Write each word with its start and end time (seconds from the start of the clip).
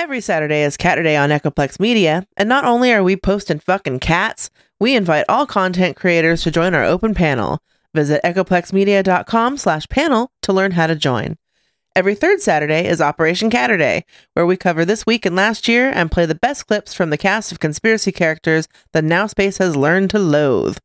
Every 0.00 0.22
Saturday 0.22 0.62
is 0.62 0.78
Catterday 0.78 1.22
on 1.22 1.28
Echoplex 1.28 1.78
Media, 1.78 2.26
and 2.34 2.48
not 2.48 2.64
only 2.64 2.90
are 2.90 3.02
we 3.02 3.16
posting 3.16 3.58
fucking 3.58 4.00
cats, 4.00 4.48
we 4.80 4.96
invite 4.96 5.26
all 5.28 5.44
content 5.44 5.94
creators 5.94 6.42
to 6.42 6.50
join 6.50 6.74
our 6.74 6.86
open 6.86 7.12
panel. 7.12 7.60
Visit 7.92 8.22
echoplexmedia.com 8.24 9.58
slash 9.58 9.86
panel 9.90 10.32
to 10.40 10.54
learn 10.54 10.70
how 10.70 10.86
to 10.86 10.94
join. 10.94 11.36
Every 11.94 12.14
third 12.14 12.40
Saturday 12.40 12.86
is 12.86 13.02
Operation 13.02 13.50
Catterday, 13.50 14.04
where 14.32 14.46
we 14.46 14.56
cover 14.56 14.86
this 14.86 15.04
week 15.04 15.26
and 15.26 15.36
last 15.36 15.68
year 15.68 15.90
and 15.90 16.10
play 16.10 16.24
the 16.24 16.34
best 16.34 16.66
clips 16.66 16.94
from 16.94 17.10
the 17.10 17.18
cast 17.18 17.52
of 17.52 17.60
conspiracy 17.60 18.10
characters 18.10 18.68
that 18.94 19.04
Now 19.04 19.26
Space 19.26 19.58
has 19.58 19.76
learned 19.76 20.08
to 20.10 20.18
loathe. 20.18 20.78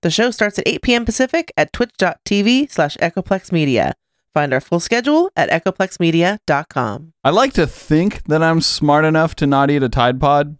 The 0.00 0.10
show 0.10 0.30
starts 0.30 0.58
at 0.58 0.66
8 0.66 0.80
p.m. 0.80 1.04
Pacific 1.04 1.52
at 1.58 1.74
twitch.tv 1.74 2.70
slash 2.70 2.96
echoplexmedia. 2.96 3.92
Find 4.34 4.52
our 4.52 4.60
full 4.60 4.80
schedule 4.80 5.30
at 5.36 5.48
echoplexmedia.com. 5.48 7.12
I 7.22 7.30
like 7.30 7.52
to 7.52 7.68
think 7.68 8.24
that 8.24 8.42
I'm 8.42 8.60
smart 8.60 9.04
enough 9.04 9.36
to 9.36 9.46
not 9.46 9.70
eat 9.70 9.84
a 9.84 9.88
Tide 9.88 10.20
Pod. 10.20 10.58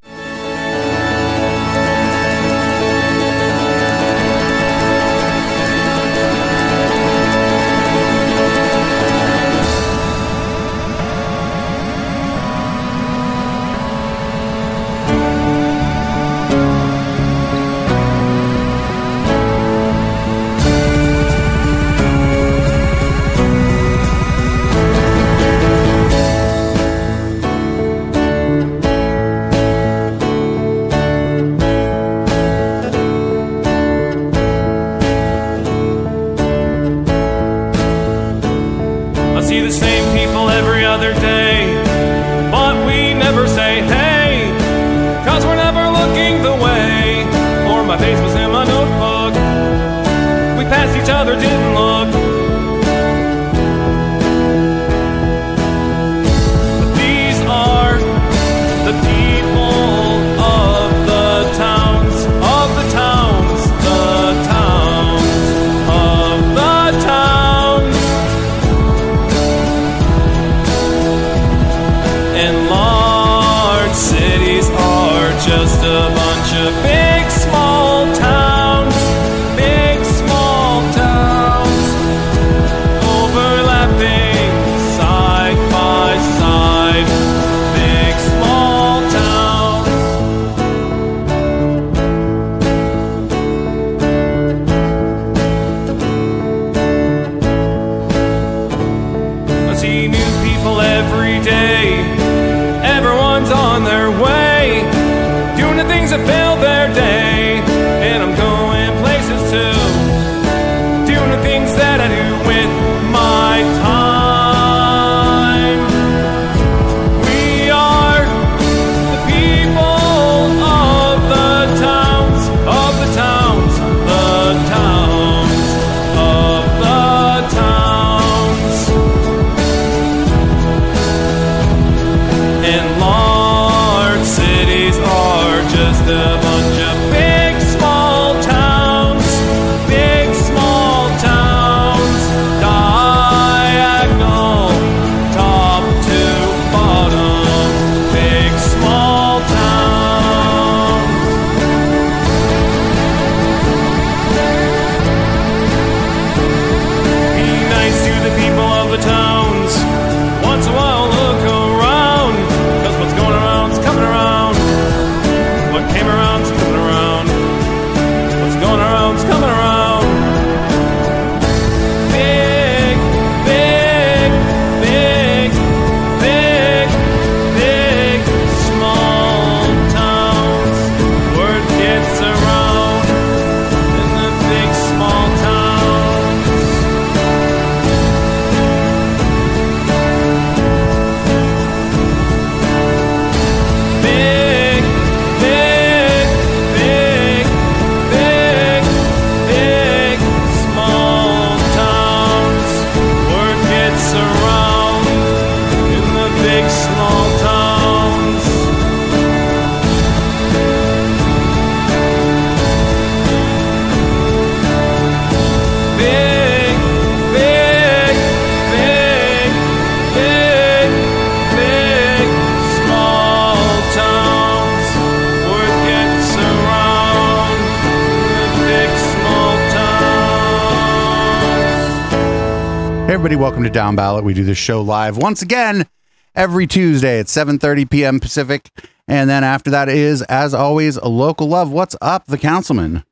Everybody, 233.34 233.50
welcome 233.50 233.64
to 233.64 233.70
Down 233.70 233.96
Ballot. 233.96 234.24
We 234.24 234.32
do 234.32 234.44
this 234.44 234.58
show 234.58 234.80
live 234.80 235.16
once 235.16 235.42
again 235.42 235.88
every 236.36 236.68
Tuesday 236.68 237.18
at 237.18 237.26
7:30 237.26 237.90
p.m. 237.90 238.20
Pacific. 238.20 238.70
And 239.08 239.28
then 239.28 239.42
after 239.42 239.70
that 239.70 239.88
is, 239.88 240.22
as 240.22 240.54
always, 240.54 240.96
a 240.96 241.08
local 241.08 241.48
love. 241.48 241.72
What's 241.72 241.96
up, 242.00 242.26
the 242.26 242.38
councilman? 242.38 243.02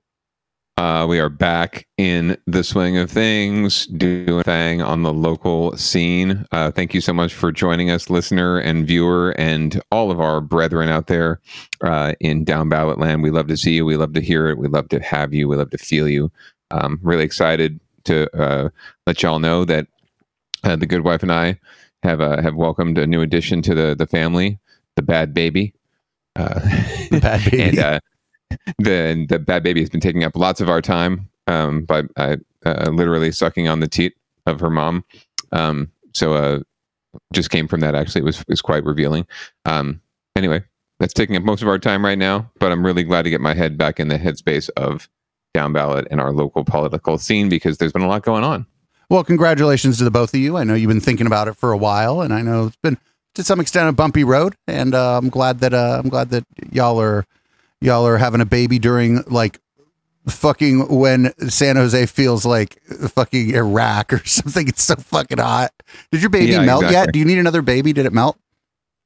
Uh, 0.76 1.06
we 1.08 1.18
are 1.18 1.28
back 1.28 1.88
in 1.98 2.36
the 2.46 2.62
swing 2.62 2.98
of 2.98 3.10
things, 3.10 3.86
doing 3.86 4.44
thing 4.44 4.80
on 4.80 5.02
the 5.02 5.12
local 5.12 5.76
scene. 5.76 6.46
Uh, 6.52 6.70
thank 6.70 6.94
you 6.94 7.00
so 7.00 7.12
much 7.12 7.34
for 7.34 7.50
joining 7.50 7.90
us, 7.90 8.08
listener 8.08 8.58
and 8.58 8.86
viewer, 8.86 9.34
and 9.38 9.82
all 9.90 10.12
of 10.12 10.20
our 10.20 10.40
brethren 10.40 10.88
out 10.88 11.08
there 11.08 11.40
uh, 11.80 12.12
in 12.20 12.44
down 12.44 12.68
ballot 12.68 13.00
land. 13.00 13.24
We 13.24 13.32
love 13.32 13.48
to 13.48 13.56
see 13.56 13.74
you. 13.74 13.84
We 13.84 13.96
love 13.96 14.12
to 14.12 14.20
hear 14.20 14.48
it. 14.48 14.56
We 14.56 14.68
love 14.68 14.88
to 14.90 15.00
have 15.00 15.34
you. 15.34 15.48
We 15.48 15.56
love 15.56 15.70
to 15.70 15.78
feel 15.78 16.08
you. 16.08 16.30
Um, 16.70 17.00
really 17.02 17.24
excited 17.24 17.80
to 18.04 18.28
uh, 18.36 18.68
let 19.06 19.22
y'all 19.22 19.38
know 19.38 19.64
that 19.64 19.88
uh, 20.64 20.76
the 20.76 20.86
good 20.86 21.02
wife 21.04 21.22
and 21.22 21.32
I 21.32 21.58
have 22.02 22.20
uh, 22.20 22.40
have 22.42 22.54
welcomed 22.54 22.98
a 22.98 23.06
new 23.06 23.20
addition 23.22 23.62
to 23.62 23.74
the 23.74 23.94
the 23.96 24.06
family. 24.06 24.58
the 24.96 25.02
bad 25.02 25.34
baby. 25.34 25.74
Uh, 26.36 26.60
The 27.10 27.20
bad 27.20 27.44
baby. 27.50 27.62
and 27.62 27.78
uh, 27.78 28.00
the 28.78 29.26
the 29.28 29.38
bad 29.38 29.62
baby 29.62 29.80
has 29.80 29.90
been 29.90 30.00
taking 30.00 30.24
up 30.24 30.36
lots 30.36 30.60
of 30.60 30.68
our 30.68 30.80
time 30.80 31.28
um, 31.46 31.84
by 31.84 32.04
uh, 32.16 32.36
uh, 32.64 32.90
literally 32.92 33.32
sucking 33.32 33.68
on 33.68 33.80
the 33.80 33.88
teat 33.88 34.14
of 34.46 34.60
her 34.60 34.70
mom. 34.70 35.04
Um, 35.52 35.90
so 36.14 36.34
uh, 36.34 36.60
just 37.32 37.50
came 37.50 37.68
from 37.68 37.80
that. 37.80 37.94
Actually, 37.94 38.22
it 38.22 38.24
was 38.24 38.44
was 38.48 38.62
quite 38.62 38.84
revealing. 38.84 39.26
Um, 39.66 40.00
anyway, 40.36 40.62
that's 40.98 41.12
taking 41.14 41.36
up 41.36 41.42
most 41.42 41.62
of 41.62 41.68
our 41.68 41.78
time 41.78 42.04
right 42.04 42.18
now. 42.18 42.50
But 42.58 42.72
I'm 42.72 42.84
really 42.84 43.02
glad 43.04 43.22
to 43.22 43.30
get 43.30 43.40
my 43.40 43.54
head 43.54 43.76
back 43.76 44.00
in 44.00 44.08
the 44.08 44.18
headspace 44.18 44.70
of 44.76 45.08
down 45.54 45.72
ballot 45.74 46.08
and 46.10 46.20
our 46.20 46.32
local 46.32 46.64
political 46.64 47.18
scene 47.18 47.48
because 47.50 47.76
there's 47.78 47.92
been 47.92 48.02
a 48.02 48.08
lot 48.08 48.22
going 48.22 48.44
on. 48.44 48.66
Well, 49.12 49.24
congratulations 49.24 49.98
to 49.98 50.04
the 50.04 50.10
both 50.10 50.32
of 50.32 50.40
you. 50.40 50.56
I 50.56 50.64
know 50.64 50.72
you've 50.72 50.88
been 50.88 50.98
thinking 50.98 51.26
about 51.26 51.46
it 51.46 51.52
for 51.52 51.70
a 51.70 51.76
while, 51.76 52.22
and 52.22 52.32
I 52.32 52.40
know 52.40 52.68
it's 52.68 52.76
been 52.76 52.96
to 53.34 53.44
some 53.44 53.60
extent 53.60 53.86
a 53.86 53.92
bumpy 53.92 54.24
road. 54.24 54.54
And 54.66 54.94
uh, 54.94 55.18
I'm 55.18 55.28
glad 55.28 55.58
that 55.58 55.74
uh, 55.74 56.00
I'm 56.02 56.08
glad 56.08 56.30
that 56.30 56.46
y'all 56.70 56.98
are 56.98 57.26
y'all 57.82 58.06
are 58.06 58.16
having 58.16 58.40
a 58.40 58.46
baby 58.46 58.78
during 58.78 59.22
like 59.26 59.60
fucking 60.28 60.88
when 60.88 61.30
San 61.50 61.76
Jose 61.76 62.06
feels 62.06 62.46
like 62.46 62.80
fucking 62.84 63.50
Iraq 63.50 64.14
or 64.14 64.18
something. 64.24 64.66
It's 64.66 64.82
so 64.82 64.94
fucking 64.94 65.36
hot. 65.36 65.72
Did 66.10 66.22
your 66.22 66.30
baby 66.30 66.52
Yeah, 66.52 66.64
melt 66.64 66.84
yet? 66.84 67.12
Do 67.12 67.18
you 67.18 67.26
need 67.26 67.36
another 67.36 67.60
baby? 67.60 67.92
Did 67.92 68.06
it 68.06 68.14
melt? 68.14 68.38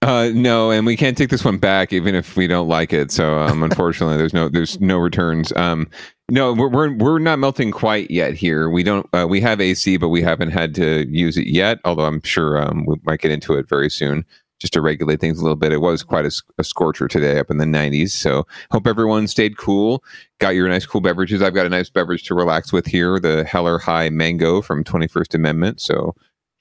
Uh, 0.06 0.30
no, 0.32 0.70
and 0.70 0.86
we 0.86 0.96
can't 0.96 1.18
take 1.18 1.30
this 1.30 1.44
one 1.44 1.58
back 1.58 1.92
even 1.92 2.14
if 2.14 2.36
we 2.36 2.46
don't 2.46 2.68
like 2.68 2.92
it. 2.92 3.10
So 3.10 3.40
um, 3.40 3.62
unfortunately, 3.64 4.16
there's 4.16 4.32
no 4.32 4.48
there's 4.48 4.80
no 4.80 4.98
returns. 4.98 5.52
Um, 5.56 5.88
no, 6.30 6.52
we're, 6.52 6.68
we're 6.68 6.92
we're 6.92 7.18
not 7.18 7.40
melting 7.40 7.72
quite 7.72 8.08
yet 8.08 8.34
here. 8.34 8.70
We 8.70 8.84
don't 8.84 9.08
uh, 9.12 9.26
we 9.28 9.40
have 9.40 9.60
AC, 9.60 9.96
but 9.96 10.10
we 10.10 10.22
haven't 10.22 10.50
had 10.50 10.76
to 10.76 11.08
use 11.08 11.36
it 11.36 11.48
yet. 11.48 11.80
Although 11.84 12.04
I'm 12.04 12.22
sure 12.22 12.62
um, 12.62 12.86
we 12.86 12.94
might 13.02 13.20
get 13.20 13.32
into 13.32 13.54
it 13.54 13.68
very 13.68 13.90
soon, 13.90 14.24
just 14.60 14.72
to 14.74 14.80
regulate 14.80 15.20
things 15.20 15.40
a 15.40 15.42
little 15.42 15.56
bit. 15.56 15.72
It 15.72 15.80
was 15.80 16.04
quite 16.04 16.24
a 16.24 16.64
scorcher 16.64 17.08
today 17.08 17.40
up 17.40 17.50
in 17.50 17.58
the 17.58 17.64
90s. 17.64 18.10
So 18.10 18.46
hope 18.70 18.86
everyone 18.86 19.26
stayed 19.26 19.56
cool. 19.56 20.04
Got 20.38 20.50
your 20.50 20.68
nice 20.68 20.86
cool 20.86 21.00
beverages. 21.00 21.42
I've 21.42 21.54
got 21.54 21.66
a 21.66 21.70
nice 21.70 21.90
beverage 21.90 22.22
to 22.24 22.34
relax 22.34 22.72
with 22.72 22.86
here, 22.86 23.18
the 23.18 23.42
Hell 23.42 23.66
or 23.66 23.80
High 23.80 24.10
Mango 24.10 24.62
from 24.62 24.84
21st 24.84 25.34
Amendment. 25.34 25.80
So 25.80 26.14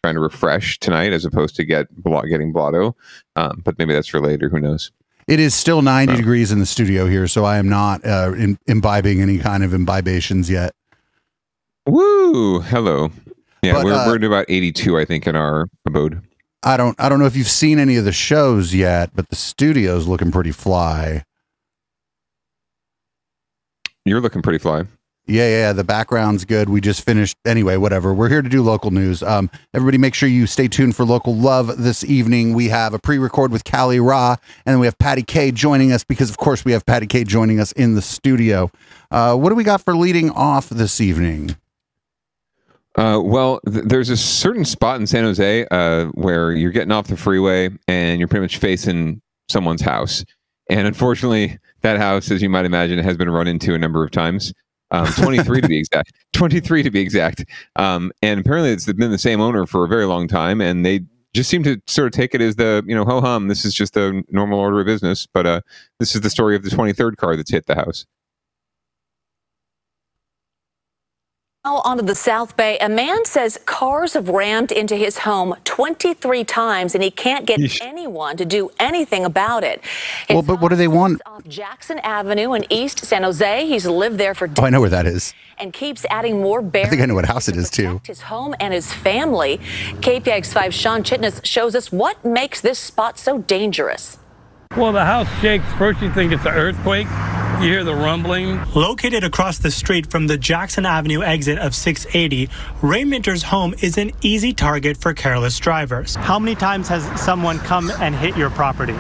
trying 0.05 0.13
to 0.13 0.19
refresh 0.21 0.77
tonight 0.77 1.13
as 1.13 1.25
opposed 1.25 1.55
to 1.55 1.65
get 1.65 1.87
getting 2.29 2.51
blotto. 2.51 2.95
Um, 3.35 3.61
but 3.63 3.75
maybe 3.79 3.91
that's 3.91 4.07
for 4.07 4.21
later. 4.21 4.49
Who 4.49 4.59
knows? 4.59 4.91
It 5.27 5.39
is 5.39 5.55
still 5.55 5.81
90 5.81 6.13
Oh. 6.13 6.15
degrees 6.17 6.51
in 6.51 6.59
the 6.59 6.65
studio 6.67 7.07
here, 7.07 7.27
so 7.27 7.43
I 7.43 7.57
am 7.57 7.67
not 7.67 8.05
uh, 8.05 8.33
in, 8.37 8.59
imbibing 8.67 9.19
any 9.19 9.39
kind 9.39 9.63
of 9.63 9.73
imbibations 9.73 10.47
yet. 10.47 10.73
Woo! 11.87 12.59
Hello. 12.59 13.09
Yeah, 13.63 13.73
But, 13.73 13.85
we're 13.85 13.93
uh, 13.93 14.05
we're 14.05 14.15
at 14.17 14.23
about 14.23 14.45
82, 14.47 14.95
I 14.99 15.05
think, 15.05 15.25
in 15.25 15.35
our 15.35 15.65
abode. 15.87 16.21
I 16.61 16.77
don't 16.77 16.95
I 17.01 17.09
don't 17.09 17.17
know 17.17 17.25
if 17.25 17.35
you've 17.35 17.47
seen 17.49 17.79
any 17.79 17.95
of 17.95 18.05
the 18.05 18.11
shows 18.11 18.75
yet, 18.75 19.09
but 19.15 19.29
the 19.29 19.35
studio's 19.35 20.05
looking 20.07 20.31
pretty 20.31 20.51
fly. 20.51 21.23
You're 24.05 24.21
looking 24.21 24.43
pretty 24.43 24.59
fly. 24.59 24.83
Yeah, 25.27 25.47
yeah, 25.49 25.73
the 25.73 25.83
background's 25.83 26.45
good. 26.45 26.69
We 26.69 26.81
just 26.81 27.03
finished 27.03 27.35
anyway, 27.45 27.77
whatever. 27.77 28.13
We're 28.13 28.29
here 28.29 28.43
to 28.43 28.49
do 28.49 28.61
local 28.61 28.91
news. 28.91 29.23
Um 29.23 29.49
everybody 29.73 29.97
make 29.97 30.13
sure 30.13 30.29
you 30.29 30.45
stay 30.45 30.67
tuned 30.67 30.95
for 30.95 31.03
local 31.03 31.35
love 31.35 31.81
this 31.81 32.03
evening. 32.03 32.53
We 32.53 32.69
have 32.69 32.93
a 32.93 32.99
pre-record 32.99 33.51
with 33.51 33.63
Callie 33.63 33.99
Ra 33.99 34.35
and 34.65 34.73
then 34.73 34.79
we 34.79 34.85
have 34.85 34.97
Patty 34.99 35.23
K 35.23 35.51
joining 35.51 35.91
us 35.91 36.03
because 36.03 36.29
of 36.29 36.37
course 36.37 36.63
we 36.63 36.73
have 36.73 36.85
Patty 36.85 37.07
K 37.07 37.23
joining 37.23 37.59
us 37.59 37.71
in 37.71 37.95
the 37.95 38.03
studio. 38.03 38.69
Uh 39.09 39.35
what 39.35 39.49
do 39.49 39.55
we 39.55 39.63
got 39.63 39.81
for 39.81 39.95
leading 39.95 40.29
off 40.29 40.69
this 40.69 41.01
evening? 41.01 41.55
Uh, 42.97 43.19
well, 43.21 43.59
th- 43.69 43.83
there's 43.85 44.09
a 44.09 44.15
certain 44.15 44.63
spot 44.63 45.01
in 45.01 45.07
San 45.07 45.25
Jose 45.25 45.65
uh, 45.69 46.05
where 46.13 46.53
you're 46.53 46.71
getting 46.71 46.93
off 46.93 47.07
the 47.07 47.17
freeway 47.17 47.69
and 47.89 48.19
you're 48.19 48.27
pretty 48.27 48.43
much 48.43 48.57
facing 48.57 49.21
someone's 49.49 49.81
house. 49.81 50.23
And 50.69 50.87
unfortunately, 50.87 51.59
that 51.81 51.97
house, 51.97 52.31
as 52.31 52.41
you 52.41 52.49
might 52.49 52.63
imagine, 52.65 52.97
has 52.99 53.17
been 53.17 53.29
run 53.29 53.47
into 53.47 53.73
a 53.73 53.77
number 53.77 54.03
of 54.03 54.11
times. 54.11 54.53
Um, 54.95 55.07
23 55.13 55.61
to 55.61 55.67
be 55.67 55.79
exact. 55.79 56.13
23 56.33 56.83
to 56.83 56.91
be 56.91 56.99
exact. 56.99 57.45
Um, 57.75 58.11
and 58.21 58.39
apparently, 58.39 58.71
it's 58.71 58.91
been 58.91 59.11
the 59.11 59.17
same 59.17 59.41
owner 59.41 59.65
for 59.65 59.83
a 59.83 59.87
very 59.87 60.05
long 60.05 60.27
time, 60.27 60.61
and 60.61 60.85
they 60.85 61.01
just 61.33 61.49
seem 61.49 61.63
to 61.63 61.81
sort 61.85 62.07
of 62.07 62.13
take 62.13 62.33
it 62.33 62.41
as 62.41 62.55
the 62.55 62.83
you 62.87 62.95
know 62.95 63.03
ho 63.03 63.19
hum. 63.19 63.47
This 63.47 63.65
is 63.65 63.73
just 63.73 63.93
the 63.93 64.23
normal 64.29 64.59
order 64.59 64.79
of 64.79 64.85
business. 64.85 65.27
But 65.33 65.45
uh, 65.45 65.61
this 65.99 66.15
is 66.15 66.21
the 66.21 66.29
story 66.29 66.55
of 66.55 66.63
the 66.63 66.69
23rd 66.69 67.17
car 67.17 67.35
that's 67.35 67.51
hit 67.51 67.65
the 67.65 67.75
house. 67.75 68.05
Now 71.65 71.81
onto 71.83 72.03
the 72.03 72.13
South 72.13 72.55
Bay. 72.55 72.77
A 72.77 72.87
man 72.87 73.25
says 73.25 73.57
cars 73.65 74.13
have 74.13 74.29
rammed 74.29 74.71
into 74.71 74.95
his 74.95 75.17
home 75.17 75.55
23 75.63 76.43
times 76.43 76.93
and 76.93 77.03
he 77.03 77.09
can't 77.09 77.47
get 77.47 77.59
Yeesh. 77.59 77.79
anyone 77.81 78.37
to 78.37 78.45
do 78.45 78.69
anything 78.79 79.25
about 79.25 79.63
it. 79.63 79.81
Well, 80.29 80.43
but 80.43 80.61
what 80.61 80.69
do 80.69 80.75
they 80.75 80.87
want? 80.87 81.23
Off 81.25 81.43
Jackson 81.47 81.97
Avenue 82.03 82.53
in 82.53 82.71
East 82.71 83.03
San 83.03 83.23
Jose. 83.23 83.65
He's 83.65 83.87
lived 83.87 84.19
there 84.19 84.35
for 84.35 84.47
Oh, 84.59 84.63
I 84.63 84.69
know 84.69 84.79
where 84.79 84.91
that 84.91 85.07
is. 85.07 85.33
and 85.57 85.73
keeps 85.73 86.05
adding 86.11 86.39
more 86.39 86.61
barriers. 86.61 86.91
think 86.91 87.01
I 87.01 87.07
know 87.07 87.15
what 87.15 87.25
house 87.25 87.47
it 87.47 87.55
is, 87.57 87.71
too. 87.71 87.99
His 88.05 88.21
home 88.21 88.53
and 88.59 88.71
his 88.71 88.93
family. 88.93 89.57
KPIX5 90.01 90.71
Sean 90.71 91.01
Chitnis 91.01 91.43
shows 91.43 91.73
us 91.73 91.91
what 91.91 92.23
makes 92.23 92.61
this 92.61 92.77
spot 92.77 93.17
so 93.17 93.39
dangerous. 93.39 94.19
Well, 94.77 94.91
the 94.91 95.05
house 95.05 95.29
shakes. 95.39 95.63
First, 95.77 96.01
you 96.01 96.11
think 96.11 96.33
it's 96.33 96.43
an 96.45 96.53
earthquake. 96.53 97.07
You 97.61 97.69
hear 97.71 97.85
the 97.85 97.95
rumbling. 97.95 98.59
Located 98.73 99.23
across 99.23 99.57
the 99.57 99.71
street 99.71 100.07
from 100.11 100.27
the 100.27 100.37
Jackson 100.37 100.85
Avenue 100.85 101.23
exit 101.23 101.57
of 101.59 101.73
680, 101.73 102.49
Ray 102.81 103.05
Minter's 103.05 103.43
home 103.43 103.73
is 103.81 103.97
an 103.97 104.11
easy 104.21 104.51
target 104.51 104.97
for 104.97 105.13
careless 105.13 105.57
drivers. 105.59 106.15
How 106.15 106.37
many 106.39 106.55
times 106.55 106.89
has 106.89 107.05
someone 107.21 107.59
come 107.59 107.89
and 108.01 108.13
hit 108.13 108.35
your 108.35 108.49
property? 108.49 108.91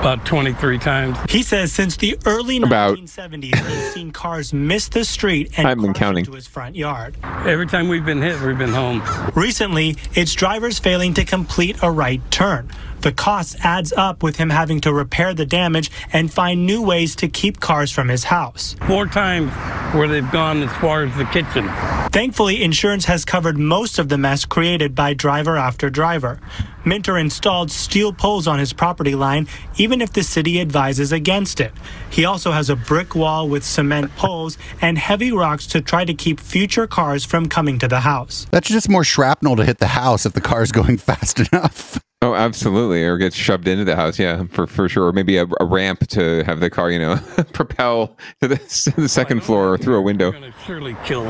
About 0.00 0.26
23 0.26 0.78
times. 0.78 1.16
He 1.28 1.44
says 1.44 1.72
since 1.72 1.96
the 1.96 2.18
early 2.26 2.56
About- 2.56 2.98
1970s, 2.98 3.54
he's 3.54 3.92
seen 3.94 4.10
cars 4.10 4.52
miss 4.52 4.88
the 4.88 5.04
street 5.04 5.52
and 5.56 5.64
I 5.64 5.70
haven't 5.70 5.84
been 5.84 5.94
counting. 5.94 6.24
into 6.24 6.32
his 6.32 6.48
front 6.48 6.74
yard. 6.74 7.16
Every 7.46 7.68
time 7.68 7.86
we've 7.88 8.04
been 8.04 8.20
hit, 8.20 8.40
we've 8.40 8.58
been 8.58 8.72
home. 8.72 9.00
Recently, 9.36 9.96
it's 10.14 10.34
drivers 10.34 10.80
failing 10.80 11.14
to 11.14 11.24
complete 11.24 11.76
a 11.82 11.90
right 11.90 12.20
turn. 12.32 12.68
The 13.02 13.12
cost 13.12 13.56
adds 13.64 13.92
up 13.92 14.22
with 14.22 14.36
him 14.36 14.50
having 14.50 14.80
to 14.82 14.92
repair 14.92 15.34
the 15.34 15.44
damage 15.44 15.90
and 16.12 16.32
find 16.32 16.64
new 16.64 16.80
ways 16.80 17.16
to 17.16 17.26
keep 17.26 17.58
cars 17.58 17.90
from 17.90 18.08
his 18.08 18.22
house. 18.22 18.76
Four 18.86 19.06
times 19.06 19.50
where 19.92 20.06
they've 20.06 20.30
gone 20.30 20.62
as 20.62 20.72
far 20.76 21.02
as 21.02 21.16
the 21.16 21.24
kitchen. 21.24 21.68
Thankfully, 22.12 22.62
insurance 22.62 23.06
has 23.06 23.24
covered 23.24 23.58
most 23.58 23.98
of 23.98 24.08
the 24.08 24.18
mess 24.18 24.44
created 24.44 24.94
by 24.94 25.14
driver 25.14 25.56
after 25.56 25.90
driver. 25.90 26.38
Minter 26.84 27.18
installed 27.18 27.72
steel 27.72 28.12
poles 28.12 28.46
on 28.46 28.60
his 28.60 28.72
property 28.72 29.16
line, 29.16 29.48
even 29.78 30.00
if 30.00 30.12
the 30.12 30.22
city 30.22 30.60
advises 30.60 31.10
against 31.10 31.60
it. 31.60 31.72
He 32.10 32.24
also 32.24 32.52
has 32.52 32.70
a 32.70 32.76
brick 32.76 33.16
wall 33.16 33.48
with 33.48 33.64
cement 33.64 34.14
poles 34.14 34.58
and 34.80 34.96
heavy 34.96 35.32
rocks 35.32 35.66
to 35.68 35.80
try 35.80 36.04
to 36.04 36.14
keep 36.14 36.38
future 36.38 36.86
cars 36.86 37.24
from 37.24 37.48
coming 37.48 37.80
to 37.80 37.88
the 37.88 38.00
house. 38.00 38.46
That's 38.52 38.68
just 38.68 38.88
more 38.88 39.04
shrapnel 39.04 39.56
to 39.56 39.64
hit 39.64 39.78
the 39.78 39.88
house 39.88 40.24
if 40.24 40.34
the 40.34 40.40
car's 40.40 40.70
going 40.70 40.96
fast 40.98 41.40
enough. 41.40 41.98
Oh, 42.22 42.36
absolutely. 42.36 43.04
Or 43.04 43.18
gets 43.18 43.34
shoved 43.34 43.66
into 43.66 43.84
the 43.84 43.96
house. 43.96 44.16
Yeah, 44.16 44.44
for, 44.44 44.68
for 44.68 44.88
sure. 44.88 45.08
Or 45.08 45.12
maybe 45.12 45.38
a, 45.38 45.46
a 45.58 45.64
ramp 45.64 46.06
to 46.08 46.44
have 46.44 46.60
the 46.60 46.70
car, 46.70 46.88
you 46.88 47.00
know, 47.00 47.16
propel 47.52 48.16
to 48.40 48.46
the, 48.46 48.56
to 48.56 48.90
the 48.92 49.02
oh, 49.02 49.06
second 49.08 49.42
floor 49.42 49.72
or 49.72 49.76
through 49.76 49.96
a 49.96 50.00
window. 50.00 50.30
They're 50.30 50.40
going 50.40 50.52
to 50.52 50.58
surely 50.60 50.96
kill, 51.04 51.24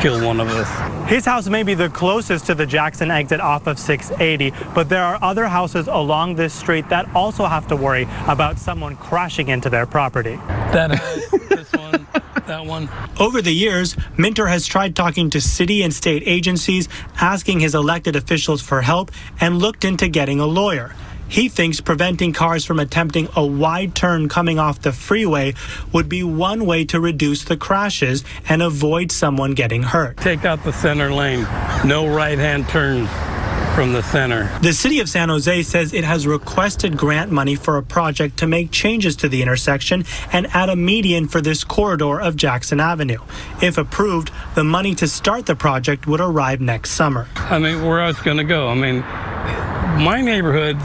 kill 0.00 0.24
one 0.24 0.38
of 0.38 0.46
us. 0.48 1.10
His 1.10 1.24
house 1.24 1.48
may 1.48 1.64
be 1.64 1.74
the 1.74 1.88
closest 1.88 2.46
to 2.46 2.54
the 2.54 2.64
Jackson 2.64 3.10
exit 3.10 3.40
off 3.40 3.66
of 3.66 3.76
680, 3.76 4.56
but 4.72 4.88
there 4.88 5.02
are 5.02 5.18
other 5.20 5.46
houses 5.46 5.88
along 5.88 6.36
this 6.36 6.54
street 6.54 6.88
that 6.90 7.12
also 7.12 7.46
have 7.46 7.66
to 7.66 7.74
worry 7.74 8.06
about 8.28 8.56
someone 8.56 8.94
crashing 8.96 9.48
into 9.48 9.68
their 9.68 9.84
property. 9.84 10.36
That 10.70 10.92
house, 10.94 11.48
this 11.48 11.72
one, 11.72 12.06
that 12.46 12.66
one. 12.66 12.88
Over 13.18 13.42
the 13.42 13.52
years, 13.52 13.96
Minter 14.16 14.46
has 14.46 14.64
tried 14.64 14.94
talking 14.94 15.28
to 15.30 15.40
city 15.40 15.82
and 15.82 15.92
state 15.92 16.22
agencies, 16.24 16.88
asking 17.20 17.58
his 17.60 17.74
elected 17.74 18.14
officials 18.14 18.62
for 18.62 18.82
help, 18.82 19.10
and 19.40 19.58
looked 19.58 19.84
into 19.84 20.06
getting 20.06 20.19
a 20.28 20.46
lawyer. 20.46 20.94
He 21.28 21.48
thinks 21.48 21.80
preventing 21.80 22.32
cars 22.32 22.64
from 22.64 22.80
attempting 22.80 23.28
a 23.36 23.46
wide 23.46 23.94
turn 23.94 24.28
coming 24.28 24.58
off 24.58 24.80
the 24.80 24.92
freeway 24.92 25.54
would 25.92 26.08
be 26.08 26.24
one 26.24 26.66
way 26.66 26.84
to 26.86 27.00
reduce 27.00 27.44
the 27.44 27.56
crashes 27.56 28.24
and 28.48 28.60
avoid 28.60 29.12
someone 29.12 29.54
getting 29.54 29.84
hurt. 29.84 30.16
Take 30.16 30.44
out 30.44 30.64
the 30.64 30.72
center 30.72 31.12
lane. 31.12 31.42
No 31.84 32.08
right 32.08 32.36
hand 32.36 32.68
turns 32.68 33.08
from 33.74 33.92
the 33.92 34.02
center. 34.02 34.50
The 34.60 34.72
city 34.72 34.98
of 34.98 35.08
San 35.08 35.28
Jose 35.28 35.62
says 35.62 35.94
it 35.94 36.02
has 36.02 36.26
requested 36.26 36.96
grant 36.96 37.30
money 37.30 37.54
for 37.54 37.76
a 37.76 37.82
project 37.82 38.38
to 38.38 38.48
make 38.48 38.72
changes 38.72 39.14
to 39.16 39.28
the 39.28 39.40
intersection 39.40 40.04
and 40.32 40.48
add 40.48 40.68
a 40.68 40.76
median 40.76 41.28
for 41.28 41.40
this 41.40 41.62
corridor 41.62 42.20
of 42.20 42.34
Jackson 42.34 42.80
Avenue. 42.80 43.20
If 43.62 43.78
approved, 43.78 44.32
the 44.56 44.64
money 44.64 44.96
to 44.96 45.06
start 45.06 45.46
the 45.46 45.54
project 45.54 46.08
would 46.08 46.20
arrive 46.20 46.60
next 46.60 46.90
summer. 46.90 47.28
I 47.36 47.60
mean, 47.60 47.86
where 47.86 48.00
else 48.00 48.20
going 48.20 48.38
to 48.38 48.44
go? 48.44 48.68
I 48.68 48.74
mean, 48.74 49.04
my 50.00 50.20
neighborhood, 50.20 50.76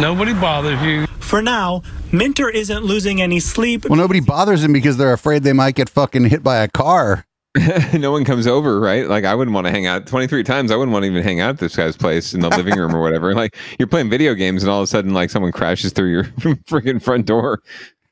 nobody 0.00 0.32
bothers 0.32 0.80
you. 0.82 1.06
For 1.20 1.42
now, 1.42 1.82
Minter 2.12 2.48
isn't 2.48 2.84
losing 2.84 3.20
any 3.20 3.40
sleep 3.40 3.84
Well, 3.88 3.98
nobody 3.98 4.20
bothers 4.20 4.64
him 4.64 4.72
because 4.72 4.96
they're 4.96 5.12
afraid 5.12 5.42
they 5.42 5.52
might 5.52 5.74
get 5.74 5.88
fucking 5.88 6.26
hit 6.26 6.42
by 6.42 6.56
a 6.58 6.68
car. 6.68 7.26
no 7.94 8.12
one 8.12 8.24
comes 8.24 8.46
over, 8.46 8.78
right? 8.80 9.08
Like 9.08 9.24
I 9.24 9.34
wouldn't 9.34 9.54
want 9.54 9.66
to 9.66 9.70
hang 9.70 9.86
out 9.86 10.06
23 10.06 10.42
times. 10.44 10.70
I 10.70 10.76
wouldn't 10.76 10.92
want 10.92 11.04
to 11.04 11.10
even 11.10 11.22
hang 11.22 11.40
out 11.40 11.50
at 11.50 11.58
this 11.58 11.76
guy's 11.76 11.96
place 11.96 12.34
in 12.34 12.40
the 12.40 12.48
living 12.50 12.78
room 12.78 12.94
or 12.94 13.00
whatever. 13.00 13.34
Like 13.34 13.56
you're 13.78 13.88
playing 13.88 14.10
video 14.10 14.34
games 14.34 14.62
and 14.62 14.70
all 14.70 14.80
of 14.80 14.84
a 14.84 14.86
sudden 14.86 15.14
like 15.14 15.30
someone 15.30 15.52
crashes 15.52 15.92
through 15.92 16.10
your 16.10 16.24
freaking 16.68 17.02
front 17.02 17.26
door. 17.26 17.62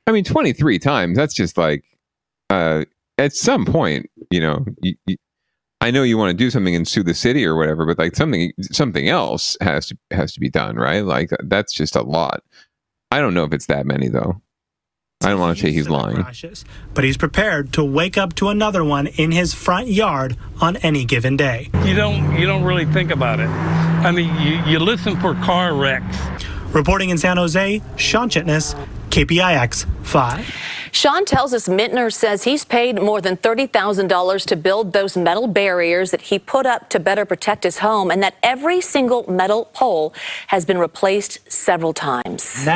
I 0.06 0.12
mean, 0.12 0.24
23 0.24 0.78
times. 0.78 1.16
That's 1.16 1.34
just 1.34 1.56
like 1.56 1.84
uh 2.50 2.84
at 3.18 3.32
some 3.34 3.64
point, 3.64 4.10
you 4.30 4.40
know, 4.40 4.64
you, 4.82 4.94
you, 5.06 5.16
I 5.84 5.90
know 5.90 6.02
you 6.02 6.16
want 6.16 6.30
to 6.30 6.34
do 6.34 6.48
something 6.48 6.74
and 6.74 6.88
sue 6.88 7.02
the 7.02 7.12
city 7.12 7.44
or 7.44 7.56
whatever, 7.56 7.84
but 7.84 7.98
like 7.98 8.16
something 8.16 8.54
something 8.62 9.10
else 9.10 9.54
has 9.60 9.88
to 9.88 9.98
has 10.12 10.32
to 10.32 10.40
be 10.40 10.48
done, 10.48 10.76
right? 10.76 11.04
Like 11.04 11.28
that's 11.42 11.74
just 11.74 11.94
a 11.94 12.00
lot. 12.00 12.42
I 13.10 13.20
don't 13.20 13.34
know 13.34 13.44
if 13.44 13.52
it's 13.52 13.66
that 13.66 13.84
many 13.84 14.08
though. 14.08 14.40
I 15.22 15.28
don't 15.28 15.40
want 15.40 15.58
to 15.58 15.62
say 15.62 15.72
he's 15.72 15.90
lying. 15.90 16.22
Crashes, 16.22 16.64
but 16.94 17.04
he's 17.04 17.18
prepared 17.18 17.74
to 17.74 17.84
wake 17.84 18.16
up 18.16 18.34
to 18.36 18.48
another 18.48 18.82
one 18.82 19.08
in 19.08 19.30
his 19.30 19.52
front 19.52 19.88
yard 19.88 20.38
on 20.58 20.78
any 20.78 21.04
given 21.04 21.36
day. 21.36 21.68
You 21.84 21.94
don't 21.94 22.34
you 22.40 22.46
don't 22.46 22.64
really 22.64 22.86
think 22.86 23.10
about 23.10 23.38
it. 23.38 23.48
I 23.48 24.10
mean, 24.10 24.34
you, 24.40 24.62
you 24.64 24.78
listen 24.78 25.20
for 25.20 25.34
car 25.34 25.74
wrecks. 25.74 26.16
Reporting 26.72 27.10
in 27.10 27.18
San 27.18 27.36
Jose, 27.36 27.82
Sean 27.96 28.30
Chitnis, 28.30 28.74
KPIX 29.14 29.86
5. 30.04 30.54
Sean 30.90 31.24
tells 31.24 31.54
us 31.54 31.68
Mintner 31.68 32.12
says 32.12 32.42
he's 32.42 32.64
paid 32.64 33.00
more 33.00 33.20
than 33.20 33.36
$30,000 33.36 34.44
to 34.46 34.56
build 34.56 34.92
those 34.92 35.16
metal 35.16 35.46
barriers 35.46 36.10
that 36.10 36.22
he 36.22 36.38
put 36.40 36.66
up 36.66 36.88
to 36.88 36.98
better 36.98 37.24
protect 37.24 37.62
his 37.62 37.78
home, 37.78 38.10
and 38.10 38.20
that 38.24 38.34
every 38.42 38.80
single 38.80 39.24
metal 39.30 39.66
pole 39.66 40.12
has 40.48 40.64
been 40.64 40.78
replaced 40.78 41.38
several 41.48 41.92
times. 41.92 42.66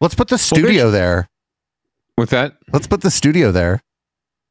Let's 0.00 0.14
put 0.14 0.28
the 0.28 0.38
studio 0.38 0.92
there. 0.92 1.28
With 2.16 2.30
that, 2.30 2.58
Let's 2.72 2.86
put 2.86 3.00
the 3.00 3.10
studio 3.10 3.50
there. 3.50 3.80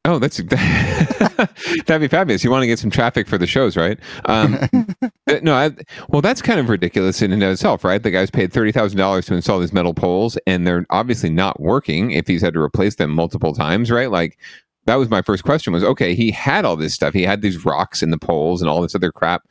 Oh, 0.06 0.18
that's 0.18 0.36
that'd 1.86 2.00
be 2.00 2.08
fabulous. 2.08 2.42
You 2.44 2.50
want 2.50 2.62
to 2.62 2.66
get 2.66 2.78
some 2.78 2.90
traffic 2.90 3.28
for 3.28 3.36
the 3.36 3.46
shows, 3.46 3.76
right? 3.76 3.98
Um, 4.24 4.58
no, 5.42 5.54
I, 5.54 5.72
well, 6.08 6.22
that's 6.22 6.40
kind 6.40 6.60
of 6.60 6.68
ridiculous 6.68 7.20
in 7.20 7.32
and 7.32 7.42
of 7.42 7.50
itself, 7.50 7.84
right? 7.84 8.02
The 8.02 8.10
guy's 8.10 8.30
paid 8.30 8.52
thirty 8.52 8.72
thousand 8.72 8.98
dollars 8.98 9.26
to 9.26 9.34
install 9.34 9.58
these 9.58 9.72
metal 9.72 9.94
poles, 9.94 10.38
and 10.46 10.66
they're 10.66 10.86
obviously 10.90 11.30
not 11.30 11.60
working. 11.60 12.12
If 12.12 12.26
he's 12.26 12.42
had 12.42 12.54
to 12.54 12.60
replace 12.60 12.94
them 12.94 13.10
multiple 13.10 13.52
times, 13.52 13.90
right? 13.90 14.10
Like 14.10 14.38
that 14.86 14.96
was 14.96 15.10
my 15.10 15.22
first 15.22 15.44
question. 15.44 15.72
Was 15.72 15.84
okay, 15.84 16.14
he 16.14 16.30
had 16.30 16.64
all 16.64 16.76
this 16.76 16.94
stuff. 16.94 17.12
He 17.12 17.24
had 17.24 17.42
these 17.42 17.64
rocks 17.64 18.02
in 18.02 18.10
the 18.10 18.18
poles 18.18 18.62
and 18.62 18.70
all 18.70 18.80
this 18.80 18.94
other 18.94 19.12
crap 19.12 19.42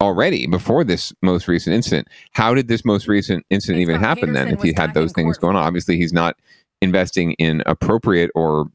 already 0.00 0.46
before 0.46 0.84
this 0.84 1.12
most 1.22 1.48
recent 1.48 1.74
incident. 1.74 2.08
How 2.32 2.54
did 2.54 2.68
this 2.68 2.84
most 2.84 3.08
recent 3.08 3.44
incident 3.50 3.80
even 3.80 4.00
happen 4.00 4.32
then? 4.32 4.48
If 4.48 4.62
he 4.62 4.72
had 4.72 4.94
those 4.94 5.12
things 5.12 5.36
going 5.36 5.56
on, 5.56 5.62
obviously 5.62 5.96
he's 5.96 6.12
not 6.12 6.36
investing 6.80 7.32
in 7.32 7.62
appropriate 7.66 8.30
or 8.34 8.70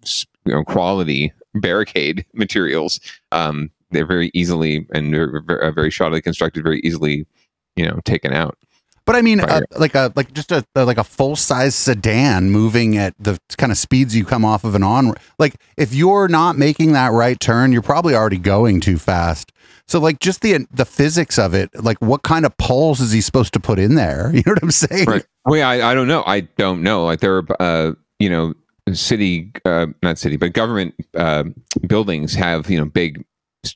you 0.45 0.53
know, 0.53 0.63
quality 0.63 1.33
barricade 1.55 2.25
materials. 2.33 3.00
Um, 3.31 3.71
they're 3.91 4.07
very 4.07 4.31
easily 4.33 4.88
and 4.93 5.12
very, 5.12 5.41
very 5.71 5.89
shoddily 5.89 6.23
constructed, 6.23 6.63
very 6.63 6.79
easily, 6.81 7.27
you 7.75 7.85
know, 7.85 8.00
taken 8.05 8.33
out. 8.33 8.57
But 9.05 9.17
I 9.17 9.21
mean, 9.21 9.41
uh, 9.41 9.62
like 9.77 9.95
a 9.95 10.13
like 10.15 10.31
just 10.33 10.51
a, 10.51 10.65
a 10.75 10.85
like 10.85 10.97
a 10.97 11.03
full 11.03 11.35
size 11.35 11.75
sedan 11.75 12.51
moving 12.51 12.97
at 12.97 13.13
the 13.19 13.38
kind 13.57 13.71
of 13.71 13.77
speeds 13.77 14.15
you 14.15 14.23
come 14.23 14.45
off 14.45 14.63
of 14.63 14.75
an 14.75 14.83
on. 14.83 15.13
Like 15.38 15.55
if 15.75 15.93
you're 15.93 16.29
not 16.29 16.57
making 16.57 16.93
that 16.93 17.12
right 17.12 17.38
turn, 17.38 17.73
you're 17.73 17.81
probably 17.81 18.15
already 18.15 18.38
going 18.38 18.79
too 18.79 18.97
fast. 18.97 19.51
So 19.88 20.00
like 20.00 20.19
just 20.19 20.41
the 20.41 20.65
the 20.71 20.85
physics 20.85 21.38
of 21.38 21.53
it, 21.53 21.69
like 21.75 21.97
what 22.00 22.23
kind 22.23 22.45
of 22.45 22.55
poles 22.57 23.01
is 23.01 23.12
he 23.12 23.19
supposed 23.19 23.53
to 23.53 23.59
put 23.59 23.77
in 23.77 23.95
there? 23.95 24.31
You 24.33 24.43
know 24.45 24.53
what 24.53 24.63
I'm 24.63 24.71
saying? 24.71 25.05
Right. 25.05 25.25
Well, 25.45 25.57
yeah, 25.57 25.69
I, 25.69 25.91
I 25.91 25.93
don't 25.93 26.07
know. 26.07 26.23
I 26.25 26.41
don't 26.41 26.81
know. 26.81 27.03
Like 27.05 27.19
there 27.19 27.38
are, 27.38 27.45
uh, 27.59 27.91
you 28.19 28.29
know, 28.29 28.53
city, 28.91 29.51
uh, 29.65 29.87
not 30.01 30.17
city, 30.17 30.37
but 30.37 30.53
government 30.53 30.95
uh, 31.15 31.45
buildings 31.87 32.33
have 32.33 32.69
you 32.69 32.77
know 32.77 32.85
big 32.85 33.23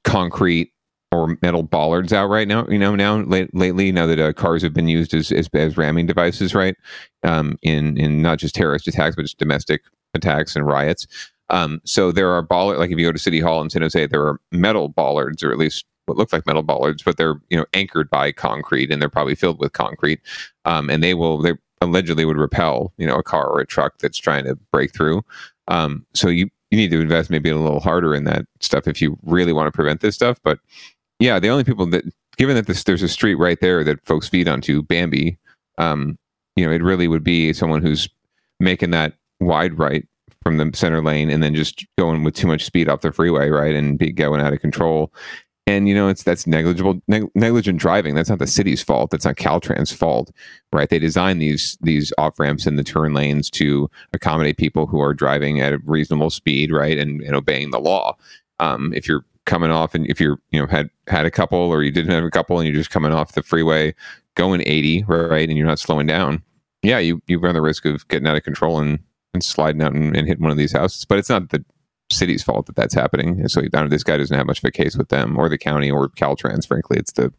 concrete 0.03 0.71
or 1.11 1.37
metal 1.41 1.63
bollards 1.63 2.11
out 2.11 2.27
right 2.27 2.47
now. 2.47 2.67
You 2.67 2.77
know, 2.77 2.95
now 2.95 3.17
late, 3.17 3.53
lately, 3.55 3.91
now 3.91 4.07
that 4.07 4.19
uh, 4.19 4.33
cars 4.33 4.61
have 4.61 4.73
been 4.73 4.87
used 4.87 5.13
as, 5.13 5.31
as 5.31 5.49
as 5.53 5.77
ramming 5.77 6.05
devices, 6.05 6.53
right? 6.53 6.75
Um, 7.23 7.57
in 7.61 7.97
in 7.97 8.21
not 8.21 8.39
just 8.39 8.55
terrorist 8.55 8.87
attacks, 8.87 9.15
but 9.15 9.23
just 9.23 9.37
domestic 9.37 9.81
attacks 10.13 10.55
and 10.55 10.65
riots. 10.65 11.07
Um, 11.49 11.79
so 11.85 12.11
there 12.11 12.29
are 12.31 12.41
bollard 12.41 12.77
like 12.77 12.91
if 12.91 12.99
you 12.99 13.05
go 13.05 13.11
to 13.11 13.19
City 13.19 13.39
Hall 13.39 13.61
in 13.61 13.69
San 13.69 13.81
Jose, 13.81 14.07
there 14.07 14.25
are 14.25 14.39
metal 14.51 14.89
bollards, 14.89 15.43
or 15.43 15.51
at 15.51 15.57
least 15.57 15.85
what 16.05 16.17
look 16.17 16.33
like 16.33 16.45
metal 16.45 16.63
bollards, 16.63 17.03
but 17.03 17.17
they're 17.17 17.35
you 17.49 17.57
know 17.57 17.65
anchored 17.73 18.09
by 18.09 18.31
concrete 18.31 18.91
and 18.91 19.01
they're 19.01 19.09
probably 19.09 19.35
filled 19.35 19.59
with 19.59 19.73
concrete. 19.73 20.19
Um, 20.65 20.89
and 20.89 21.03
they 21.03 21.13
will 21.13 21.37
they 21.37 21.53
allegedly 21.81 22.25
would 22.25 22.37
repel 22.37 22.91
you 22.97 23.05
know 23.05 23.15
a 23.15 23.23
car 23.23 23.47
or 23.47 23.59
a 23.59 23.67
truck 23.67 23.99
that's 23.99 24.17
trying 24.17 24.45
to 24.45 24.55
break 24.71 24.93
through. 24.93 25.23
Um, 25.67 26.05
so 26.13 26.27
you 26.29 26.49
you 26.71 26.77
need 26.77 26.91
to 26.91 27.01
invest 27.01 27.29
maybe 27.29 27.49
a 27.49 27.57
little 27.57 27.79
harder 27.79 28.13
in 28.13 28.25
that 28.25 28.45
stuff 28.59 28.87
if 28.87 29.01
you 29.01 29.17
really 29.23 29.53
want 29.53 29.67
to 29.67 29.71
prevent 29.71 30.01
this 30.01 30.15
stuff. 30.15 30.39
But 30.43 30.59
yeah, 31.19 31.39
the 31.39 31.49
only 31.49 31.63
people 31.63 31.85
that 31.87 32.03
given 32.37 32.55
that 32.55 32.67
this, 32.67 32.83
there's 32.83 33.03
a 33.03 33.09
street 33.09 33.35
right 33.35 33.59
there 33.61 33.83
that 33.83 34.05
folks 34.05 34.27
feed 34.27 34.47
onto 34.47 34.83
Bambi, 34.83 35.37
um, 35.77 36.17
you 36.55 36.65
know, 36.65 36.71
it 36.71 36.83
really 36.83 37.07
would 37.07 37.23
be 37.23 37.53
someone 37.53 37.81
who's 37.81 38.07
making 38.59 38.91
that 38.91 39.13
wide 39.39 39.77
right 39.77 40.07
from 40.43 40.57
the 40.57 40.71
center 40.73 41.01
lane 41.01 41.29
and 41.29 41.43
then 41.43 41.53
just 41.53 41.85
going 41.97 42.23
with 42.23 42.35
too 42.35 42.47
much 42.47 42.63
speed 42.63 42.87
off 42.87 43.01
the 43.01 43.11
freeway, 43.11 43.49
right, 43.49 43.75
and 43.75 43.97
be 43.97 44.11
going 44.11 44.41
out 44.41 44.53
of 44.53 44.61
control. 44.61 45.11
And 45.67 45.89
you 45.89 45.93
know, 45.93 46.07
it's 46.07 46.23
that's 46.23 46.47
negligible, 46.47 47.01
neg- 47.09 47.29
negligent 47.35 47.77
driving. 47.77 48.15
That's 48.15 48.29
not 48.29 48.39
the 48.39 48.47
city's 48.47 48.81
fault. 48.81 49.11
That's 49.11 49.25
not 49.25 49.35
Caltrans' 49.35 49.93
fault, 49.93 50.31
right? 50.71 50.89
They 50.89 50.97
design 50.97 51.39
these 51.39 51.77
these 51.81 52.13
off 52.17 52.39
ramps 52.39 52.65
in 52.65 52.77
the 52.77 52.85
turn 52.85 53.13
lanes 53.13 53.49
to 53.51 53.91
accommodate 54.13 54.57
people 54.57 54.87
who 54.87 55.01
are 55.01 55.13
driving 55.13 55.59
at 55.59 55.73
a 55.73 55.79
reasonable 55.79 56.29
speed, 56.29 56.71
right, 56.71 56.97
and, 56.97 57.21
and 57.21 57.35
obeying 57.35 57.71
the 57.71 57.81
law. 57.81 58.15
Um, 58.61 58.93
if 58.93 59.09
you're 59.09 59.25
coming 59.47 59.71
off 59.71 59.93
and 59.93 60.05
if 60.07 60.19
you're 60.19 60.39
you 60.51 60.59
know 60.59 60.67
had 60.67 60.89
had 61.07 61.25
a 61.25 61.31
couple 61.31 61.57
or 61.57 61.81
you 61.81 61.91
didn't 61.91 62.11
have 62.11 62.23
a 62.23 62.29
couple 62.29 62.59
and 62.59 62.67
you're 62.67 62.75
just 62.75 62.89
coming 62.89 63.13
off 63.13 63.31
the 63.31 63.41
freeway 63.41 63.95
going 64.35 64.61
80 64.65 65.05
right 65.07 65.47
and 65.47 65.57
you're 65.57 65.65
not 65.65 65.79
slowing 65.79 66.05
down 66.05 66.43
yeah 66.83 66.99
you 66.99 67.21
you 67.27 67.39
run 67.39 67.55
the 67.55 67.61
risk 67.61 67.85
of 67.85 68.05
getting 68.09 68.27
out 68.27 68.35
of 68.35 68.43
control 68.43 68.77
and, 68.77 68.99
and 69.33 69.41
sliding 69.41 69.81
out 69.81 69.93
and, 69.93 70.17
and 70.17 70.27
hitting 70.27 70.43
one 70.43 70.51
of 70.51 70.57
these 70.57 70.73
houses 70.73 71.05
but 71.05 71.17
it's 71.17 71.29
not 71.29 71.49
the 71.49 71.63
city's 72.09 72.43
fault 72.43 72.65
that 72.65 72.75
that's 72.75 72.93
happening 72.93 73.39
and 73.39 73.51
so 73.51 73.61
this 73.89 74.03
guy 74.03 74.17
doesn't 74.17 74.37
have 74.37 74.47
much 74.47 74.59
of 74.59 74.63
a 74.63 74.71
case 74.71 74.95
with 74.95 75.09
them 75.09 75.37
or 75.37 75.49
the 75.49 75.57
county 75.57 75.91
or 75.91 76.07
caltrans 76.09 76.65
frankly 76.65 76.97
it's 76.97 77.11
the 77.13 77.33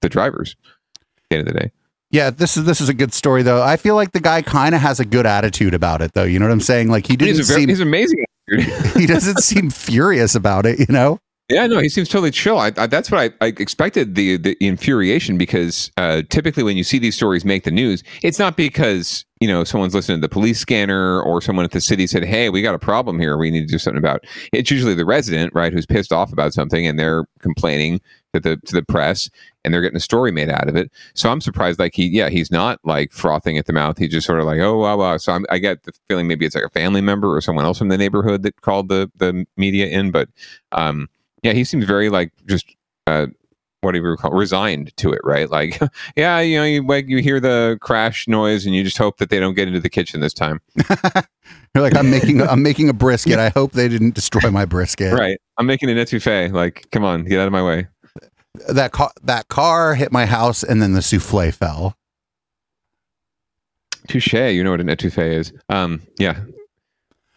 the 0.00 0.08
drivers 0.08 0.56
at 0.96 1.22
the 1.30 1.36
end 1.36 1.48
of 1.48 1.52
the 1.52 1.60
day 1.60 1.72
Yeah, 2.10 2.30
this 2.30 2.56
is 2.56 2.64
this 2.64 2.80
is 2.80 2.88
a 2.88 2.94
good 2.94 3.12
story 3.12 3.42
though. 3.42 3.62
I 3.62 3.76
feel 3.76 3.96
like 3.96 4.12
the 4.12 4.20
guy 4.20 4.40
kind 4.42 4.74
of 4.74 4.80
has 4.80 5.00
a 5.00 5.04
good 5.04 5.26
attitude 5.26 5.74
about 5.74 6.00
it 6.00 6.12
though. 6.12 6.24
You 6.24 6.38
know 6.38 6.46
what 6.46 6.52
I'm 6.52 6.60
saying? 6.60 6.88
Like 6.88 7.06
he 7.06 7.16
didn't 7.16 7.36
he's, 7.36 7.48
very, 7.48 7.62
seem 7.62 7.68
he's 7.68 7.80
amazing 7.80 8.24
he 8.96 9.06
doesn't 9.06 9.38
seem 9.38 9.70
furious 9.70 10.34
about 10.34 10.66
it. 10.66 10.78
You 10.78 10.86
know? 10.88 11.18
Yeah, 11.50 11.66
no, 11.66 11.78
he 11.78 11.90
seems 11.90 12.08
totally 12.08 12.30
chill. 12.30 12.58
I, 12.58 12.72
I, 12.76 12.86
that's 12.86 13.10
what 13.10 13.20
I, 13.20 13.44
I 13.44 13.48
expected 13.48 14.14
the 14.14 14.38
the 14.38 14.56
infuriation 14.60 15.36
because 15.36 15.90
uh, 15.96 16.22
typically 16.30 16.62
when 16.62 16.76
you 16.76 16.84
see 16.84 16.98
these 16.98 17.14
stories 17.14 17.44
make 17.44 17.64
the 17.64 17.70
news, 17.70 18.02
it's 18.22 18.38
not 18.38 18.56
because 18.56 19.24
you 19.44 19.50
know 19.50 19.62
someone's 19.62 19.94
listening 19.94 20.22
to 20.22 20.24
the 20.24 20.30
police 20.30 20.58
scanner 20.58 21.20
or 21.20 21.42
someone 21.42 21.66
at 21.66 21.72
the 21.72 21.80
city 21.82 22.06
said, 22.06 22.24
"Hey, 22.24 22.48
we 22.48 22.62
got 22.62 22.74
a 22.74 22.78
problem 22.78 23.20
here. 23.20 23.36
We 23.36 23.50
need 23.50 23.66
to 23.68 23.72
do 23.72 23.78
something 23.78 23.98
about." 23.98 24.24
It. 24.24 24.30
It's 24.54 24.70
usually 24.70 24.94
the 24.94 25.04
resident, 25.04 25.52
right, 25.54 25.70
who's 25.70 25.84
pissed 25.84 26.14
off 26.14 26.32
about 26.32 26.54
something 26.54 26.86
and 26.86 26.98
they're 26.98 27.26
complaining 27.40 28.00
to 28.32 28.40
the 28.40 28.56
to 28.56 28.74
the 28.74 28.82
press 28.82 29.28
and 29.62 29.74
they're 29.74 29.82
getting 29.82 29.98
a 29.98 30.00
story 30.00 30.32
made 30.32 30.48
out 30.48 30.66
of 30.66 30.76
it. 30.76 30.90
So 31.12 31.30
I'm 31.30 31.42
surprised, 31.42 31.78
like 31.78 31.94
he, 31.94 32.06
yeah, 32.06 32.30
he's 32.30 32.50
not 32.50 32.80
like 32.84 33.12
frothing 33.12 33.58
at 33.58 33.66
the 33.66 33.74
mouth. 33.74 33.98
He's 33.98 34.12
just 34.12 34.26
sort 34.26 34.40
of 34.40 34.46
like, 34.46 34.60
oh 34.60 34.78
wow, 34.78 34.96
wow. 34.96 35.18
So 35.18 35.34
I'm, 35.34 35.44
I 35.50 35.58
get 35.58 35.82
the 35.82 35.92
feeling 36.08 36.26
maybe 36.26 36.46
it's 36.46 36.54
like 36.54 36.64
a 36.64 36.70
family 36.70 37.02
member 37.02 37.36
or 37.36 37.42
someone 37.42 37.66
else 37.66 37.76
from 37.76 37.88
the 37.88 37.98
neighborhood 37.98 38.44
that 38.44 38.62
called 38.62 38.88
the 38.88 39.12
the 39.18 39.46
media 39.58 39.88
in, 39.88 40.10
but 40.10 40.30
um, 40.72 41.06
yeah, 41.42 41.52
he 41.52 41.64
seems 41.64 41.84
very 41.84 42.08
like 42.08 42.32
just 42.46 42.64
uh, 43.06 43.26
what 43.84 43.92
do 43.92 43.98
you 43.98 44.16
call 44.16 44.32
resigned 44.32 44.96
to 44.96 45.12
it, 45.12 45.20
right? 45.22 45.50
Like, 45.50 45.80
yeah, 46.16 46.40
you 46.40 46.56
know, 46.58 46.64
you 46.64 46.86
like 46.86 47.08
you 47.08 47.18
hear 47.18 47.38
the 47.40 47.78
crash 47.80 48.26
noise 48.26 48.66
and 48.66 48.74
you 48.74 48.82
just 48.82 48.98
hope 48.98 49.18
that 49.18 49.30
they 49.30 49.38
don't 49.38 49.54
get 49.54 49.68
into 49.68 49.80
the 49.80 49.90
kitchen 49.90 50.20
this 50.20 50.34
time, 50.34 50.60
You're 51.74 51.82
like 51.82 51.96
I'm 51.96 52.10
making 52.10 52.40
I'm 52.42 52.62
making 52.62 52.88
a 52.88 52.92
brisket. 52.92 53.38
I 53.38 53.48
hope 53.48 53.72
they 53.72 53.88
didn't 53.88 54.14
destroy 54.14 54.50
my 54.50 54.64
brisket. 54.64 55.12
right? 55.12 55.40
I'm 55.58 55.66
making 55.66 55.90
an 55.90 55.96
etouffee. 55.96 56.52
Like, 56.52 56.88
come 56.92 57.04
on, 57.04 57.24
get 57.24 57.40
out 57.40 57.46
of 57.46 57.52
my 57.52 57.64
way. 57.64 57.88
That 58.68 58.92
car 58.92 59.10
that 59.24 59.48
car 59.48 59.94
hit 59.94 60.12
my 60.12 60.26
house 60.26 60.62
and 60.62 60.80
then 60.80 60.92
the 60.92 61.02
souffle 61.02 61.50
fell. 61.52 61.96
Touche. 64.06 64.34
You 64.34 64.62
know 64.62 64.70
what 64.70 64.80
an 64.80 64.86
etouffee 64.86 65.32
is. 65.32 65.52
Um, 65.68 66.02
yeah. 66.18 66.40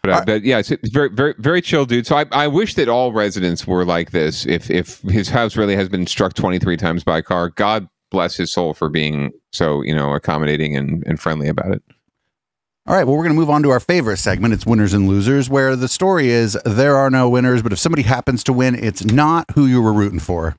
But, 0.08 0.22
uh, 0.22 0.24
but 0.24 0.42
yeah, 0.42 0.58
it's, 0.58 0.70
very, 0.88 1.10
very, 1.10 1.34
very 1.38 1.60
chill, 1.60 1.84
dude. 1.84 2.06
So 2.06 2.16
I, 2.16 2.24
I 2.32 2.46
wish 2.46 2.74
that 2.74 2.88
all 2.88 3.12
residents 3.12 3.66
were 3.66 3.84
like 3.84 4.10
this. 4.10 4.46
If, 4.46 4.70
if 4.70 5.00
his 5.02 5.28
house 5.28 5.56
really 5.56 5.76
has 5.76 5.88
been 5.88 6.06
struck 6.06 6.32
23 6.32 6.78
times 6.78 7.04
by 7.04 7.18
a 7.18 7.22
car, 7.22 7.50
God 7.50 7.88
bless 8.10 8.36
his 8.36 8.50
soul 8.50 8.72
for 8.72 8.88
being 8.88 9.32
so, 9.52 9.82
you 9.82 9.94
know, 9.94 10.14
accommodating 10.14 10.74
and, 10.76 11.04
and 11.06 11.20
friendly 11.20 11.48
about 11.48 11.72
it. 11.72 11.82
All 12.86 12.94
right, 12.94 13.06
well, 13.06 13.16
we're 13.16 13.24
going 13.24 13.34
to 13.34 13.38
move 13.38 13.50
on 13.50 13.62
to 13.64 13.70
our 13.70 13.80
favorite 13.80 14.16
segment. 14.16 14.54
It's 14.54 14.64
winners 14.64 14.94
and 14.94 15.06
losers, 15.06 15.50
where 15.50 15.76
the 15.76 15.88
story 15.88 16.30
is 16.30 16.56
there 16.64 16.96
are 16.96 17.10
no 17.10 17.28
winners, 17.28 17.60
but 17.60 17.70
if 17.70 17.78
somebody 17.78 18.02
happens 18.02 18.42
to 18.44 18.52
win, 18.54 18.74
it's 18.74 19.04
not 19.04 19.44
who 19.54 19.66
you 19.66 19.82
were 19.82 19.92
rooting 19.92 20.20
for. 20.20 20.56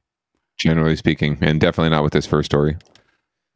Generally 0.60 0.98
speaking, 0.98 1.40
and 1.42 1.60
definitely 1.60 1.90
not 1.90 2.04
with 2.04 2.14
this 2.14 2.28
first 2.28 2.46
story. 2.46 2.78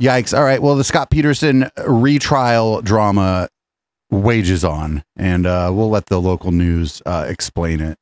Yikes. 0.02 0.36
All 0.36 0.44
right, 0.44 0.60
well, 0.60 0.76
the 0.76 0.84
Scott 0.84 1.12
Peterson 1.12 1.70
retrial 1.86 2.82
drama 2.82 3.48
wages 4.22 4.64
on, 4.64 5.04
and 5.16 5.46
uh, 5.46 5.72
we'll 5.74 5.90
let 5.90 6.06
the 6.06 6.22
local 6.22 6.52
news 6.52 7.02
uh, 7.06 7.26
explain 7.28 7.82
it. 7.82 7.98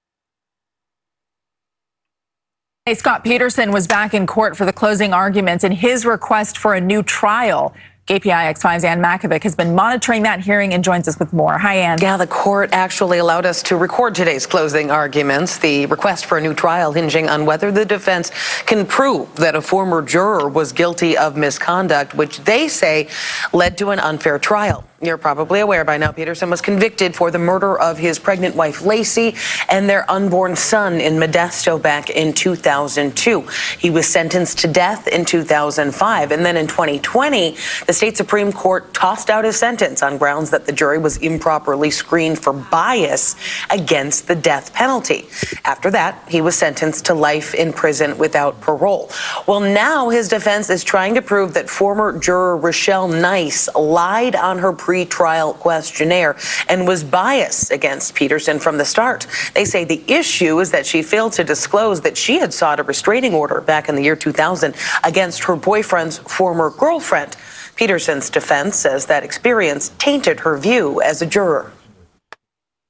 Hey, 2.85 2.95
Scott 2.95 3.23
Peterson 3.23 3.71
was 3.71 3.85
back 3.85 4.13
in 4.13 4.25
court 4.25 4.57
for 4.57 4.65
the 4.65 4.73
closing 4.73 5.13
arguments 5.13 5.63
in 5.63 5.71
his 5.71 6.03
request 6.03 6.57
for 6.57 6.73
a 6.73 6.81
new 6.81 7.03
trial 7.03 7.75
KPIX 8.07 8.59
5's 8.59 8.83
Ann 8.83 8.99
Makovec 8.99 9.43
has 9.43 9.55
been 9.55 9.75
monitoring 9.75 10.23
that 10.23 10.39
hearing 10.39 10.73
and 10.73 10.83
joins 10.83 11.07
us 11.07 11.19
with 11.19 11.31
more. 11.33 11.59
Hi, 11.59 11.75
Ann. 11.75 11.99
Yeah, 12.01 12.17
the 12.17 12.25
court 12.25 12.71
actually 12.73 13.19
allowed 13.19 13.45
us 13.45 13.61
to 13.63 13.77
record 13.77 14.15
today's 14.15 14.47
closing 14.47 14.89
arguments. 14.89 15.59
The 15.59 15.85
request 15.85 16.25
for 16.25 16.39
a 16.39 16.41
new 16.41 16.55
trial 16.55 16.93
hinging 16.93 17.29
on 17.29 17.45
whether 17.45 17.71
the 17.71 17.85
defense 17.85 18.31
can 18.63 18.87
prove 18.87 19.35
that 19.35 19.55
a 19.55 19.61
former 19.61 20.01
juror 20.01 20.49
was 20.49 20.71
guilty 20.71 21.15
of 21.15 21.37
misconduct, 21.37 22.15
which 22.15 22.39
they 22.39 22.67
say 22.67 23.07
led 23.53 23.77
to 23.77 23.91
an 23.91 23.99
unfair 23.99 24.39
trial. 24.39 24.83
You're 25.03 25.17
probably 25.17 25.61
aware 25.61 25.83
by 25.83 25.97
now 25.97 26.11
Peterson 26.11 26.51
was 26.51 26.61
convicted 26.61 27.15
for 27.15 27.31
the 27.31 27.39
murder 27.39 27.79
of 27.79 27.97
his 27.97 28.19
pregnant 28.19 28.55
wife 28.55 28.81
Laci 28.81 29.35
and 29.67 29.89
their 29.89 30.09
unborn 30.09 30.55
son 30.55 31.01
in 31.01 31.15
Modesto 31.15 31.81
back 31.81 32.11
in 32.11 32.33
2002. 32.33 33.47
He 33.79 33.89
was 33.89 34.05
sentenced 34.05 34.59
to 34.59 34.67
death 34.67 35.07
in 35.07 35.25
2005 35.25 36.31
and 36.31 36.45
then 36.45 36.55
in 36.55 36.67
2020 36.67 37.55
the 37.91 37.95
state 37.95 38.15
supreme 38.15 38.53
court 38.53 38.93
tossed 38.93 39.29
out 39.29 39.43
his 39.43 39.57
sentence 39.57 40.01
on 40.01 40.17
grounds 40.17 40.49
that 40.51 40.65
the 40.65 40.71
jury 40.71 40.97
was 40.97 41.17
improperly 41.17 41.91
screened 41.91 42.39
for 42.39 42.53
bias 42.53 43.35
against 43.69 44.29
the 44.29 44.35
death 44.35 44.73
penalty. 44.73 45.27
After 45.65 45.91
that, 45.91 46.23
he 46.29 46.39
was 46.39 46.55
sentenced 46.55 47.03
to 47.07 47.13
life 47.13 47.53
in 47.53 47.73
prison 47.73 48.17
without 48.17 48.61
parole. 48.61 49.09
Well, 49.45 49.59
now 49.59 50.07
his 50.07 50.29
defense 50.29 50.69
is 50.69 50.85
trying 50.85 51.15
to 51.15 51.21
prove 51.21 51.53
that 51.55 51.69
former 51.69 52.17
juror 52.17 52.55
Richelle 52.55 53.09
Nice 53.09 53.67
lied 53.75 54.37
on 54.37 54.59
her 54.59 54.71
pre-trial 54.71 55.53
questionnaire 55.55 56.37
and 56.69 56.87
was 56.87 57.03
biased 57.03 57.71
against 57.71 58.15
Peterson 58.15 58.57
from 58.57 58.77
the 58.77 58.85
start. 58.85 59.27
They 59.53 59.65
say 59.65 59.83
the 59.83 60.01
issue 60.07 60.61
is 60.61 60.71
that 60.71 60.85
she 60.85 61.03
failed 61.03 61.33
to 61.33 61.43
disclose 61.43 61.99
that 62.01 62.15
she 62.15 62.39
had 62.39 62.53
sought 62.53 62.79
a 62.79 62.83
restraining 62.83 63.33
order 63.33 63.59
back 63.59 63.89
in 63.89 63.95
the 63.95 64.01
year 64.01 64.15
2000 64.15 64.75
against 65.03 65.43
her 65.43 65.57
boyfriend's 65.57 66.19
former 66.19 66.69
girlfriend. 66.69 67.35
Peterson's 67.81 68.29
defense 68.29 68.75
says 68.75 69.07
that 69.07 69.23
experience 69.23 69.89
tainted 69.97 70.41
her 70.41 70.55
view 70.55 71.01
as 71.01 71.23
a 71.23 71.25
juror. 71.25 71.71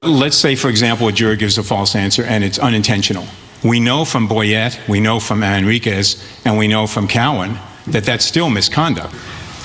Let's 0.02 0.36
say, 0.36 0.54
for 0.58 0.68
example, 0.68 1.08
a 1.08 1.14
juror 1.14 1.38
gives 1.38 1.58
a 1.58 1.64
false 1.64 1.96
answer 1.96 2.26
and 2.26 2.44
it's 2.44 2.60
unintentional. 2.60 3.26
We 3.64 3.80
know 3.80 4.04
from 4.04 4.28
Boyette, 4.28 4.86
we 4.90 5.00
know 5.00 5.22
from 5.22 5.44
Enriquez, 5.44 6.22
and 6.44 6.58
we 6.58 6.68
know 6.68 6.88
from 6.88 7.08
Cowan 7.08 7.58
that 7.88 8.04
that's 8.04 8.26
still 8.26 8.50
misconduct 8.50 9.16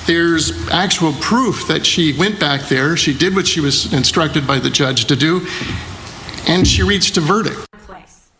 there's 0.05 0.69
actual 0.69 1.11
proof 1.19 1.67
that 1.67 1.85
she 1.85 2.17
went 2.17 2.39
back 2.39 2.61
there, 2.69 2.95
she 2.95 3.13
did 3.13 3.35
what 3.35 3.45
she 3.45 3.59
was 3.59 3.93
instructed 3.93 4.47
by 4.47 4.57
the 4.57 4.69
judge 4.69 5.03
to 5.03 5.17
do, 5.17 5.45
and 6.47 6.65
she 6.65 6.81
reached 6.81 7.17
a 7.17 7.19
verdict. 7.19 7.67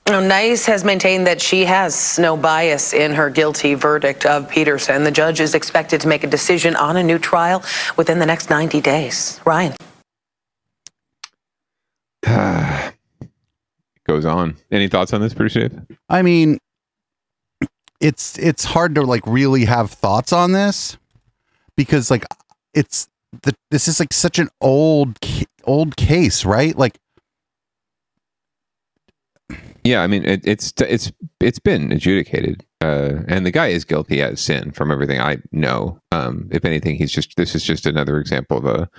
Nice 0.10 0.66
has 0.66 0.86
maintained 0.86 1.28
that 1.28 1.42
she 1.42 1.66
has 1.66 2.18
no 2.18 2.38
bias 2.38 2.94
in 2.94 3.12
her 3.14 3.30
guilty 3.30 3.74
verdict 3.74 4.26
of 4.26 4.50
Peterson. 4.50 5.04
The 5.04 5.12
judge 5.12 5.42
is 5.42 5.54
expected 5.54 6.00
to 6.02 6.08
make 6.08 6.24
a 6.24 6.28
decision 6.28 6.78
on 6.78 6.96
a 6.96 7.04
new 7.04 7.20
trial 7.20 7.62
within 7.98 8.20
the 8.20 8.26
next 8.26 8.50
90 8.50 8.80
days. 8.80 9.42
Ryan. 9.46 9.76
Goes 14.08 14.24
on. 14.26 14.56
Any 14.72 14.88
thoughts 14.88 15.12
on 15.12 15.20
this, 15.20 15.34
pretty 15.34 15.54
safe? 15.54 15.72
I 16.08 16.22
mean, 16.22 16.60
it's 18.00 18.38
it's 18.38 18.64
hard 18.64 18.96
to 18.96 19.02
like 19.02 19.28
really 19.28 19.66
have 19.66 19.92
thoughts 19.92 20.32
on 20.32 20.54
this 20.54 20.98
because 21.76 22.10
like 22.10 22.24
it's 22.74 23.10
the 23.44 23.54
this 23.72 23.90
is 23.90 24.00
like 24.00 24.14
such 24.14 24.40
an 24.40 24.48
old 24.62 25.18
old 25.66 25.98
case, 25.98 26.46
right? 26.46 26.78
Like 26.78 26.98
yeah, 29.88 30.02
I 30.02 30.08
mean 30.08 30.26
it, 30.26 30.42
it's 30.46 30.74
it's 30.78 31.12
it's 31.40 31.60
been 31.60 31.92
adjudicated, 31.92 32.66
uh, 32.82 33.24
and 33.28 33.46
the 33.46 33.52
guy 33.52 33.68
is 33.68 33.86
guilty 33.86 34.22
as 34.22 34.42
sin 34.42 34.72
from 34.72 34.92
everything 34.92 35.20
I 35.20 35.38
know. 35.52 36.00
Um, 36.12 36.48
if 36.52 36.66
anything, 36.66 36.96
he's 36.96 37.12
just 37.12 37.36
this 37.38 37.56
is 37.56 37.64
just 37.64 37.86
another 37.86 38.20
example 38.20 38.58
of 38.58 38.66
a 38.66 38.90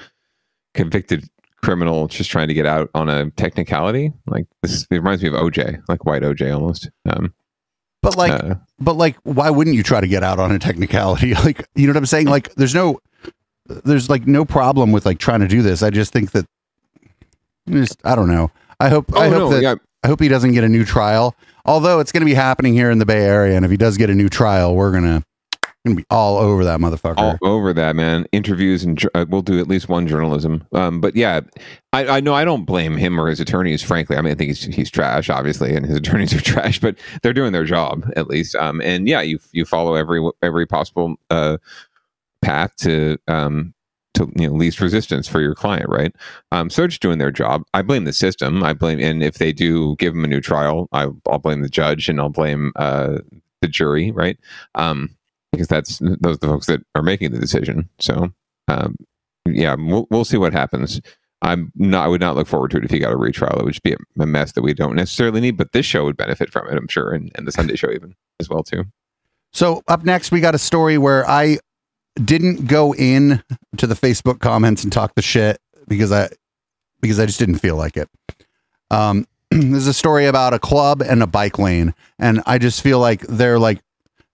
convicted 0.75 1.29
criminal 1.63 2.07
just 2.09 2.31
trying 2.31 2.49
to 2.49 2.55
get 2.55 2.67
out 2.67 2.91
on 2.95 3.09
a 3.09 3.31
technicality. 3.33 4.13
Like 4.27 4.47
this, 4.63 4.83
it 4.91 4.97
reminds 4.97 5.23
me 5.23 5.29
of 5.29 5.35
OJ, 5.35 5.83
like 5.89 6.05
white 6.05 6.23
OJ 6.23 6.55
almost. 6.55 6.91
Um, 7.09 7.35
but 8.03 8.17
like, 8.17 8.33
uh, 8.33 8.55
but 8.79 8.95
like, 8.95 9.17
why 9.25 9.51
wouldn't 9.51 9.77
you 9.77 9.83
try 9.83 10.01
to 10.01 10.07
get 10.07 10.23
out 10.23 10.39
on 10.39 10.53
a 10.53 10.59
technicality? 10.59 11.35
Like, 11.45 11.69
you 11.75 11.87
know 11.87 11.93
what 11.93 11.99
I'm 11.99 12.07
saying? 12.07 12.27
Like, 12.27 12.55
there's 12.55 12.75
no, 12.75 13.01
there's 13.67 14.09
like 14.09 14.27
no 14.27 14.45
problem 14.45 14.93
with 14.93 15.05
like 15.05 15.19
trying 15.19 15.41
to 15.41 15.49
do 15.49 15.63
this. 15.63 15.83
I 15.83 15.91
just 15.91 16.13
think 16.13 16.33
that, 16.33 16.47
just 17.69 18.01
I 18.05 18.15
don't 18.15 18.29
know. 18.29 18.51
I 18.81 18.89
hope 18.89 19.13
oh, 19.15 19.21
I 19.21 19.29
hope 19.29 19.39
no, 19.39 19.51
that 19.51 19.63
yeah. 19.63 19.75
I 20.03 20.09
hope 20.09 20.21
he 20.21 20.29
doesn't 20.29 20.53
get 20.53 20.65
a 20.65 20.69
new 20.69 20.85
trial. 20.85 21.35
Although 21.65 22.01
it's 22.01 22.13
going 22.13 22.23
to 22.23 22.27
be 22.27 22.35
happening 22.35 22.73
here 22.73 22.91
in 22.91 22.99
the 22.99 23.07
Bay 23.07 23.25
Area, 23.25 23.57
and 23.57 23.65
if 23.65 23.71
he 23.71 23.77
does 23.77 23.97
get 23.97 24.11
a 24.11 24.15
new 24.15 24.29
trial, 24.29 24.75
we're 24.75 24.93
gonna 24.93 25.23
gonna 25.89 25.97
be 25.97 26.05
all 26.11 26.37
over 26.37 26.65
that 26.65 26.81
motherfucker. 26.81 27.19
All 27.19 27.39
over 27.43 27.73
that, 27.73 27.97
man. 27.97 28.27
Interviews 28.33 28.85
and 28.85 29.01
uh, 29.15 29.27
we'll 29.29 29.43
do 29.43 29.59
at 29.59 29.69
least 29.69 29.89
one 29.89 30.07
journalism. 30.07 30.67
Um, 30.73 31.01
but 31.01 31.17
yeah, 31.17 31.41
I, 31.93 32.07
I 32.07 32.21
know 32.21 32.35
I 32.35 32.45
don't 32.45 32.65
blame 32.65 32.97
him 32.97 33.19
or 33.21 33.29
his 33.29 33.41
attorneys. 33.41 33.83
Frankly, 33.83 34.17
I 34.17 34.23
mean, 34.23 34.33
I 34.33 34.35
think 34.35 34.49
he's 34.49 34.63
he's 34.65 34.91
trash, 34.91 35.31
obviously, 35.31 35.75
and 35.75 35.85
his 35.85 35.97
attorneys 35.99 36.35
are 36.35 36.41
trash. 36.41 36.81
But 36.81 36.97
they're 37.23 37.33
doing 37.33 37.53
their 37.53 37.65
job 37.65 38.11
at 38.17 38.29
least. 38.29 38.55
Um, 38.57 38.81
and 38.83 39.09
yeah, 39.09 39.21
you 39.21 39.39
you 39.53 39.65
follow 39.65 39.95
every 39.95 40.27
every 40.43 40.67
possible 40.67 41.17
uh 41.31 41.59
path 42.43 42.75
to 42.77 43.19
um 43.27 43.75
to 44.19 44.31
you 44.37 44.49
know 44.49 44.55
least 44.55 44.81
resistance 44.81 45.27
for 45.27 45.41
your 45.41 45.55
client, 45.55 45.89
right? 45.89 46.15
Um, 46.53 46.71
so 46.71 46.83
they're 46.83 46.89
just 46.89 47.03
doing 47.03 47.19
their 47.19 47.31
job. 47.31 47.63
I 47.75 47.83
blame 47.83 48.05
the 48.05 48.13
system. 48.13 48.63
I 48.63 48.75
blame, 48.75 49.01
and 49.01 49.23
if 49.23 49.39
they 49.39 49.53
do 49.53 49.97
give 49.97 50.15
them 50.15 50.25
a 50.25 50.29
new 50.29 50.41
trial, 50.41 50.89
I, 50.93 51.07
will 51.07 51.39
blame 51.43 51.63
the 51.63 51.69
judge 51.69 52.09
and 52.09 52.21
I'll 52.21 52.29
blame 52.29 52.73
uh, 52.77 53.19
the 53.61 53.69
jury, 53.69 54.11
right? 54.11 54.39
Um, 54.75 55.17
because 55.53 55.69
that's 55.69 55.99
those 55.99 56.37
are 56.37 56.39
the 56.39 56.47
folks 56.47 56.67
that 56.67 56.81
are 56.95 57.03
making 57.03 57.33
the 57.33 57.39
decision. 57.39 57.89
So, 57.99 58.31
um, 58.69 58.97
yeah, 59.47 59.75
we'll 59.79 60.07
we'll 60.11 60.25
see 60.25 60.37
what 60.37 60.53
happens. 60.53 61.01
I'm 61.41 61.73
not. 61.77 62.05
I 62.05 62.09
would 62.09 62.21
not 62.21 62.37
look 62.37 62.49
forward 62.49 62.71
to 62.73 62.79
it 62.79 62.85
if 62.85 62.91
he 62.91 62.99
got 62.99 63.13
a 63.13 63.17
retrial. 63.17 63.59
It 63.59 63.65
would 63.65 63.75
just 63.75 63.83
be 63.83 63.95
a, 64.21 64.27
mess 64.27 64.53
that 64.53 64.63
we 64.63 64.75
don't 64.75 64.97
necessarily 64.97 65.41
need. 65.41 65.57
But 65.57 65.73
this 65.73 65.87
show 65.87 66.05
would 66.05 66.17
benefit 66.17 66.51
from 66.51 66.69
it, 66.69 66.77
I'm 66.77 66.89
sure, 66.89 67.13
and, 67.13 67.31
and 67.37 67.47
the 67.47 67.53
Sunday 67.53 67.77
show 67.77 67.91
even 67.91 68.15
as 68.41 68.49
well 68.49 68.63
too. 68.63 68.85
So 69.53 69.83
up 69.89 70.05
next, 70.05 70.31
we 70.31 70.41
got 70.41 70.55
a 70.55 70.59
story 70.59 70.99
where 70.99 71.29
I 71.29 71.59
didn't 72.25 72.67
go 72.67 72.95
in 72.95 73.43
to 73.77 73.87
the 73.87 73.95
Facebook 73.95 74.41
comments 74.41 74.83
and 74.83 74.93
talk 74.93 75.15
the 75.15 75.23
shit 75.23 75.61
because 75.87 76.13
I 76.13 76.29
because 77.01 77.19
I 77.19 77.27
just 77.27 77.39
didn't 77.39 77.59
feel 77.59 77.77
like 77.77 77.97
it. 77.97 78.09
Um, 78.91 79.27
there's 79.51 79.87
a 79.87 79.95
story 79.95 80.27
about 80.27 80.55
a 80.55 80.59
club 80.59 81.03
and 81.03 81.23
a 81.23 81.27
bike 81.27 81.59
lane, 81.59 81.95
and 82.19 82.43
I 82.47 82.59
just 82.59 82.83
feel 82.83 82.99
like 82.99 83.23
they're 83.23 83.59
like 83.59 83.81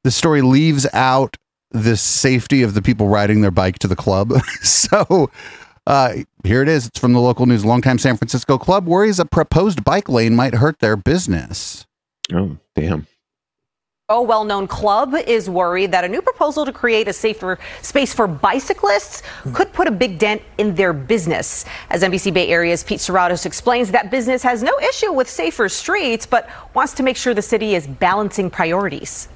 the 0.02 0.10
story 0.10 0.42
leaves 0.42 0.86
out 0.92 1.36
the 1.70 1.96
safety 1.96 2.62
of 2.62 2.74
the 2.74 2.82
people 2.82 3.08
riding 3.08 3.40
their 3.40 3.50
bike 3.50 3.78
to 3.80 3.88
the 3.88 3.96
club. 3.96 4.32
so 4.62 5.30
uh, 5.86 6.14
here 6.44 6.62
it 6.62 6.68
is. 6.68 6.86
It's 6.86 6.98
from 6.98 7.12
the 7.12 7.20
local 7.20 7.46
news. 7.46 7.64
Longtime 7.64 7.98
San 7.98 8.16
Francisco 8.16 8.58
club 8.58 8.86
worries 8.86 9.18
a 9.18 9.24
proposed 9.24 9.84
bike 9.84 10.08
lane 10.08 10.34
might 10.34 10.54
hurt 10.54 10.78
their 10.78 10.96
business. 10.96 11.86
Oh, 12.32 12.56
damn. 12.74 13.06
A 14.10 14.22
well 14.22 14.44
known 14.44 14.66
club 14.66 15.14
is 15.14 15.48
worried 15.48 15.90
that 15.92 16.04
a 16.04 16.08
new 16.08 16.20
proposal 16.20 16.66
to 16.66 16.72
create 16.74 17.08
a 17.08 17.12
safer 17.14 17.58
space 17.80 18.12
for 18.12 18.26
bicyclists 18.26 19.22
could 19.54 19.72
put 19.72 19.88
a 19.88 19.90
big 19.90 20.18
dent 20.18 20.42
in 20.58 20.74
their 20.74 20.92
business. 20.92 21.64
As 21.88 22.02
NBC 22.02 22.34
Bay 22.34 22.48
Area's 22.48 22.84
Pete 22.84 23.00
Suratos 23.00 23.46
explains, 23.46 23.90
that 23.92 24.10
business 24.10 24.42
has 24.42 24.62
no 24.62 24.78
issue 24.80 25.10
with 25.10 25.26
safer 25.26 25.70
streets, 25.70 26.26
but 26.26 26.50
wants 26.74 26.92
to 26.92 27.02
make 27.02 27.16
sure 27.16 27.32
the 27.32 27.40
city 27.40 27.76
is 27.76 27.86
balancing 27.86 28.50
priorities. 28.50 29.30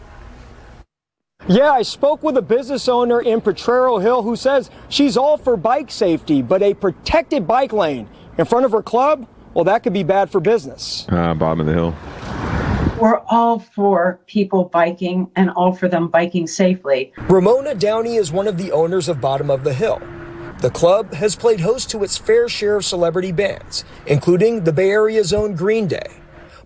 Yeah, 1.47 1.71
I 1.71 1.81
spoke 1.81 2.23
with 2.23 2.37
a 2.37 2.43
business 2.43 2.91
owner 2.91 3.23
in 3.23 3.41
Potrero 3.41 3.97
Hill 3.97 4.23
who 4.23 4.37
says 4.37 4.69
she's 4.91 5.17
all 5.17 5.39
for 5.39 5.57
bike 5.57 5.91
safety, 5.91 6.43
but 6.43 6.63
a 6.63 6.75
protected 6.75 7.47
bike 7.47 7.73
lane 7.73 8.07
in 8.37 8.45
front 8.45 8.67
of 8.67 8.73
her 8.73 8.83
club, 8.83 9.27
well, 9.55 9.65
that 9.65 9.83
could 9.83 9.95
be 9.95 10.03
bad 10.03 10.31
for 10.31 10.41
business. 10.41 11.07
Uh, 11.09 11.33
bottom 11.33 11.61
of 11.61 11.67
the 11.67 11.73
hill. 11.73 11.95
We're 13.01 13.21
all 13.29 13.61
for 13.61 14.19
people 14.27 14.65
biking 14.65 15.31
and 15.37 15.51
all 15.51 15.73
for 15.73 15.87
them 15.87 16.09
biking 16.09 16.49
safely. 16.49 17.13
Ramona 17.29 17.77
Downey 17.77 18.17
is 18.17 18.33
one 18.33 18.49
of 18.49 18.59
the 18.59 18.73
owners 18.73 19.09
of 19.09 19.21
Bottom 19.21 19.53
of 19.53 19.63
the 19.63 19.73
Hill. 19.73 20.03
The 20.63 20.71
club 20.71 21.15
has 21.15 21.37
played 21.37 21.61
host 21.61 21.91
to 21.91 22.03
its 22.03 22.19
fair 22.19 22.49
share 22.49 22.75
of 22.75 22.85
celebrity 22.85 23.31
bands, 23.31 23.85
including 24.07 24.65
the 24.65 24.73
Bay 24.73 24.91
Area's 24.91 25.33
own 25.33 25.55
Green 25.55 25.87
Day. 25.87 26.21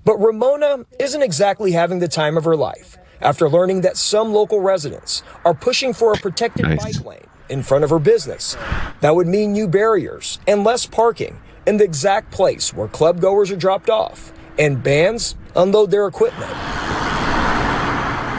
But 0.06 0.16
Ramona 0.16 0.86
isn't 0.98 1.22
exactly 1.22 1.72
having 1.72 1.98
the 1.98 2.08
time 2.08 2.38
of 2.38 2.44
her 2.44 2.56
life 2.56 2.96
after 3.20 3.46
learning 3.46 3.82
that 3.82 3.98
some 3.98 4.32
local 4.32 4.60
residents 4.60 5.22
are 5.44 5.52
pushing 5.52 5.92
for 5.92 6.14
a 6.14 6.16
protected 6.16 6.64
nice. 6.64 6.96
bike 6.96 7.04
lane 7.04 7.26
in 7.50 7.62
front 7.62 7.84
of 7.84 7.90
her 7.90 7.98
business. 7.98 8.56
That 9.02 9.14
would 9.14 9.26
mean 9.26 9.52
new 9.52 9.68
barriers 9.68 10.38
and 10.46 10.64
less 10.64 10.86
parking 10.86 11.42
in 11.66 11.76
the 11.76 11.84
exact 11.84 12.32
place 12.32 12.72
where 12.72 12.88
club 12.88 13.20
goers 13.20 13.50
are 13.50 13.56
dropped 13.56 13.90
off 13.90 14.32
and 14.58 14.82
bands 14.82 15.36
unload 15.56 15.90
their 15.90 16.06
equipment. 16.06 16.50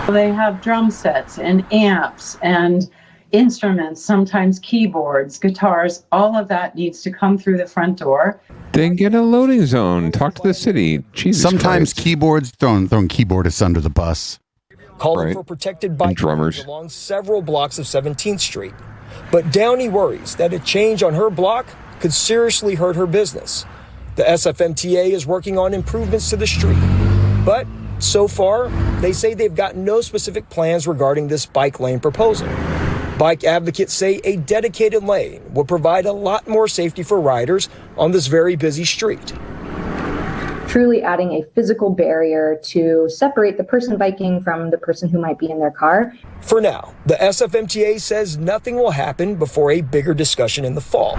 They 0.09 0.31
have 0.33 0.61
drum 0.61 0.91
sets 0.91 1.39
and 1.39 1.65
amps 1.73 2.37
and 2.41 2.89
instruments, 3.31 4.03
sometimes 4.03 4.59
keyboards, 4.59 5.39
guitars, 5.39 6.03
all 6.11 6.35
of 6.35 6.47
that 6.49 6.75
needs 6.75 7.01
to 7.03 7.11
come 7.11 7.37
through 7.37 7.57
the 7.57 7.65
front 7.65 7.99
door. 7.99 8.39
Then 8.73 8.95
get 8.95 9.15
a 9.15 9.21
loading 9.21 9.65
zone. 9.65 10.11
Talk 10.11 10.35
to 10.35 10.41
the 10.43 10.53
city. 10.53 11.03
Jesus 11.13 11.41
Sometimes 11.41 11.93
Christ. 11.93 12.03
keyboards 12.05 12.51
throwing 12.59 12.87
throwing 12.89 13.07
keyboardists 13.07 13.61
under 13.65 13.79
the 13.81 13.89
bus. 13.89 14.39
calling 14.99 15.27
Right. 15.27 15.33
for 15.33 15.43
protected 15.43 15.97
bike 15.97 16.15
drummers. 16.15 16.63
along 16.63 16.87
several 16.89 17.41
blocks 17.41 17.79
of 17.79 17.85
17th 17.87 18.39
Street. 18.39 18.73
But 19.31 19.51
Downey 19.51 19.89
worries 19.89 20.35
that 20.35 20.53
a 20.53 20.59
change 20.59 21.01
on 21.01 21.13
her 21.15 21.29
block 21.29 21.65
could 21.99 22.13
seriously 22.13 22.75
hurt 22.75 22.95
her 22.95 23.07
business. 23.07 23.65
The 24.15 24.23
SFMTA 24.23 25.09
is 25.09 25.25
working 25.25 25.57
on 25.57 25.73
improvements 25.73 26.29
to 26.29 26.37
the 26.37 26.45
street. 26.45 26.77
But 27.43 27.65
so 27.97 28.27
far, 28.27 28.69
they 29.01 29.11
say 29.11 29.33
they've 29.33 29.53
got 29.53 29.75
no 29.75 30.01
specific 30.01 30.47
plans 30.51 30.87
regarding 30.87 31.27
this 31.27 31.47
bike 31.47 31.79
lane 31.79 31.99
proposal. 31.99 32.47
Bike 33.17 33.43
advocates 33.43 33.93
say 33.93 34.21
a 34.23 34.37
dedicated 34.37 35.03
lane 35.03 35.41
would 35.53 35.67
provide 35.67 36.05
a 36.05 36.11
lot 36.11 36.47
more 36.47 36.67
safety 36.67 37.01
for 37.01 37.19
riders 37.19 37.69
on 37.97 38.11
this 38.11 38.27
very 38.27 38.55
busy 38.55 38.85
street. 38.85 39.33
truly 40.67 41.03
adding 41.03 41.33
a 41.33 41.43
physical 41.53 41.91
barrier 41.91 42.59
to 42.63 43.07
separate 43.07 43.57
the 43.57 43.63
person 43.63 43.95
biking 43.95 44.41
from 44.41 44.71
the 44.71 44.77
person 44.77 45.07
who 45.07 45.19
might 45.19 45.37
be 45.37 45.47
in 45.51 45.59
their 45.59 45.69
car. 45.69 46.11
For 46.41 46.59
now, 46.59 46.95
the 47.05 47.13
SFMTA 47.13 48.01
says 48.01 48.37
nothing 48.37 48.75
will 48.77 48.89
happen 48.89 49.35
before 49.35 49.69
a 49.69 49.81
bigger 49.81 50.15
discussion 50.15 50.65
in 50.65 50.73
the 50.73 50.81
fall. 50.81 51.15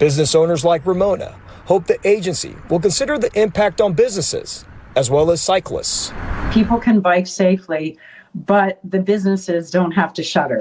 Business 0.00 0.34
owners 0.34 0.64
like 0.64 0.84
Ramona 0.86 1.36
hope 1.70 1.86
the 1.86 2.04
agency 2.04 2.56
will 2.68 2.80
consider 2.80 3.16
the 3.16 3.30
impact 3.40 3.80
on 3.80 3.92
businesses 3.92 4.64
as 4.96 5.08
well 5.08 5.30
as 5.30 5.40
cyclists. 5.40 6.12
People 6.52 6.78
can 6.78 7.00
bike 7.00 7.28
safely, 7.28 7.96
but 8.34 8.80
the 8.82 8.98
businesses 8.98 9.70
don't 9.70 9.92
have 9.92 10.12
to 10.12 10.20
shutter. 10.20 10.60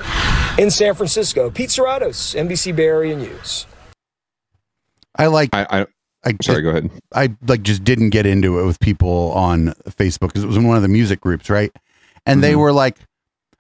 In 0.60 0.70
San 0.70 0.94
Francisco, 0.94 1.50
Pete 1.50 1.72
Suratos, 1.72 2.36
NBC 2.36 2.76
Bay 2.76 2.86
Area 2.86 3.18
News. 3.18 3.66
I 5.18 5.26
like. 5.26 5.50
I, 5.52 5.66
I 5.72 5.86
I 6.26 6.34
sorry. 6.44 6.62
Go 6.62 6.70
ahead. 6.70 6.92
I 7.16 7.36
like 7.48 7.64
just 7.64 7.84
didn't 7.84 8.12
get 8.12 8.28
into 8.28 8.60
it 8.60 8.66
with 8.68 8.80
people 8.80 9.32
on 9.32 9.70
Facebook 9.90 10.28
because 10.28 10.44
it 10.44 10.48
was 10.48 10.58
in 10.58 10.68
one 10.68 10.76
of 10.78 10.84
the 10.84 10.90
music 10.90 11.22
groups, 11.22 11.50
right? 11.50 11.72
And 12.28 12.44
they 12.44 12.54
Mhm. 12.54 12.60
were 12.60 12.72
like, 12.72 12.98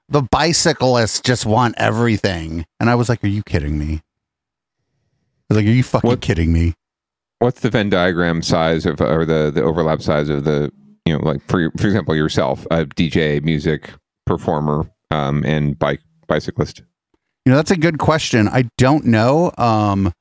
the 0.08 0.22
bicyclists 0.22 1.20
just 1.22 1.48
want 1.48 1.74
everything, 1.80 2.68
and 2.80 2.92
I 2.92 2.96
was 2.96 3.10
like, 3.10 3.24
"Are 3.24 3.28
you 3.28 3.42
kidding 3.42 3.80
me?" 3.80 4.02
I 5.50 5.54
was 5.54 5.58
like, 5.58 5.66
"Are 5.66 5.76
you 5.76 5.84
fucking 5.84 6.18
kidding 6.18 6.54
me?" 6.54 6.76
What's 7.40 7.62
the 7.62 7.70
Venn 7.70 7.90
diagram 7.90 8.42
size 8.42 8.86
of, 8.86 9.00
or 9.02 9.26
the 9.26 9.52
the 9.54 9.64
overlap 9.64 10.02
size 10.02 10.30
of 10.30 10.44
the, 10.44 10.72
you 11.06 11.18
know, 11.18 11.24
like 11.24 11.42
for 11.48 11.72
for 11.78 11.88
example 11.88 12.16
yourself, 12.16 12.66
a 12.70 12.86
DJ, 12.86 13.42
music 13.44 13.92
performer, 14.26 14.90
um, 15.12 15.44
and 15.46 15.78
bike 15.80 16.02
bicyclist. 16.28 16.84
You 17.46 17.52
know, 17.52 17.56
that's 17.56 17.72
a 17.72 17.78
good 17.78 17.98
question. 17.98 18.48
I 18.50 18.70
don't 18.78 19.06
know. 19.06 19.52
Um, 19.58 20.14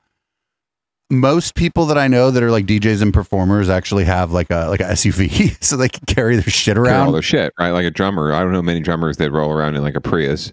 most 1.11 1.54
people 1.54 1.87
that 1.87 1.98
I 1.98 2.07
know 2.07 2.31
that 2.31 2.42
are 2.42 2.50
like 2.50 2.66
DJs 2.66 3.02
and 3.02 3.12
performers 3.14 3.68
actually 3.68 4.04
have 4.04 4.31
like 4.31 4.50
a 4.50 4.68
like 4.68 4.81
a 4.81 4.85
SUV, 4.85 5.57
so 5.64 5.76
they 5.76 5.88
can 5.88 6.04
carry 6.07 6.37
their 6.37 6.44
shit 6.44 6.78
around. 6.78 6.92
Carry 6.92 7.07
all 7.07 7.12
their 7.12 7.22
shit, 7.22 7.52
right? 7.59 7.70
Like 7.70 7.87
a 7.87 7.90
drummer. 7.90 8.33
I 8.33 8.40
don't 8.40 8.52
know 8.52 8.62
many 8.62 8.81
drummers 8.81 9.16
that 9.16 9.31
roll 9.33 9.50
around 9.52 9.74
in 9.74 9.83
like 9.83 9.94
a 9.96 10.00
Prius. 10.00 10.52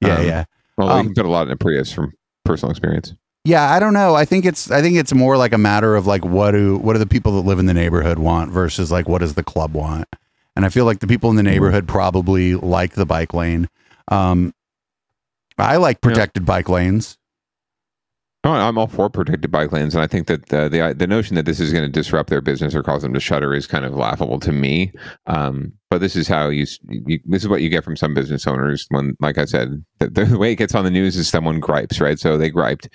Yeah, 0.00 0.18
Um, 0.18 0.26
yeah. 0.26 0.44
Well, 0.76 0.90
Um, 0.90 0.98
you 0.98 1.04
can 1.04 1.14
put 1.14 1.26
a 1.26 1.30
lot 1.30 1.46
in 1.46 1.52
a 1.52 1.56
Prius 1.56 1.92
from 1.92 2.12
personal 2.44 2.70
experience. 2.70 3.14
Yeah, 3.44 3.70
I 3.72 3.80
don't 3.80 3.92
know. 3.92 4.14
I 4.14 4.24
think 4.24 4.44
it's 4.44 4.70
I 4.70 4.82
think 4.82 4.96
it's 4.96 5.12
more 5.12 5.36
like 5.36 5.52
a 5.52 5.58
matter 5.58 5.96
of 5.96 6.06
like 6.06 6.24
what 6.24 6.52
do 6.52 6.76
what 6.78 6.92
do 6.92 6.98
the 7.00 7.06
people 7.06 7.32
that 7.32 7.48
live 7.48 7.58
in 7.58 7.66
the 7.66 7.74
neighborhood 7.74 8.18
want 8.18 8.52
versus 8.52 8.92
like 8.92 9.08
what 9.08 9.18
does 9.18 9.34
the 9.34 9.42
club 9.42 9.74
want. 9.74 10.08
And 10.54 10.64
I 10.64 10.68
feel 10.68 10.84
like 10.84 11.00
the 11.00 11.06
people 11.06 11.30
in 11.30 11.36
the 11.36 11.42
neighborhood 11.42 11.88
probably 11.88 12.54
like 12.54 12.92
the 12.92 13.06
bike 13.06 13.34
lane. 13.34 13.68
Um 14.08 14.54
I 15.58 15.76
like 15.76 16.00
protected 16.00 16.46
bike 16.46 16.68
lanes. 16.68 17.18
Oh, 18.44 18.50
I'm 18.50 18.76
all 18.76 18.88
for 18.88 19.08
protected 19.08 19.52
bike 19.52 19.70
lanes, 19.70 19.94
and 19.94 20.02
I 20.02 20.08
think 20.08 20.26
that 20.26 20.52
uh, 20.52 20.68
the 20.68 20.92
the 20.96 21.06
notion 21.06 21.36
that 21.36 21.46
this 21.46 21.60
is 21.60 21.72
going 21.72 21.84
to 21.84 21.88
disrupt 21.88 22.28
their 22.28 22.40
business 22.40 22.74
or 22.74 22.82
cause 22.82 23.02
them 23.02 23.14
to 23.14 23.20
shutter 23.20 23.54
is 23.54 23.68
kind 23.68 23.84
of 23.84 23.94
laughable 23.94 24.40
to 24.40 24.50
me. 24.50 24.92
Um, 25.26 25.72
but 25.90 26.00
this 26.00 26.16
is 26.16 26.26
how 26.26 26.48
you, 26.48 26.66
you 26.88 27.20
this 27.24 27.42
is 27.42 27.48
what 27.48 27.62
you 27.62 27.68
get 27.68 27.84
from 27.84 27.96
some 27.96 28.14
business 28.14 28.44
owners 28.48 28.86
when, 28.88 29.16
like 29.20 29.38
I 29.38 29.44
said, 29.44 29.84
the, 30.00 30.08
the 30.08 30.38
way 30.38 30.52
it 30.52 30.56
gets 30.56 30.74
on 30.74 30.84
the 30.84 30.90
news 30.90 31.14
is 31.16 31.28
someone 31.28 31.60
gripes, 31.60 32.00
right? 32.00 32.18
So 32.18 32.36
they 32.36 32.50
griped, 32.50 32.88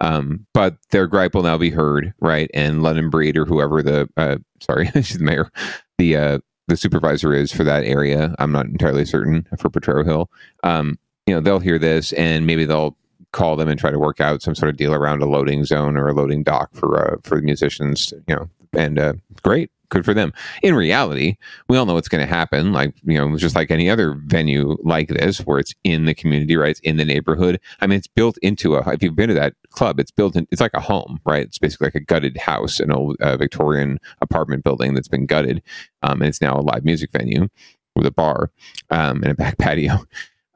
um, 0.00 0.46
but 0.54 0.76
their 0.90 1.06
gripe 1.06 1.34
will 1.34 1.42
now 1.42 1.58
be 1.58 1.70
heard, 1.70 2.14
right? 2.20 2.50
And 2.54 2.82
London 2.82 3.10
Breed 3.10 3.36
or 3.36 3.44
whoever 3.44 3.82
the 3.82 4.08
uh, 4.16 4.36
sorry, 4.60 4.86
she's 4.94 5.18
the 5.18 5.24
mayor, 5.24 5.50
the 5.98 6.16
uh, 6.16 6.38
the 6.68 6.76
supervisor 6.76 7.34
is 7.34 7.52
for 7.52 7.64
that 7.64 7.84
area. 7.84 8.34
I'm 8.38 8.52
not 8.52 8.66
entirely 8.66 9.04
certain 9.04 9.46
for 9.58 9.68
Potrero 9.68 10.04
Hill. 10.04 10.30
Um, 10.62 10.98
you 11.26 11.34
know, 11.34 11.40
they'll 11.40 11.60
hear 11.60 11.78
this 11.78 12.12
and 12.14 12.46
maybe 12.46 12.64
they'll 12.64 12.96
call 13.32 13.56
them 13.56 13.68
and 13.68 13.78
try 13.78 13.90
to 13.90 13.98
work 13.98 14.20
out 14.20 14.42
some 14.42 14.54
sort 14.54 14.70
of 14.70 14.76
deal 14.76 14.94
around 14.94 15.22
a 15.22 15.26
loading 15.26 15.64
zone 15.64 15.96
or 15.96 16.08
a 16.08 16.14
loading 16.14 16.42
dock 16.42 16.70
for 16.74 17.14
uh, 17.14 17.16
for 17.22 17.36
the 17.36 17.42
musicians. 17.42 18.12
You 18.26 18.36
know, 18.36 18.50
and 18.72 18.98
uh, 18.98 19.14
great, 19.42 19.70
good 19.90 20.04
for 20.04 20.14
them. 20.14 20.32
In 20.62 20.74
reality, 20.74 21.36
we 21.68 21.76
all 21.76 21.84
know 21.84 21.94
what's 21.94 22.08
going 22.08 22.26
to 22.26 22.32
happen. 22.32 22.72
Like 22.72 22.94
you 23.04 23.18
know, 23.18 23.36
just 23.36 23.54
like 23.54 23.70
any 23.70 23.90
other 23.90 24.14
venue 24.26 24.76
like 24.82 25.08
this, 25.08 25.40
where 25.40 25.58
it's 25.58 25.74
in 25.84 26.06
the 26.06 26.14
community, 26.14 26.56
right? 26.56 26.70
It's 26.70 26.80
in 26.80 26.96
the 26.96 27.04
neighborhood. 27.04 27.60
I 27.80 27.86
mean, 27.86 27.98
it's 27.98 28.06
built 28.06 28.38
into 28.38 28.76
a. 28.76 28.88
If 28.90 29.02
you've 29.02 29.16
been 29.16 29.28
to 29.28 29.34
that 29.34 29.54
club, 29.70 30.00
it's 30.00 30.10
built 30.10 30.36
in. 30.36 30.46
It's 30.50 30.60
like 30.60 30.74
a 30.74 30.80
home, 30.80 31.20
right? 31.26 31.44
It's 31.44 31.58
basically 31.58 31.88
like 31.88 31.94
a 31.96 32.00
gutted 32.00 32.38
house, 32.38 32.80
an 32.80 32.90
old 32.90 33.16
uh, 33.20 33.36
Victorian 33.36 33.98
apartment 34.22 34.64
building 34.64 34.94
that's 34.94 35.08
been 35.08 35.26
gutted, 35.26 35.62
um, 36.02 36.22
and 36.22 36.28
it's 36.28 36.40
now 36.40 36.58
a 36.58 36.62
live 36.62 36.84
music 36.84 37.10
venue 37.12 37.48
with 37.96 38.06
a 38.06 38.10
bar 38.10 38.50
um, 38.90 39.22
and 39.22 39.32
a 39.32 39.34
back 39.34 39.58
patio. 39.58 40.04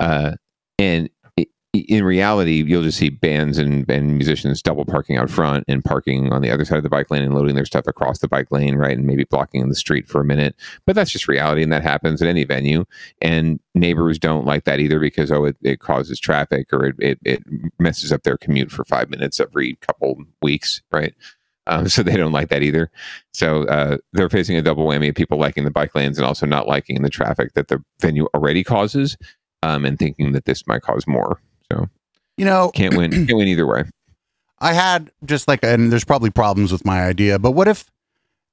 Uh, 0.00 0.32
and 0.78 1.08
in 1.74 2.04
reality, 2.04 2.62
you'll 2.66 2.82
just 2.82 2.98
see 2.98 3.10
bands 3.10 3.58
and, 3.58 3.88
and 3.90 4.16
musicians 4.16 4.62
double 4.62 4.84
parking 4.84 5.16
out 5.16 5.30
front 5.30 5.64
and 5.68 5.84
parking 5.84 6.32
on 6.32 6.42
the 6.42 6.50
other 6.50 6.64
side 6.64 6.76
of 6.76 6.82
the 6.82 6.88
bike 6.88 7.10
lane 7.10 7.22
and 7.22 7.34
loading 7.34 7.54
their 7.54 7.64
stuff 7.64 7.86
across 7.86 8.18
the 8.18 8.28
bike 8.28 8.50
lane, 8.50 8.76
right? 8.76 8.96
And 8.96 9.06
maybe 9.06 9.24
blocking 9.24 9.68
the 9.68 9.74
street 9.74 10.08
for 10.08 10.20
a 10.20 10.24
minute. 10.24 10.54
But 10.86 10.94
that's 10.94 11.10
just 11.10 11.28
reality, 11.28 11.62
and 11.62 11.72
that 11.72 11.82
happens 11.82 12.22
at 12.22 12.28
any 12.28 12.44
venue. 12.44 12.84
And 13.20 13.60
neighbors 13.74 14.18
don't 14.18 14.46
like 14.46 14.64
that 14.64 14.80
either 14.80 15.00
because, 15.00 15.30
oh, 15.30 15.44
it, 15.44 15.56
it 15.62 15.80
causes 15.80 16.20
traffic 16.20 16.72
or 16.72 16.86
it, 16.86 16.96
it, 16.98 17.18
it 17.24 17.42
messes 17.78 18.12
up 18.12 18.22
their 18.22 18.38
commute 18.38 18.70
for 18.70 18.84
five 18.84 19.10
minutes 19.10 19.40
every 19.40 19.76
couple 19.76 20.22
weeks, 20.40 20.82
right? 20.92 21.14
Um, 21.66 21.88
so 21.88 22.02
they 22.02 22.16
don't 22.16 22.32
like 22.32 22.48
that 22.48 22.62
either. 22.62 22.90
So 23.32 23.64
uh, 23.64 23.98
they're 24.12 24.30
facing 24.30 24.56
a 24.56 24.62
double 24.62 24.86
whammy 24.86 25.08
of 25.08 25.14
people 25.14 25.38
liking 25.38 25.64
the 25.64 25.70
bike 25.70 25.94
lanes 25.94 26.18
and 26.18 26.26
also 26.26 26.46
not 26.46 26.68
liking 26.68 27.02
the 27.02 27.10
traffic 27.10 27.54
that 27.54 27.68
the 27.68 27.82
venue 28.00 28.26
already 28.34 28.64
causes, 28.64 29.16
um, 29.62 29.84
and 29.84 29.98
thinking 29.98 30.32
that 30.32 30.44
this 30.44 30.66
might 30.66 30.82
cause 30.82 31.06
more. 31.06 31.40
So 31.70 31.88
You 32.36 32.44
know, 32.44 32.70
can't 32.74 32.96
win. 32.96 33.10
Can't 33.26 33.36
win 33.36 33.48
either 33.48 33.66
way. 33.66 33.84
I 34.60 34.72
had 34.72 35.10
just 35.24 35.46
like, 35.48 35.60
and 35.62 35.92
there's 35.92 36.04
probably 36.04 36.30
problems 36.30 36.72
with 36.72 36.84
my 36.84 37.02
idea, 37.04 37.38
but 37.38 37.50
what 37.52 37.68
if, 37.68 37.90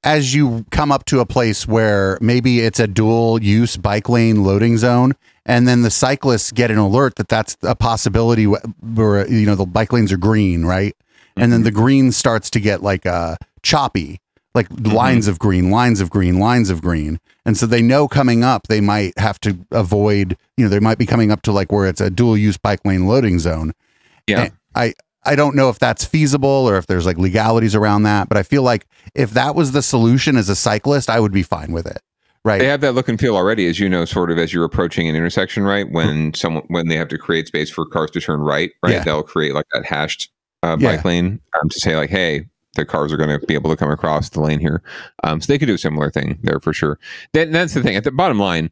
as 0.03 0.33
you 0.33 0.65
come 0.71 0.91
up 0.91 1.05
to 1.05 1.19
a 1.19 1.25
place 1.25 1.67
where 1.67 2.17
maybe 2.21 2.59
it's 2.59 2.79
a 2.79 2.87
dual 2.87 3.41
use 3.41 3.77
bike 3.77 4.09
lane 4.09 4.43
loading 4.43 4.77
zone, 4.77 5.13
and 5.45 5.67
then 5.67 5.83
the 5.83 5.91
cyclists 5.91 6.51
get 6.51 6.71
an 6.71 6.77
alert 6.77 7.15
that 7.15 7.29
that's 7.29 7.55
a 7.61 7.75
possibility 7.75 8.45
where, 8.45 9.27
you 9.27 9.45
know, 9.45 9.55
the 9.55 9.65
bike 9.65 9.93
lanes 9.93 10.11
are 10.11 10.17
green, 10.17 10.65
right? 10.65 10.95
And 11.37 11.53
then 11.53 11.63
the 11.63 11.71
green 11.71 12.11
starts 12.11 12.49
to 12.51 12.59
get 12.59 12.83
like 12.83 13.05
uh, 13.05 13.35
choppy, 13.63 14.19
like 14.53 14.67
lines 14.81 15.27
of 15.27 15.39
green, 15.39 15.71
lines 15.71 16.01
of 16.01 16.09
green, 16.09 16.39
lines 16.39 16.69
of 16.69 16.81
green. 16.81 17.19
And 17.45 17.57
so 17.57 17.65
they 17.65 17.81
know 17.81 18.07
coming 18.07 18.43
up, 18.43 18.67
they 18.67 18.81
might 18.81 19.17
have 19.17 19.39
to 19.41 19.57
avoid, 19.71 20.37
you 20.57 20.65
know, 20.65 20.69
they 20.69 20.79
might 20.79 20.97
be 20.97 21.05
coming 21.05 21.31
up 21.31 21.41
to 21.43 21.51
like 21.51 21.71
where 21.71 21.87
it's 21.87 22.01
a 22.01 22.09
dual 22.09 22.37
use 22.37 22.57
bike 22.57 22.83
lane 22.85 23.07
loading 23.07 23.39
zone. 23.39 23.73
Yeah. 24.27 24.41
And 24.43 24.51
I 24.75 24.93
I 25.23 25.35
don't 25.35 25.55
know 25.55 25.69
if 25.69 25.79
that's 25.79 26.03
feasible 26.03 26.49
or 26.49 26.77
if 26.77 26.87
there's 26.87 27.05
like 27.05 27.17
legalities 27.17 27.75
around 27.75 28.03
that, 28.03 28.27
but 28.27 28.37
I 28.37 28.43
feel 28.43 28.63
like 28.63 28.87
if 29.15 29.31
that 29.31 29.55
was 29.55 29.71
the 29.71 29.81
solution 29.81 30.35
as 30.35 30.49
a 30.49 30.55
cyclist, 30.55 31.09
I 31.09 31.19
would 31.19 31.31
be 31.31 31.43
fine 31.43 31.71
with 31.71 31.85
it. 31.85 32.01
Right. 32.43 32.57
They 32.57 32.67
have 32.67 32.81
that 32.81 32.93
look 32.93 33.07
and 33.07 33.19
feel 33.19 33.35
already, 33.35 33.67
as 33.67 33.79
you 33.79 33.87
know, 33.87 34.03
sort 34.03 34.31
of 34.31 34.39
as 34.39 34.51
you're 34.51 34.65
approaching 34.65 35.07
an 35.07 35.15
intersection, 35.15 35.63
right? 35.63 35.89
When 35.91 36.33
someone 36.33 36.63
when 36.69 36.87
they 36.87 36.97
have 36.97 37.07
to 37.09 37.17
create 37.19 37.47
space 37.47 37.69
for 37.69 37.85
cars 37.85 38.09
to 38.11 38.19
turn 38.21 38.41
right, 38.41 38.71
right? 38.81 38.93
Yeah. 38.93 39.03
They'll 39.03 39.21
create 39.23 39.53
like 39.53 39.67
that 39.73 39.85
hashed 39.85 40.29
uh, 40.63 40.75
Yeah. 40.79 40.95
bike 40.95 41.05
lane 41.05 41.39
um, 41.61 41.69
to 41.69 41.79
say 41.79 41.95
like, 41.95 42.09
hey, 42.09 42.47
the 42.75 42.85
cars 42.85 43.11
are 43.11 43.17
going 43.17 43.37
to 43.37 43.45
be 43.45 43.53
able 43.53 43.69
to 43.69 43.75
come 43.75 43.91
across 43.91 44.29
the 44.29 44.41
lane 44.41 44.59
here. 44.59 44.81
Um, 45.23 45.41
so 45.41 45.51
they 45.51 45.59
could 45.59 45.67
do 45.67 45.75
a 45.75 45.79
similar 45.79 46.09
thing 46.09 46.39
there 46.41 46.59
for 46.59 46.73
sure. 46.73 46.99
That's 47.33 47.73
the 47.73 47.83
thing. 47.83 47.95
At 47.95 48.03
the 48.03 48.11
bottom 48.11 48.39
line, 48.39 48.71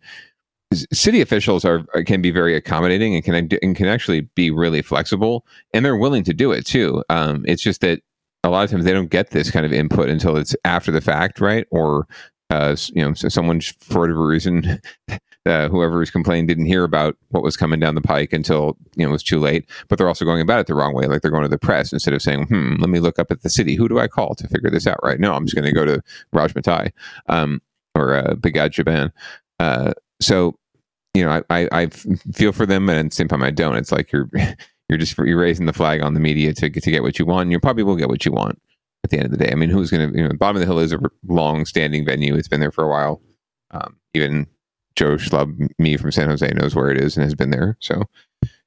city 0.93 1.21
officials 1.21 1.65
are 1.65 1.83
can 2.05 2.21
be 2.21 2.31
very 2.31 2.55
accommodating 2.55 3.15
and 3.15 3.23
can 3.23 3.35
and 3.35 3.75
can 3.75 3.87
actually 3.87 4.21
be 4.35 4.51
really 4.51 4.81
flexible, 4.81 5.45
and 5.73 5.83
they're 5.83 5.97
willing 5.97 6.23
to 6.23 6.33
do 6.33 6.51
it 6.51 6.65
too. 6.65 7.03
Um, 7.09 7.43
it's 7.47 7.61
just 7.61 7.81
that 7.81 8.01
a 8.43 8.49
lot 8.49 8.63
of 8.63 8.71
times 8.71 8.85
they 8.85 8.93
don't 8.93 9.09
get 9.09 9.31
this 9.31 9.51
kind 9.51 9.65
of 9.65 9.73
input 9.73 10.09
until 10.09 10.37
it's 10.37 10.55
after 10.63 10.91
the 10.91 11.01
fact, 11.01 11.41
right? 11.41 11.65
Or 11.71 12.07
uh, 12.49 12.75
you 12.93 13.03
know, 13.03 13.13
so 13.13 13.29
someone 13.29 13.61
for 13.61 14.01
whatever 14.01 14.25
reason, 14.25 14.79
uh, 15.49 15.67
whoever 15.69 16.01
is 16.01 16.11
complaining 16.11 16.47
didn't 16.47 16.65
hear 16.65 16.83
about 16.83 17.17
what 17.29 17.43
was 17.43 17.57
coming 17.57 17.79
down 17.79 17.95
the 17.95 18.01
pike 18.01 18.31
until 18.33 18.77
you 18.95 19.03
know 19.03 19.09
it 19.09 19.13
was 19.13 19.23
too 19.23 19.39
late. 19.39 19.69
But 19.87 19.97
they're 19.97 20.07
also 20.07 20.25
going 20.25 20.41
about 20.41 20.59
it 20.59 20.67
the 20.67 20.75
wrong 20.75 20.93
way, 20.93 21.05
like 21.07 21.21
they're 21.21 21.31
going 21.31 21.43
to 21.43 21.49
the 21.49 21.57
press 21.57 21.91
instead 21.91 22.13
of 22.13 22.21
saying, 22.21 22.45
"Hmm, 22.47 22.75
let 22.79 22.89
me 22.89 22.99
look 22.99 23.19
up 23.19 23.31
at 23.31 23.41
the 23.41 23.49
city. 23.49 23.75
Who 23.75 23.89
do 23.89 23.99
I 23.99 24.07
call 24.07 24.35
to 24.35 24.47
figure 24.47 24.69
this 24.69 24.87
out?" 24.87 24.99
Right? 25.03 25.19
No, 25.19 25.33
I'm 25.33 25.45
just 25.45 25.55
going 25.55 25.65
to 25.65 25.73
go 25.73 25.85
to 25.85 26.01
Raj 26.31 26.53
Mathai 26.53 26.91
um, 27.27 27.61
or 27.95 28.15
uh, 28.15 28.35
Bigad 28.35 28.73
Shaban. 28.73 29.11
Uh, 29.59 29.93
so 30.21 30.55
you 31.13 31.25
know, 31.25 31.43
I 31.49 31.67
I 31.71 31.87
feel 31.87 32.51
for 32.51 32.65
them, 32.65 32.89
and 32.89 32.99
at 32.99 33.05
the 33.09 33.15
same 33.15 33.27
time, 33.27 33.43
I 33.43 33.51
don't. 33.51 33.75
It's 33.75 33.91
like 33.91 34.11
you're 34.11 34.29
you're 34.89 34.97
just 34.97 35.17
you're 35.17 35.39
raising 35.39 35.65
the 35.65 35.73
flag 35.73 36.01
on 36.01 36.13
the 36.13 36.19
media 36.19 36.53
to 36.53 36.69
to 36.69 36.91
get 36.91 37.03
what 37.03 37.19
you 37.19 37.25
want. 37.25 37.43
And 37.43 37.51
you 37.51 37.59
probably 37.59 37.83
will 37.83 37.95
get 37.95 38.09
what 38.09 38.25
you 38.25 38.31
want. 38.31 38.59
at 39.03 39.09
the 39.09 39.17
end 39.17 39.25
of 39.25 39.31
the 39.31 39.43
day. 39.43 39.51
I 39.51 39.55
mean, 39.55 39.69
who's 39.69 39.91
going 39.91 40.11
to, 40.11 40.17
you 40.17 40.27
know, 40.27 40.33
Bottom 40.35 40.57
of 40.57 40.59
the 40.61 40.65
Hill 40.65 40.79
is 40.79 40.93
a 40.93 40.99
long 41.27 41.65
standing 41.65 42.05
venue. 42.05 42.35
It's 42.35 42.47
been 42.47 42.59
there 42.59 42.71
for 42.71 42.83
a 42.83 42.89
while. 42.89 43.21
Um, 43.71 43.97
even 44.13 44.47
Joe 44.99 45.15
Schlub, 45.15 45.69
me 45.79 45.95
from 45.95 46.11
San 46.11 46.27
Jose, 46.27 46.45
knows 46.49 46.75
where 46.75 46.91
it 46.91 46.99
is 46.99 47.15
and 47.15 47.23
has 47.23 47.33
been 47.33 47.51
there. 47.51 47.77
So 47.79 48.03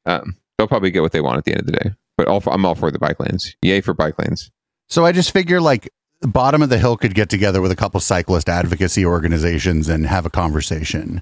um, 0.06 0.34
they'll 0.56 0.66
probably 0.66 0.90
get 0.90 1.02
what 1.02 1.12
they 1.12 1.20
want 1.20 1.36
at 1.36 1.44
the 1.44 1.50
end 1.52 1.60
of 1.60 1.66
the 1.66 1.72
day. 1.72 1.90
But 2.16 2.26
all 2.26 2.40
for, 2.40 2.54
I'm 2.54 2.64
all 2.64 2.74
for 2.74 2.90
the 2.90 2.98
bike 2.98 3.20
lanes. 3.20 3.54
Yay 3.60 3.82
for 3.82 3.92
bike 3.92 4.18
lanes. 4.18 4.50
So 4.88 5.04
I 5.04 5.12
just 5.12 5.30
figure 5.30 5.60
like 5.60 5.92
bottom 6.22 6.62
of 6.62 6.70
the 6.70 6.78
hill 6.78 6.96
could 6.96 7.14
get 7.14 7.28
together 7.28 7.60
with 7.60 7.70
a 7.70 7.76
couple 7.76 8.00
cyclist 8.00 8.48
advocacy 8.48 9.04
organizations 9.04 9.90
and 9.90 10.06
have 10.06 10.24
a 10.24 10.30
conversation. 10.30 11.20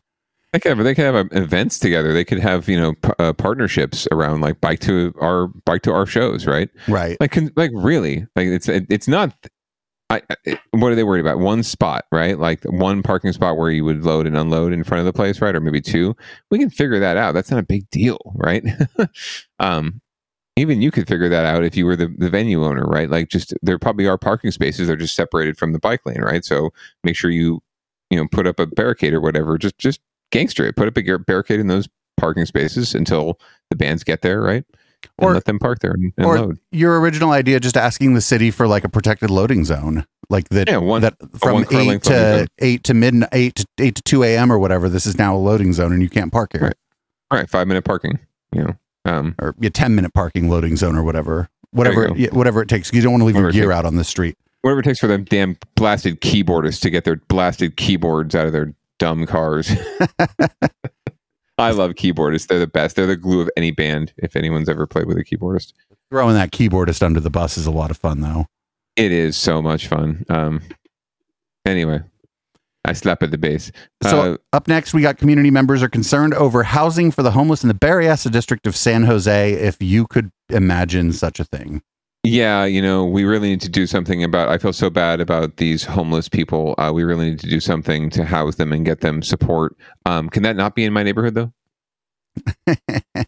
They 0.52 0.60
could 0.60 0.76
have 0.76 0.84
they 0.84 0.94
could 0.94 1.04
have 1.04 1.16
uh, 1.16 1.24
events 1.32 1.80
together. 1.80 2.12
They 2.12 2.24
could 2.24 2.38
have 2.38 2.68
you 2.68 2.80
know 2.80 2.94
p- 2.94 3.10
uh, 3.18 3.32
partnerships 3.32 4.06
around 4.12 4.42
like 4.42 4.60
bike 4.60 4.78
to 4.80 5.12
our 5.20 5.48
bike 5.48 5.82
to 5.82 5.92
our 5.92 6.06
shows, 6.06 6.46
right? 6.46 6.70
Right. 6.86 7.16
Like 7.18 7.32
con- 7.32 7.52
like 7.56 7.72
really 7.74 8.28
like 8.36 8.46
it's 8.46 8.68
it, 8.68 8.86
it's 8.88 9.08
not. 9.08 9.34
I, 10.10 10.22
what 10.72 10.92
are 10.92 10.96
they 10.96 11.04
worried 11.04 11.20
about? 11.20 11.38
One 11.38 11.62
spot, 11.62 12.04
right? 12.12 12.38
Like 12.38 12.64
one 12.64 13.02
parking 13.02 13.32
spot 13.32 13.56
where 13.56 13.70
you 13.70 13.84
would 13.84 14.04
load 14.04 14.26
and 14.26 14.36
unload 14.36 14.72
in 14.72 14.84
front 14.84 15.00
of 15.00 15.06
the 15.06 15.12
place, 15.12 15.40
right? 15.40 15.54
Or 15.54 15.60
maybe 15.60 15.80
two. 15.80 16.16
We 16.50 16.58
can 16.58 16.70
figure 16.70 16.98
that 17.00 17.16
out. 17.16 17.32
That's 17.32 17.50
not 17.50 17.60
a 17.60 17.64
big 17.66 17.88
deal, 17.90 18.18
right? 18.34 18.64
um, 19.60 20.00
even 20.56 20.82
you 20.82 20.90
could 20.90 21.08
figure 21.08 21.28
that 21.28 21.46
out 21.46 21.64
if 21.64 21.76
you 21.76 21.86
were 21.86 21.96
the, 21.96 22.14
the 22.18 22.30
venue 22.30 22.64
owner, 22.64 22.84
right? 22.84 23.08
Like 23.10 23.28
just 23.30 23.54
there 23.62 23.78
probably 23.78 24.06
are 24.08 24.18
parking 24.18 24.50
spaces. 24.50 24.88
They're 24.88 24.96
just 24.96 25.14
separated 25.16 25.56
from 25.58 25.72
the 25.72 25.80
bike 25.80 26.04
lane, 26.04 26.20
right? 26.22 26.44
So 26.44 26.70
make 27.04 27.16
sure 27.16 27.30
you 27.30 27.62
you 28.10 28.18
know 28.18 28.28
put 28.30 28.46
up 28.46 28.60
a 28.60 28.66
barricade 28.66 29.14
or 29.14 29.20
whatever. 29.20 29.58
Just 29.58 29.78
just 29.78 30.00
gangster 30.32 30.66
it. 30.66 30.76
Put 30.76 30.88
up 30.88 30.98
a 30.98 31.18
barricade 31.18 31.60
in 31.60 31.68
those 31.68 31.88
parking 32.16 32.46
spaces 32.46 32.94
until 32.94 33.38
the 33.70 33.76
bands 33.76 34.04
get 34.04 34.22
there, 34.22 34.42
right? 34.42 34.64
Or- 35.18 35.34
let 35.34 35.44
them 35.44 35.58
park 35.58 35.80
there 35.80 35.92
and, 35.92 36.12
and 36.16 36.26
or 36.26 36.38
load. 36.38 36.58
your 36.72 36.98
original 37.00 37.30
idea, 37.32 37.60
just 37.60 37.76
asking 37.76 38.14
the 38.14 38.20
city 38.20 38.50
for 38.50 38.66
like 38.66 38.84
a 38.84 38.88
protected 38.88 39.30
loading 39.30 39.64
zone, 39.64 40.06
like 40.28 40.48
that. 40.50 40.68
Yeah, 40.68 40.78
one- 40.78 41.02
that 41.02 41.14
from 41.38 41.64
eight 41.70 42.02
to 42.04 42.46
eight 42.58 42.84
to 42.84 42.94
midnight, 42.94 43.28
eight 43.32 43.54
to 43.56 43.66
eight 43.78 43.94
to 43.96 44.02
two 44.02 44.22
a.m. 44.24 44.50
or 44.52 44.58
whatever. 44.58 44.88
This 44.88 45.06
is 45.06 45.18
now 45.18 45.34
a 45.36 45.38
loading 45.38 45.72
zone, 45.72 45.92
and 45.92 46.02
you 46.02 46.08
can't 46.08 46.32
park 46.32 46.52
here. 46.52 46.62
Right. 46.62 46.74
All 47.30 47.38
right, 47.38 47.48
five 47.48 47.66
minute 47.68 47.84
parking. 47.84 48.18
You 48.52 48.64
know, 48.64 48.76
um, 49.04 49.34
or 49.40 49.54
yeah, 49.60 49.68
ten 49.70 49.94
minute 49.94 50.12
parking 50.14 50.48
loading 50.48 50.76
zone 50.76 50.96
or 50.96 51.02
whatever, 51.02 51.48
whatever, 51.70 52.10
yeah, 52.16 52.28
whatever 52.32 52.60
it 52.62 52.68
takes. 52.68 52.92
You 52.92 53.00
don't 53.02 53.12
want 53.12 53.20
to 53.22 53.26
leave 53.26 53.36
your 53.36 53.44
Whatever 53.44 53.58
it 53.58 53.62
gear 53.62 53.72
out 53.72 53.84
on 53.84 53.96
the 53.96 54.04
street. 54.04 54.36
whatever 54.62 54.80
it 54.80 54.84
takes 54.84 54.98
for 54.98 55.06
them 55.06 55.24
damn 55.24 55.56
blasted 55.76 56.20
keyboardists 56.20 56.80
to 56.80 56.90
get 56.90 57.04
their 57.04 57.16
blasted 57.16 57.76
keyboards 57.76 58.34
out 58.34 58.46
of 58.46 58.52
their 58.52 58.74
dumb 58.98 59.26
cars. 59.26 59.70
I 61.60 61.70
love 61.70 61.92
keyboardists. 61.92 62.46
They're 62.46 62.58
the 62.58 62.66
best. 62.66 62.96
They're 62.96 63.06
the 63.06 63.16
glue 63.16 63.40
of 63.40 63.50
any 63.56 63.70
band. 63.70 64.12
If 64.16 64.36
anyone's 64.36 64.68
ever 64.68 64.86
played 64.86 65.06
with 65.06 65.16
a 65.18 65.24
keyboardist, 65.24 65.72
Throwing 66.10 66.34
that 66.34 66.50
keyboardist 66.50 67.02
under 67.02 67.20
the 67.20 67.30
bus 67.30 67.56
is 67.56 67.66
a 67.66 67.70
lot 67.70 67.90
of 67.90 67.96
fun, 67.96 68.20
though. 68.20 68.46
it 68.96 69.12
is 69.12 69.36
so 69.36 69.62
much 69.62 69.86
fun. 69.86 70.24
Um, 70.28 70.60
anyway, 71.64 72.00
I 72.84 72.92
slap 72.94 73.22
at 73.22 73.30
the 73.30 73.38
base. 73.38 73.70
So 74.02 74.32
Uh, 74.34 74.36
up 74.52 74.66
next, 74.66 74.92
we 74.94 75.02
got 75.02 75.18
community 75.18 75.50
members 75.50 75.82
are 75.82 75.88
concerned 75.88 76.34
over 76.34 76.62
housing 76.64 77.10
for 77.12 77.22
the 77.22 77.30
homeless 77.30 77.62
in 77.62 77.68
the 77.68 77.74
Berryessa 77.74 78.30
district 78.30 78.66
of 78.66 78.74
San 78.74 79.04
Jose. 79.04 79.52
If 79.52 79.80
you 79.80 80.06
could 80.06 80.30
imagine 80.48 81.12
such 81.12 81.38
a 81.38 81.44
thing, 81.44 81.82
Yeah, 82.22 82.66
you 82.66 82.82
know, 82.82 83.06
we 83.06 83.24
really 83.24 83.48
need 83.48 83.62
to 83.62 83.70
do 83.70 83.86
something 83.86 84.22
about. 84.22 84.50
I 84.50 84.58
feel 84.58 84.74
so 84.74 84.90
bad 84.90 85.20
about 85.20 85.56
these 85.56 85.84
homeless 85.84 86.28
people. 86.28 86.74
Uh, 86.76 86.92
we 86.94 87.02
really 87.02 87.30
need 87.30 87.40
to 87.40 87.48
do 87.48 87.60
something 87.60 88.10
to 88.10 88.24
house 88.24 88.56
them 88.56 88.72
and 88.72 88.84
get 88.84 89.00
them 89.00 89.22
support. 89.22 89.74
Um, 90.04 90.28
can 90.28 90.42
that 90.42 90.54
not 90.54 90.74
be 90.74 90.84
in 90.84 90.92
my 90.92 91.02
neighborhood 91.02 91.34
though? 91.34 91.52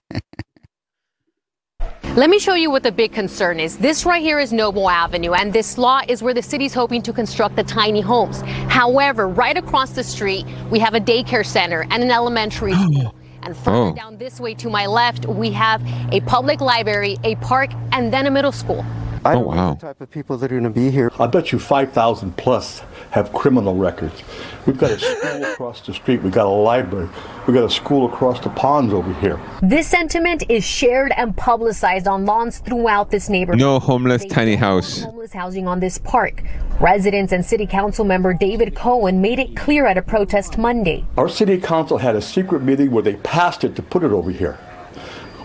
Let 2.15 2.29
me 2.29 2.39
show 2.39 2.53
you 2.53 2.71
what 2.71 2.83
the 2.83 2.93
big 2.93 3.13
concern 3.13 3.59
is. 3.59 3.79
This 3.79 4.05
right 4.05 4.21
here 4.21 4.39
is 4.39 4.53
Noble 4.53 4.91
Avenue, 4.91 5.33
and 5.33 5.51
this 5.51 5.79
lot 5.79 6.11
is 6.11 6.23
where 6.23 6.35
the 6.35 6.43
city's 6.43 6.75
hoping 6.75 7.01
to 7.03 7.13
construct 7.15 7.57
the 7.57 7.65
tiny 7.65 8.03
homes. 8.03 8.43
However, 8.69 9.27
right 9.27 9.57
across 9.57 9.93
the 9.93 10.05
street, 10.05 10.45
we 10.71 10.79
have 10.79 10.93
a 10.93 11.01
daycare 11.01 11.47
center 11.47 11.87
and 11.91 12.03
an 12.03 12.11
elementary 12.11 12.75
school. 12.75 13.15
And 13.45 13.57
further 13.57 13.77
Oh. 13.77 13.93
down 13.93 14.19
this 14.19 14.39
way 14.41 14.55
to 14.55 14.71
my 14.71 14.87
left, 14.87 15.27
we 15.27 15.51
have 15.53 15.83
a 16.13 16.21
public 16.21 16.61
library, 16.61 17.19
a 17.25 17.35
park, 17.37 17.71
and 17.93 18.13
then 18.13 18.27
a 18.27 18.31
middle 18.31 18.53
school. 18.53 18.85
I 19.25 19.35
Oh, 19.35 19.45
don't 19.45 19.57
know 19.57 19.75
the 19.75 19.87
type 19.87 20.01
of 20.01 20.11
people 20.11 20.37
that 20.39 20.47
are 20.51 20.55
going 20.61 20.65
to 20.65 20.71
be 20.71 20.91
here. 20.91 21.11
I 21.19 21.27
bet 21.29 21.53
you 21.53 21.59
5,000 21.59 22.37
plus 22.37 22.83
have 23.12 23.31
criminal 23.35 23.75
records. 23.75 24.22
We've 24.66 24.79
got 24.79 24.90
a 24.90 24.98
school 24.98 25.44
across 25.53 25.81
the 25.83 25.92
street. 25.92 26.22
We've 26.22 26.33
got 26.33 26.46
a 26.46 26.48
library. 26.48 27.11
We've 27.46 27.55
got 27.55 27.64
a 27.64 27.70
school 27.70 28.07
across 28.07 28.40
the 28.40 28.48
ponds 28.48 28.92
over 28.94 29.12
here. 29.14 29.38
This 29.62 29.87
sentiment 29.87 30.44
is 30.48 30.64
shared 30.64 31.12
and 31.18 31.37
publicized 31.37 32.09
on 32.09 32.25
lawns 32.25 32.61
throughout 32.61 33.11
this 33.11 33.29
neighborhood. 33.29 33.61
No 33.61 33.79
homeless 33.79 34.25
tiny 34.25 34.57
house. 34.57 35.03
homeless 35.03 35.33
housing 35.35 35.68
on 35.68 35.79
this 35.79 35.98
park. 35.98 36.42
Residents 36.81 37.33
and 37.33 37.44
city 37.44 37.66
council 37.66 38.07
member 38.07 38.33
David 38.33 38.75
Cohen 38.75 39.20
made 39.20 39.38
it 39.38 39.55
clear 39.57 39.87
at 39.87 39.98
a 39.98 40.03
protest 40.03 40.57
Monday. 40.57 41.05
Our 41.18 41.29
city 41.29 41.59
council 41.59 41.98
had 41.98 42.16
a 42.16 42.22
secret 42.22 42.62
meeting 42.62 42.90
where 42.90 43.03
they 43.03 43.16
passed 43.16 43.62
it 43.62 43.77
to 43.77 43.83
put 43.83 44.03
it 44.05 44.11
over 44.11 44.31
here. 44.31 44.59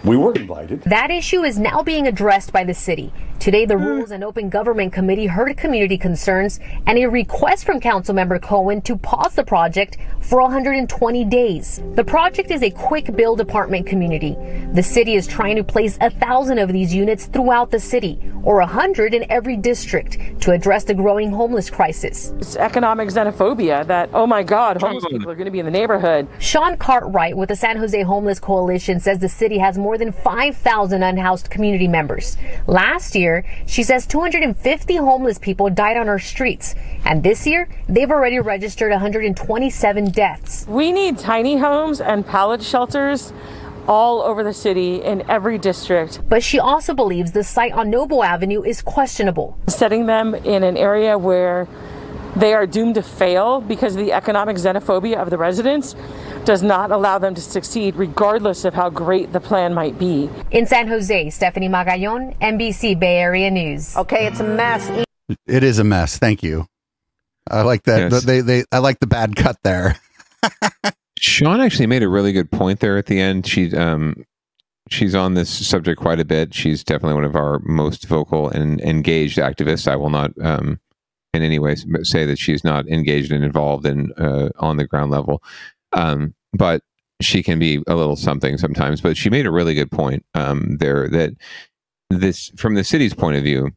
We 0.08 0.16
weren't 0.16 0.38
invited. 0.38 0.84
That 0.84 1.12
issue 1.12 1.44
is 1.44 1.60
now 1.60 1.84
being 1.84 2.08
addressed 2.08 2.54
by 2.54 2.64
the 2.64 2.74
city. 2.74 3.12
Today, 3.40 3.66
the 3.66 3.78
hmm. 3.78 3.84
Rules 3.84 4.12
and 4.12 4.24
Open 4.24 4.50
Government 4.50 4.92
Committee 4.92 5.28
heard 5.28 5.56
community 5.58 5.98
concerns 5.98 6.60
and 6.86 6.98
a 6.98 7.06
request 7.08 7.66
from 7.66 7.80
Councilmember 7.80 8.42
Cohen 8.42 8.82
to 8.82 8.96
pause 8.96 9.36
the 9.36 9.44
project 9.44 9.98
for 10.22 10.42
120 10.42 11.24
days. 11.26 11.82
The 11.94 12.04
project 12.04 12.52
is 12.52 12.64
a 12.64 12.72
quick 12.72 13.16
build 13.16 13.40
apartment 13.40 13.86
community. 13.86 14.36
The 14.74 14.82
city 14.82 15.16
is 15.16 15.28
trying 15.28 15.56
to 15.58 15.64
place 15.64 15.98
a 16.02 16.10
thousand 16.10 16.60
of 16.60 16.74
these 16.74 16.94
units 16.94 17.28
throughout 17.28 17.70
the 17.70 17.80
city, 17.80 18.20
or 18.44 18.62
a 18.62 18.66
hundred 18.66 19.14
in 19.14 19.30
every 19.30 19.56
district, 19.56 20.18
to 20.42 20.52
address 20.52 20.84
the 20.84 20.94
growing 20.94 21.32
homeless 21.32 21.70
crisis. 21.70 22.34
It's 22.38 22.56
economic 22.56 23.10
xenophobia 23.10 23.86
that, 23.88 24.10
oh 24.14 24.26
my 24.26 24.42
God, 24.42 24.82
homeless 24.82 25.06
people 25.06 25.30
are 25.30 25.36
going 25.36 25.46
to 25.46 25.52
be 25.52 25.60
in 25.60 25.66
the 25.66 25.72
neighborhood. 25.72 26.28
Shaunn 26.40 26.78
Cartwright 26.78 27.38
with 27.38 27.50
the 27.50 27.56
San 27.56 27.78
Jose 27.78 28.02
Homeless 28.02 28.40
Coalition 28.40 29.00
says 29.00 29.20
the 29.20 29.30
city 29.30 29.58
has 29.60 29.78
more 29.78 29.97
than 29.98 30.12
5,000 30.12 31.04
unhoused 31.04 31.50
community 31.50 31.88
members. 31.88 32.38
Last 32.68 33.16
year, 33.16 33.46
she 33.66 33.84
says 33.84 34.06
250 34.06 34.96
homeless 34.96 35.38
people 35.38 35.70
died 35.70 35.98
on 35.98 36.08
our 36.08 36.20
streets. 36.20 36.76
And 37.06 37.24
this 37.24 37.46
year, 37.46 37.70
they've 37.88 38.10
already 38.10 38.40
registered 38.40 38.92
127 38.92 40.12
deaths. 40.12 40.66
We 40.68 40.92
need 40.92 41.18
tiny 41.18 41.58
homes 41.58 42.02
and 42.02 42.26
pallet 42.26 42.62
shelters 42.62 43.34
all 43.88 44.22
over 44.22 44.44
the 44.44 44.54
city 44.54 45.02
in 45.02 45.30
every 45.30 45.58
district. 45.58 46.22
But 46.28 46.44
she 46.44 46.60
also 46.60 46.94
believes 46.94 47.32
the 47.32 47.44
site 47.44 47.72
on 47.72 47.90
Noble 47.90 48.24
Avenue 48.24 48.62
is 48.62 48.82
questionable. 48.82 49.58
Setting 49.68 50.06
them 50.06 50.36
in 50.36 50.64
an 50.64 50.78
area 50.78 51.18
where 51.18 51.68
they 52.38 52.54
are 52.54 52.68
doomed 52.68 52.96
to 52.96 53.04
fail 53.04 53.62
because 53.62 53.96
the 53.96 54.14
economic 54.14 54.58
xenophobia 54.58 55.18
of 55.18 55.30
the 55.30 55.38
residents 55.38 55.96
does 56.46 56.64
not 56.64 56.92
allow 56.92 57.18
them 57.18 57.36
to 57.36 57.42
succeed, 57.42 57.96
regardless 57.96 58.64
of 58.64 58.74
how 58.74 58.90
great 58.90 59.34
the 59.34 59.40
plan 59.40 59.74
might 59.74 59.98
be. 60.00 60.30
In 60.52 60.66
San 60.66 60.88
Jose, 60.88 61.30
Stephanie 61.32 61.68
Magallon, 61.68 62.38
NBC 62.40 62.98
Bay 63.00 63.18
Area 63.18 63.52
News. 63.52 63.98
Okay, 63.98 64.28
it's 64.28 64.40
a 64.40 64.44
mess. 64.44 64.90
it 65.48 65.64
is 65.64 65.80
a 65.80 65.84
mess. 65.84 66.18
Thank 66.18 66.44
you. 66.44 66.68
I 67.50 67.62
like 67.64 67.84
that. 67.84 68.12
Yes. 68.12 68.24
They 68.24 68.42
they 68.42 68.66
I 68.72 68.80
like 68.80 69.00
the 69.00 69.08
bad 69.08 69.36
cut 69.36 69.58
there. 69.64 69.98
Sean 71.20 71.60
actually 71.62 71.88
made 71.88 72.04
a 72.04 72.10
really 72.10 72.34
good 72.34 72.52
point 72.52 72.80
there 72.80 72.98
at 72.98 73.08
the 73.08 73.20
end. 73.20 73.48
She 73.48 73.74
um 73.76 74.24
she's 74.90 75.16
on 75.16 75.34
this 75.34 75.50
subject 75.50 76.00
quite 76.00 76.20
a 76.20 76.26
bit. 76.26 76.54
She's 76.54 76.84
definitely 76.84 77.16
one 77.16 77.24
of 77.24 77.36
our 77.36 77.60
most 77.60 78.06
vocal 78.06 78.50
and 78.50 78.80
engaged 78.82 79.38
activists. 79.38 79.90
I 79.90 79.96
will 79.96 80.10
not 80.10 80.32
um 80.42 80.80
in 81.38 81.44
any 81.44 81.60
way 81.60 81.76
say 82.04 82.26
that 82.26 82.40
she's 82.40 82.64
not 82.64 82.88
engaged 82.88 83.32
and 83.32 83.44
involved 83.44 83.86
in 83.86 84.12
uh, 84.14 84.50
on 84.60 84.78
the 84.78 84.86
ground 84.86 85.12
level. 85.12 85.42
Um 85.94 86.34
but 86.54 86.82
she 87.22 87.42
can 87.42 87.60
be 87.60 87.82
a 87.88 87.96
little 87.96 88.16
something 88.16 88.58
sometimes, 88.58 89.02
but 89.02 89.18
she 89.18 89.30
made 89.30 89.46
a 89.46 89.52
really 89.52 89.74
good 89.74 89.92
point 89.92 90.26
um 90.36 90.78
there 90.80 91.08
that 91.10 91.34
this 92.10 92.50
from 92.58 92.76
the 92.76 92.84
city's 92.84 93.14
point 93.14 93.38
of 93.38 93.44
view, 93.44 93.72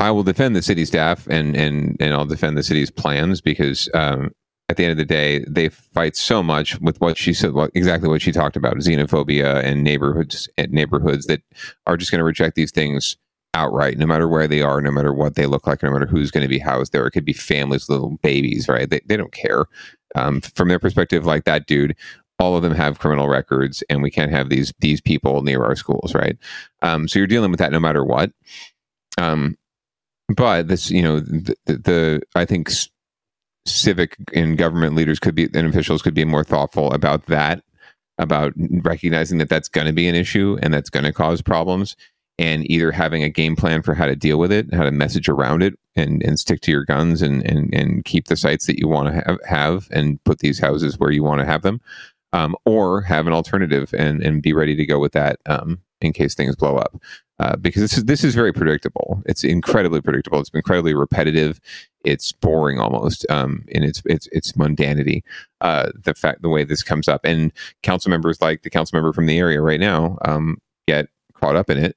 I 0.00 0.10
will 0.10 0.22
defend 0.22 0.54
the 0.54 0.62
city 0.62 0.84
staff 0.84 1.26
and 1.26 1.56
and 1.56 1.96
and 2.00 2.14
I'll 2.14 2.26
defend 2.26 2.56
the 2.56 2.62
city's 2.62 2.90
plans 2.90 3.40
because 3.40 3.88
um, 3.94 4.32
at 4.68 4.76
the 4.76 4.84
end 4.84 4.92
of 4.92 4.98
the 4.98 5.04
day, 5.04 5.44
they 5.48 5.68
fight 5.68 6.16
so 6.16 6.42
much 6.42 6.80
with 6.80 7.00
what 7.00 7.16
she 7.16 7.32
said, 7.32 7.52
what, 7.52 7.70
exactly 7.74 8.08
what 8.08 8.20
she 8.20 8.32
talked 8.32 8.56
about, 8.56 8.76
xenophobia 8.76 9.62
and 9.62 9.84
neighborhoods 9.84 10.48
and 10.58 10.72
neighborhoods 10.72 11.26
that 11.26 11.40
are 11.86 11.96
just 11.96 12.10
going 12.10 12.18
to 12.18 12.24
reject 12.24 12.56
these 12.56 12.72
things 12.72 13.16
outright, 13.56 13.98
no 13.98 14.06
matter 14.06 14.28
where 14.28 14.46
they 14.46 14.60
are, 14.60 14.80
no 14.80 14.90
matter 14.90 15.12
what 15.12 15.34
they 15.34 15.46
look 15.46 15.66
like, 15.66 15.82
no 15.82 15.90
matter 15.90 16.06
who's 16.06 16.30
going 16.30 16.42
to 16.42 16.48
be 16.48 16.58
housed 16.58 16.92
there. 16.92 17.06
It 17.06 17.12
could 17.12 17.24
be 17.24 17.32
families, 17.32 17.88
little 17.88 18.18
babies, 18.22 18.68
right? 18.68 18.88
They 18.88 19.00
they 19.06 19.16
don't 19.16 19.32
care. 19.32 19.64
Um, 20.14 20.40
from 20.40 20.68
their 20.68 20.78
perspective, 20.78 21.26
like 21.26 21.44
that 21.44 21.66
dude, 21.66 21.96
all 22.38 22.56
of 22.56 22.62
them 22.62 22.74
have 22.74 22.98
criminal 22.98 23.28
records, 23.28 23.82
and 23.88 24.02
we 24.02 24.10
can't 24.10 24.30
have 24.30 24.50
these 24.50 24.72
these 24.80 25.00
people 25.00 25.42
near 25.42 25.64
our 25.64 25.74
schools, 25.74 26.14
right? 26.14 26.36
Um, 26.82 27.08
so 27.08 27.18
you're 27.18 27.26
dealing 27.26 27.50
with 27.50 27.60
that 27.60 27.72
no 27.72 27.80
matter 27.80 28.04
what. 28.04 28.30
Um, 29.18 29.56
but 30.28 30.68
this, 30.68 30.90
you 30.90 31.02
know, 31.02 31.20
the, 31.20 31.54
the, 31.64 31.76
the 31.78 32.22
I 32.34 32.44
think 32.44 32.70
civic 33.64 34.16
and 34.34 34.58
government 34.58 34.94
leaders 34.94 35.18
could 35.18 35.34
be 35.34 35.48
and 35.54 35.66
officials 35.66 36.02
could 36.02 36.14
be 36.14 36.24
more 36.24 36.44
thoughtful 36.44 36.92
about 36.92 37.26
that, 37.26 37.62
about 38.18 38.52
recognizing 38.56 39.38
that 39.38 39.48
that's 39.48 39.68
going 39.68 39.86
to 39.86 39.92
be 39.92 40.08
an 40.08 40.14
issue 40.14 40.58
and 40.62 40.74
that's 40.74 40.90
going 40.90 41.04
to 41.04 41.12
cause 41.12 41.40
problems, 41.42 41.96
and 42.38 42.70
either 42.70 42.92
having 42.92 43.22
a 43.22 43.30
game 43.30 43.56
plan 43.56 43.82
for 43.82 43.94
how 43.94 44.06
to 44.06 44.16
deal 44.16 44.38
with 44.38 44.52
it, 44.52 44.72
how 44.74 44.82
to 44.82 44.90
message 44.90 45.28
around 45.28 45.62
it, 45.62 45.78
and 45.94 46.22
and 46.22 46.38
stick 46.38 46.60
to 46.62 46.70
your 46.70 46.84
guns 46.84 47.22
and 47.22 47.44
and 47.48 47.72
and 47.74 48.04
keep 48.04 48.26
the 48.26 48.36
sites 48.36 48.66
that 48.66 48.78
you 48.78 48.88
want 48.88 49.08
to 49.08 49.14
have, 49.14 49.38
have 49.46 49.88
and 49.90 50.22
put 50.24 50.40
these 50.40 50.58
houses 50.58 50.98
where 50.98 51.10
you 51.10 51.22
want 51.22 51.40
to 51.40 51.46
have 51.46 51.62
them, 51.62 51.80
um, 52.32 52.54
or 52.64 53.02
have 53.02 53.26
an 53.26 53.32
alternative 53.32 53.94
and 53.96 54.22
and 54.22 54.42
be 54.42 54.52
ready 54.52 54.76
to 54.76 54.86
go 54.86 54.98
with 54.98 55.12
that 55.12 55.40
um, 55.46 55.80
in 56.00 56.12
case 56.12 56.34
things 56.34 56.56
blow 56.56 56.76
up. 56.76 57.00
Uh, 57.38 57.54
because 57.56 57.82
this 57.82 57.98
is 57.98 58.04
this 58.06 58.24
is 58.24 58.34
very 58.34 58.52
predictable. 58.52 59.22
It's 59.26 59.44
incredibly 59.44 60.00
predictable. 60.00 60.40
It's 60.40 60.50
incredibly 60.50 60.94
repetitive. 60.94 61.60
It's 62.02 62.32
boring 62.32 62.78
almost 62.78 63.26
um, 63.28 63.62
in 63.68 63.82
its 63.82 64.02
its 64.06 64.26
its 64.32 64.52
mundanity. 64.52 65.22
Uh, 65.60 65.90
the 66.02 66.14
fact 66.14 66.40
the 66.40 66.48
way 66.48 66.64
this 66.64 66.82
comes 66.82 67.08
up 67.08 67.22
and 67.24 67.52
council 67.82 68.10
members 68.10 68.40
like 68.40 68.62
the 68.62 68.70
council 68.70 68.96
member 68.96 69.12
from 69.12 69.26
the 69.26 69.38
area 69.38 69.60
right 69.60 69.80
now 69.80 70.16
um, 70.24 70.56
get 70.88 71.08
caught 71.46 71.56
up 71.56 71.70
in 71.70 71.78
it 71.78 71.96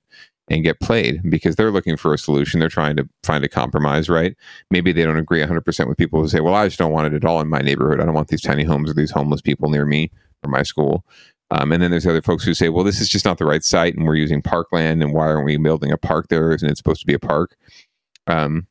and 0.50 0.64
get 0.64 0.80
played 0.80 1.22
because 1.30 1.56
they're 1.56 1.72
looking 1.72 1.98
for 1.98 2.14
a 2.14 2.18
solution. 2.18 2.60
They're 2.60 2.70
trying 2.70 2.96
to 2.98 3.08
find 3.24 3.44
a 3.44 3.50
compromise, 3.50 4.10
right? 4.10 4.36
Maybe 4.72 4.92
they 4.92 5.04
don't 5.04 5.18
agree 5.18 5.42
100% 5.42 5.88
with 5.88 5.98
people 5.98 6.22
who 6.22 6.28
say, 6.28 6.40
well, 6.40 6.56
I 6.56 6.68
just 6.68 6.80
don't 6.80 6.92
want 6.92 7.14
it 7.14 7.16
at 7.16 7.26
all 7.26 7.42
in 7.42 7.48
my 7.48 7.60
neighborhood. 7.60 8.00
I 8.00 8.06
don't 8.06 8.16
want 8.16 8.30
these 8.30 8.42
tiny 8.42 8.64
homes 8.64 8.90
or 8.90 8.94
these 8.94 9.12
homeless 9.12 9.42
people 9.42 9.70
near 9.70 9.86
me 9.86 10.12
or 10.44 10.50
my 10.50 10.64
school. 10.64 11.06
Um, 11.52 11.72
and 11.72 11.82
then 11.82 11.92
there's 11.92 12.06
other 12.06 12.22
folks 12.22 12.44
who 12.44 12.54
say, 12.54 12.70
well, 12.70 12.84
this 12.84 13.02
is 13.02 13.10
just 13.10 13.26
not 13.26 13.38
the 13.38 13.46
right 13.46 13.64
site 13.64 13.96
and 13.96 14.06
we're 14.06 14.16
using 14.16 14.42
parkland 14.42 15.02
and 15.02 15.14
why 15.14 15.28
aren't 15.28 15.46
we 15.46 15.58
building 15.58 15.92
a 15.92 15.98
park 15.98 16.28
there? 16.30 16.52
Isn't 16.52 16.70
it 16.70 16.78
supposed 16.78 17.02
to 17.02 17.08
be 17.08 17.14
a 17.14 17.20
park? 17.20 17.56
Um, 18.28 18.68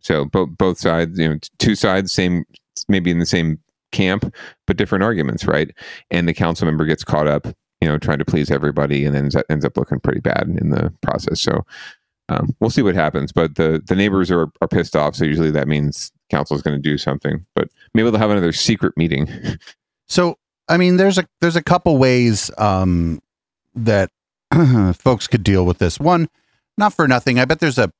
so 0.00 0.24
both 0.24 0.50
both 0.56 0.78
sides, 0.78 1.18
you 1.18 1.28
know, 1.28 1.38
two 1.58 1.74
sides, 1.74 2.12
same, 2.12 2.44
maybe 2.88 3.10
in 3.10 3.18
the 3.18 3.26
same 3.26 3.58
camp, 3.92 4.34
but 4.66 4.76
different 4.76 5.04
arguments, 5.04 5.46
right? 5.46 5.70
And 6.10 6.26
the 6.26 6.34
council 6.34 6.66
member 6.66 6.86
gets 6.86 7.04
caught 7.04 7.28
up 7.28 7.46
you 7.82 7.88
know, 7.88 7.98
trying 7.98 8.20
to 8.20 8.24
please 8.24 8.48
everybody, 8.48 9.04
and 9.04 9.12
then 9.12 9.24
ends 9.24 9.36
ends 9.50 9.64
up 9.64 9.76
looking 9.76 9.98
pretty 9.98 10.20
bad 10.20 10.44
in 10.60 10.70
the 10.70 10.94
process. 11.02 11.40
So 11.40 11.66
um, 12.28 12.54
we'll 12.60 12.70
see 12.70 12.82
what 12.82 12.94
happens. 12.94 13.32
But 13.32 13.56
the 13.56 13.82
the 13.84 13.96
neighbors 13.96 14.30
are 14.30 14.48
are 14.60 14.68
pissed 14.68 14.94
off, 14.94 15.16
so 15.16 15.24
usually 15.24 15.50
that 15.50 15.66
means 15.66 16.12
council 16.30 16.54
is 16.54 16.62
going 16.62 16.80
to 16.80 16.82
do 16.82 16.96
something. 16.96 17.44
But 17.56 17.70
maybe 17.92 18.08
they'll 18.08 18.20
have 18.20 18.30
another 18.30 18.52
secret 18.52 18.96
meeting. 18.96 19.28
So, 20.08 20.36
I 20.68 20.76
mean, 20.76 20.98
there's 20.98 21.16
a 21.16 21.26
there's 21.40 21.56
a 21.56 21.62
couple 21.62 21.96
ways 21.96 22.50
um, 22.58 23.22
that 23.74 24.10
folks 24.98 25.26
could 25.26 25.42
deal 25.42 25.64
with 25.64 25.78
this. 25.78 25.98
One, 25.98 26.28
not 26.76 26.92
for 26.92 27.08
nothing. 27.08 27.38
I 27.38 27.46
bet 27.46 27.60
there's 27.60 27.78
a 27.78 27.90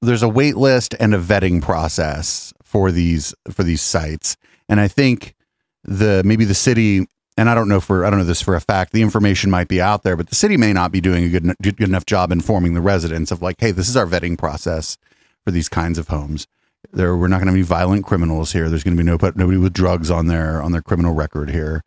there's 0.00 0.22
a 0.22 0.28
wait 0.28 0.56
list 0.56 0.94
and 1.00 1.12
a 1.12 1.18
vetting 1.18 1.60
process 1.60 2.54
for 2.62 2.92
these 2.92 3.34
for 3.50 3.64
these 3.64 3.82
sites, 3.82 4.36
and 4.68 4.78
I 4.78 4.86
think 4.86 5.34
the 5.82 6.22
maybe 6.24 6.44
the 6.44 6.54
city 6.54 7.08
and 7.36 7.50
I 7.50 7.54
don't 7.54 7.68
know 7.68 7.80
for 7.80 8.04
I 8.04 8.10
don't 8.10 8.18
know 8.18 8.24
this 8.24 8.42
for 8.42 8.54
a 8.54 8.60
fact. 8.60 8.92
The 8.92 9.02
information 9.02 9.50
might 9.50 9.68
be 9.68 9.80
out 9.80 10.02
there, 10.02 10.16
but 10.16 10.28
the 10.28 10.34
city 10.34 10.56
may 10.56 10.72
not 10.72 10.92
be 10.92 11.00
doing 11.00 11.24
a 11.24 11.28
good 11.28 11.54
good 11.62 11.80
enough 11.80 12.06
job 12.06 12.30
informing 12.30 12.74
the 12.74 12.80
residents 12.80 13.30
of 13.30 13.42
like, 13.42 13.56
hey, 13.60 13.70
this 13.70 13.88
is 13.88 13.96
our 13.96 14.06
vetting 14.06 14.38
process 14.38 14.96
for 15.44 15.50
these 15.50 15.68
kinds 15.68 15.98
of 15.98 16.08
homes. 16.08 16.46
There, 16.92 17.16
we're 17.16 17.28
not 17.28 17.38
going 17.38 17.48
to 17.48 17.54
be 17.54 17.62
violent 17.62 18.04
criminals 18.04 18.52
here. 18.52 18.68
There's 18.68 18.84
going 18.84 18.96
to 18.96 19.02
be 19.02 19.06
no 19.06 19.18
nobody 19.34 19.58
with 19.58 19.72
drugs 19.72 20.10
on 20.10 20.26
their 20.26 20.62
on 20.62 20.72
their 20.72 20.82
criminal 20.82 21.14
record 21.14 21.50
here. 21.50 21.82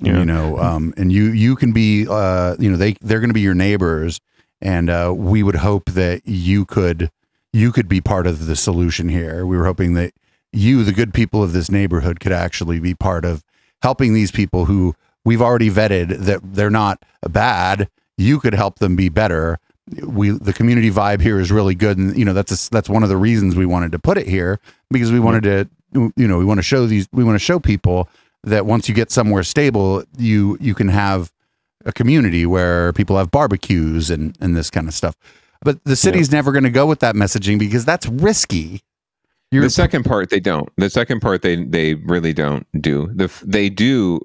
Yeah. 0.00 0.18
You 0.18 0.24
know, 0.24 0.58
um, 0.58 0.94
and 0.96 1.12
you 1.12 1.24
you 1.24 1.56
can 1.56 1.72
be, 1.72 2.06
uh, 2.08 2.56
you 2.58 2.70
know, 2.70 2.76
they 2.76 2.94
they're 3.00 3.20
going 3.20 3.30
to 3.30 3.34
be 3.34 3.40
your 3.40 3.54
neighbors, 3.54 4.20
and 4.60 4.88
uh, 4.88 5.12
we 5.14 5.42
would 5.42 5.56
hope 5.56 5.86
that 5.90 6.22
you 6.24 6.64
could 6.64 7.10
you 7.52 7.72
could 7.72 7.88
be 7.88 8.00
part 8.00 8.26
of 8.26 8.46
the 8.46 8.56
solution 8.56 9.08
here. 9.08 9.44
We 9.44 9.56
were 9.56 9.64
hoping 9.64 9.94
that 9.94 10.12
you, 10.52 10.84
the 10.84 10.92
good 10.92 11.12
people 11.12 11.42
of 11.42 11.52
this 11.52 11.70
neighborhood, 11.70 12.20
could 12.20 12.32
actually 12.32 12.78
be 12.78 12.94
part 12.94 13.24
of 13.24 13.42
helping 13.82 14.14
these 14.14 14.30
people 14.30 14.64
who 14.64 14.94
we've 15.24 15.42
already 15.42 15.70
vetted 15.70 16.18
that 16.18 16.40
they're 16.42 16.70
not 16.70 17.04
bad. 17.28 17.88
You 18.16 18.40
could 18.40 18.54
help 18.54 18.78
them 18.78 18.96
be 18.96 19.08
better. 19.08 19.58
We 20.02 20.30
the 20.30 20.52
community 20.52 20.90
vibe 20.90 21.20
here 21.20 21.40
is 21.40 21.50
really 21.50 21.74
good, 21.74 21.98
and 21.98 22.16
you 22.16 22.24
know 22.24 22.32
that's 22.32 22.66
a, 22.66 22.70
that's 22.70 22.88
one 22.88 23.02
of 23.02 23.08
the 23.08 23.16
reasons 23.16 23.56
we 23.56 23.66
wanted 23.66 23.92
to 23.92 23.98
put 23.98 24.18
it 24.18 24.26
here 24.26 24.60
because 24.90 25.12
we 25.12 25.20
wanted 25.20 25.42
to 25.44 25.68
you 26.16 26.28
know 26.28 26.38
we 26.38 26.44
want 26.44 26.58
to 26.58 26.62
show 26.62 26.86
these 26.86 27.08
we 27.12 27.24
want 27.24 27.36
to 27.36 27.44
show 27.44 27.58
people 27.58 28.08
that 28.44 28.66
once 28.66 28.88
you 28.88 28.94
get 28.94 29.10
somewhere 29.10 29.42
stable, 29.42 30.04
you 30.16 30.58
you 30.60 30.74
can 30.74 30.88
have 30.88 31.32
a 31.86 31.92
community 31.92 32.44
where 32.44 32.92
people 32.92 33.16
have 33.16 33.30
barbecues 33.30 34.10
and 34.10 34.36
and 34.40 34.56
this 34.56 34.70
kind 34.70 34.88
of 34.88 34.94
stuff. 34.94 35.16
But 35.62 35.82
the 35.84 35.96
city's 35.96 36.30
never 36.30 36.52
going 36.52 36.64
to 36.64 36.70
go 36.70 36.86
with 36.86 37.00
that 37.00 37.14
messaging 37.14 37.58
because 37.58 37.84
that's 37.84 38.06
risky. 38.06 38.82
The 39.50 39.70
second 39.70 40.04
part 40.04 40.30
they 40.30 40.40
don't. 40.40 40.68
The 40.76 40.90
second 40.90 41.20
part 41.20 41.42
they 41.42 41.56
they 41.56 41.94
really 41.94 42.32
don't 42.32 42.66
do. 42.80 43.10
The 43.14 43.30
they 43.44 43.68
do 43.68 44.20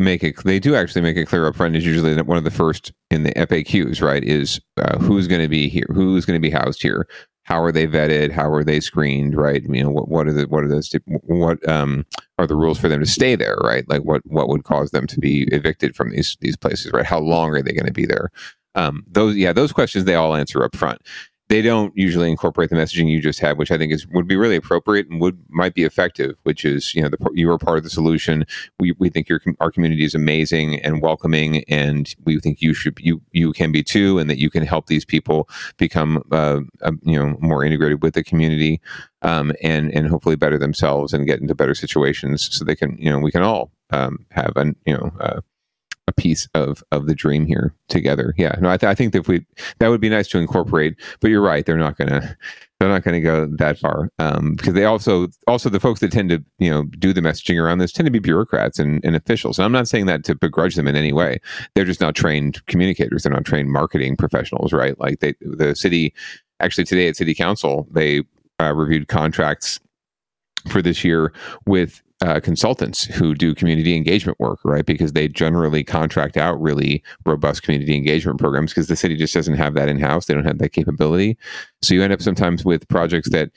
make 0.00 0.22
it. 0.22 0.42
They 0.44 0.58
do 0.58 0.74
actually 0.74 1.02
make 1.02 1.16
it 1.16 1.26
clear 1.26 1.46
up 1.46 1.56
front. 1.56 1.76
Is 1.76 1.84
usually 1.86 2.20
one 2.22 2.38
of 2.38 2.44
the 2.44 2.50
first 2.50 2.92
in 3.10 3.24
the 3.24 3.32
FAQs. 3.32 4.02
Right? 4.02 4.22
Is 4.22 4.60
uh, 4.76 4.98
who's 4.98 5.26
going 5.26 5.42
to 5.42 5.48
be 5.48 5.68
here? 5.68 5.86
Who's 5.92 6.24
going 6.24 6.40
to 6.40 6.46
be 6.46 6.50
housed 6.50 6.82
here? 6.82 7.08
How 7.44 7.62
are 7.62 7.72
they 7.72 7.86
vetted? 7.86 8.30
How 8.30 8.50
are 8.52 8.62
they 8.62 8.78
screened? 8.78 9.36
Right? 9.36 9.62
You 9.64 9.84
know 9.84 9.90
what? 9.90 10.08
What 10.08 10.28
are 10.28 10.32
the 10.32 10.46
what 10.46 10.64
are 10.64 10.68
those 10.68 10.94
what 11.06 11.66
um 11.68 12.06
are 12.38 12.46
the 12.46 12.56
rules 12.56 12.78
for 12.78 12.88
them 12.88 13.00
to 13.00 13.06
stay 13.06 13.34
there? 13.34 13.56
Right? 13.62 13.88
Like 13.88 14.02
what 14.02 14.22
what 14.26 14.48
would 14.48 14.64
cause 14.64 14.90
them 14.90 15.06
to 15.08 15.18
be 15.18 15.48
evicted 15.50 15.96
from 15.96 16.10
these 16.10 16.36
these 16.40 16.56
places? 16.56 16.92
Right? 16.92 17.06
How 17.06 17.18
long 17.18 17.50
are 17.50 17.62
they 17.62 17.72
going 17.72 17.86
to 17.86 17.92
be 17.92 18.06
there? 18.06 18.30
Um, 18.74 19.04
those 19.08 19.34
yeah, 19.34 19.52
those 19.52 19.72
questions 19.72 20.04
they 20.04 20.14
all 20.14 20.36
answer 20.36 20.62
up 20.62 20.76
front 20.76 21.00
they 21.48 21.62
don't 21.62 21.96
usually 21.96 22.30
incorporate 22.30 22.68
the 22.68 22.76
messaging 22.76 23.10
you 23.10 23.20
just 23.20 23.40
had, 23.40 23.56
which 23.56 23.70
I 23.70 23.78
think 23.78 23.92
is 23.92 24.06
would 24.08 24.28
be 24.28 24.36
really 24.36 24.56
appropriate 24.56 25.08
and 25.08 25.20
would 25.20 25.42
might 25.48 25.74
be 25.74 25.84
effective. 25.84 26.36
Which 26.42 26.64
is, 26.64 26.94
you 26.94 27.02
know, 27.02 27.08
the, 27.08 27.18
you 27.34 27.50
are 27.50 27.58
part 27.58 27.78
of 27.78 27.84
the 27.84 27.90
solution. 27.90 28.44
We, 28.78 28.92
we 28.98 29.08
think 29.08 29.28
your 29.28 29.40
our 29.58 29.70
community 29.70 30.04
is 30.04 30.14
amazing 30.14 30.80
and 30.80 31.00
welcoming, 31.00 31.64
and 31.64 32.14
we 32.24 32.38
think 32.38 32.60
you 32.60 32.74
should 32.74 32.98
you 33.00 33.22
you 33.32 33.52
can 33.52 33.72
be 33.72 33.82
too, 33.82 34.18
and 34.18 34.28
that 34.28 34.38
you 34.38 34.50
can 34.50 34.64
help 34.64 34.86
these 34.86 35.06
people 35.06 35.48
become 35.78 36.22
uh, 36.30 36.60
uh, 36.82 36.92
you 37.02 37.18
know 37.18 37.36
more 37.40 37.64
integrated 37.64 38.02
with 38.02 38.14
the 38.14 38.24
community, 38.24 38.80
um, 39.22 39.52
and 39.62 39.90
and 39.94 40.06
hopefully 40.08 40.36
better 40.36 40.58
themselves 40.58 41.14
and 41.14 41.26
get 41.26 41.40
into 41.40 41.54
better 41.54 41.74
situations 41.74 42.54
so 42.54 42.64
they 42.64 42.76
can 42.76 42.96
you 42.98 43.10
know 43.10 43.18
we 43.18 43.32
can 43.32 43.42
all 43.42 43.70
um, 43.90 44.26
have 44.30 44.52
an 44.56 44.76
you 44.84 44.94
know. 44.94 45.12
Uh, 45.18 45.40
a 46.08 46.12
piece 46.12 46.48
of 46.54 46.82
of 46.90 47.06
the 47.06 47.14
dream 47.14 47.46
here 47.46 47.74
together. 47.88 48.34
Yeah, 48.36 48.56
no, 48.60 48.70
I, 48.70 48.76
th- 48.76 48.90
I 48.90 48.94
think 48.94 49.12
that 49.12 49.28
we 49.28 49.44
that 49.78 49.88
would 49.88 50.00
be 50.00 50.08
nice 50.08 50.26
to 50.28 50.38
incorporate. 50.38 50.96
But 51.20 51.30
you're 51.30 51.42
right; 51.42 51.64
they're 51.64 51.76
not 51.76 51.96
gonna 51.96 52.36
they're 52.80 52.88
not 52.88 53.04
gonna 53.04 53.20
go 53.20 53.46
that 53.58 53.78
far 53.78 54.10
um, 54.18 54.54
because 54.54 54.74
they 54.74 54.84
also 54.84 55.28
also 55.46 55.68
the 55.68 55.78
folks 55.78 56.00
that 56.00 56.10
tend 56.10 56.30
to 56.30 56.42
you 56.58 56.70
know 56.70 56.84
do 56.98 57.12
the 57.12 57.20
messaging 57.20 57.62
around 57.62 57.78
this 57.78 57.92
tend 57.92 58.06
to 58.06 58.10
be 58.10 58.18
bureaucrats 58.18 58.78
and, 58.78 59.04
and 59.04 59.14
officials. 59.14 59.58
And 59.58 59.66
I'm 59.66 59.72
not 59.72 59.86
saying 59.86 60.06
that 60.06 60.24
to 60.24 60.34
begrudge 60.34 60.74
them 60.74 60.88
in 60.88 60.96
any 60.96 61.12
way. 61.12 61.38
They're 61.74 61.84
just 61.84 62.00
not 62.00 62.16
trained 62.16 62.64
communicators. 62.66 63.22
They're 63.22 63.32
not 63.32 63.44
trained 63.44 63.70
marketing 63.70 64.16
professionals, 64.16 64.72
right? 64.72 64.98
Like 64.98 65.20
they 65.20 65.34
the 65.40 65.76
city 65.76 66.14
actually 66.60 66.84
today 66.84 67.06
at 67.06 67.16
city 67.16 67.34
council 67.34 67.86
they 67.92 68.22
uh, 68.60 68.74
reviewed 68.74 69.06
contracts 69.06 69.78
for 70.68 70.82
this 70.82 71.04
year 71.04 71.32
with 71.66 72.02
uh, 72.20 72.40
consultants 72.40 73.04
who 73.04 73.34
do 73.34 73.54
community 73.54 73.94
engagement 73.94 74.38
work, 74.40 74.58
right? 74.64 74.84
Because 74.84 75.12
they 75.12 75.28
generally 75.28 75.84
contract 75.84 76.36
out 76.36 76.60
really 76.60 77.02
robust 77.24 77.62
community 77.62 77.94
engagement 77.94 78.40
programs 78.40 78.72
because 78.72 78.88
the 78.88 78.96
city 78.96 79.16
just 79.16 79.34
doesn't 79.34 79.54
have 79.54 79.74
that 79.74 79.88
in 79.88 80.00
house. 80.00 80.26
They 80.26 80.34
don't 80.34 80.44
have 80.44 80.58
that 80.58 80.70
capability. 80.70 81.38
So 81.82 81.94
you 81.94 82.02
end 82.02 82.12
up 82.12 82.22
sometimes 82.22 82.64
with 82.64 82.88
projects 82.88 83.30
that 83.30 83.50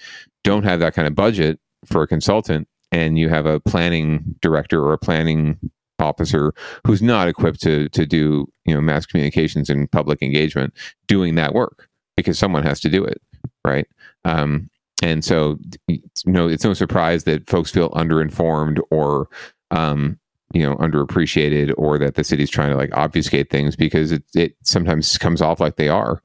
don't 0.43 0.63
have 0.63 0.79
that 0.79 0.93
kind 0.93 1.07
of 1.07 1.15
budget 1.15 1.59
for 1.85 2.03
a 2.03 2.07
consultant, 2.07 2.67
and 2.91 3.17
you 3.17 3.29
have 3.29 3.45
a 3.45 3.59
planning 3.59 4.35
director 4.41 4.83
or 4.83 4.93
a 4.93 4.97
planning 4.97 5.57
officer 5.99 6.53
who's 6.85 7.01
not 7.01 7.27
equipped 7.27 7.61
to 7.61 7.87
to 7.89 8.05
do 8.05 8.47
you 8.65 8.73
know 8.73 8.81
mass 8.81 9.05
communications 9.05 9.69
and 9.69 9.91
public 9.91 10.21
engagement 10.21 10.73
doing 11.07 11.35
that 11.35 11.53
work 11.53 11.87
because 12.17 12.37
someone 12.37 12.63
has 12.63 12.79
to 12.79 12.89
do 12.89 13.03
it, 13.03 13.21
right? 13.65 13.87
Um, 14.25 14.69
and 15.01 15.25
so 15.25 15.57
you 15.87 15.99
know 16.25 16.47
it's 16.47 16.63
no 16.63 16.73
surprise 16.73 17.23
that 17.23 17.49
folks 17.49 17.71
feel 17.71 17.89
underinformed 17.91 18.79
or 18.89 19.27
um, 19.71 20.19
you 20.53 20.61
know 20.61 20.75
underappreciated 20.77 21.73
or 21.77 21.97
that 21.97 22.15
the 22.15 22.23
city's 22.23 22.49
trying 22.49 22.71
to 22.71 22.77
like 22.77 22.95
obfuscate 22.95 23.49
things 23.49 23.75
because 23.75 24.11
it 24.11 24.23
it 24.35 24.55
sometimes 24.63 25.17
comes 25.17 25.41
off 25.41 25.59
like 25.59 25.75
they 25.75 25.89
are 25.89 26.21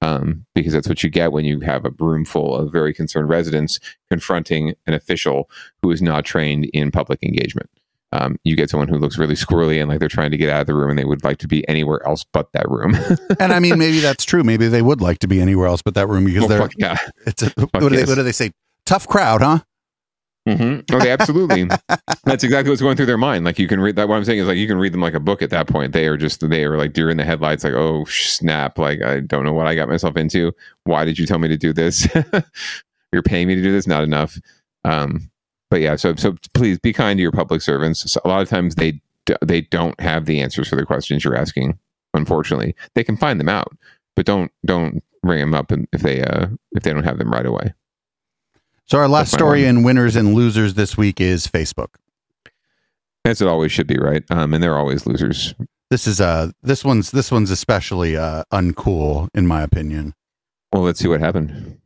um, 0.00 0.44
because 0.54 0.72
that's 0.72 0.88
what 0.88 1.02
you 1.02 1.10
get 1.10 1.32
when 1.32 1.44
you 1.44 1.60
have 1.60 1.84
a 1.84 1.90
room 1.98 2.24
full 2.24 2.54
of 2.54 2.70
very 2.70 2.94
concerned 2.94 3.28
residents 3.28 3.80
confronting 4.10 4.74
an 4.86 4.94
official 4.94 5.50
who 5.82 5.90
is 5.90 6.02
not 6.02 6.24
trained 6.24 6.66
in 6.72 6.90
public 6.90 7.22
engagement 7.22 7.70
um, 8.12 8.36
you 8.44 8.56
get 8.56 8.70
someone 8.70 8.88
who 8.88 8.96
looks 8.96 9.18
really 9.18 9.34
squirrely 9.34 9.80
and 9.80 9.90
like 9.90 10.00
they're 10.00 10.08
trying 10.08 10.30
to 10.30 10.36
get 10.36 10.48
out 10.48 10.62
of 10.62 10.66
the 10.66 10.74
room 10.74 10.90
and 10.90 10.98
they 10.98 11.04
would 11.04 11.24
like 11.24 11.38
to 11.38 11.48
be 11.48 11.66
anywhere 11.68 12.04
else 12.06 12.24
but 12.32 12.50
that 12.52 12.68
room. 12.68 12.96
and 13.40 13.52
I 13.52 13.60
mean, 13.60 13.78
maybe 13.78 14.00
that's 14.00 14.24
true. 14.24 14.42
Maybe 14.42 14.68
they 14.68 14.82
would 14.82 15.00
like 15.00 15.18
to 15.20 15.28
be 15.28 15.40
anywhere 15.40 15.66
else 15.66 15.82
but 15.82 15.94
that 15.94 16.08
room 16.08 16.24
because 16.24 16.48
Well, 16.48 16.58
they're 16.58 16.70
yeah. 16.78 16.96
It's 17.26 17.42
a, 17.42 17.50
what, 17.56 17.80
do 17.80 17.88
they, 17.90 18.04
what 18.04 18.14
do 18.14 18.22
they 18.22 18.32
say? 18.32 18.52
Tough 18.86 19.06
crowd, 19.06 19.42
huh? 19.42 19.58
Mm-hmm. 20.48 20.94
Okay, 20.94 21.10
absolutely. 21.10 21.64
That's 22.24 22.42
exactly 22.42 22.70
what's 22.70 22.80
going 22.80 22.96
through 22.96 23.06
their 23.06 23.18
mind. 23.18 23.44
Like 23.44 23.58
you 23.58 23.68
can 23.68 23.80
read 23.80 23.96
that. 23.96 24.08
What 24.08 24.16
I'm 24.16 24.24
saying 24.24 24.38
is 24.38 24.46
like 24.46 24.56
you 24.56 24.66
can 24.66 24.78
read 24.78 24.94
them 24.94 25.02
like 25.02 25.12
a 25.12 25.20
book 25.20 25.42
at 25.42 25.50
that 25.50 25.66
point. 25.66 25.92
They 25.92 26.06
are 26.06 26.16
just 26.16 26.48
they 26.48 26.64
are 26.64 26.78
like 26.78 26.94
deer 26.94 27.10
in 27.10 27.18
the 27.18 27.24
headlights. 27.24 27.64
Like 27.64 27.74
oh 27.74 28.06
snap! 28.06 28.78
Like 28.78 29.02
I 29.02 29.20
don't 29.20 29.44
know 29.44 29.52
what 29.52 29.66
I 29.66 29.74
got 29.74 29.90
myself 29.90 30.16
into. 30.16 30.52
Why 30.84 31.04
did 31.04 31.18
you 31.18 31.26
tell 31.26 31.38
me 31.38 31.48
to 31.48 31.58
do 31.58 31.74
this? 31.74 32.08
You're 33.12 33.22
paying 33.22 33.46
me 33.48 33.56
to 33.56 33.62
do 33.62 33.72
this. 33.72 33.86
Not 33.86 34.04
enough. 34.04 34.38
Um, 34.84 35.30
but 35.70 35.80
yeah. 35.80 35.96
So 35.96 36.14
so 36.16 36.34
please 36.54 36.78
be 36.78 36.92
kind 36.92 37.18
to 37.18 37.22
your 37.22 37.32
public 37.32 37.62
servants. 37.62 38.10
So 38.10 38.20
a 38.24 38.28
lot 38.28 38.42
of 38.42 38.48
times 38.48 38.74
they 38.76 39.00
they 39.42 39.62
don't 39.62 39.98
have 40.00 40.26
the 40.26 40.40
answers 40.40 40.68
for 40.68 40.76
the 40.76 40.86
questions 40.86 41.24
you're 41.24 41.36
asking. 41.36 41.78
Unfortunately, 42.14 42.74
they 42.94 43.04
can 43.04 43.16
find 43.16 43.38
them 43.38 43.48
out. 43.48 43.72
but 44.16 44.26
don't 44.26 44.50
don't 44.64 45.02
ring 45.22 45.38
them 45.38 45.54
up 45.54 45.70
if 45.92 46.00
they 46.00 46.22
uh 46.22 46.46
if 46.72 46.82
they 46.82 46.92
don't 46.92 47.04
have 47.04 47.18
them 47.18 47.30
right 47.30 47.46
away. 47.46 47.72
So 48.86 48.98
our 48.98 49.06
last 49.08 49.32
story 49.32 49.64
one. 49.64 49.76
in 49.76 49.82
winners 49.84 50.16
and 50.16 50.34
losers 50.34 50.74
this 50.74 50.96
week 50.96 51.20
is 51.20 51.46
Facebook. 51.46 51.94
As 53.24 53.40
it 53.42 53.46
always 53.48 53.70
should 53.70 53.86
be, 53.86 53.98
right? 53.98 54.24
Um, 54.30 54.54
and 54.54 54.62
they're 54.62 54.78
always 54.78 55.06
losers. 55.06 55.54
This 55.90 56.06
is 56.06 56.20
uh 56.20 56.50
this 56.62 56.84
one's 56.84 57.12
this 57.12 57.30
one's 57.30 57.50
especially 57.50 58.16
uh 58.16 58.42
uncool 58.52 59.28
in 59.34 59.46
my 59.46 59.62
opinion. 59.62 60.14
Well, 60.72 60.82
let's 60.82 60.98
see 61.00 61.08
what 61.08 61.20
happened. 61.20 61.78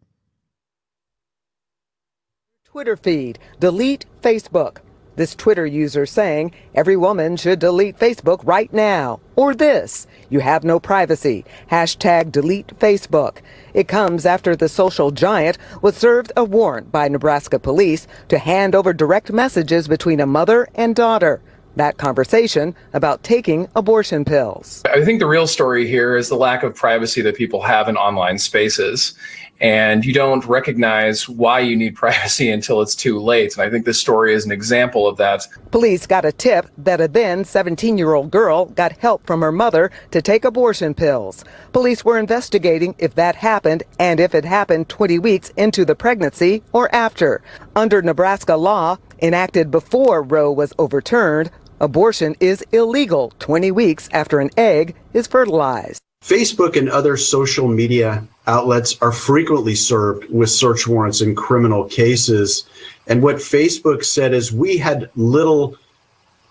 Twitter 2.72 2.96
feed, 2.96 3.38
delete 3.60 4.06
Facebook. 4.22 4.78
This 5.16 5.34
Twitter 5.34 5.66
user 5.66 6.06
saying 6.06 6.52
every 6.74 6.96
woman 6.96 7.36
should 7.36 7.58
delete 7.58 7.98
Facebook 7.98 8.40
right 8.46 8.72
now. 8.72 9.20
Or 9.36 9.54
this, 9.54 10.06
you 10.30 10.40
have 10.40 10.64
no 10.64 10.80
privacy. 10.80 11.44
Hashtag 11.70 12.32
delete 12.32 12.68
Facebook. 12.78 13.42
It 13.74 13.88
comes 13.88 14.24
after 14.24 14.56
the 14.56 14.70
social 14.70 15.10
giant 15.10 15.58
was 15.82 15.98
served 15.98 16.32
a 16.34 16.44
warrant 16.44 16.90
by 16.90 17.08
Nebraska 17.08 17.58
police 17.58 18.06
to 18.28 18.38
hand 18.38 18.74
over 18.74 18.94
direct 18.94 19.30
messages 19.30 19.86
between 19.86 20.18
a 20.18 20.26
mother 20.26 20.66
and 20.74 20.96
daughter. 20.96 21.42
That 21.76 21.96
conversation 21.96 22.74
about 22.92 23.22
taking 23.22 23.66
abortion 23.74 24.24
pills. 24.24 24.82
I 24.92 25.04
think 25.04 25.20
the 25.20 25.26
real 25.26 25.46
story 25.46 25.88
here 25.88 26.16
is 26.16 26.28
the 26.28 26.36
lack 26.36 26.62
of 26.62 26.74
privacy 26.74 27.22
that 27.22 27.34
people 27.34 27.62
have 27.62 27.88
in 27.88 27.96
online 27.96 28.38
spaces. 28.38 29.14
And 29.62 30.04
you 30.04 30.12
don't 30.12 30.44
recognize 30.44 31.28
why 31.28 31.60
you 31.60 31.76
need 31.76 31.94
privacy 32.04 32.50
until 32.50 32.82
it's 32.82 32.96
too 32.96 33.20
late. 33.20 33.56
And 33.56 33.62
I 33.62 33.70
think 33.70 33.86
this 33.86 34.00
story 34.00 34.34
is 34.34 34.44
an 34.44 34.50
example 34.52 35.06
of 35.06 35.16
that. 35.18 35.46
Police 35.70 36.04
got 36.04 36.24
a 36.24 36.32
tip 36.32 36.68
that 36.78 37.00
a 37.00 37.08
then 37.08 37.44
17 37.44 37.96
year 37.96 38.14
old 38.14 38.30
girl 38.30 38.66
got 38.66 38.92
help 38.92 39.24
from 39.24 39.40
her 39.40 39.52
mother 39.52 39.90
to 40.10 40.20
take 40.20 40.44
abortion 40.44 40.94
pills. 40.94 41.44
Police 41.72 42.04
were 42.04 42.18
investigating 42.18 42.94
if 42.98 43.14
that 43.14 43.36
happened 43.36 43.84
and 43.98 44.20
if 44.20 44.34
it 44.34 44.44
happened 44.44 44.88
20 44.88 45.18
weeks 45.20 45.50
into 45.50 45.84
the 45.84 45.94
pregnancy 45.94 46.62
or 46.72 46.92
after. 46.94 47.40
Under 47.76 48.02
Nebraska 48.02 48.56
law, 48.56 48.98
enacted 49.22 49.70
before 49.70 50.22
Roe 50.22 50.50
was 50.50 50.72
overturned, 50.78 51.50
abortion 51.82 52.36
is 52.38 52.64
illegal 52.72 53.32
20 53.40 53.72
weeks 53.72 54.08
after 54.12 54.38
an 54.38 54.48
egg 54.56 54.94
is 55.12 55.26
fertilized. 55.26 56.00
Facebook 56.24 56.76
and 56.76 56.88
other 56.88 57.16
social 57.16 57.66
media 57.66 58.26
outlets 58.46 58.96
are 59.02 59.10
frequently 59.10 59.74
served 59.74 60.24
with 60.30 60.48
search 60.48 60.86
warrants 60.86 61.20
in 61.20 61.34
criminal 61.34 61.84
cases. 61.84 62.64
And 63.08 63.22
what 63.22 63.36
Facebook 63.36 64.04
said 64.04 64.32
is 64.32 64.52
we 64.52 64.78
had 64.78 65.10
little 65.16 65.76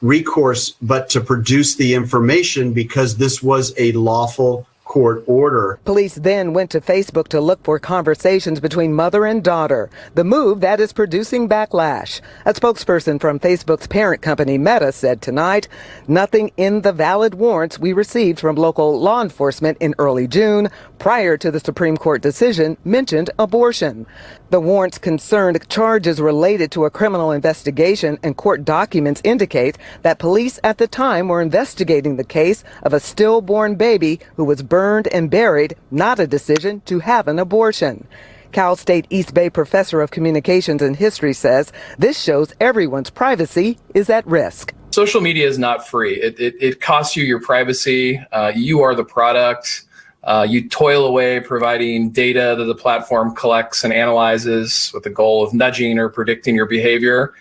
recourse 0.02 0.72
but 0.82 1.10
to 1.10 1.22
produce 1.22 1.76
the 1.76 1.94
information 1.94 2.74
because 2.74 3.16
this 3.16 3.42
was 3.42 3.74
a 3.78 3.94
lawful 3.94 4.68
court 4.92 5.24
order. 5.26 5.80
Police 5.86 6.16
then 6.16 6.52
went 6.52 6.70
to 6.72 6.82
Facebook 6.82 7.30
to 7.30 7.39
look 7.39 7.64
for 7.64 7.80
conversations 7.80 8.60
between 8.60 8.94
mother 8.94 9.26
and 9.26 9.42
daughter, 9.42 9.89
the 10.16 10.26
move 10.26 10.60
that 10.60 10.82
is 10.82 10.92
producing 10.92 11.48
backlash. 11.48 12.20
A 12.44 12.52
spokesperson 12.52 13.18
from 13.22 13.39
Facebook's 13.39 13.88
parent 13.88 14.22
company 14.22 14.58
Meta 14.58 14.92
said 14.92 15.22
tonight, 15.22 15.70
nothing 16.10 16.52
in 16.58 16.82
the 16.82 16.92
valid 16.92 17.36
warrants 17.36 17.80
we 17.80 17.94
received 17.94 18.42
from 18.42 18.58
local 18.58 19.00
law 19.00 19.22
enforcement 19.22 19.78
in 19.80 19.96
early 19.98 20.28
June 20.28 20.68
prior 21.02 21.36
to 21.36 21.49
the 21.49 21.60
Supreme 21.60 21.97
Court 21.97 22.22
decision 22.22 22.78
mentioned 22.86 23.32
abortion. 23.39 24.06
The 24.52 24.62
warrants 24.62 24.99
concerned 24.99 25.68
charges 25.68 26.22
related 26.22 26.72
to 26.74 26.86
a 26.86 26.91
criminal 26.91 27.32
investigation 27.32 28.20
and 28.22 28.38
court 28.38 28.64
documents 28.64 29.20
indicate 29.24 29.80
that 30.04 30.20
police 30.20 30.60
at 30.64 30.78
the 30.78 30.88
time 30.88 31.28
were 31.28 31.41
investigating 31.41 32.18
the 32.18 32.24
case 32.24 32.64
of 32.84 32.93
a 32.93 32.99
stillborn 32.99 33.74
baby 33.74 34.20
who 34.36 34.45
was 34.45 34.62
burned 34.62 35.08
and 35.08 35.32
buried, 35.32 35.76
not 35.89 36.20
a 36.20 36.28
decision 36.28 36.82
to 36.82 36.99
have 36.99 37.28
an 37.28 37.39
abortion. 37.39 38.08
Cal 38.52 38.76
State 38.76 39.08
East 39.10 39.34
Bay 39.34 39.49
professor 39.49 40.02
of 40.02 40.12
communications 40.12 40.84
and 40.84 40.95
history 40.95 41.34
says 41.34 41.74
this 41.97 42.22
shows 42.22 42.54
everyone's 42.60 43.10
privacy 43.10 43.80
is 43.95 44.12
at 44.12 44.28
risk. 44.28 44.72
Social 44.91 45.22
media 45.22 45.47
is 45.47 45.58
not 45.58 45.88
free, 45.88 46.22
it, 46.22 46.39
it, 46.39 46.54
it 46.60 46.80
costs 46.80 47.16
you 47.16 47.24
your 47.24 47.41
privacy. 47.41 48.24
Uh, 48.32 48.52
you 48.54 48.82
are 48.82 48.93
the 48.93 49.06
product. 49.06 49.86
Uh, 50.24 50.46
you 50.48 50.68
toil 50.70 51.06
away 51.06 51.40
providing 51.40 52.12
data 52.12 52.56
that 52.58 52.66
the 52.66 52.76
platform 52.76 53.36
collects 53.36 53.84
and 53.84 53.92
analyzes 53.92 54.92
with 54.94 55.04
the 55.04 55.10
goal 55.10 55.44
of 55.44 55.54
nudging 55.54 55.98
or 55.98 56.10
predicting 56.10 56.56
your 56.56 56.68
behavior. 56.68 57.34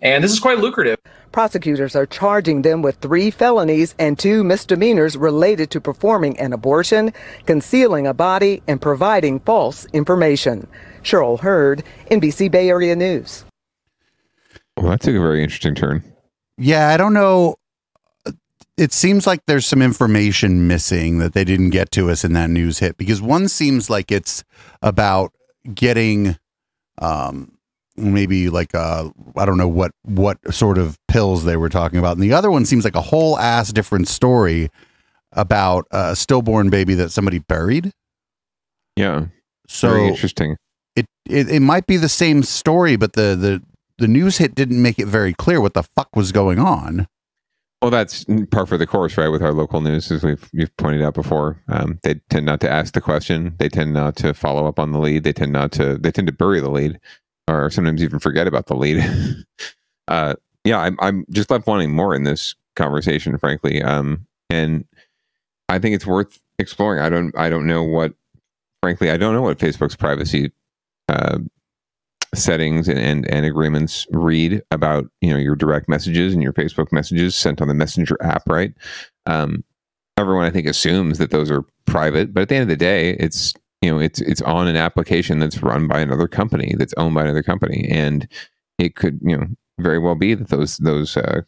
And 0.00 0.24
this 0.24 0.32
is 0.32 0.40
quite 0.40 0.58
lucrative. 0.58 0.98
Prosecutors 1.30 1.96
are 1.96 2.04
charging 2.04 2.60
them 2.62 2.82
with 2.82 2.96
three 2.96 3.30
felonies 3.30 3.94
and 3.98 4.18
two 4.18 4.44
misdemeanors 4.44 5.16
related 5.16 5.70
to 5.70 5.80
performing 5.80 6.38
an 6.38 6.52
abortion, 6.52 7.12
concealing 7.46 8.06
a 8.06 8.12
body, 8.12 8.62
and 8.68 8.82
providing 8.82 9.40
false 9.40 9.86
information. 9.94 10.66
Cheryl 11.02 11.40
Hurd, 11.40 11.84
NBC 12.10 12.50
Bay 12.50 12.68
Area 12.68 12.94
News. 12.94 13.44
Well, 14.76 14.90
that 14.90 15.00
took 15.00 15.14
a 15.14 15.20
very 15.20 15.42
interesting 15.42 15.74
turn. 15.74 16.02
Yeah, 16.58 16.88
I 16.88 16.96
don't 16.96 17.14
know. 17.14 17.56
It 18.76 18.92
seems 18.92 19.26
like 19.26 19.40
there's 19.46 19.66
some 19.66 19.82
information 19.82 20.66
missing 20.66 21.18
that 21.18 21.34
they 21.34 21.44
didn't 21.44 21.70
get 21.70 21.90
to 21.92 22.10
us 22.10 22.24
in 22.24 22.32
that 22.32 22.50
news 22.50 22.78
hit 22.78 22.96
because 22.96 23.20
one 23.20 23.48
seems 23.48 23.90
like 23.90 24.10
it's 24.10 24.44
about 24.80 25.32
getting 25.74 26.36
um 26.98 27.52
maybe 27.96 28.48
like 28.48 28.74
uh 28.74 29.10
I 29.36 29.44
don't 29.44 29.58
know 29.58 29.68
what 29.68 29.92
what 30.02 30.38
sort 30.54 30.78
of 30.78 30.98
pills 31.08 31.44
they 31.44 31.56
were 31.56 31.68
talking 31.68 31.98
about. 31.98 32.16
And 32.16 32.22
the 32.22 32.32
other 32.32 32.50
one 32.50 32.64
seems 32.64 32.84
like 32.84 32.96
a 32.96 33.02
whole 33.02 33.38
ass 33.38 33.72
different 33.72 34.08
story 34.08 34.70
about 35.32 35.86
a 35.90 36.16
stillborn 36.16 36.70
baby 36.70 36.94
that 36.94 37.10
somebody 37.10 37.38
buried. 37.38 37.92
Yeah. 38.96 39.26
So 39.68 39.90
very 39.90 40.08
interesting. 40.08 40.56
It, 40.96 41.06
it 41.28 41.48
it 41.48 41.60
might 41.60 41.86
be 41.86 41.96
the 41.96 42.08
same 42.08 42.42
story, 42.42 42.96
but 42.96 43.14
the 43.14 43.36
the 43.36 43.62
the 43.98 44.08
news 44.08 44.38
hit 44.38 44.54
didn't 44.54 44.80
make 44.82 44.98
it 44.98 45.06
very 45.06 45.32
clear 45.32 45.60
what 45.60 45.74
the 45.74 45.82
fuck 45.82 46.14
was 46.16 46.32
going 46.32 46.58
on. 46.58 47.06
Well, 47.82 47.90
that's 47.90 48.24
par 48.52 48.64
for 48.64 48.78
the 48.78 48.86
course, 48.86 49.18
right? 49.18 49.26
With 49.26 49.42
our 49.42 49.52
local 49.52 49.80
news, 49.80 50.12
as 50.12 50.22
we've 50.22 50.48
you've 50.52 50.74
pointed 50.76 51.02
out 51.02 51.14
before, 51.14 51.60
um, 51.66 51.98
they 52.04 52.14
tend 52.30 52.46
not 52.46 52.60
to 52.60 52.70
ask 52.70 52.94
the 52.94 53.00
question. 53.00 53.56
They 53.58 53.68
tend 53.68 53.92
not 53.92 54.14
to 54.16 54.34
follow 54.34 54.68
up 54.68 54.78
on 54.78 54.92
the 54.92 55.00
lead. 55.00 55.24
They 55.24 55.32
tend 55.32 55.52
not 55.52 55.72
to. 55.72 55.98
They 55.98 56.12
tend 56.12 56.28
to 56.28 56.32
bury 56.32 56.60
the 56.60 56.70
lead, 56.70 57.00
or 57.48 57.70
sometimes 57.70 58.00
even 58.00 58.20
forget 58.20 58.46
about 58.46 58.66
the 58.66 58.76
lead. 58.76 59.04
uh, 60.08 60.34
yeah, 60.62 60.78
I'm 60.78 60.96
I'm 61.00 61.26
just 61.30 61.50
left 61.50 61.66
wanting 61.66 61.90
more 61.92 62.14
in 62.14 62.22
this 62.22 62.54
conversation, 62.76 63.36
frankly. 63.36 63.82
Um, 63.82 64.28
and 64.48 64.84
I 65.68 65.80
think 65.80 65.96
it's 65.96 66.06
worth 66.06 66.38
exploring. 66.60 67.02
I 67.02 67.08
don't 67.08 67.36
I 67.36 67.50
don't 67.50 67.66
know 67.66 67.82
what, 67.82 68.14
frankly, 68.80 69.10
I 69.10 69.16
don't 69.16 69.34
know 69.34 69.42
what 69.42 69.58
Facebook's 69.58 69.96
privacy 69.96 70.52
uh, 71.08 71.38
settings 72.34 72.88
and, 72.88 72.98
and 72.98 73.30
and 73.30 73.44
agreements 73.44 74.06
read 74.10 74.62
about 74.70 75.06
you 75.20 75.30
know 75.30 75.36
your 75.36 75.56
direct 75.56 75.88
messages 75.88 76.32
and 76.32 76.42
your 76.42 76.52
Facebook 76.52 76.90
messages 76.92 77.36
sent 77.36 77.60
on 77.60 77.68
the 77.68 77.74
Messenger 77.74 78.16
app, 78.22 78.42
right? 78.48 78.72
Um, 79.26 79.64
everyone 80.16 80.44
I 80.44 80.50
think 80.50 80.66
assumes 80.66 81.18
that 81.18 81.30
those 81.30 81.50
are 81.50 81.64
private, 81.84 82.32
but 82.32 82.42
at 82.42 82.48
the 82.48 82.54
end 82.56 82.62
of 82.62 82.68
the 82.68 82.76
day, 82.76 83.10
it's 83.20 83.54
you 83.80 83.90
know 83.90 83.98
it's 83.98 84.20
it's 84.20 84.42
on 84.42 84.66
an 84.68 84.76
application 84.76 85.38
that's 85.38 85.62
run 85.62 85.88
by 85.88 86.00
another 86.00 86.28
company 86.28 86.74
that's 86.78 86.94
owned 86.96 87.14
by 87.14 87.22
another 87.22 87.42
company, 87.42 87.86
and 87.90 88.26
it 88.78 88.96
could 88.96 89.20
you 89.22 89.36
know 89.36 89.46
very 89.78 89.98
well 89.98 90.14
be 90.14 90.34
that 90.34 90.48
those 90.48 90.78
those 90.78 91.16
uh, 91.16 91.42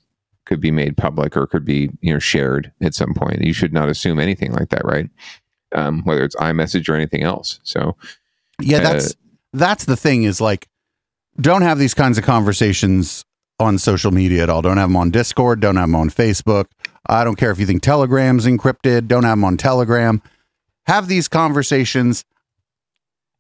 could 0.45 0.61
be 0.61 0.71
made 0.71 0.97
public 0.97 1.37
or 1.37 1.47
could 1.47 1.65
be 1.65 1.91
you 2.01 2.13
know 2.13 2.19
shared 2.19 2.73
at 2.83 2.95
some 2.95 3.15
point. 3.15 3.43
You 3.43 3.55
should 3.55 3.73
not 3.73 3.89
assume 3.89 4.19
anything 4.19 4.53
like 4.53 4.69
that, 4.69 4.85
right? 4.85 5.09
Um, 5.75 6.03
whether 6.05 6.23
it's 6.23 6.37
iMessage 6.37 6.89
or 6.89 6.95
anything 6.95 7.23
else. 7.23 7.59
So 7.65 7.97
Yeah, 8.61 8.79
uh, 8.79 8.81
that's 8.93 9.15
that's 9.53 9.85
the 9.87 9.97
thing 9.97 10.25
is 10.25 10.41
like 10.41 10.69
don't 11.41 11.63
have 11.63 11.79
these 11.79 11.95
kinds 11.95 12.19
of 12.19 12.25
conversations 12.25 13.25
on 13.61 13.79
social 13.79 14.11
media 14.11 14.43
at 14.43 14.51
all. 14.51 14.63
Don't 14.63 14.77
have 14.79 14.89
them 14.89 14.97
on 14.97 15.11
Discord, 15.11 15.61
don't 15.61 15.77
have 15.77 15.89
them 15.89 15.95
on 15.97 16.11
Facebook. 16.11 16.67
I 17.07 17.23
don't 17.25 17.37
care 17.37 17.51
if 17.51 17.59
you 17.59 17.67
think 17.67 17.83
Telegram's 17.83 18.47
encrypted, 18.47 19.07
don't 19.09 19.25
have 19.25 19.33
them 19.39 19.45
on 19.45 19.57
Telegram. 19.57 20.23
Have 20.87 21.09
these 21.09 21.29
conversations 21.29 22.25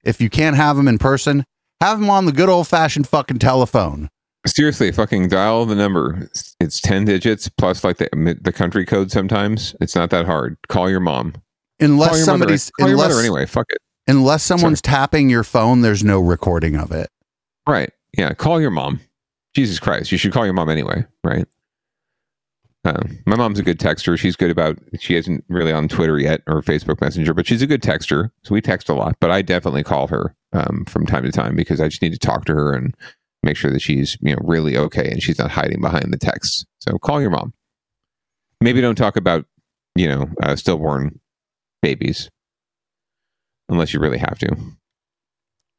if 0.04 0.20
you 0.20 0.28
can't 0.30 0.56
have 0.56 0.76
them 0.76 0.86
in 0.88 0.98
person, 0.98 1.44
have 1.80 1.98
them 1.98 2.10
on 2.10 2.26
the 2.26 2.32
good 2.32 2.48
old-fashioned 2.48 3.08
fucking 3.08 3.38
telephone. 3.38 4.08
Seriously, 4.46 4.92
fucking 4.92 5.28
dial 5.28 5.64
the 5.64 5.74
number. 5.74 6.28
It's- 6.60 6.80
ten 6.80 7.06
digits 7.06 7.48
plus 7.48 7.82
like 7.82 7.96
the 7.96 8.38
the 8.42 8.52
country 8.52 8.84
code. 8.84 9.10
Sometimes 9.10 9.74
it's 9.80 9.94
not 9.94 10.10
that 10.10 10.26
hard. 10.26 10.58
Call 10.68 10.90
your 10.90 11.00
mom. 11.00 11.34
Unless 11.80 12.10
your 12.18 12.18
mother- 12.18 12.24
somebody's 12.24 12.70
call 12.78 12.88
your 12.88 12.98
mother 12.98 13.18
anyway. 13.20 13.46
Fuck 13.46 13.66
it. 13.70 13.78
Unless 14.06 14.42
someone's 14.42 14.82
tapping 14.82 15.30
your 15.30 15.44
phone, 15.44 15.80
there's 15.80 16.04
no 16.04 16.20
recording 16.20 16.76
of 16.76 16.92
it. 16.92 17.08
Right. 17.68 17.90
Yeah. 18.16 18.34
Call 18.34 18.60
your 18.60 18.70
mom. 18.70 19.00
Jesus 19.54 19.78
Christ. 19.78 20.12
You 20.12 20.18
should 20.18 20.32
call 20.32 20.44
your 20.44 20.54
mom 20.54 20.68
anyway. 20.70 21.04
Right. 21.22 21.46
Uh, 22.84 23.02
my 23.26 23.36
mom's 23.36 23.58
a 23.58 23.62
good 23.62 23.78
texter. 23.78 24.18
She's 24.18 24.36
good 24.36 24.50
about. 24.50 24.78
She 25.00 25.16
isn't 25.16 25.44
really 25.48 25.72
on 25.72 25.88
Twitter 25.88 26.18
yet 26.18 26.42
or 26.46 26.60
Facebook 26.62 27.00
Messenger, 27.00 27.32
but 27.34 27.46
she's 27.46 27.62
a 27.62 27.66
good 27.66 27.82
texter. 27.82 28.30
So 28.42 28.54
we 28.54 28.60
text 28.60 28.88
a 28.90 28.94
lot. 28.94 29.16
But 29.20 29.30
I 29.30 29.42
definitely 29.42 29.84
call 29.84 30.08
her 30.08 30.36
um, 30.52 30.84
from 30.86 31.06
time 31.06 31.24
to 31.24 31.32
time 31.32 31.56
because 31.56 31.80
I 31.80 31.88
just 31.88 32.02
need 32.02 32.12
to 32.12 32.18
talk 32.18 32.44
to 32.46 32.54
her 32.54 32.74
and 32.74 32.94
make 33.42 33.56
sure 33.56 33.70
that 33.70 33.80
she's 33.82 34.18
you 34.20 34.32
know 34.34 34.40
really 34.42 34.76
okay 34.76 35.10
and 35.10 35.22
she's 35.22 35.38
not 35.38 35.50
hiding 35.50 35.80
behind 35.80 36.12
the 36.12 36.18
texts. 36.18 36.66
So 36.80 36.98
call 36.98 37.20
your 37.22 37.30
mom. 37.30 37.54
Maybe 38.60 38.80
don't 38.82 38.96
talk 38.96 39.16
about 39.16 39.46
you 39.96 40.08
know 40.08 40.28
uh, 40.42 40.56
stillborn 40.56 41.20
babies. 41.82 42.30
unless 43.68 43.94
you 43.94 44.00
really 44.00 44.18
have 44.18 44.38
to. 44.40 44.56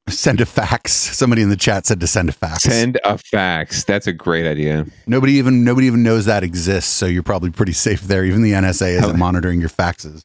Send 0.07 0.39
a 0.39 0.45
fax. 0.45 0.91
Somebody 0.93 1.41
in 1.41 1.49
the 1.49 1.55
chat 1.55 1.87
said 1.87 1.99
to 1.99 2.07
send 2.07 2.29
a 2.29 2.31
fax. 2.31 2.61
Send 2.63 2.99
a 3.03 3.17
fax. 3.17 3.83
That's 3.85 4.05
a 4.05 4.13
great 4.13 4.45
idea. 4.45 4.85
Nobody 5.07 5.33
even 5.33 5.63
nobody 5.63 5.87
even 5.87 6.03
knows 6.03 6.25
that 6.25 6.43
exists, 6.43 6.91
so 6.91 7.07
you're 7.07 7.23
probably 7.23 7.49
pretty 7.49 7.73
safe 7.73 8.01
there. 8.01 8.23
Even 8.23 8.43
the 8.43 8.51
NSA 8.51 8.99
isn't 8.99 9.17
monitoring 9.17 9.59
your 9.59 9.69
faxes. 9.69 10.23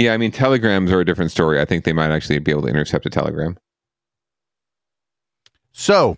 Yeah, 0.00 0.14
I 0.14 0.16
mean, 0.16 0.32
telegrams 0.32 0.90
are 0.90 0.98
a 1.00 1.04
different 1.04 1.30
story. 1.30 1.60
I 1.60 1.64
think 1.64 1.84
they 1.84 1.92
might 1.92 2.10
actually 2.10 2.40
be 2.40 2.50
able 2.50 2.62
to 2.62 2.68
intercept 2.68 3.06
a 3.06 3.10
telegram. 3.10 3.56
So 5.70 6.16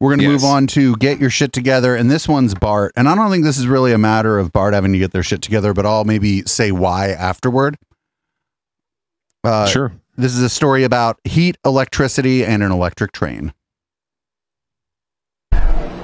we're 0.00 0.10
going 0.10 0.20
to 0.20 0.28
move 0.28 0.44
on 0.44 0.66
to 0.68 0.96
get 0.96 1.18
your 1.20 1.28
shit 1.28 1.52
together. 1.52 1.94
And 1.94 2.10
this 2.10 2.26
one's 2.26 2.54
Bart. 2.54 2.92
And 2.96 3.08
I 3.08 3.14
don't 3.14 3.30
think 3.30 3.44
this 3.44 3.58
is 3.58 3.66
really 3.66 3.92
a 3.92 3.98
matter 3.98 4.38
of 4.38 4.50
Bart 4.52 4.72
having 4.72 4.92
to 4.92 4.98
get 4.98 5.12
their 5.12 5.22
shit 5.22 5.42
together, 5.42 5.74
but 5.74 5.84
I'll 5.84 6.04
maybe 6.04 6.42
say 6.44 6.72
why 6.72 7.10
afterward. 7.10 7.76
Uh, 9.44 9.66
Sure. 9.66 9.92
This 10.16 10.34
is 10.34 10.42
a 10.42 10.48
story 10.48 10.84
about 10.84 11.18
heat, 11.24 11.56
electricity, 11.64 12.44
and 12.44 12.62
an 12.62 12.70
electric 12.70 13.12
train. 13.12 13.52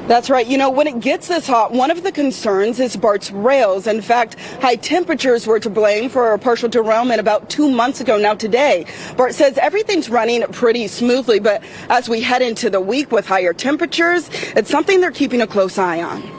That's 0.07 0.31
right. 0.31 0.47
You 0.47 0.57
know, 0.57 0.71
when 0.71 0.87
it 0.87 1.01
gets 1.01 1.27
this 1.27 1.49
hot, 1.49 1.73
one 1.73 1.91
of 1.91 2.05
the 2.05 2.13
concerns 2.13 2.79
is 2.79 2.97
Bart's 2.97 3.33
rails. 3.33 3.89
In 3.89 4.01
fact, 4.01 4.39
high 4.63 4.77
temperatures 4.77 5.49
were 5.49 5.59
to 5.59 5.69
blame 5.69 6.09
for 6.09 6.33
a 6.33 6.39
partial 6.39 6.69
derailment 6.69 7.19
about 7.19 7.51
two 7.51 7.69
months 7.69 8.01
ago. 8.01 8.17
Now 8.17 8.35
today, 8.35 8.87
Bart 9.17 9.35
says 9.35 9.59
everything's 9.59 10.09
running 10.09 10.43
pretty 10.53 10.87
smoothly, 10.87 11.41
but 11.41 11.61
as 11.89 12.09
we 12.09 12.21
head 12.21 12.41
into 12.41 12.71
the 12.71 12.81
week 12.81 13.11
with 13.11 13.27
higher 13.27 13.53
temperatures, 13.53 14.31
it's 14.55 14.71
something 14.71 15.01
they're 15.01 15.11
keeping 15.11 15.41
a 15.41 15.47
close 15.47 15.77
eye 15.77 16.01
on. 16.01 16.36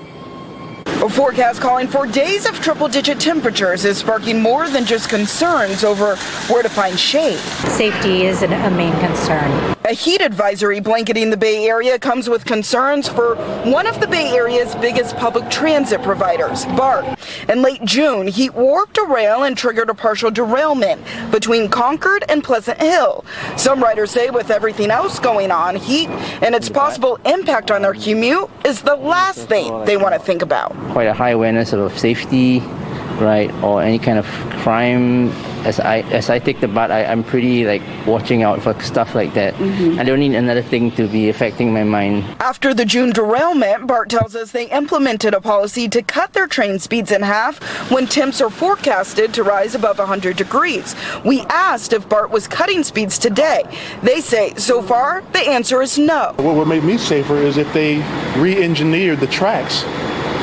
A 1.04 1.10
forecast 1.10 1.62
calling 1.62 1.88
for 1.88 2.08
days 2.08 2.48
of 2.48 2.60
triple 2.60 2.88
digit 2.88 3.20
temperatures 3.20 3.86
is 3.86 4.00
sparking 4.00 4.42
more 4.42 4.68
than 4.68 4.84
just 4.84 5.10
concerns 5.10 5.84
over 5.84 6.16
where 6.52 6.64
to 6.64 6.70
find 6.70 7.00
shade. 7.00 7.38
Safety 7.38 8.26
is 8.26 8.42
a 8.42 8.48
main 8.72 9.00
concern. 9.00 9.76
A 9.86 9.94
heat 9.94 10.22
advisory 10.22 10.80
blanketing 10.82 11.30
the 11.30 11.38
Bay 11.38 11.66
Area 11.66 11.98
comes 11.98 12.28
with 12.28 12.44
concerns 12.44 13.08
for 13.08 13.36
one 13.64 13.86
of 13.86 14.02
the 14.02 14.08
Bay 14.08 14.36
Area's 14.36 14.76
biggest 14.76 15.16
public 15.16 15.50
transit 15.50 16.02
providers, 16.02 16.66
BART. 16.66 17.06
In 17.48 17.62
late 17.62 17.86
June, 17.86 18.28
heat 18.28 18.54
warped 18.54 18.98
a 18.98 19.06
rail 19.06 19.44
and 19.44 19.56
triggered 19.56 19.90
a 19.90 19.94
partial 19.94 20.30
derailment 20.30 21.02
between 21.32 21.70
Concord 21.70 22.26
and 22.28 22.44
Pleasant 22.44 22.82
Hill. 22.82 23.24
Some 23.56 23.82
riders 23.82 24.12
say 24.12 24.30
with 24.30 24.50
everything 24.52 24.92
else 24.92 25.20
going 25.20 25.52
on, 25.52 25.76
heat 25.76 26.10
and 26.42 26.54
its 26.54 26.68
possible 26.70 27.18
impact 27.24 27.72
on 27.72 27.84
their 27.84 27.94
commute 27.94 28.50
is 28.66 28.82
the 28.82 28.96
last 28.96 29.48
thing 29.48 29.86
they 29.86 29.96
want 29.96 30.16
to 30.16 30.20
think 30.20 30.42
about. 30.42 30.76
Quite 30.92 31.08
a 31.08 31.14
high 31.14 31.32
awareness 31.32 31.74
of 31.74 31.98
safety, 31.98 32.60
right, 33.20 33.52
or 33.64 33.82
any 33.82 34.00
kind 34.00 34.18
of 34.18 34.26
crime. 34.62 35.30
As 35.66 35.80
I 35.80 35.98
as 36.12 36.30
I 36.30 36.40
take 36.40 36.62
the 36.62 36.68
BART, 36.68 36.92
I, 36.92 37.04
I'm 37.06 37.24
pretty 37.24 37.66
like 37.66 37.82
watching 38.06 38.44
out 38.44 38.62
for 38.62 38.80
stuff 38.82 39.16
like 39.16 39.34
that. 39.34 39.54
Mm-hmm. 39.56 40.00
I 40.00 40.04
don't 40.04 40.20
need 40.20 40.34
another 40.36 40.62
thing 40.62 40.92
to 40.92 41.08
be 41.08 41.30
affecting 41.30 41.74
my 41.74 41.84
mind. 41.84 42.24
After 42.40 42.74
the 42.74 42.86
June 42.86 43.12
derailment, 43.12 43.88
BART 43.88 44.10
tells 44.10 44.36
us 44.36 44.52
they 44.52 44.70
implemented 44.70 45.34
a 45.34 45.42
policy 45.42 45.90
to 45.90 46.02
cut 46.02 46.34
their 46.34 46.48
train 46.48 46.80
speeds 46.80 47.12
in 47.12 47.22
half 47.22 47.60
when 47.92 48.06
temps 48.06 48.40
are 48.40 48.50
forecasted 48.50 49.34
to 49.34 49.44
rise 49.44 49.76
above 49.76 49.98
100 49.98 50.38
degrees. 50.38 50.96
We 51.26 51.42
asked 51.50 51.92
if 51.92 52.08
BART 52.08 52.30
was 52.30 52.48
cutting 52.48 52.84
speeds 52.84 53.18
today. 53.18 53.64
They 54.04 54.22
say 54.22 54.54
so 54.56 54.82
far 54.82 55.22
the 55.34 55.40
answer 55.40 55.82
is 55.82 55.98
no. 55.98 56.34
What 56.38 56.56
would 56.56 56.68
make 56.68 56.84
me 56.84 56.98
safer 56.98 57.38
is 57.38 57.58
if 57.58 57.72
they 57.74 57.98
re-engineered 58.40 59.20
the 59.20 59.28
tracks 59.28 59.84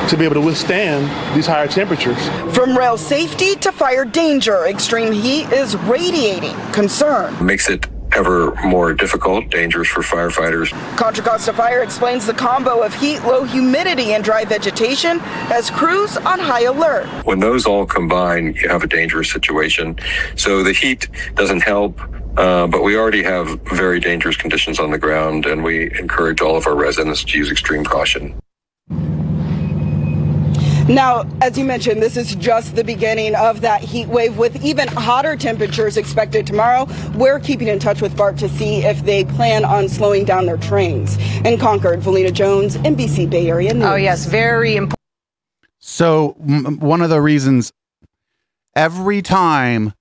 to 0.09 0.17
be 0.17 0.25
able 0.25 0.35
to 0.35 0.41
withstand 0.41 1.05
these 1.35 1.47
higher 1.47 1.67
temperatures. 1.67 2.17
From 2.55 2.77
rail 2.77 2.97
safety 2.97 3.55
to 3.55 3.71
fire 3.71 4.05
danger, 4.05 4.65
extreme 4.65 5.11
heat 5.11 5.51
is 5.51 5.75
radiating 5.77 6.55
concern. 6.71 7.33
makes 7.45 7.69
it 7.69 7.87
ever 8.15 8.55
more 8.63 8.93
difficult, 8.93 9.49
dangerous 9.49 9.89
for 9.89 10.01
firefighters. 10.01 10.71
Contra 10.97 11.23
Costa 11.23 11.51
Fire 11.51 11.81
explains 11.81 12.25
the 12.25 12.33
combo 12.33 12.81
of 12.81 12.93
heat, 12.93 13.19
low 13.23 13.43
humidity, 13.43 14.13
and 14.13 14.23
dry 14.23 14.45
vegetation 14.45 15.19
has 15.49 15.69
crews 15.69 16.15
on 16.17 16.39
high 16.39 16.63
alert. 16.63 17.07
When 17.25 17.39
those 17.39 17.65
all 17.65 17.85
combine, 17.85 18.55
you 18.55 18.69
have 18.69 18.83
a 18.83 18.87
dangerous 18.87 19.29
situation. 19.29 19.97
So 20.35 20.63
the 20.63 20.73
heat 20.73 21.09
doesn't 21.35 21.61
help. 21.61 21.99
Uh, 22.37 22.67
but 22.67 22.83
we 22.83 22.97
already 22.97 23.23
have 23.23 23.47
very 23.71 23.99
dangerous 23.99 24.35
conditions 24.35 24.77
on 24.77 24.91
the 24.91 24.97
ground, 24.97 25.45
and 25.45 25.63
we 25.63 25.85
encourage 25.97 26.41
all 26.41 26.57
of 26.57 26.67
our 26.67 26.75
residents 26.75 27.23
to 27.23 27.37
use 27.37 27.49
extreme 27.49 27.85
caution. 27.85 28.37
Now, 30.87 31.25
as 31.41 31.57
you 31.57 31.65
mentioned, 31.65 32.03
this 32.03 32.15
is 32.15 32.35
just 32.35 32.75
the 32.75 32.83
beginning 32.83 33.33
of 33.35 33.61
that 33.61 33.81
heat 33.81 34.07
wave 34.07 34.37
with 34.37 34.63
even 34.63 34.87
hotter 34.87 35.35
temperatures 35.35 35.97
expected 35.97 36.45
tomorrow. 36.45 36.87
We're 37.15 37.39
keeping 37.39 37.67
in 37.67 37.79
touch 37.79 38.01
with 38.03 38.15
BART 38.15 38.37
to 38.37 38.49
see 38.49 38.83
if 38.83 39.03
they 39.03 39.25
plan 39.25 39.65
on 39.65 39.89
slowing 39.89 40.25
down 40.25 40.45
their 40.45 40.57
trains. 40.57 41.17
In 41.43 41.57
Concord, 41.57 42.01
Velena 42.01 42.29
Jones, 42.29 42.77
NBC 42.77 43.27
Bay 43.27 43.49
Area 43.49 43.73
News. 43.73 43.83
Oh, 43.83 43.95
yes, 43.95 44.25
very 44.27 44.75
important. 44.75 44.99
So 45.79 46.35
m- 46.47 46.79
one 46.79 47.01
of 47.01 47.09
the 47.09 47.21
reasons 47.21 47.73
every 48.75 49.23
time 49.23 49.93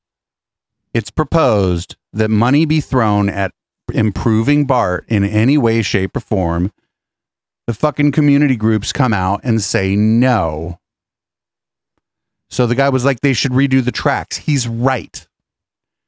it's 0.92 1.10
proposed 1.10 1.96
that 2.12 2.30
money 2.30 2.66
be 2.66 2.82
thrown 2.82 3.30
at 3.30 3.52
improving 3.92 4.66
BART 4.66 5.06
in 5.08 5.24
any 5.24 5.56
way, 5.56 5.80
shape, 5.80 6.14
or 6.16 6.20
form, 6.20 6.72
the 7.66 7.74
fucking 7.74 8.12
community 8.12 8.56
groups 8.56 8.92
come 8.92 9.12
out 9.12 9.40
and 9.44 9.62
say 9.62 9.96
no. 9.96 10.78
So 12.50 12.66
the 12.66 12.74
guy 12.74 12.88
was 12.88 13.04
like, 13.04 13.20
they 13.20 13.32
should 13.32 13.52
redo 13.52 13.84
the 13.84 13.92
tracks. 13.92 14.36
He's 14.36 14.68
right. 14.68 15.26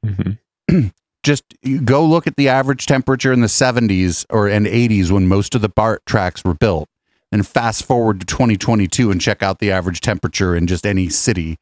Mm-hmm. 0.05 0.89
Just 1.23 1.45
go 1.85 2.05
look 2.05 2.29
at 2.29 2.37
the 2.37 2.49
average 2.49 2.87
temperature 2.87 3.33
in 3.33 3.41
the 3.41 3.49
70s 3.49 4.25
or 4.31 4.47
and 4.47 4.67
80s 4.67 5.11
when 5.11 5.27
most 5.27 5.57
of 5.57 5.61
the 5.61 5.69
BART 5.69 6.07
tracks 6.07 6.45
were 6.45 6.55
built, 6.55 6.89
and 7.33 7.45
fast 7.45 7.85
forward 7.85 8.21
to 8.21 8.27
2022 8.27 9.11
and 9.11 9.21
check 9.21 9.43
out 9.43 9.59
the 9.59 9.73
average 9.73 10.01
temperature 10.01 10.55
in 10.55 10.69
just 10.69 10.87
any 10.87 11.09
city, 11.09 11.59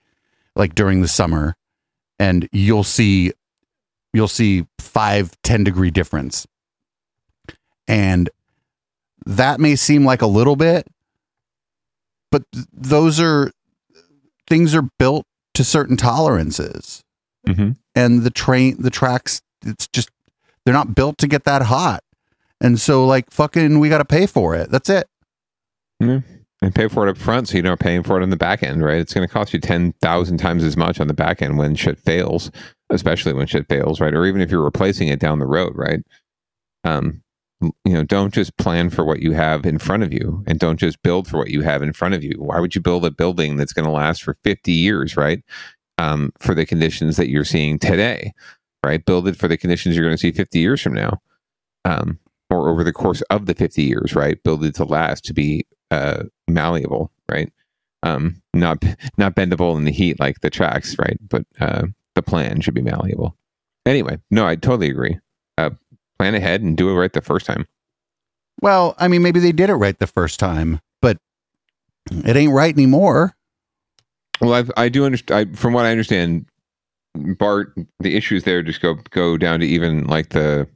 like 0.54 0.74
during 0.74 1.00
the 1.00 1.08
summer, 1.08 1.56
and 2.18 2.46
you'll 2.52 2.84
see 2.84 3.32
you'll 4.12 4.28
see 4.28 4.66
five, 4.78 5.34
10 5.42 5.64
degree 5.64 5.90
difference. 5.90 6.46
And 7.88 8.28
that 9.26 9.60
may 9.60 9.76
seem 9.76 10.04
like 10.04 10.22
a 10.22 10.26
little 10.26 10.56
bit, 10.56 10.86
but 12.30 12.42
th- 12.52 12.66
those 12.72 13.20
are 13.20 13.50
things 14.48 14.74
are 14.74 14.88
built 14.98 15.26
to 15.54 15.64
certain 15.64 15.96
tolerances. 15.96 17.02
And 17.94 18.22
the 18.22 18.30
train, 18.30 18.76
the 18.80 18.90
tracks, 18.90 19.40
it's 19.64 19.86
just, 19.88 20.10
they're 20.64 20.74
not 20.74 20.94
built 20.94 21.18
to 21.18 21.26
get 21.26 21.44
that 21.44 21.62
hot. 21.62 22.02
And 22.60 22.80
so, 22.80 23.06
like, 23.06 23.30
fucking, 23.30 23.78
we 23.78 23.88
got 23.88 23.98
to 23.98 24.04
pay 24.04 24.26
for 24.26 24.54
it. 24.54 24.70
That's 24.70 24.88
it. 24.88 25.06
And 26.62 26.74
pay 26.74 26.88
for 26.88 27.06
it 27.06 27.10
up 27.10 27.18
front 27.18 27.48
so 27.48 27.54
you're 27.54 27.64
not 27.64 27.78
paying 27.80 28.02
for 28.02 28.18
it 28.18 28.22
on 28.22 28.30
the 28.30 28.36
back 28.36 28.62
end, 28.62 28.82
right? 28.82 28.98
It's 28.98 29.12
going 29.12 29.26
to 29.26 29.32
cost 29.32 29.52
you 29.52 29.60
10,000 29.60 30.38
times 30.38 30.64
as 30.64 30.76
much 30.76 30.98
on 30.98 31.08
the 31.08 31.14
back 31.14 31.42
end 31.42 31.58
when 31.58 31.74
shit 31.74 31.98
fails, 31.98 32.50
especially 32.90 33.34
when 33.34 33.46
shit 33.46 33.68
fails, 33.68 34.00
right? 34.00 34.14
Or 34.14 34.24
even 34.24 34.40
if 34.40 34.50
you're 34.50 34.62
replacing 34.62 35.08
it 35.08 35.20
down 35.20 35.40
the 35.40 35.46
road, 35.46 35.72
right? 35.74 36.00
Um, 36.84 37.22
you 37.84 37.92
know, 37.92 38.02
don't 38.02 38.32
just 38.32 38.56
plan 38.56 38.90
for 38.90 39.04
what 39.04 39.20
you 39.20 39.32
have 39.32 39.66
in 39.66 39.78
front 39.78 40.02
of 40.02 40.12
you 40.12 40.42
and 40.46 40.58
don't 40.58 40.78
just 40.78 41.02
build 41.02 41.28
for 41.28 41.38
what 41.38 41.50
you 41.50 41.62
have 41.62 41.82
in 41.82 41.92
front 41.92 42.14
of 42.14 42.24
you. 42.24 42.34
Why 42.38 42.60
would 42.60 42.74
you 42.74 42.80
build 42.80 43.04
a 43.04 43.10
building 43.10 43.56
that's 43.56 43.72
going 43.72 43.86
to 43.86 43.90
last 43.90 44.22
for 44.22 44.36
50 44.44 44.72
years, 44.72 45.16
right? 45.16 45.42
Um, 45.98 46.32
for 46.38 46.54
the 46.54 46.66
conditions 46.66 47.16
that 47.16 47.28
you're 47.28 47.44
seeing 47.44 47.78
today, 47.78 48.32
right? 48.84 49.04
Build 49.04 49.28
it 49.28 49.36
for 49.36 49.48
the 49.48 49.56
conditions 49.56 49.96
you're 49.96 50.04
going 50.04 50.16
to 50.16 50.20
see 50.20 50.32
50 50.32 50.58
years 50.58 50.80
from 50.80 50.94
now. 50.94 51.20
Um, 51.84 52.18
or 52.50 52.68
over 52.68 52.84
the 52.84 52.92
course 52.92 53.22
of 53.30 53.46
the 53.46 53.54
50 53.54 53.82
years, 53.82 54.14
right? 54.14 54.42
Build 54.42 54.64
it 54.64 54.74
to 54.76 54.84
last, 54.84 55.24
to 55.24 55.34
be 55.34 55.66
uh, 55.90 56.24
malleable, 56.48 57.10
right? 57.30 57.52
Um, 58.02 58.42
not 58.52 58.84
not 59.16 59.34
bendable 59.34 59.76
in 59.76 59.84
the 59.84 59.92
heat 59.92 60.20
like 60.20 60.40
the 60.40 60.50
tracks, 60.50 60.96
right? 60.98 61.16
But 61.28 61.46
uh, 61.60 61.86
the 62.14 62.22
plan 62.22 62.60
should 62.60 62.74
be 62.74 62.82
malleable. 62.82 63.36
Anyway, 63.86 64.18
no, 64.30 64.46
I 64.46 64.56
totally 64.56 64.90
agree. 64.90 65.18
Plan 66.18 66.34
ahead 66.34 66.62
and 66.62 66.76
do 66.76 66.88
it 66.90 66.94
right 66.94 67.12
the 67.12 67.20
first 67.20 67.46
time. 67.46 67.66
Well, 68.60 68.94
I 68.98 69.08
mean, 69.08 69.22
maybe 69.22 69.40
they 69.40 69.52
did 69.52 69.70
it 69.70 69.74
right 69.74 69.98
the 69.98 70.06
first 70.06 70.38
time, 70.38 70.80
but 71.02 71.18
it 72.10 72.36
ain't 72.36 72.52
right 72.52 72.72
anymore. 72.72 73.34
Well, 74.40 74.54
I've, 74.54 74.70
I 74.76 74.88
do 74.88 75.04
understand. 75.04 75.58
From 75.58 75.72
what 75.72 75.84
I 75.84 75.90
understand, 75.90 76.46
Bart, 77.14 77.74
the 78.00 78.16
issues 78.16 78.44
there 78.44 78.62
just 78.62 78.80
go 78.80 78.94
go 79.10 79.36
down 79.36 79.60
to 79.60 79.66
even 79.66 80.06
like 80.06 80.30
the 80.30 80.68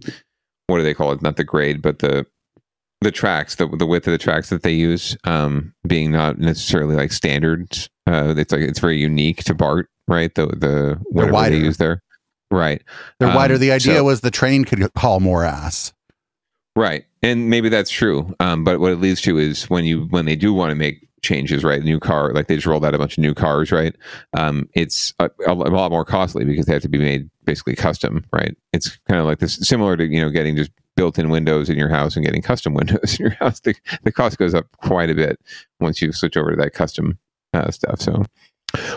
what 0.67 0.79
do 0.79 0.83
they 0.83 0.95
call 0.95 1.13
it? 1.13 1.23
Not 1.23 1.37
the 1.37 1.45
grade, 1.45 1.83
but 1.83 1.99
the 2.01 2.27
the 3.01 3.11
tracks, 3.11 3.57
the 3.57 3.67
the 3.69 3.87
width 3.87 4.07
of 4.07 4.13
the 4.13 4.19
tracks 4.19 4.51
that 4.51 4.63
they 4.63 4.73
use, 4.73 5.17
um, 5.25 5.73
being 5.87 6.13
not 6.13 6.39
necessarily 6.39 6.97
like 6.97 7.13
standards. 7.13 7.89
Uh, 8.07 8.35
it's 8.37 8.53
like 8.53 8.63
it's 8.63 8.81
very 8.81 8.99
unique 8.99 9.45
to 9.45 9.55
Bart, 9.55 9.89
right? 10.07 10.35
The 10.35 10.47
the 10.47 10.99
whatever 11.11 11.51
they 11.51 11.59
use 11.59 11.77
there, 11.77 12.03
right? 12.51 12.83
They're 13.19 13.35
wider. 13.35 13.55
Um, 13.55 13.61
The 13.61 13.73
idea 13.73 13.97
so- 13.97 14.05
was 14.05 14.21
the 14.21 14.31
train 14.31 14.65
could 14.65 14.89
haul 14.97 15.21
more 15.21 15.45
ass. 15.45 15.93
Right. 16.77 17.05
And 17.23 17.51
maybe 17.51 17.69
that's 17.69 17.91
true. 17.91 18.35
Um, 18.39 18.63
but 18.63 18.79
what 18.79 18.93
it 18.93 19.01
leads 19.01 19.21
to 19.23 19.37
is 19.39 19.65
when 19.69 19.85
you 19.85 20.03
when 20.11 20.27
they 20.27 20.37
do 20.37 20.55
want 20.55 20.71
to 20.71 20.77
make 20.77 21.09
changes, 21.23 21.65
right? 21.65 21.83
New 21.83 21.99
car, 21.99 22.33
like 22.33 22.47
they 22.47 22.55
just 22.55 22.67
rolled 22.69 22.85
out 22.85 22.95
a 22.95 22.99
bunch 22.99 23.19
of 23.19 23.23
new 23.23 23.35
cars, 23.35 23.73
right? 23.73 23.97
Um, 24.37 24.69
it's 24.75 25.13
a, 25.19 25.29
a 25.49 25.55
lot 25.55 25.91
more 25.91 26.05
costly 26.05 26.45
because 26.45 26.67
they 26.67 26.73
have 26.75 26.83
to 26.83 26.89
be 26.89 26.99
made 26.99 27.29
basically 27.45 27.75
custom, 27.75 28.25
right? 28.33 28.57
It's 28.73 28.97
kind 29.09 29.19
of 29.21 29.27
like 29.27 29.41
this, 29.41 29.57
similar 29.57 29.97
to 29.97 30.05
you 30.07 30.21
know 30.21 30.31
getting 30.31 30.55
just 30.55 30.71
built-in 30.95 31.31
windows 31.31 31.69
in 31.69 31.77
your 31.77 31.89
house 31.89 32.15
and 32.15 32.25
getting 32.25 32.43
custom 32.43 32.75
windows 32.75 33.19
in 33.19 33.25
your 33.27 33.35
house. 33.35 33.59
The, 33.61 33.75
the 34.05 34.13
cost 34.13 34.39
goes 34.39 34.55
up 34.55 34.67
quite 34.77 35.11
a 35.11 35.15
bit 35.17 35.41
once 35.81 36.01
you 36.01 36.13
switch 36.13 36.37
over 36.37 36.51
to 36.51 36.57
that 36.57 36.75
custom 36.75 37.19
uh, 37.55 37.73
stuff. 37.73 38.01
So, 38.01 38.25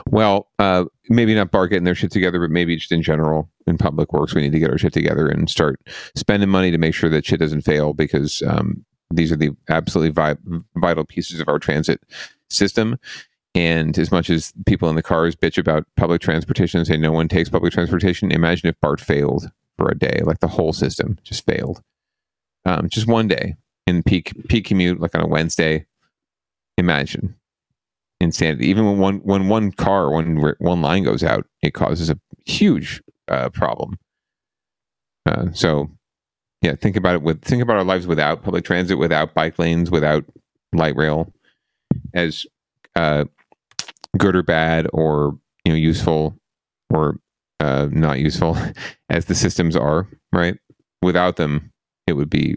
well, 0.09 0.49
uh, 0.59 0.85
maybe 1.09 1.33
not 1.33 1.51
BART 1.51 1.69
getting 1.69 1.85
their 1.85 1.95
shit 1.95 2.11
together, 2.11 2.39
but 2.39 2.49
maybe 2.49 2.75
just 2.75 2.91
in 2.91 3.01
general 3.01 3.49
in 3.67 3.77
public 3.77 4.11
works, 4.13 4.35
we 4.35 4.41
need 4.41 4.51
to 4.51 4.59
get 4.59 4.69
our 4.69 4.77
shit 4.77 4.93
together 4.93 5.27
and 5.27 5.49
start 5.49 5.79
spending 6.15 6.49
money 6.49 6.71
to 6.71 6.77
make 6.77 6.93
sure 6.93 7.09
that 7.09 7.25
shit 7.25 7.39
doesn't 7.39 7.61
fail 7.61 7.93
because 7.93 8.41
um, 8.47 8.85
these 9.09 9.31
are 9.31 9.37
the 9.37 9.51
absolutely 9.69 10.11
vi- 10.11 10.63
vital 10.75 11.05
pieces 11.05 11.39
of 11.39 11.47
our 11.47 11.59
transit 11.59 12.01
system. 12.49 12.97
And 13.53 13.97
as 13.97 14.11
much 14.11 14.29
as 14.29 14.53
people 14.65 14.89
in 14.89 14.95
the 14.95 15.03
cars 15.03 15.35
bitch 15.35 15.57
about 15.57 15.85
public 15.97 16.21
transportation 16.21 16.79
and 16.79 16.87
say 16.87 16.97
no 16.97 17.11
one 17.11 17.27
takes 17.27 17.49
public 17.49 17.73
transportation, 17.73 18.31
imagine 18.31 18.69
if 18.69 18.79
BART 18.79 19.01
failed 19.01 19.51
for 19.77 19.89
a 19.89 19.97
day, 19.97 20.21
like 20.23 20.39
the 20.39 20.47
whole 20.47 20.73
system 20.73 21.17
just 21.23 21.45
failed. 21.45 21.81
Um, 22.65 22.89
just 22.89 23.07
one 23.07 23.27
day 23.27 23.55
in 23.87 24.03
peak 24.03 24.33
peak 24.47 24.65
commute, 24.65 24.99
like 24.99 25.15
on 25.15 25.21
a 25.21 25.27
Wednesday. 25.27 25.85
Imagine 26.77 27.35
insanity. 28.21 28.67
Even 28.67 28.85
when 28.85 28.97
one 28.97 29.17
when 29.19 29.47
one 29.47 29.71
car 29.71 30.09
one 30.11 30.37
one 30.59 30.81
line 30.81 31.03
goes 31.03 31.23
out, 31.23 31.45
it 31.61 31.73
causes 31.73 32.09
a 32.09 32.19
huge 32.45 33.01
uh, 33.27 33.49
problem. 33.49 33.97
Uh, 35.25 35.51
so, 35.53 35.89
yeah, 36.61 36.75
think 36.75 36.95
about 36.95 37.15
it. 37.15 37.21
With 37.21 37.41
think 37.43 37.61
about 37.61 37.77
our 37.77 37.83
lives 37.83 38.07
without 38.07 38.43
public 38.43 38.63
transit, 38.63 38.97
without 38.97 39.33
bike 39.33 39.57
lanes, 39.59 39.91
without 39.91 40.25
light 40.73 40.95
rail, 40.95 41.33
as 42.13 42.45
uh, 42.95 43.25
good 44.17 44.35
or 44.35 44.43
bad, 44.43 44.87
or 44.93 45.37
you 45.65 45.73
know, 45.73 45.77
useful 45.77 46.37
or 46.89 47.17
uh, 47.59 47.87
not 47.91 48.19
useful 48.19 48.57
as 49.09 49.25
the 49.25 49.35
systems 49.35 49.75
are. 49.75 50.07
Right, 50.33 50.57
without 51.01 51.35
them, 51.35 51.71
it 52.07 52.13
would 52.13 52.29
be 52.29 52.55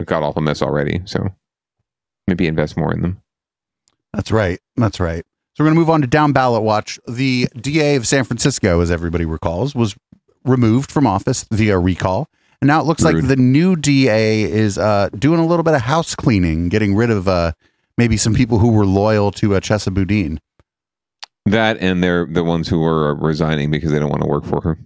a 0.00 0.04
god 0.04 0.22
awful 0.22 0.42
mess 0.42 0.62
already. 0.62 1.02
So, 1.04 1.28
maybe 2.26 2.46
invest 2.46 2.76
more 2.76 2.92
in 2.92 3.02
them. 3.02 3.22
That's 4.18 4.32
right. 4.32 4.58
That's 4.76 4.98
right. 4.98 5.24
So 5.54 5.62
we're 5.62 5.68
going 5.68 5.76
to 5.76 5.80
move 5.80 5.90
on 5.90 6.00
to 6.00 6.08
down 6.08 6.32
ballot 6.32 6.64
watch. 6.64 6.98
The 7.06 7.46
DA 7.56 7.94
of 7.94 8.04
San 8.04 8.24
Francisco, 8.24 8.80
as 8.80 8.90
everybody 8.90 9.24
recalls, 9.24 9.76
was 9.76 9.96
removed 10.44 10.90
from 10.90 11.06
office 11.06 11.46
via 11.52 11.78
recall. 11.78 12.28
And 12.60 12.66
now 12.66 12.80
it 12.80 12.84
looks 12.84 13.04
Rude. 13.04 13.14
like 13.14 13.28
the 13.28 13.36
new 13.36 13.76
DA 13.76 14.42
is 14.42 14.76
uh, 14.76 15.08
doing 15.16 15.38
a 15.38 15.46
little 15.46 15.62
bit 15.62 15.74
of 15.74 15.82
house 15.82 16.16
cleaning, 16.16 16.68
getting 16.68 16.96
rid 16.96 17.10
of 17.10 17.28
uh, 17.28 17.52
maybe 17.96 18.16
some 18.16 18.34
people 18.34 18.58
who 18.58 18.72
were 18.72 18.84
loyal 18.84 19.30
to 19.32 19.54
uh, 19.54 19.60
Chesa 19.60 19.94
Boudin. 19.94 20.40
That 21.46 21.78
and 21.78 22.02
they're 22.02 22.26
the 22.26 22.42
ones 22.42 22.68
who 22.68 22.84
are 22.84 23.14
resigning 23.14 23.70
because 23.70 23.92
they 23.92 24.00
don't 24.00 24.10
want 24.10 24.22
to 24.22 24.28
work 24.28 24.44
for 24.44 24.60
her. 24.62 24.78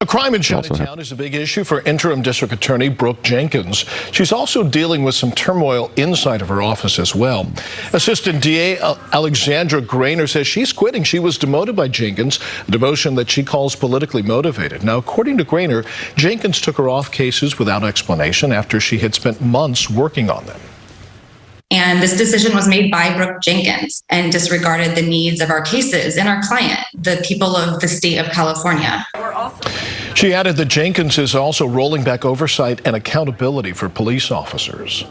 A 0.00 0.06
crime 0.06 0.32
in 0.36 0.42
Also 0.42 0.62
Chinatown 0.62 1.00
is 1.00 1.10
a 1.10 1.16
big 1.16 1.34
issue 1.34 1.64
for 1.64 1.80
interim 1.80 2.22
district 2.22 2.54
attorney 2.54 2.88
Brooke 2.88 3.20
Jenkins. 3.24 3.78
She's 4.12 4.30
also 4.30 4.62
dealing 4.62 5.02
with 5.02 5.16
some 5.16 5.32
turmoil 5.32 5.90
inside 5.96 6.40
of 6.40 6.46
her 6.50 6.62
office 6.62 7.00
as 7.00 7.16
well. 7.16 7.50
Assistant 7.92 8.40
DA 8.40 8.78
Alexandra 8.78 9.80
Grayner 9.80 10.28
says 10.28 10.46
she's 10.46 10.72
quitting. 10.72 11.02
She 11.02 11.18
was 11.18 11.36
demoted 11.36 11.74
by 11.74 11.88
Jenkins, 11.88 12.36
a 12.36 12.70
demotion 12.70 13.16
that 13.16 13.28
she 13.28 13.42
calls 13.42 13.74
politically 13.74 14.22
motivated. 14.22 14.84
Now, 14.84 14.98
according 14.98 15.36
to 15.38 15.44
Grayner, 15.44 15.84
Jenkins 16.14 16.60
took 16.60 16.76
her 16.76 16.88
off 16.88 17.10
cases 17.10 17.58
without 17.58 17.82
explanation 17.82 18.52
after 18.52 18.78
she 18.78 18.98
had 18.98 19.16
spent 19.16 19.40
months 19.40 19.90
working 19.90 20.30
on 20.30 20.46
them. 20.46 20.60
And 21.70 22.02
this 22.02 22.16
decision 22.16 22.54
was 22.54 22.66
made 22.66 22.90
by 22.90 23.14
Brooke 23.14 23.42
Jenkins 23.42 24.02
and 24.08 24.32
disregarded 24.32 24.96
the 24.96 25.02
needs 25.02 25.42
of 25.42 25.50
our 25.50 25.60
cases 25.60 26.16
and 26.16 26.26
our 26.26 26.40
client, 26.42 26.80
the 26.94 27.22
people 27.26 27.56
of 27.56 27.80
the 27.80 27.88
state 27.88 28.16
of 28.16 28.26
California. 28.32 29.04
She 30.18 30.34
added 30.34 30.56
that 30.56 30.64
Jenkins 30.64 31.16
is 31.16 31.36
also 31.36 31.64
rolling 31.64 32.02
back 32.02 32.24
oversight 32.24 32.84
and 32.84 32.96
accountability 32.96 33.70
for 33.70 33.88
police 33.88 34.32
officers. 34.32 35.04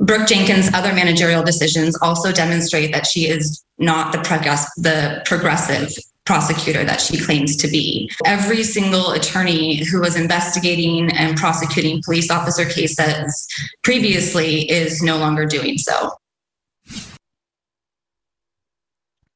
Brooke 0.00 0.28
Jenkins' 0.28 0.70
other 0.74 0.92
managerial 0.92 1.42
decisions 1.42 1.96
also 2.02 2.32
demonstrate 2.32 2.92
that 2.92 3.06
she 3.06 3.28
is 3.28 3.64
not 3.78 4.12
the, 4.12 4.18
progress- 4.18 4.70
the 4.74 5.22
progressive 5.24 5.90
prosecutor 6.26 6.84
that 6.84 7.00
she 7.00 7.16
claims 7.16 7.56
to 7.56 7.66
be. 7.66 8.10
Every 8.26 8.62
single 8.62 9.12
attorney 9.12 9.82
who 9.86 10.02
was 10.02 10.16
investigating 10.16 11.10
and 11.16 11.38
prosecuting 11.38 12.02
police 12.04 12.30
officer 12.30 12.66
cases 12.66 13.48
previously 13.84 14.70
is 14.70 15.02
no 15.02 15.16
longer 15.16 15.46
doing 15.46 15.78
so. 15.78 16.10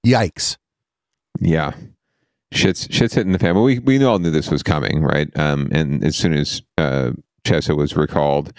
Yikes. 0.07 0.59
Yeah. 1.41 1.73
Shit's 2.53 2.89
shit's 2.91 3.15
hitting 3.15 3.33
the 3.33 3.39
fan. 3.39 3.55
But 3.55 3.63
we 3.63 3.79
we 3.79 4.03
all 4.05 4.19
knew 4.19 4.31
this 4.31 4.51
was 4.51 4.63
coming, 4.63 5.03
right? 5.03 5.29
Um, 5.39 5.69
and 5.73 6.03
as 6.05 6.17
soon 6.17 6.35
as 6.35 6.63
uh, 6.79 7.13
Chesa 7.45 7.77
was 7.77 7.97
recalled, 7.97 8.53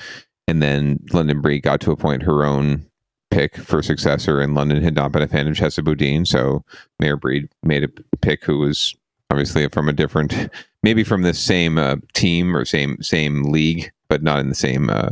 and 0.48 0.62
then 0.62 1.00
London 1.12 1.42
Breed 1.42 1.62
got 1.62 1.82
to 1.82 1.92
appoint 1.92 2.24
her 2.24 2.46
own 2.46 2.86
pick 3.32 3.58
for 3.58 3.82
successor, 3.82 4.40
and 4.40 4.56
London 4.56 4.82
had 4.82 4.96
not 4.96 5.12
been 5.12 5.22
a 5.22 5.28
fan 5.28 5.48
of 5.48 5.56
Chesa 5.56 5.84
Boudin, 5.84 6.26
so 6.26 6.64
Mayor 7.00 7.18
Breed 7.18 7.50
made 7.64 7.84
a 7.84 8.18
pick 8.18 8.44
who 8.44 8.60
was 8.60 8.96
obviously 9.30 9.68
from 9.70 9.90
a 9.90 9.94
different, 9.94 10.50
maybe 10.84 11.04
from 11.04 11.22
the 11.24 11.34
same 11.34 11.78
uh, 11.78 11.96
team 12.14 12.56
or 12.56 12.66
same 12.66 13.02
same 13.02 13.44
league, 13.44 13.92
but 14.10 14.24
not 14.24 14.40
in 14.40 14.50
the 14.50 14.56
same 14.56 14.90
uh, 14.90 15.10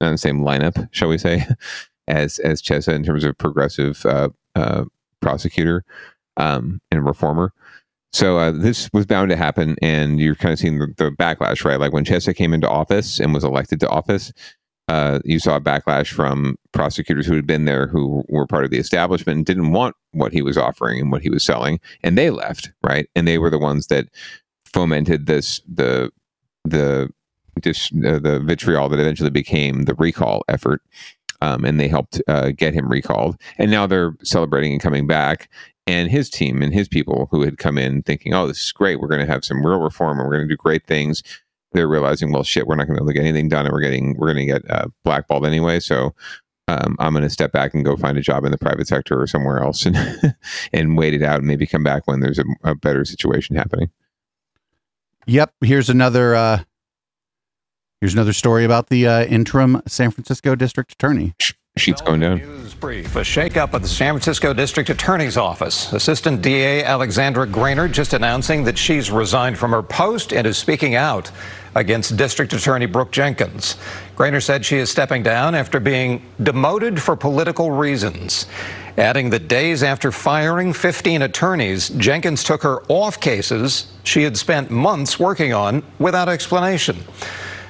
not 0.00 0.08
in 0.08 0.12
the 0.12 0.18
same 0.18 0.40
lineup, 0.40 0.88
shall 0.90 1.08
we 1.08 1.18
say, 1.18 1.46
as 2.08 2.38
as 2.40 2.60
Chesa 2.60 2.92
in 2.92 3.04
terms 3.04 3.24
of 3.24 3.38
progressive 3.38 4.04
uh, 4.04 4.28
uh, 4.54 4.84
prosecutor 5.20 5.84
um, 6.36 6.80
and 6.90 7.04
reformer. 7.04 7.52
So 8.12 8.38
uh, 8.38 8.52
this 8.52 8.88
was 8.92 9.06
bound 9.06 9.30
to 9.30 9.36
happen, 9.36 9.76
and 9.82 10.18
you're 10.18 10.34
kind 10.34 10.52
of 10.52 10.58
seeing 10.58 10.78
the, 10.78 10.88
the 10.96 11.10
backlash, 11.10 11.64
right? 11.64 11.78
Like 11.78 11.92
when 11.92 12.04
Chesa 12.04 12.34
came 12.34 12.54
into 12.54 12.68
office 12.68 13.20
and 13.20 13.34
was 13.34 13.44
elected 13.44 13.80
to 13.80 13.88
office, 13.88 14.32
uh, 14.88 15.18
you 15.24 15.38
saw 15.38 15.56
a 15.56 15.60
backlash 15.60 16.10
from 16.10 16.56
prosecutors 16.72 17.26
who 17.26 17.34
had 17.34 17.46
been 17.46 17.66
there, 17.66 17.86
who 17.86 18.24
were 18.28 18.46
part 18.46 18.64
of 18.64 18.70
the 18.70 18.78
establishment, 18.78 19.36
and 19.36 19.46
didn't 19.46 19.72
want 19.72 19.94
what 20.12 20.32
he 20.32 20.40
was 20.40 20.56
offering 20.56 21.00
and 21.00 21.12
what 21.12 21.22
he 21.22 21.28
was 21.28 21.44
selling, 21.44 21.78
and 22.02 22.16
they 22.16 22.30
left, 22.30 22.72
right? 22.82 23.08
And 23.14 23.28
they 23.28 23.36
were 23.36 23.50
the 23.50 23.58
ones 23.58 23.88
that 23.88 24.06
fomented 24.64 25.26
this 25.26 25.60
the 25.68 26.10
the 26.64 27.10
uh, 27.58 28.18
the 28.18 28.40
vitriol 28.44 28.88
that 28.88 29.00
eventually 29.00 29.30
became 29.30 29.82
the 29.82 29.94
recall 29.94 30.42
effort. 30.48 30.80
Um, 31.40 31.64
and 31.64 31.78
they 31.78 31.88
helped 31.88 32.20
uh, 32.28 32.50
get 32.50 32.74
him 32.74 32.88
recalled. 32.88 33.40
And 33.58 33.70
now 33.70 33.86
they're 33.86 34.14
celebrating 34.22 34.72
and 34.72 34.82
coming 34.82 35.06
back. 35.06 35.48
And 35.86 36.10
his 36.10 36.28
team 36.28 36.62
and 36.62 36.74
his 36.74 36.88
people 36.88 37.28
who 37.30 37.42
had 37.42 37.58
come 37.58 37.78
in 37.78 38.02
thinking, 38.02 38.34
oh, 38.34 38.46
this 38.46 38.62
is 38.62 38.72
great. 38.72 39.00
We're 39.00 39.08
going 39.08 39.24
to 39.24 39.32
have 39.32 39.44
some 39.44 39.64
real 39.64 39.80
reform 39.80 40.18
and 40.18 40.28
we're 40.28 40.36
going 40.36 40.48
to 40.48 40.52
do 40.52 40.56
great 40.56 40.86
things. 40.86 41.22
They're 41.72 41.88
realizing, 41.88 42.32
well, 42.32 42.42
shit, 42.42 42.66
we're 42.66 42.76
not 42.76 42.88
going 42.88 42.98
to 42.98 43.12
get 43.12 43.20
anything 43.20 43.48
done 43.48 43.66
and 43.66 43.72
we're 43.72 43.80
getting, 43.80 44.14
we're 44.16 44.32
going 44.32 44.46
to 44.46 44.52
get 44.52 44.70
uh, 44.70 44.88
blackballed 45.04 45.46
anyway. 45.46 45.80
So 45.80 46.14
um, 46.66 46.96
I'm 46.98 47.12
going 47.12 47.22
to 47.22 47.30
step 47.30 47.52
back 47.52 47.72
and 47.72 47.84
go 47.84 47.96
find 47.96 48.18
a 48.18 48.22
job 48.22 48.44
in 48.44 48.50
the 48.50 48.58
private 48.58 48.86
sector 48.88 49.20
or 49.20 49.26
somewhere 49.26 49.60
else 49.62 49.86
and, 49.86 49.96
and 50.72 50.98
wait 50.98 51.14
it 51.14 51.22
out 51.22 51.38
and 51.38 51.46
maybe 51.46 51.66
come 51.66 51.82
back 51.82 52.06
when 52.06 52.20
there's 52.20 52.38
a, 52.38 52.44
a 52.64 52.74
better 52.74 53.04
situation 53.04 53.56
happening. 53.56 53.90
Yep. 55.26 55.54
Here's 55.62 55.88
another. 55.88 56.34
Uh, 56.34 56.62
here's 58.00 58.14
another 58.14 58.32
story 58.32 58.64
about 58.64 58.88
the 58.88 59.06
uh, 59.06 59.24
interim 59.24 59.82
San 59.86 60.10
Francisco 60.10 60.54
district 60.54 60.92
attorney. 60.92 61.34
Sheets 61.78 62.02
going 62.02 62.20
down. 62.20 62.40
brief. 62.74 63.14
A 63.14 63.20
shakeup 63.20 63.72
at 63.72 63.82
the 63.82 63.88
San 63.88 64.14
Francisco 64.14 64.52
District 64.52 64.90
Attorney's 64.90 65.36
Office. 65.36 65.92
Assistant 65.92 66.42
DA 66.42 66.82
Alexandra 66.82 67.46
Grayner 67.46 67.86
just 67.86 68.14
announcing 68.14 68.64
that 68.64 68.76
she's 68.76 69.10
resigned 69.12 69.56
from 69.56 69.70
her 69.70 69.82
post 69.82 70.32
and 70.32 70.44
is 70.46 70.58
speaking 70.58 70.96
out 70.96 71.30
against 71.76 72.16
District 72.16 72.52
Attorney 72.52 72.86
Brooke 72.86 73.12
Jenkins. 73.12 73.76
Grayner 74.16 74.40
said 74.40 74.64
she 74.64 74.76
is 74.76 74.90
stepping 74.90 75.22
down 75.22 75.54
after 75.54 75.78
being 75.78 76.26
demoted 76.42 77.00
for 77.00 77.14
political 77.14 77.70
reasons. 77.70 78.46
Adding 78.96 79.30
that 79.30 79.46
days 79.46 79.84
after 79.84 80.10
firing 80.10 80.72
15 80.72 81.22
attorneys, 81.22 81.90
Jenkins 81.90 82.42
took 82.42 82.64
her 82.64 82.82
off 82.88 83.20
cases 83.20 83.92
she 84.02 84.24
had 84.24 84.36
spent 84.36 84.70
months 84.70 85.20
working 85.20 85.52
on 85.52 85.84
without 86.00 86.28
explanation. 86.28 86.96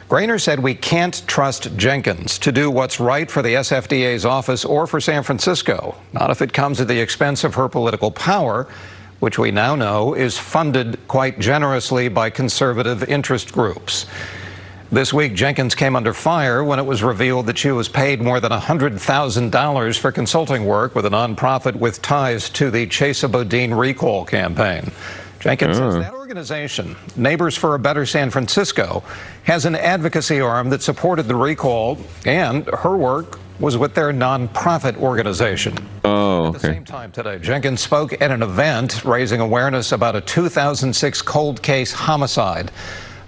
Grayner 0.08 0.38
said 0.38 0.60
we 0.60 0.74
can't 0.74 1.22
trust 1.26 1.76
Jenkins 1.76 2.38
to 2.38 2.50
do 2.50 2.70
what's 2.70 2.98
right 2.98 3.30
for 3.30 3.42
the 3.42 3.56
SFDA's 3.56 4.24
office 4.24 4.64
or 4.64 4.86
for 4.86 5.02
San 5.02 5.22
Francisco, 5.22 5.94
not 6.14 6.30
if 6.30 6.40
it 6.40 6.54
comes 6.54 6.80
at 6.80 6.88
the 6.88 6.98
expense 6.98 7.44
of 7.44 7.54
her 7.56 7.68
political 7.68 8.10
power, 8.10 8.66
which 9.20 9.38
we 9.38 9.50
now 9.50 9.74
know 9.74 10.14
is 10.14 10.38
funded 10.38 10.98
quite 11.08 11.38
generously 11.38 12.08
by 12.08 12.30
conservative 12.30 13.04
interest 13.04 13.52
groups. 13.52 14.06
This 14.90 15.12
week, 15.12 15.34
Jenkins 15.34 15.74
came 15.74 15.94
under 15.94 16.14
fire 16.14 16.64
when 16.64 16.78
it 16.78 16.86
was 16.86 17.02
revealed 17.02 17.44
that 17.44 17.58
she 17.58 17.70
was 17.70 17.90
paid 17.90 18.22
more 18.22 18.40
than 18.40 18.52
$100,000 18.52 19.98
for 19.98 20.10
consulting 20.10 20.64
work 20.64 20.94
with 20.94 21.04
a 21.04 21.10
nonprofit 21.10 21.76
with 21.76 22.00
ties 22.00 22.48
to 22.50 22.70
the 22.70 22.86
Chesa 22.86 23.30
Boudin 23.30 23.74
recall 23.74 24.24
campaign. 24.24 24.90
Jenkins 25.40 25.78
ah. 25.78 25.90
says 25.90 26.02
that 26.02 26.14
organization, 26.14 26.96
Neighbors 27.16 27.56
for 27.56 27.74
a 27.74 27.78
Better 27.78 28.04
San 28.04 28.30
Francisco, 28.30 29.02
has 29.44 29.64
an 29.64 29.74
advocacy 29.74 30.40
arm 30.40 30.70
that 30.70 30.82
supported 30.82 31.24
the 31.24 31.34
recall, 31.34 31.98
and 32.26 32.66
her 32.66 32.96
work 32.96 33.38
was 33.60 33.76
with 33.76 33.94
their 33.94 34.12
nonprofit 34.12 34.96
organization. 34.98 35.74
Oh, 36.04 36.46
okay. 36.46 36.46
At 36.48 36.52
the 36.52 36.60
same 36.60 36.84
time 36.84 37.12
today, 37.12 37.38
Jenkins 37.38 37.80
spoke 37.80 38.20
at 38.20 38.30
an 38.30 38.42
event 38.42 39.04
raising 39.04 39.40
awareness 39.40 39.92
about 39.92 40.14
a 40.16 40.20
2006 40.20 41.22
cold 41.22 41.62
case 41.62 41.92
homicide. 41.92 42.70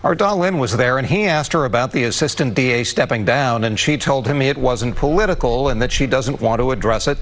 Our 0.03 0.15
Da 0.15 0.33
Lin 0.33 0.59
was 0.59 0.77
there 0.77 0.97
and 0.97 1.07
he 1.07 1.27
asked 1.27 1.53
her 1.53 1.67
about 1.67 1.93
the 1.93 2.05
assistant 2.05 2.55
DA 2.55 2.85
stepping 2.85 3.25
down, 3.25 3.65
and 3.65 3.79
she 3.79 3.99
told 3.99 4.27
him 4.27 4.41
it 4.41 4.57
wasn't 4.57 4.97
political 4.97 5.69
and 5.69 5.83
that 5.83 5.93
she 5.93 6.07
doesn't 6.07 6.41
want 6.41 6.61
to 6.61 6.71
address 6.71 7.07
it 7.07 7.19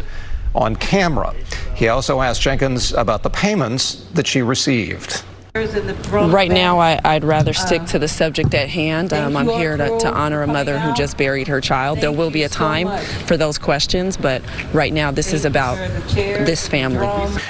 on 0.55 0.77
camera. 0.77 1.35
He 1.75 1.89
also 1.89 2.21
asked 2.21 2.43
Jenkins 2.43 2.93
about 2.93 3.23
the 3.23 3.31
payments 3.31 4.07
that 4.15 4.27
she 4.27 4.43
received. 4.43 5.23
Right 5.55 6.51
now, 6.51 6.79
I, 6.79 7.01
I'd 7.05 7.25
rather 7.25 7.53
stick 7.53 7.85
to 7.87 7.99
the 7.99 8.07
subject 8.07 8.55
at 8.55 8.69
hand. 8.69 9.13
Um, 9.13 9.37
I'm 9.37 9.49
here 9.49 9.77
to, 9.77 9.99
to 9.99 10.13
honor 10.13 10.43
a 10.43 10.47
mother 10.47 10.79
who 10.79 10.95
just 10.95 11.17
buried 11.17 11.49
her 11.49 11.61
child. 11.61 11.99
There 11.99 12.13
will 12.13 12.31
be 12.31 12.45
a 12.45 12.49
time 12.49 12.87
for 13.27 13.37
those 13.37 13.59
questions, 13.59 14.17
but 14.17 14.43
right 14.73 14.93
now, 14.93 15.11
this 15.11 15.33
is 15.33 15.45
about 15.45 15.77
this 16.15 16.69
family. 16.69 17.07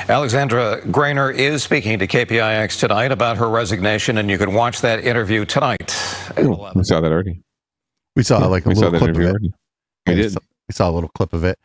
Alexandra 0.08 0.80
Grayner 0.90 1.30
is 1.30 1.62
speaking 1.62 1.98
to 1.98 2.06
KPIX 2.06 2.78
tonight 2.78 3.12
about 3.12 3.36
her 3.36 3.50
resignation, 3.50 4.16
and 4.16 4.30
you 4.30 4.38
can 4.38 4.54
watch 4.54 4.80
that 4.80 5.04
interview 5.04 5.44
tonight. 5.44 5.94
We 6.38 6.84
saw 6.84 7.00
that 7.00 7.12
already. 7.12 7.42
We 8.16 8.22
saw 8.22 8.38
like 8.46 8.64
a 8.64 8.70
we 8.70 8.74
little 8.74 8.90
that 8.92 8.98
clip 8.98 9.10
of 9.10 9.20
it. 9.20 9.26
already. 9.26 9.52
We 10.06 10.14
did. 10.14 10.32
saw- 10.32 10.40
we 10.68 10.72
saw 10.72 10.90
a 10.90 10.92
little 10.92 11.10
clip 11.10 11.32
of 11.32 11.44
it. 11.44 11.58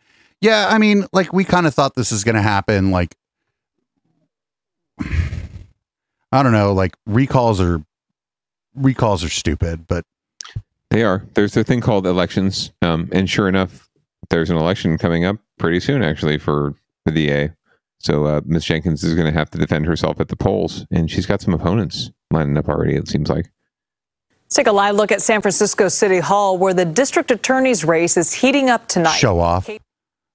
Yeah, 0.44 0.68
I 0.68 0.76
mean, 0.76 1.06
like 1.10 1.32
we 1.32 1.42
kind 1.42 1.66
of 1.66 1.72
thought 1.72 1.94
this 1.94 2.12
was 2.12 2.22
going 2.22 2.34
to 2.34 2.42
happen. 2.42 2.90
Like, 2.90 3.16
I 5.00 6.42
don't 6.42 6.52
know, 6.52 6.74
like 6.74 6.94
recalls 7.06 7.62
are 7.62 7.82
recalls 8.74 9.24
are 9.24 9.30
stupid, 9.30 9.88
but 9.88 10.04
They 10.90 11.02
are. 11.02 11.24
There's 11.32 11.56
a 11.56 11.64
thing 11.64 11.80
called 11.80 12.06
elections, 12.06 12.72
um, 12.82 13.08
and 13.10 13.28
sure 13.30 13.48
enough, 13.48 13.88
there's 14.28 14.50
an 14.50 14.58
election 14.58 14.98
coming 14.98 15.24
up 15.24 15.38
pretty 15.58 15.80
soon, 15.80 16.02
actually, 16.02 16.36
for 16.36 16.74
the 17.06 17.12
DA. 17.12 17.52
So 17.98 18.26
uh, 18.26 18.42
Ms. 18.44 18.66
Jenkins 18.66 19.02
is 19.02 19.14
going 19.14 19.32
to 19.32 19.32
have 19.32 19.48
to 19.52 19.58
defend 19.58 19.86
herself 19.86 20.20
at 20.20 20.28
the 20.28 20.36
polls, 20.36 20.84
and 20.90 21.10
she's 21.10 21.24
got 21.24 21.40
some 21.40 21.54
opponents 21.54 22.10
lining 22.30 22.58
up 22.58 22.68
already. 22.68 22.96
It 22.96 23.08
seems 23.08 23.30
like. 23.30 23.46
Let's 24.42 24.56
take 24.56 24.66
a 24.66 24.72
live 24.72 24.94
look 24.94 25.10
at 25.10 25.22
San 25.22 25.40
Francisco 25.40 25.88
City 25.88 26.18
Hall, 26.18 26.58
where 26.58 26.74
the 26.74 26.84
district 26.84 27.30
attorney's 27.30 27.82
race 27.82 28.18
is 28.18 28.34
heating 28.34 28.68
up 28.68 28.88
tonight. 28.88 29.16
show 29.16 29.40
off. 29.40 29.70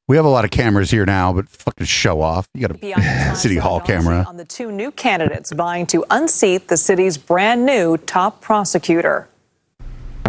We 0.09 0.15
have 0.15 0.25
a 0.25 0.29
lot 0.29 0.43
of 0.43 0.49
cameras 0.49 0.89
here 0.89 1.05
now, 1.05 1.31
but 1.33 1.47
fucking 1.49 1.85
show 1.85 2.19
off. 2.19 2.49
You 2.55 2.67
got 2.67 2.83
a 2.83 3.35
city 3.35 3.57
hall 3.57 3.79
camera. 3.79 4.25
On 4.27 4.37
the 4.37 4.43
two 4.43 4.71
new 4.71 4.89
candidates 4.89 5.51
vying 5.51 5.85
to 5.85 6.03
unseat 6.09 6.67
the 6.67 6.77
city's 6.77 7.15
brand 7.15 7.63
new 7.63 7.95
top 7.95 8.41
prosecutor. 8.41 9.29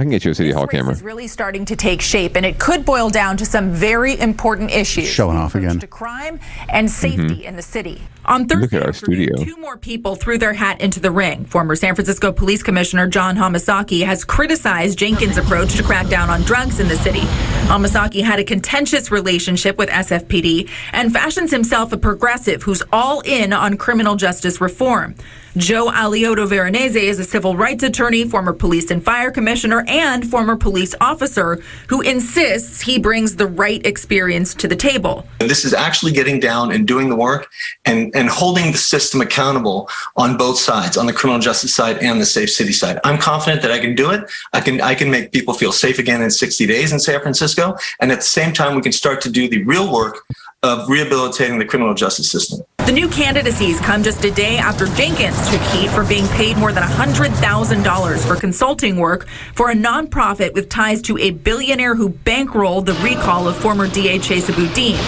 I 0.00 0.02
can 0.02 0.10
get 0.12 0.24
you 0.24 0.30
a 0.30 0.34
city 0.34 0.50
hall 0.50 0.66
camera. 0.66 0.94
is 0.94 1.02
really 1.02 1.26
starting 1.28 1.66
to 1.66 1.76
take 1.76 2.00
shape, 2.00 2.34
and 2.34 2.46
it 2.46 2.58
could 2.58 2.86
boil 2.86 3.10
down 3.10 3.36
to 3.36 3.44
some 3.44 3.70
very 3.70 4.18
important 4.18 4.70
issues. 4.70 5.06
Showing 5.06 5.36
off 5.36 5.54
again. 5.54 5.78
To 5.78 5.86
crime 5.86 6.40
and 6.70 6.90
safety 6.90 7.42
Mhm. 7.42 7.44
in 7.44 7.56
the 7.56 7.62
city. 7.62 8.00
On 8.24 8.46
Thursday, 8.46 8.62
Look 8.62 8.72
at 8.72 8.86
our 8.86 8.94
studio. 8.94 9.44
two 9.44 9.58
more 9.58 9.76
people 9.76 10.16
threw 10.16 10.38
their 10.38 10.54
hat 10.54 10.80
into 10.80 11.00
the 11.00 11.10
ring. 11.10 11.44
Former 11.44 11.76
San 11.76 11.94
Francisco 11.94 12.32
Police 12.32 12.62
Commissioner 12.62 13.08
John 13.08 13.36
Hamasaki 13.36 14.06
has 14.06 14.24
criticized 14.24 14.98
Jenkins' 14.98 15.36
approach 15.36 15.74
to 15.76 15.82
crack 15.82 16.08
down 16.08 16.30
on 16.30 16.40
drugs 16.44 16.80
in 16.80 16.88
the 16.88 16.96
city. 16.96 17.26
Hamasaki 17.66 18.22
had 18.24 18.38
a 18.38 18.44
contentious 18.44 19.10
relationship 19.10 19.76
with 19.76 19.90
SFPD 19.90 20.66
and 20.94 21.12
fashions 21.12 21.50
himself 21.50 21.92
a 21.92 21.98
progressive 21.98 22.62
who's 22.62 22.82
all 22.90 23.20
in 23.20 23.52
on 23.52 23.76
criminal 23.76 24.16
justice 24.16 24.62
reform. 24.62 25.14
Joe 25.56 25.90
Alioto 25.90 26.46
Veronese 26.46 26.94
is 26.94 27.18
a 27.18 27.24
civil 27.24 27.56
rights 27.56 27.82
attorney, 27.82 28.24
former 28.24 28.52
police 28.52 28.90
and 28.92 29.04
fire 29.04 29.32
commissioner, 29.32 29.84
and 29.88 30.28
former 30.28 30.56
police 30.56 30.94
officer 31.00 31.60
who 31.88 32.00
insists 32.02 32.80
he 32.80 33.00
brings 33.00 33.34
the 33.34 33.48
right 33.48 33.84
experience 33.84 34.54
to 34.54 34.68
the 34.68 34.76
table. 34.76 35.26
This 35.40 35.64
is 35.64 35.74
actually 35.74 36.12
getting 36.12 36.38
down 36.38 36.70
and 36.70 36.86
doing 36.86 37.08
the 37.08 37.16
work 37.16 37.50
and, 37.84 38.14
and 38.14 38.28
holding 38.28 38.70
the 38.70 38.78
system 38.78 39.20
accountable 39.20 39.88
on 40.16 40.36
both 40.36 40.56
sides, 40.56 40.96
on 40.96 41.06
the 41.06 41.12
criminal 41.12 41.40
justice 41.40 41.74
side 41.74 41.98
and 41.98 42.20
the 42.20 42.26
safe 42.26 42.50
city 42.50 42.72
side. 42.72 43.00
I'm 43.02 43.18
confident 43.18 43.60
that 43.62 43.72
I 43.72 43.80
can 43.80 43.96
do 43.96 44.10
it. 44.10 44.30
I 44.52 44.60
can 44.60 44.80
I 44.80 44.94
can 44.94 45.10
make 45.10 45.32
people 45.32 45.54
feel 45.54 45.72
safe 45.72 45.98
again 45.98 46.22
in 46.22 46.30
60 46.30 46.64
days 46.66 46.92
in 46.92 47.00
San 47.00 47.20
Francisco. 47.20 47.76
And 47.98 48.12
at 48.12 48.18
the 48.18 48.24
same 48.24 48.52
time, 48.52 48.76
we 48.76 48.82
can 48.82 48.92
start 48.92 49.20
to 49.22 49.30
do 49.30 49.48
the 49.48 49.64
real 49.64 49.92
work 49.92 50.24
of 50.62 50.88
rehabilitating 50.88 51.58
the 51.58 51.64
criminal 51.64 51.94
justice 51.94 52.30
system. 52.30 52.60
The 52.86 52.92
new 52.92 53.08
candidacies 53.08 53.78
come 53.80 54.02
just 54.02 54.24
a 54.24 54.30
day 54.32 54.56
after 54.56 54.86
Jenkins 54.86 55.48
took 55.50 55.60
heat 55.60 55.90
for 55.90 56.04
being 56.04 56.26
paid 56.28 56.56
more 56.56 56.72
than 56.72 56.82
$100,000 56.82 58.26
for 58.26 58.36
consulting 58.36 58.96
work 58.96 59.28
for 59.54 59.70
a 59.70 59.74
nonprofit 59.74 60.54
with 60.54 60.68
ties 60.68 61.00
to 61.02 61.16
a 61.18 61.30
billionaire 61.30 61.94
who 61.94 62.10
bankrolled 62.10 62.86
the 62.86 62.94
recall 62.94 63.46
of 63.46 63.56
former 63.56 63.86
DA 63.86 64.18
Chesa 64.18 64.56
Boudin. 64.56 64.98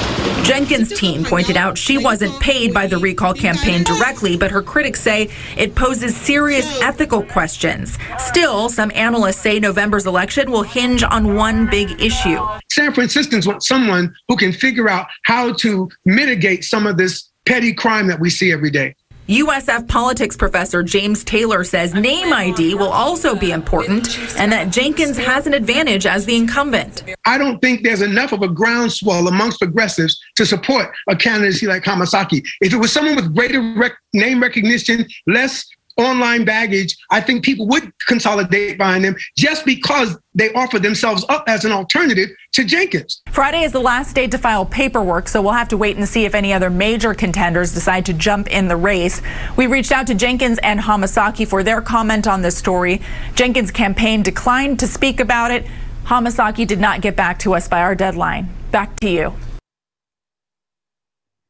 Jenkins' 0.44 0.96
team 0.98 1.24
pointed 1.24 1.56
out 1.56 1.78
she 1.78 1.98
wasn't 1.98 2.38
paid 2.40 2.74
by 2.74 2.86
the 2.86 2.98
recall 2.98 3.34
campaign 3.34 3.82
directly, 3.82 4.36
but 4.36 4.50
her 4.50 4.62
critics 4.62 5.00
say 5.00 5.30
it 5.56 5.74
poses 5.74 6.16
serious 6.16 6.80
ethical 6.82 7.22
questions. 7.22 7.98
Still, 8.18 8.68
some 8.68 8.92
analysts 8.94 9.38
say 9.38 9.58
November's 9.58 10.06
election 10.06 10.50
will 10.52 10.62
hinge 10.62 11.02
on 11.02 11.34
one 11.34 11.68
big 11.68 12.00
issue. 12.00 12.38
San 12.70 12.92
Franciscans 12.92 13.46
want 13.46 13.64
someone 13.64 14.14
who 14.28 14.36
can 14.36 14.52
figure 14.52 14.88
out 14.88 15.06
how 15.24 15.52
to 15.54 15.88
mitigate 16.04 16.64
some 16.64 16.86
of 16.86 16.96
this 16.96 17.31
petty 17.46 17.72
crime 17.72 18.06
that 18.06 18.20
we 18.20 18.30
see 18.30 18.52
every 18.52 18.70
day. 18.70 18.94
USF 19.28 19.86
politics 19.86 20.36
professor 20.36 20.82
James 20.82 21.22
Taylor 21.22 21.62
says 21.62 21.94
name 21.94 22.32
ID 22.32 22.74
will 22.74 22.90
also 22.90 23.36
be 23.36 23.52
important 23.52 24.18
and 24.36 24.50
that 24.50 24.70
Jenkins 24.70 25.16
has 25.16 25.46
an 25.46 25.54
advantage 25.54 26.06
as 26.06 26.26
the 26.26 26.34
incumbent. 26.34 27.04
I 27.24 27.38
don't 27.38 27.60
think 27.60 27.84
there's 27.84 28.02
enough 28.02 28.32
of 28.32 28.42
a 28.42 28.48
groundswell 28.48 29.28
amongst 29.28 29.60
progressives 29.60 30.20
to 30.34 30.44
support 30.44 30.92
a 31.08 31.14
candidacy 31.14 31.68
like 31.68 31.84
Hamasaki. 31.84 32.44
If 32.60 32.72
it 32.72 32.76
was 32.78 32.90
someone 32.90 33.14
with 33.14 33.34
greater 33.34 33.60
rec- 33.76 33.96
name 34.12 34.42
recognition, 34.42 35.06
less 35.28 35.66
online 35.96 36.44
baggage, 36.44 36.96
I 37.10 37.20
think 37.20 37.44
people 37.44 37.66
would 37.68 37.92
consolidate 38.06 38.78
behind 38.78 39.04
them 39.04 39.16
just 39.36 39.64
because 39.64 40.16
they 40.34 40.52
offer 40.54 40.78
themselves 40.78 41.24
up 41.28 41.44
as 41.46 41.64
an 41.64 41.72
alternative 41.72 42.30
to 42.52 42.64
Jenkins. 42.64 43.22
Friday 43.30 43.62
is 43.62 43.72
the 43.72 43.80
last 43.80 44.14
day 44.14 44.26
to 44.26 44.38
file 44.38 44.64
paperwork, 44.64 45.28
so 45.28 45.42
we'll 45.42 45.52
have 45.52 45.68
to 45.68 45.76
wait 45.76 45.96
and 45.96 46.08
see 46.08 46.24
if 46.24 46.34
any 46.34 46.52
other 46.52 46.70
major 46.70 47.14
contenders 47.14 47.72
decide 47.72 48.06
to 48.06 48.12
jump 48.12 48.48
in 48.50 48.68
the 48.68 48.76
race. 48.76 49.20
We 49.56 49.66
reached 49.66 49.92
out 49.92 50.06
to 50.06 50.14
Jenkins 50.14 50.58
and 50.62 50.80
Hamasaki 50.80 51.46
for 51.46 51.62
their 51.62 51.80
comment 51.80 52.26
on 52.26 52.42
this 52.42 52.56
story. 52.56 53.00
Jenkins' 53.34 53.70
campaign 53.70 54.22
declined 54.22 54.78
to 54.80 54.86
speak 54.86 55.20
about 55.20 55.50
it. 55.50 55.66
Hamasaki 56.04 56.66
did 56.66 56.80
not 56.80 57.00
get 57.00 57.16
back 57.16 57.38
to 57.40 57.54
us 57.54 57.68
by 57.68 57.80
our 57.82 57.94
deadline. 57.94 58.48
Back 58.70 58.98
to 59.00 59.08
you. 59.08 59.34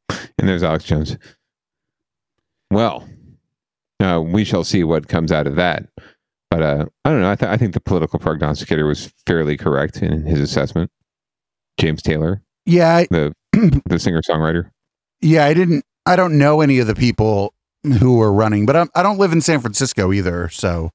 And 0.09 0.49
there's 0.49 0.63
Alex 0.63 0.83
Jones. 0.83 1.17
Well, 2.69 3.07
uh, 4.03 4.19
we 4.21 4.43
shall 4.43 4.63
see 4.63 4.83
what 4.83 5.07
comes 5.07 5.31
out 5.31 5.47
of 5.47 5.55
that. 5.55 5.87
But 6.49 6.61
uh, 6.61 6.85
I 7.03 7.09
don't 7.09 7.21
know. 7.21 7.31
I, 7.31 7.35
th- 7.35 7.49
I 7.49 7.57
think 7.57 7.73
the 7.73 7.79
political 7.79 8.19
prognosticator 8.19 8.85
was 8.85 9.11
fairly 9.25 9.57
correct 9.57 9.97
in 10.03 10.23
his 10.25 10.39
assessment. 10.39 10.91
James 11.79 12.03
Taylor, 12.03 12.43
yeah, 12.65 12.95
I, 12.97 13.07
the 13.09 13.33
the 13.85 13.97
singer 13.97 14.21
songwriter. 14.21 14.69
yeah, 15.21 15.45
I 15.45 15.53
didn't. 15.55 15.83
I 16.05 16.15
don't 16.15 16.37
know 16.37 16.61
any 16.61 16.79
of 16.79 16.85
the 16.87 16.93
people 16.95 17.53
who 17.83 18.17
were 18.17 18.31
running, 18.31 18.65
but 18.65 18.75
I'm, 18.75 18.89
I 18.93 19.01
don't 19.01 19.17
live 19.17 19.31
in 19.31 19.41
San 19.41 19.59
Francisco 19.61 20.13
either, 20.13 20.49
so 20.49 20.91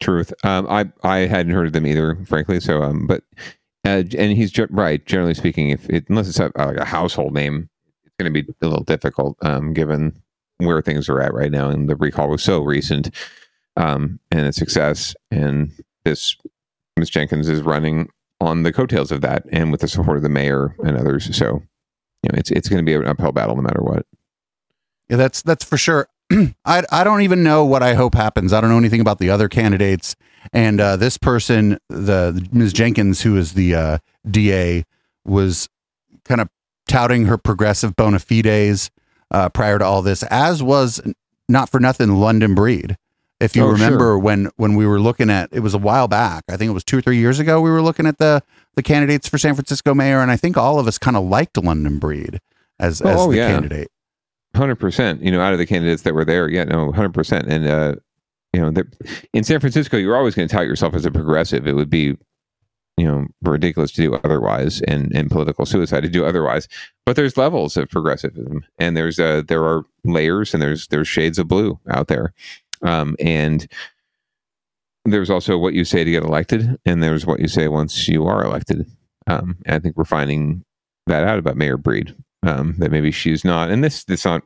Truth. 0.00 0.32
Um, 0.44 0.66
I 0.68 0.90
I 1.02 1.18
hadn't 1.26 1.52
heard 1.52 1.66
of 1.66 1.72
them 1.72 1.86
either, 1.86 2.16
frankly. 2.26 2.60
So, 2.60 2.82
um, 2.82 3.06
but 3.06 3.22
uh, 3.84 4.04
and 4.16 4.32
he's 4.32 4.50
ge- 4.52 4.70
right. 4.70 5.04
Generally 5.06 5.34
speaking, 5.34 5.70
if 5.70 5.88
it, 5.90 6.06
unless 6.08 6.28
it's 6.28 6.38
a, 6.38 6.52
like 6.56 6.76
a 6.76 6.84
household 6.84 7.34
name, 7.34 7.68
it's 8.04 8.14
going 8.18 8.32
to 8.32 8.42
be 8.42 8.48
a 8.62 8.66
little 8.66 8.84
difficult, 8.84 9.36
um, 9.42 9.72
given 9.72 10.20
where 10.58 10.82
things 10.82 11.08
are 11.08 11.20
at 11.20 11.34
right 11.34 11.50
now. 11.50 11.68
And 11.68 11.88
the 11.88 11.96
recall 11.96 12.28
was 12.28 12.42
so 12.42 12.60
recent, 12.60 13.14
um, 13.76 14.20
and 14.30 14.46
its 14.46 14.58
success. 14.58 15.14
And 15.30 15.72
this 16.04 16.36
Ms. 16.96 17.10
Jenkins 17.10 17.48
is 17.48 17.62
running 17.62 18.08
on 18.40 18.62
the 18.62 18.72
coattails 18.72 19.10
of 19.10 19.20
that, 19.22 19.44
and 19.50 19.72
with 19.72 19.80
the 19.80 19.88
support 19.88 20.16
of 20.16 20.22
the 20.22 20.28
mayor 20.28 20.74
and 20.84 20.96
others. 20.96 21.34
So, 21.36 21.62
you 22.22 22.30
know, 22.30 22.38
it's 22.38 22.50
it's 22.50 22.68
going 22.68 22.84
to 22.84 22.88
be 22.88 22.94
an 22.94 23.06
uphill 23.06 23.32
battle 23.32 23.56
no 23.56 23.62
matter 23.62 23.82
what. 23.82 24.06
yeah, 25.08 25.16
that's 25.16 25.42
that's 25.42 25.64
for 25.64 25.76
sure. 25.76 26.08
I 26.64 26.82
I 26.90 27.04
don't 27.04 27.22
even 27.22 27.42
know 27.42 27.64
what 27.64 27.82
I 27.82 27.94
hope 27.94 28.14
happens. 28.14 28.52
I 28.52 28.60
don't 28.60 28.70
know 28.70 28.78
anything 28.78 29.00
about 29.00 29.18
the 29.18 29.30
other 29.30 29.48
candidates. 29.48 30.14
And 30.52 30.80
uh, 30.80 30.96
this 30.96 31.18
person, 31.18 31.78
the 31.88 32.46
Ms. 32.52 32.72
Jenkins, 32.72 33.20
who 33.22 33.36
is 33.36 33.54
the 33.54 33.74
uh, 33.74 33.98
DA, 34.30 34.84
was 35.24 35.68
kind 36.24 36.40
of 36.40 36.48
touting 36.86 37.26
her 37.26 37.36
progressive 37.36 37.96
bona 37.96 38.18
fides 38.18 38.90
uh, 39.30 39.48
prior 39.50 39.78
to 39.78 39.84
all 39.84 40.02
this, 40.02 40.22
as 40.24 40.62
was 40.62 41.00
not 41.48 41.68
for 41.68 41.80
nothing 41.80 42.14
London 42.16 42.54
Breed. 42.54 42.96
If 43.40 43.54
you 43.54 43.62
Oh, 43.62 43.68
remember 43.68 43.98
sure. 44.06 44.18
when 44.18 44.50
when 44.56 44.74
we 44.74 44.84
were 44.86 44.98
looking 45.00 45.30
at 45.30 45.48
it 45.52 45.60
was 45.60 45.72
a 45.74 45.78
while 45.78 46.08
back. 46.08 46.42
I 46.48 46.56
think 46.56 46.68
it 46.70 46.74
was 46.74 46.82
two 46.84 46.98
or 46.98 47.00
three 47.00 47.18
years 47.18 47.38
ago. 47.38 47.60
We 47.60 47.70
were 47.70 47.82
looking 47.82 48.06
at 48.06 48.18
the 48.18 48.42
the 48.74 48.82
candidates 48.82 49.28
for 49.28 49.38
San 49.38 49.54
Francisco 49.54 49.94
mayor, 49.94 50.20
and 50.20 50.30
I 50.30 50.36
think 50.36 50.56
all 50.56 50.78
of 50.80 50.88
us 50.88 50.98
kind 50.98 51.16
of 51.16 51.24
liked 51.24 51.56
London 51.56 51.98
Breed 51.98 52.40
as 52.80 53.00
as 53.00 53.16
Oh, 53.20 53.30
the 53.30 53.36
yeah. 53.36 53.48
candidate. 53.48 53.90
Hundred 54.56 54.76
percent. 54.76 55.22
You 55.22 55.30
know, 55.30 55.40
out 55.40 55.52
of 55.52 55.58
the 55.60 55.66
candidates 55.66 56.02
that 56.02 56.14
were 56.14 56.24
there, 56.24 56.48
yeah, 56.48 56.64
no, 56.64 56.90
hundred 56.90 57.14
percent. 57.14 57.46
And 57.46 57.66
uh, 57.68 57.94
you 58.52 58.60
know, 58.60 58.82
in 59.32 59.44
San 59.44 59.60
Francisco, 59.60 59.96
you're 59.98 60.16
always 60.16 60.34
going 60.34 60.48
to 60.48 60.52
tout 60.54 60.66
yourself 60.66 60.94
as 60.94 61.04
a 61.06 61.10
progressive. 61.12 61.66
It 61.66 61.74
would 61.74 61.90
be 61.90 62.16
you 62.98 63.06
know 63.06 63.26
ridiculous 63.42 63.92
to 63.92 64.02
do 64.02 64.14
otherwise 64.16 64.80
and 64.82 65.14
and 65.14 65.30
political 65.30 65.64
suicide 65.64 66.02
to 66.02 66.08
do 66.08 66.24
otherwise. 66.26 66.68
But 67.06 67.16
there's 67.16 67.36
levels 67.36 67.76
of 67.76 67.88
progressivism 67.88 68.64
and 68.78 68.96
there's 68.96 69.18
uh 69.18 69.42
there 69.46 69.64
are 69.64 69.84
layers 70.04 70.52
and 70.52 70.62
there's 70.62 70.88
there's 70.88 71.08
shades 71.08 71.38
of 71.38 71.48
blue 71.48 71.78
out 71.88 72.08
there. 72.08 72.34
Um 72.82 73.16
and 73.20 73.66
there's 75.04 75.30
also 75.30 75.56
what 75.56 75.74
you 75.74 75.84
say 75.84 76.04
to 76.04 76.10
get 76.10 76.24
elected 76.24 76.76
and 76.84 77.02
there's 77.02 77.24
what 77.24 77.40
you 77.40 77.48
say 77.48 77.68
once 77.68 78.08
you 78.08 78.26
are 78.26 78.44
elected. 78.44 78.84
Um 79.28 79.56
and 79.64 79.76
i 79.76 79.78
think 79.78 79.96
we're 79.96 80.04
finding 80.04 80.64
that 81.06 81.24
out 81.24 81.38
about 81.38 81.56
mayor 81.56 81.76
breed 81.78 82.14
um 82.42 82.74
that 82.78 82.90
maybe 82.90 83.10
she's 83.10 83.44
not 83.44 83.70
and 83.70 83.82
this 83.82 84.04
this 84.04 84.24
not 84.24 84.42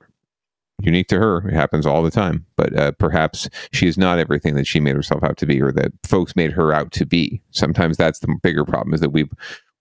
unique 0.82 1.08
to 1.08 1.18
her. 1.18 1.48
It 1.48 1.54
happens 1.54 1.86
all 1.86 2.02
the 2.02 2.10
time. 2.10 2.46
But 2.56 2.76
uh, 2.76 2.92
perhaps 2.92 3.48
she 3.72 3.86
is 3.86 3.96
not 3.96 4.18
everything 4.18 4.54
that 4.56 4.66
she 4.66 4.80
made 4.80 4.96
herself 4.96 5.22
out 5.22 5.36
to 5.38 5.46
be, 5.46 5.60
or 5.60 5.72
that 5.72 5.92
folks 6.04 6.36
made 6.36 6.52
her 6.52 6.72
out 6.72 6.92
to 6.92 7.06
be. 7.06 7.42
Sometimes 7.50 7.96
that's 7.96 8.20
the 8.20 8.36
bigger 8.42 8.64
problem: 8.64 8.94
is 8.94 9.00
that 9.00 9.10
we 9.10 9.28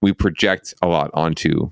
we 0.02 0.14
project 0.14 0.74
a 0.82 0.88
lot 0.88 1.12
onto 1.14 1.72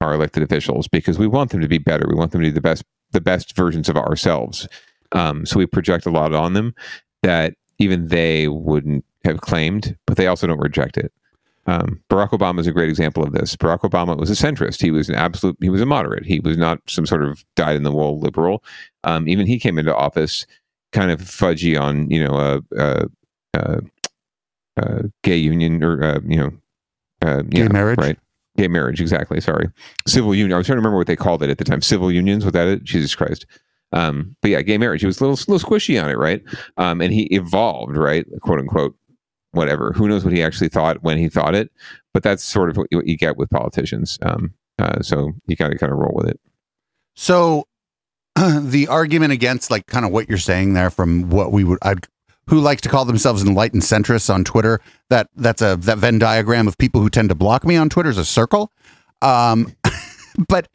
our 0.00 0.14
elected 0.14 0.42
officials 0.42 0.88
because 0.88 1.18
we 1.18 1.26
want 1.26 1.50
them 1.50 1.60
to 1.60 1.68
be 1.68 1.78
better. 1.78 2.06
We 2.08 2.14
want 2.16 2.32
them 2.32 2.42
to 2.42 2.46
be 2.48 2.52
the 2.52 2.60
best 2.60 2.84
the 3.12 3.20
best 3.20 3.56
versions 3.56 3.88
of 3.88 3.96
ourselves. 3.96 4.68
Um, 5.12 5.46
so 5.46 5.58
we 5.58 5.66
project 5.66 6.06
a 6.06 6.10
lot 6.10 6.34
on 6.34 6.52
them 6.54 6.74
that 7.22 7.54
even 7.78 8.08
they 8.08 8.48
wouldn't 8.48 9.04
have 9.24 9.40
claimed, 9.40 9.96
but 10.06 10.16
they 10.16 10.26
also 10.26 10.46
don't 10.46 10.58
reject 10.58 10.96
it. 10.96 11.12
Um, 11.66 12.00
Barack 12.08 12.30
Obama 12.30 12.60
is 12.60 12.66
a 12.66 12.72
great 12.72 12.88
example 12.88 13.22
of 13.24 13.32
this. 13.32 13.56
Barack 13.56 13.80
Obama 13.80 14.16
was 14.16 14.30
a 14.30 14.34
centrist. 14.34 14.80
He 14.80 14.90
was 14.90 15.08
an 15.08 15.16
absolute. 15.16 15.56
He 15.60 15.68
was 15.68 15.80
a 15.80 15.86
moderate. 15.86 16.24
He 16.24 16.40
was 16.40 16.56
not 16.56 16.80
some 16.88 17.06
sort 17.06 17.24
of 17.24 17.44
dyed 17.56 17.76
in 17.76 17.82
the 17.82 17.92
wool 17.92 18.20
liberal. 18.20 18.62
Um, 19.04 19.28
even 19.28 19.46
he 19.46 19.58
came 19.58 19.78
into 19.78 19.94
office 19.94 20.46
kind 20.92 21.10
of 21.10 21.20
fudgy 21.20 21.78
on 21.80 22.08
you 22.10 22.22
know 22.22 22.34
a, 22.36 22.62
a, 22.78 23.06
a, 23.54 23.80
a 24.76 25.02
gay 25.22 25.36
union 25.36 25.82
or 25.82 26.02
uh, 26.02 26.20
you 26.26 26.36
know 26.38 26.52
uh, 27.22 27.42
Gay 27.42 27.62
yeah, 27.62 27.68
marriage? 27.68 27.98
right? 27.98 28.18
Gay 28.56 28.68
marriage, 28.68 29.00
exactly. 29.00 29.40
Sorry, 29.40 29.68
civil 30.06 30.34
union. 30.34 30.54
I 30.54 30.58
was 30.58 30.66
trying 30.66 30.76
to 30.76 30.80
remember 30.80 30.96
what 30.96 31.06
they 31.06 31.16
called 31.16 31.42
it 31.42 31.50
at 31.50 31.58
the 31.58 31.64
time. 31.64 31.82
Civil 31.82 32.10
unions. 32.10 32.44
Was 32.44 32.52
that 32.52 32.68
it? 32.68 32.84
Jesus 32.84 33.14
Christ. 33.14 33.46
Um, 33.92 34.36
but 34.40 34.50
yeah, 34.50 34.62
gay 34.62 34.78
marriage. 34.78 35.00
He 35.00 35.06
was 35.06 35.20
a 35.20 35.26
little, 35.26 35.52
little 35.52 35.68
squishy 35.68 36.02
on 36.02 36.10
it, 36.10 36.18
right? 36.18 36.42
Um, 36.76 37.00
and 37.00 37.12
he 37.12 37.24
evolved, 37.34 37.96
right, 37.96 38.26
quote 38.40 38.58
unquote, 38.58 38.96
whatever. 39.56 39.92
Who 39.92 40.08
knows 40.08 40.24
what 40.24 40.32
he 40.32 40.42
actually 40.42 40.68
thought 40.68 41.02
when 41.02 41.18
he 41.18 41.28
thought 41.28 41.54
it? 41.54 41.72
But 42.14 42.22
that's 42.22 42.44
sort 42.44 42.70
of 42.70 42.76
what 42.76 42.88
you, 42.90 43.16
get 43.16 43.36
with 43.36 43.50
politicians. 43.50 44.18
Um, 44.22 44.54
uh, 44.78 45.02
so 45.02 45.32
you 45.46 45.56
got 45.56 45.70
to 45.70 45.78
kind 45.78 45.92
of 45.92 45.98
roll 45.98 46.14
with 46.14 46.28
it. 46.28 46.40
So 47.14 47.66
the 48.36 48.88
argument 48.88 49.32
against 49.32 49.70
like 49.70 49.86
kind 49.86 50.04
of 50.04 50.12
what 50.12 50.28
you're 50.28 50.38
saying 50.38 50.74
there 50.74 50.90
from 50.90 51.30
what 51.30 51.52
we 51.52 51.64
would 51.64 51.78
I'd 51.82 52.06
who 52.48 52.60
likes 52.60 52.82
to 52.82 52.88
call 52.88 53.04
themselves 53.04 53.42
enlightened 53.42 53.82
centrists 53.82 54.32
on 54.32 54.44
Twitter 54.44 54.80
that 55.10 55.28
that's 55.34 55.62
a 55.62 55.76
that 55.76 55.98
Venn 55.98 56.18
diagram 56.18 56.68
of 56.68 56.78
people 56.78 57.00
who 57.00 57.10
tend 57.10 57.30
to 57.30 57.34
block 57.34 57.64
me 57.64 57.76
on 57.76 57.88
Twitter 57.88 58.10
is 58.10 58.18
a 58.18 58.24
circle. 58.24 58.70
Um 59.22 59.74
but 60.48 60.68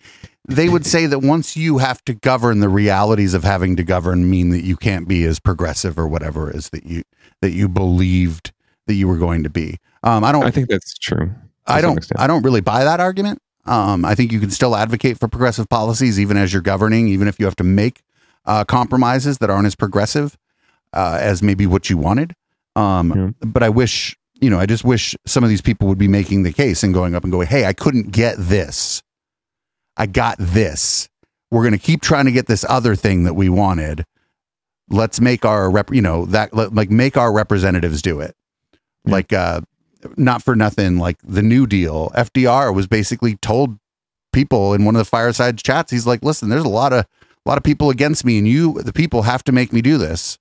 they 0.47 0.69
would 0.69 0.85
say 0.85 1.05
that 1.05 1.19
once 1.19 1.55
you 1.55 1.77
have 1.77 2.03
to 2.05 2.15
govern 2.15 2.59
the 2.59 2.69
realities 2.69 3.33
of 3.33 3.43
having 3.43 3.75
to 3.75 3.83
govern 3.83 4.29
mean 4.29 4.49
that 4.49 4.63
you 4.63 4.75
can't 4.75 5.07
be 5.07 5.23
as 5.23 5.39
progressive 5.39 5.99
or 5.99 6.07
whatever 6.07 6.49
is 6.49 6.69
that 6.69 6.85
you 6.85 7.03
that 7.41 7.51
you 7.51 7.69
believed 7.69 8.51
that 8.91 8.95
you 8.95 9.07
were 9.07 9.17
going 9.17 9.43
to 9.43 9.49
be. 9.49 9.79
Um 10.03 10.23
I 10.23 10.31
don't 10.31 10.43
I 10.43 10.51
think 10.51 10.69
that's 10.69 10.93
true. 10.97 11.31
I 11.67 11.81
don't. 11.81 11.93
I 12.17 12.27
don't 12.27 12.43
really 12.43 12.61
buy 12.61 12.83
that 12.83 12.99
argument. 12.99 13.39
Um, 13.65 14.03
I 14.03 14.15
think 14.15 14.31
you 14.31 14.39
can 14.39 14.49
still 14.49 14.75
advocate 14.75 15.19
for 15.19 15.27
progressive 15.27 15.69
policies 15.69 16.19
even 16.19 16.35
as 16.37 16.51
you're 16.51 16.61
governing, 16.63 17.07
even 17.07 17.27
if 17.27 17.39
you 17.39 17.45
have 17.45 17.55
to 17.57 17.63
make 17.63 18.01
uh, 18.45 18.63
compromises 18.65 19.37
that 19.37 19.49
aren't 19.51 19.67
as 19.67 19.75
progressive 19.75 20.37
uh, 20.93 21.19
as 21.21 21.43
maybe 21.43 21.67
what 21.67 21.89
you 21.89 21.97
wanted. 21.97 22.33
Um, 22.75 23.35
But 23.45 23.61
I 23.63 23.69
wish, 23.69 24.17
you 24.39 24.49
know, 24.49 24.59
I 24.59 24.65
just 24.65 24.83
wish 24.83 25.15
some 25.27 25.43
of 25.43 25.49
these 25.49 25.61
people 25.61 25.87
would 25.87 25.99
be 25.99 26.07
making 26.07 26.43
the 26.43 26.51
case 26.51 26.83
and 26.83 26.93
going 26.93 27.13
up 27.15 27.23
and 27.23 27.31
going, 27.31 27.47
"Hey, 27.47 27.65
I 27.65 27.73
couldn't 27.73 28.11
get 28.11 28.35
this. 28.39 29.03
I 29.97 30.07
got 30.07 30.37
this. 30.39 31.07
We're 31.51 31.61
going 31.63 31.73
to 31.73 31.85
keep 31.85 32.01
trying 32.01 32.25
to 32.25 32.31
get 32.31 32.47
this 32.47 32.65
other 32.67 32.95
thing 32.95 33.25
that 33.25 33.35
we 33.35 33.49
wanted. 33.49 34.05
Let's 34.89 35.21
make 35.21 35.45
our 35.45 35.69
rep, 35.69 35.93
you 35.93 36.01
know, 36.01 36.25
that 36.27 36.53
let, 36.53 36.73
like 36.73 36.89
make 36.89 37.15
our 37.15 37.31
representatives 37.31 38.01
do 38.01 38.19
it." 38.21 38.35
Like 39.05 39.33
uh 39.33 39.61
not 40.17 40.43
for 40.43 40.55
nothing 40.55 40.97
like 40.97 41.17
the 41.23 41.41
new 41.41 41.67
deal 41.67 42.09
fdr 42.15 42.73
was 42.73 42.87
basically 42.87 43.35
told 43.37 43.77
people 44.33 44.73
in 44.73 44.85
one 44.85 44.95
of 44.95 44.99
the 44.99 45.05
fireside 45.05 45.57
chats 45.57 45.91
he's 45.91 46.07
like 46.07 46.23
listen 46.23 46.49
there's 46.49 46.63
a 46.63 46.69
lot 46.69 46.93
of 46.93 47.05
a 47.45 47.49
lot 47.49 47.57
of 47.57 47.63
people 47.63 47.89
against 47.89 48.25
me 48.25 48.37
and 48.37 48.47
you 48.47 48.73
the 48.81 48.93
people 48.93 49.23
have 49.23 49.43
to 49.43 49.51
make 49.51 49.73
me 49.73 49.81
do 49.81 49.97
this 49.97 50.37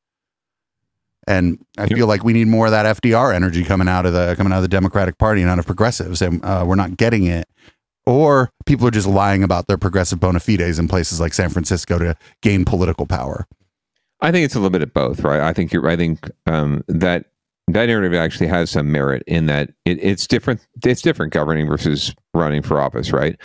and 1.26 1.58
i 1.78 1.86
feel 1.86 2.06
like 2.06 2.24
we 2.24 2.32
need 2.32 2.48
more 2.48 2.66
of 2.66 2.72
that 2.72 2.96
fdr 2.96 3.34
energy 3.34 3.64
coming 3.64 3.88
out 3.88 4.06
of 4.06 4.12
the 4.12 4.34
coming 4.36 4.52
out 4.52 4.56
of 4.56 4.62
the 4.62 4.68
democratic 4.68 5.18
party 5.18 5.42
and 5.42 5.50
out 5.50 5.58
of 5.58 5.66
progressives 5.66 6.22
and 6.22 6.42
uh, 6.44 6.64
we're 6.66 6.74
not 6.74 6.96
getting 6.96 7.26
it 7.26 7.46
or 8.06 8.50
people 8.64 8.86
are 8.86 8.92
just 8.92 9.06
lying 9.06 9.42
about 9.42 9.66
their 9.66 9.78
progressive 9.78 10.18
bona 10.20 10.40
fides 10.40 10.78
in 10.78 10.88
places 10.88 11.20
like 11.20 11.34
san 11.34 11.50
francisco 11.50 11.98
to 11.98 12.16
gain 12.40 12.64
political 12.64 13.06
power 13.06 13.46
I 14.22 14.32
think 14.32 14.44
it's 14.44 14.54
a 14.54 14.58
little 14.58 14.68
bit 14.68 14.82
of 14.82 14.92
both, 14.92 15.20
right? 15.20 15.40
I 15.40 15.54
think 15.54 15.72
you're. 15.72 15.88
I 15.88 15.96
think 15.96 16.30
um, 16.46 16.84
that 16.88 17.24
that 17.74 17.86
narrative 17.86 18.14
actually 18.14 18.46
has 18.48 18.70
some 18.70 18.90
merit 18.92 19.22
in 19.26 19.46
that 19.46 19.70
it, 19.84 20.02
it's 20.02 20.26
different. 20.26 20.66
It's 20.84 21.02
different 21.02 21.32
governing 21.32 21.66
versus 21.66 22.14
running 22.34 22.62
for 22.62 22.80
office, 22.80 23.12
right? 23.12 23.36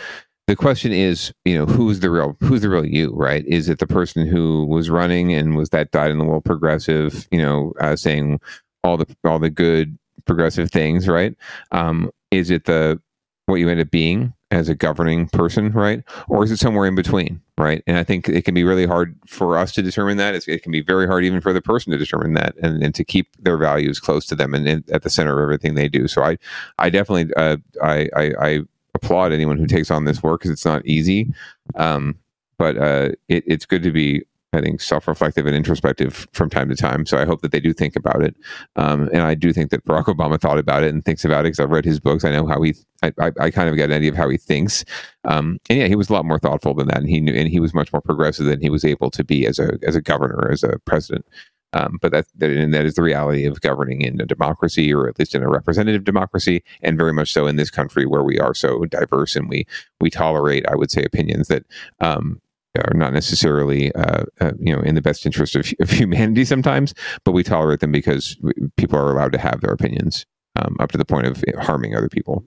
The 0.46 0.56
question 0.56 0.92
is, 0.92 1.32
you 1.44 1.58
know, 1.58 1.66
who's 1.66 2.00
the 2.00 2.10
real 2.10 2.36
who's 2.40 2.62
the 2.62 2.68
real 2.68 2.86
you, 2.86 3.12
right? 3.14 3.44
Is 3.46 3.68
it 3.68 3.78
the 3.78 3.86
person 3.86 4.26
who 4.26 4.64
was 4.66 4.90
running 4.90 5.32
and 5.32 5.56
was 5.56 5.70
that 5.70 5.90
dyed 5.90 6.10
in 6.10 6.18
the 6.18 6.24
wool 6.24 6.40
progressive, 6.40 7.26
you 7.32 7.42
know, 7.42 7.72
uh, 7.80 7.96
saying 7.96 8.40
all 8.84 8.96
the 8.96 9.06
all 9.24 9.38
the 9.38 9.50
good 9.50 9.98
progressive 10.24 10.70
things, 10.70 11.08
right? 11.08 11.34
Um, 11.72 12.10
is 12.30 12.50
it 12.50 12.64
the 12.64 13.00
what 13.46 13.56
you 13.56 13.68
end 13.68 13.80
up 13.80 13.90
being 13.90 14.32
as 14.50 14.68
a 14.68 14.74
governing 14.74 15.28
person, 15.28 15.72
right? 15.72 16.04
Or 16.28 16.44
is 16.44 16.50
it 16.52 16.58
somewhere 16.58 16.86
in 16.86 16.94
between, 16.94 17.40
right? 17.58 17.82
And 17.86 17.98
I 17.98 18.04
think 18.04 18.28
it 18.28 18.44
can 18.44 18.54
be 18.54 18.62
really 18.62 18.86
hard 18.86 19.16
for 19.26 19.58
us 19.58 19.72
to 19.72 19.82
determine 19.82 20.18
that. 20.18 20.34
It's, 20.34 20.46
it 20.46 20.62
can 20.62 20.70
be 20.70 20.82
very 20.82 21.06
hard 21.06 21.24
even 21.24 21.40
for 21.40 21.52
the 21.52 21.60
person 21.60 21.90
to 21.92 21.98
determine 21.98 22.34
that 22.34 22.54
and, 22.62 22.82
and 22.82 22.94
to 22.94 23.04
keep 23.04 23.28
their 23.40 23.56
values 23.56 23.98
close 23.98 24.24
to 24.26 24.36
them 24.36 24.54
and, 24.54 24.68
and 24.68 24.88
at 24.90 25.02
the 25.02 25.10
center 25.10 25.36
of 25.36 25.42
everything 25.42 25.74
they 25.74 25.88
do. 25.88 26.06
So 26.06 26.22
I, 26.22 26.38
I 26.78 26.90
definitely, 26.90 27.34
uh, 27.34 27.56
I, 27.82 28.08
I, 28.14 28.32
I 28.40 28.60
applaud 28.94 29.32
anyone 29.32 29.58
who 29.58 29.66
takes 29.66 29.90
on 29.90 30.04
this 30.04 30.22
work 30.22 30.40
because 30.40 30.52
it's 30.52 30.64
not 30.64 30.86
easy. 30.86 31.32
Um, 31.74 32.16
but 32.56 32.76
uh, 32.78 33.10
it, 33.28 33.44
it's 33.46 33.66
good 33.66 33.82
to 33.82 33.90
be 33.90 34.24
I 34.52 34.60
think 34.60 34.80
self-reflective 34.80 35.44
and 35.44 35.54
introspective 35.54 36.26
from 36.32 36.48
time 36.48 36.68
to 36.68 36.76
time. 36.76 37.04
So 37.04 37.18
I 37.18 37.26
hope 37.26 37.42
that 37.42 37.52
they 37.52 37.60
do 37.60 37.72
think 37.72 37.96
about 37.96 38.22
it, 38.22 38.34
um, 38.76 39.08
and 39.12 39.22
I 39.22 39.34
do 39.34 39.52
think 39.52 39.70
that 39.70 39.84
Barack 39.84 40.04
Obama 40.04 40.40
thought 40.40 40.58
about 40.58 40.82
it 40.82 40.94
and 40.94 41.04
thinks 41.04 41.24
about 41.24 41.40
it 41.40 41.48
because 41.48 41.60
I've 41.60 41.70
read 41.70 41.84
his 41.84 42.00
books. 42.00 42.24
I 42.24 42.30
know 42.30 42.46
how 42.46 42.62
he, 42.62 42.74
I, 43.02 43.12
I, 43.20 43.32
I 43.40 43.50
kind 43.50 43.68
of 43.68 43.76
get 43.76 43.90
an 43.90 43.96
idea 43.96 44.10
of 44.10 44.16
how 44.16 44.28
he 44.28 44.36
thinks, 44.38 44.84
um, 45.24 45.58
and 45.68 45.78
yeah, 45.78 45.88
he 45.88 45.96
was 45.96 46.08
a 46.08 46.12
lot 46.12 46.24
more 46.24 46.38
thoughtful 46.38 46.74
than 46.74 46.86
that, 46.88 46.98
and 46.98 47.08
he 47.08 47.20
knew, 47.20 47.34
and 47.34 47.48
he 47.48 47.60
was 47.60 47.74
much 47.74 47.92
more 47.92 48.02
progressive 48.02 48.46
than 48.46 48.60
he 48.60 48.70
was 48.70 48.84
able 48.84 49.10
to 49.10 49.24
be 49.24 49.46
as 49.46 49.58
a 49.58 49.78
as 49.82 49.96
a 49.96 50.00
governor, 50.02 50.48
as 50.50 50.62
a 50.62 50.78
president. 50.84 51.26
Um, 51.72 51.98
but 52.00 52.12
that, 52.12 52.26
that 52.36 52.50
and 52.50 52.72
that 52.72 52.86
is 52.86 52.94
the 52.94 53.02
reality 53.02 53.44
of 53.44 53.60
governing 53.60 54.00
in 54.00 54.20
a 54.20 54.24
democracy, 54.24 54.94
or 54.94 55.08
at 55.08 55.18
least 55.18 55.34
in 55.34 55.42
a 55.42 55.48
representative 55.48 56.04
democracy, 56.04 56.62
and 56.80 56.96
very 56.96 57.12
much 57.12 57.32
so 57.32 57.46
in 57.46 57.56
this 57.56 57.70
country 57.70 58.06
where 58.06 58.22
we 58.22 58.38
are 58.38 58.54
so 58.54 58.86
diverse 58.86 59.36
and 59.36 59.50
we 59.50 59.66
we 60.00 60.08
tolerate, 60.08 60.64
I 60.68 60.76
would 60.76 60.90
say, 60.90 61.02
opinions 61.02 61.48
that 61.48 61.64
um, 62.00 62.40
are 62.76 62.94
not 62.94 63.12
necessarily 63.12 63.94
uh, 63.94 64.24
uh, 64.40 64.52
you 64.58 64.74
know 64.74 64.82
in 64.82 64.94
the 64.94 65.02
best 65.02 65.26
interest 65.26 65.56
of, 65.56 65.72
of 65.80 65.90
humanity 65.90 66.44
sometimes, 66.44 66.94
but 67.24 67.32
we 67.32 67.42
tolerate 67.42 67.80
them 67.80 67.92
because 67.92 68.36
people 68.76 68.98
are 68.98 69.12
allowed 69.12 69.32
to 69.32 69.38
have 69.38 69.60
their 69.60 69.72
opinions 69.72 70.26
um, 70.56 70.76
up 70.80 70.92
to 70.92 70.98
the 70.98 71.04
point 71.04 71.26
of 71.26 71.42
harming 71.60 71.94
other 71.94 72.08
people. 72.08 72.44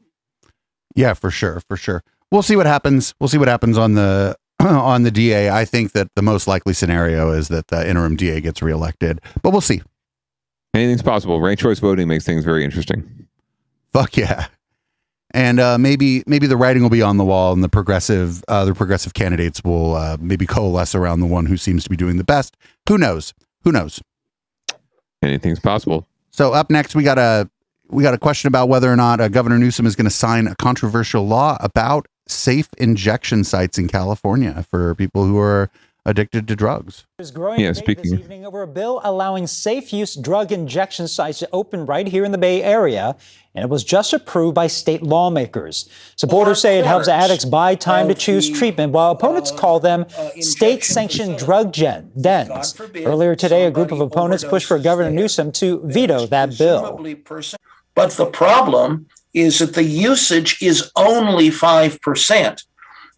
Yeah, 0.96 1.14
for 1.14 1.32
sure, 1.32 1.62
for 1.68 1.78
sure. 1.78 2.04
We'll 2.32 2.44
see 2.44 2.56
what 2.56 2.66
happens. 2.66 3.14
We'll 3.20 3.28
see 3.28 3.38
what 3.38 3.48
happens 3.48 3.78
on 3.78 3.94
the 3.94 4.36
on 4.60 5.04
the 5.04 5.12
DA. 5.12 5.50
I 5.50 5.66
think 5.66 5.94
that 5.94 6.08
the 6.16 6.22
most 6.22 6.48
likely 6.48 6.74
scenario 6.74 7.32
is 7.32 7.48
that 7.50 7.68
the 7.68 7.88
interim 7.88 8.16
DA 8.16 8.42
gets 8.42 8.62
reelected, 8.62 9.22
but 9.42 9.52
we'll 9.52 9.62
see. 9.62 9.82
Anything's 10.74 11.02
possible. 11.02 11.42
Ranked 11.42 11.62
choice 11.62 11.80
voting 11.80 12.08
makes 12.08 12.26
things 12.26 12.44
very 12.46 12.64
interesting. 12.64 13.28
Fuck 13.92 14.18
yeah. 14.18 14.48
And 15.32 15.60
uh, 15.60 15.78
maybe 15.78 16.24
maybe 16.26 16.48
the 16.48 16.58
writing 16.58 16.82
will 16.82 16.90
be 16.90 17.04
on 17.04 17.18
the 17.18 17.26
wall, 17.26 17.54
and 17.54 17.64
the 17.64 17.70
progressive 17.70 18.44
uh, 18.48 18.66
the 18.66 18.74
progressive 18.74 19.14
candidates 19.14 19.64
will 19.64 19.96
uh, 19.96 20.18
maybe 20.20 20.48
coalesce 20.48 20.96
around 20.96 21.20
the 21.20 21.28
one 21.28 21.46
who 21.46 21.56
seems 21.56 21.84
to 21.84 21.90
be 21.90 21.96
doing 21.96 22.18
the 22.18 22.24
best. 22.24 22.58
Who 22.88 22.98
knows? 22.98 23.34
Who 23.64 23.72
knows? 23.72 24.02
Anything's 25.22 25.60
possible. 25.60 26.08
So 26.32 26.54
up 26.54 26.70
next, 26.70 26.96
we 26.96 27.04
got 27.04 27.20
a 27.20 27.50
we 27.90 28.02
got 28.04 28.14
a 28.14 28.18
question 28.18 28.48
about 28.48 28.70
whether 28.70 28.92
or 28.92 28.96
not 28.96 29.20
uh, 29.20 29.28
Governor 29.28 29.60
Newsom 29.60 29.86
is 29.86 29.96
going 29.96 30.06
to 30.06 30.12
sign 30.12 30.48
a 30.48 30.56
controversial 30.56 31.28
law 31.28 31.58
about 31.60 32.08
safe 32.28 32.70
injection 32.78 33.44
sites 33.44 33.78
in 33.78 33.88
California 33.88 34.66
for 34.70 34.96
people 34.96 35.26
who 35.26 35.38
are 35.38 35.70
addicted 36.10 36.48
to 36.48 36.56
drugs. 36.56 37.06
There's 37.18 37.30
growing 37.30 37.60
Yeah, 37.60 37.68
debate 37.68 37.84
speaking- 37.84 38.12
this 38.12 38.20
evening 38.20 38.46
over 38.46 38.64
a 38.64 38.68
bill 38.68 39.00
allowing 39.04 39.46
safe 39.46 39.94
use 39.94 40.16
drug 40.16 40.52
injection 40.52 41.08
sites 41.08 41.40
to 41.40 41.50
open 41.54 41.86
right 41.86 42.08
here 42.08 42.26
in 42.26 42.32
the 42.32 42.38
Bay 42.38 42.64
Area, 42.64 43.16
and 43.54 43.64
it 43.64 43.70
was 43.70 43.84
just 43.84 44.12
approved 44.12 44.56
by 44.56 44.66
state 44.68 45.04
lawmakers. 45.04 45.88
Supporters 46.16 46.60
say 46.62 46.80
it 46.80 46.86
helps 46.86 47.08
addicts 47.08 47.46
buy 47.46 47.76
time 47.76 48.08
to 48.08 48.16
choose 48.16 48.50
treatment, 48.50 48.92
while 48.92 49.12
opponents 49.12 49.52
uh, 49.52 49.56
call 49.58 49.80
them 49.80 50.06
uh, 50.18 50.30
state-sanctioned 50.42 51.38
drug 51.38 51.72
gen- 51.72 52.12
dens. 52.20 52.76
Earlier 52.96 53.36
today, 53.36 53.66
a 53.66 53.72
group 53.72 53.92
of 53.92 54.02
opponents 54.02 54.44
pushed 54.44 54.66
for 54.66 54.80
Governor 54.80 55.12
Newsom 55.12 55.52
to 55.54 55.82
veto 55.86 56.26
that 56.26 56.58
bill. 56.58 57.00
But 57.94 58.12
the 58.12 58.26
problem 58.26 59.08
is 59.34 59.60
that 59.60 59.76
the 59.76 59.84
usage 59.84 60.58
is 60.62 60.92
only 60.96 61.50
5%, 61.52 62.64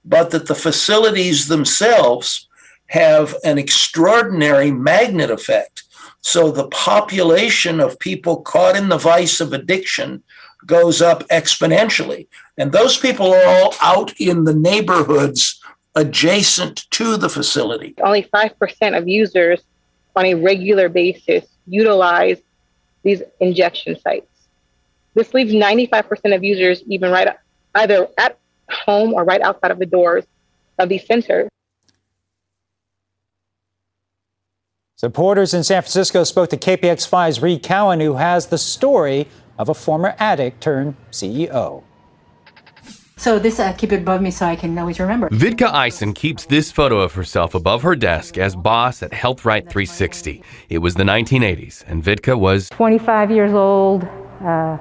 but 0.04 0.32
that 0.32 0.48
the 0.48 0.56
facilities 0.56 1.48
themselves 1.48 2.50
have 2.92 3.34
an 3.46 3.58
extraordinary 3.58 4.70
magnet 4.70 5.32
effect. 5.32 5.84
So 6.20 6.52
the 6.52 6.68
population 6.68 7.80
of 7.80 7.98
people 8.00 8.42
caught 8.42 8.76
in 8.76 8.89
the 8.89 8.98
vice 8.98 9.39
of 9.39 9.54
addiction 9.54 10.22
goes 10.66 11.02
up 11.02 11.26
exponentially. 11.30 12.28
And 12.58 12.74
those 12.74 12.98
people 12.98 13.34
are 13.34 13.46
all 13.46 13.74
out 13.82 14.14
in 14.20 14.44
the 14.44 14.54
neighborhoods 14.54 15.62
adjacent 15.96 16.92
to 16.92 17.16
the 17.16 17.30
facility. 17.30 17.96
Only 18.04 18.24
5% 18.24 18.98
of 18.98 19.08
users 19.08 19.62
on 20.18 20.26
a 20.26 20.34
regular 20.34 20.89
basis 20.89 21.46
utilize 21.68 22.42
these 23.04 23.24
injection 23.39 23.98
sites. 24.02 24.28
This 25.14 25.34
leaves 25.34 25.54
95% 25.54 26.36
of 26.36 26.44
users 26.44 26.84
even 26.88 27.10
right 27.10 27.30
either 27.74 28.10
at 28.18 28.38
home 28.70 29.14
or 29.14 29.24
right 29.24 29.42
outside 29.42 29.72
of 29.72 29.80
the 29.80 29.86
doors 29.86 30.26
of 30.78 30.89
these 30.89 31.06
centers. 31.06 31.50
Supporters 35.02 35.56
in 35.56 35.64
San 35.64 35.82
Francisco 35.82 36.24
spoke 36.24 36.52
to 36.52 36.58
KPIX5's 36.58 37.41
Reed 37.41 37.64
Cowan, 37.64 37.99
who 38.02 38.18
has 38.18 38.45
the 38.45 38.58
story 38.60 39.28
of 39.58 39.68
a 39.68 39.74
former 39.74 40.14
addict 40.20 40.62
turned 40.62 40.95
CEO. 41.10 41.82
So 43.18 43.39
this 43.39 43.60
uh, 43.60 43.74
keep 43.74 43.93
it 43.93 44.02
above 44.02 44.22
me 44.22 44.30
so 44.30 44.45
I 44.45 44.56
can 44.56 44.78
always 44.78 44.99
remember. 44.99 45.28
Vitka 45.30 45.74
Eisen 45.74 46.14
keeps 46.14 46.45
this 46.45 46.72
photo 46.72 46.99
of 46.99 47.14
herself 47.14 47.56
above 47.56 47.82
her 47.82 47.95
desk 47.95 48.38
as 48.38 48.56
boss 48.56 49.02
at 49.02 49.12
Health 49.12 49.43
Right 49.43 49.64
360. 49.68 50.43
It 50.70 50.78
was 50.78 50.93
the 50.93 51.04
1980s, 51.04 51.84
and 51.88 52.04
Vitka 52.04 52.38
was 52.38 52.70
25 52.70 53.32
years 53.32 53.54
old, 53.54 54.04
uh, 54.04 54.78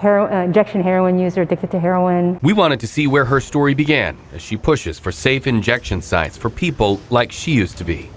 hero- 0.00 0.32
uh, 0.32 0.44
injection 0.44 0.84
heroin 0.84 1.18
user, 1.18 1.42
addicted 1.42 1.72
to 1.72 1.80
heroin. 1.80 2.38
We 2.42 2.52
wanted 2.52 2.78
to 2.78 2.86
see 2.86 3.08
where 3.08 3.24
her 3.24 3.40
story 3.40 3.74
began 3.74 4.18
as 4.32 4.40
she 4.40 4.56
pushes 4.56 5.00
for 5.00 5.10
safe 5.10 5.48
injection 5.48 6.00
sites 6.00 6.36
for 6.36 6.48
people 6.48 7.00
like 7.10 7.32
she 7.32 7.50
used 7.50 7.76
to 7.78 7.84
be. 7.84 8.08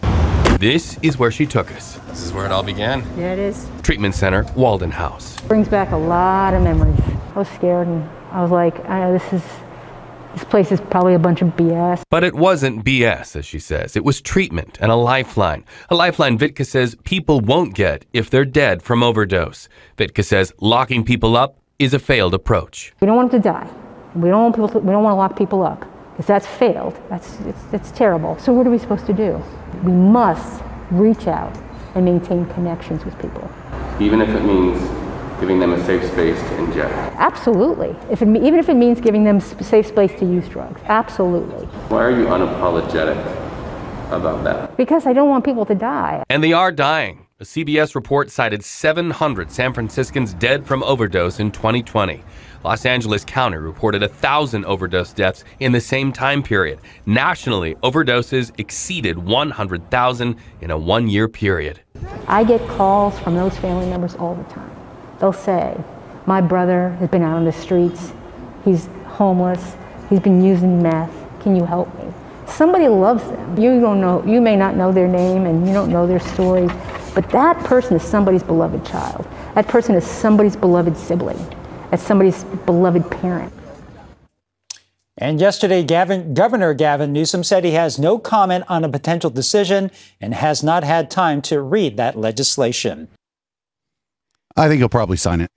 This 0.61 0.99
is 1.01 1.17
where 1.17 1.31
she 1.31 1.47
took 1.47 1.71
us. 1.71 1.95
This 2.09 2.21
is 2.21 2.33
where 2.33 2.45
it 2.45 2.51
all 2.51 2.61
began. 2.61 3.03
There 3.15 3.33
it 3.33 3.39
is. 3.39 3.67
Treatment 3.81 4.13
Center, 4.13 4.45
Walden 4.55 4.91
House. 4.91 5.41
Brings 5.47 5.67
back 5.67 5.89
a 5.89 5.97
lot 5.97 6.53
of 6.53 6.61
memories. 6.61 7.01
I 7.33 7.39
was 7.39 7.49
scared 7.49 7.87
and 7.87 8.07
I 8.31 8.43
was 8.43 8.51
like, 8.51 8.79
I, 8.85 9.09
this 9.09 9.33
is 9.33 9.43
this 10.35 10.43
place 10.43 10.71
is 10.71 10.79
probably 10.79 11.15
a 11.15 11.19
bunch 11.19 11.41
of 11.41 11.47
BS. 11.55 12.03
But 12.11 12.23
it 12.23 12.35
wasn't 12.35 12.85
BS, 12.85 13.35
as 13.35 13.43
she 13.43 13.57
says. 13.57 13.95
It 13.95 14.05
was 14.05 14.21
treatment 14.21 14.77
and 14.79 14.91
a 14.91 14.95
lifeline. 14.95 15.65
A 15.89 15.95
lifeline 15.95 16.37
Vitka 16.37 16.63
says 16.63 16.95
people 17.05 17.41
won't 17.41 17.73
get 17.73 18.05
if 18.13 18.29
they're 18.29 18.45
dead 18.45 18.83
from 18.83 19.01
overdose. 19.01 19.67
Vitka 19.97 20.23
says 20.23 20.53
locking 20.59 21.03
people 21.03 21.35
up 21.35 21.57
is 21.79 21.95
a 21.95 21.99
failed 21.99 22.35
approach. 22.35 22.93
We 23.01 23.07
don't 23.07 23.15
want 23.15 23.31
them 23.31 23.41
to 23.41 23.49
die. 23.49 23.67
We 24.13 24.29
don't 24.29 24.43
want 24.43 24.53
people. 24.53 24.69
To, 24.69 24.77
we 24.77 24.91
don't 24.91 25.03
want 25.03 25.13
to 25.13 25.17
lock 25.17 25.35
people 25.35 25.63
up 25.63 25.87
because 26.11 26.27
that's 26.27 26.45
failed. 26.45 27.01
That's 27.09 27.39
it's, 27.39 27.63
it's 27.73 27.91
terrible. 27.91 28.37
So 28.37 28.53
what 28.53 28.67
are 28.67 28.69
we 28.69 28.77
supposed 28.77 29.07
to 29.07 29.13
do? 29.13 29.43
We 29.83 29.91
must 29.91 30.63
reach 30.91 31.27
out 31.27 31.57
and 31.95 32.05
maintain 32.05 32.45
connections 32.47 33.03
with 33.05 33.17
people. 33.19 33.49
Even 33.99 34.21
if 34.21 34.29
it 34.29 34.43
means 34.43 34.79
giving 35.39 35.59
them 35.59 35.73
a 35.73 35.85
safe 35.85 36.03
space 36.11 36.39
to 36.39 36.57
inject. 36.57 36.93
Absolutely. 37.17 37.95
If 38.11 38.21
it, 38.21 38.27
even 38.27 38.59
if 38.59 38.69
it 38.69 38.75
means 38.75 39.01
giving 39.01 39.23
them 39.23 39.37
a 39.37 39.63
safe 39.63 39.87
space 39.87 40.17
to 40.19 40.25
use 40.25 40.47
drugs. 40.47 40.79
Absolutely. 40.85 41.65
Why 41.89 42.03
are 42.03 42.11
you 42.11 42.25
unapologetic 42.25 43.17
about 44.11 44.43
that? 44.43 44.77
Because 44.77 45.07
I 45.07 45.13
don't 45.13 45.29
want 45.29 45.43
people 45.43 45.65
to 45.65 45.73
die. 45.73 46.23
And 46.29 46.43
they 46.43 46.53
are 46.53 46.71
dying. 46.71 47.20
A 47.41 47.43
CBS 47.43 47.95
report 47.95 48.29
cited 48.29 48.63
700 48.63 49.51
San 49.51 49.73
Franciscans 49.73 50.35
dead 50.35 50.63
from 50.63 50.83
overdose 50.83 51.39
in 51.39 51.49
2020. 51.49 52.23
Los 52.63 52.85
Angeles 52.85 53.25
County 53.25 53.57
reported 53.57 54.03
1,000 54.03 54.63
overdose 54.63 55.11
deaths 55.11 55.43
in 55.59 55.71
the 55.71 55.81
same 55.81 56.13
time 56.13 56.43
period. 56.43 56.77
Nationally, 57.07 57.73
overdoses 57.81 58.51
exceeded 58.59 59.17
100,000 59.17 60.35
in 60.61 60.69
a 60.69 60.77
one 60.77 61.07
year 61.07 61.27
period. 61.27 61.79
I 62.27 62.43
get 62.43 62.61
calls 62.67 63.17
from 63.17 63.33
those 63.33 63.57
family 63.57 63.87
members 63.87 64.13
all 64.13 64.35
the 64.35 64.43
time. 64.43 64.69
They'll 65.19 65.33
say, 65.33 65.75
My 66.27 66.41
brother 66.41 66.91
has 66.99 67.09
been 67.09 67.23
out 67.23 67.37
on 67.37 67.45
the 67.45 67.51
streets. 67.51 68.13
He's 68.63 68.85
homeless. 69.07 69.75
He's 70.11 70.19
been 70.19 70.43
using 70.43 70.83
meth. 70.83 71.11
Can 71.41 71.55
you 71.55 71.65
help 71.65 71.91
me? 71.97 72.13
Somebody 72.45 72.87
loves 72.87 73.23
them. 73.23 73.57
You 73.57 73.81
don't 73.81 73.99
know, 73.99 74.23
you 74.27 74.41
may 74.41 74.55
not 74.55 74.75
know 74.75 74.91
their 74.91 75.07
name 75.07 75.47
and 75.47 75.65
you 75.65 75.73
don't 75.73 75.89
know 75.89 76.05
their 76.05 76.19
story, 76.19 76.67
but 77.13 77.29
that 77.31 77.57
person 77.65 77.95
is 77.95 78.03
somebody's 78.03 78.43
beloved 78.43 78.85
child. 78.85 79.27
That 79.55 79.67
person 79.67 79.95
is 79.95 80.05
somebody's 80.05 80.55
beloved 80.55 80.97
sibling. 80.97 81.39
That's 81.89 82.03
somebody's 82.03 82.43
beloved 82.65 83.09
parent. 83.11 83.53
And 85.17 85.39
yesterday, 85.39 85.83
Gavin, 85.83 86.33
Governor 86.33 86.73
Gavin 86.73 87.13
Newsom 87.13 87.43
said 87.43 87.63
he 87.63 87.71
has 87.71 87.99
no 87.99 88.17
comment 88.17 88.63
on 88.67 88.83
a 88.83 88.89
potential 88.89 89.29
decision 89.29 89.91
and 90.19 90.33
has 90.33 90.63
not 90.63 90.83
had 90.83 91.11
time 91.11 91.41
to 91.43 91.61
read 91.61 91.97
that 91.97 92.17
legislation. 92.17 93.07
I 94.55 94.67
think 94.67 94.79
he'll 94.79 94.89
probably 94.89 95.17
sign 95.17 95.41
it. 95.41 95.51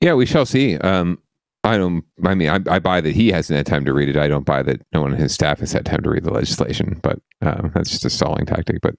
Yeah, 0.00 0.14
we 0.14 0.26
shall 0.26 0.46
see. 0.46 0.76
Um, 0.78 1.18
I 1.64 1.78
don't. 1.78 2.04
I 2.24 2.34
mean, 2.34 2.48
I, 2.48 2.58
I, 2.68 2.80
buy 2.80 3.00
that 3.00 3.14
he 3.14 3.30
hasn't 3.30 3.56
had 3.56 3.66
time 3.66 3.84
to 3.84 3.92
read 3.92 4.08
it. 4.08 4.16
I 4.16 4.26
don't 4.26 4.44
buy 4.44 4.64
that 4.64 4.82
no 4.92 5.02
one 5.02 5.12
on 5.12 5.18
his 5.18 5.32
staff 5.32 5.60
has 5.60 5.72
had 5.72 5.86
time 5.86 6.02
to 6.02 6.10
read 6.10 6.24
the 6.24 6.32
legislation. 6.32 6.98
But 7.02 7.20
uh, 7.40 7.68
that's 7.72 7.90
just 7.90 8.04
a 8.04 8.10
stalling 8.10 8.46
tactic. 8.46 8.80
But 8.80 8.96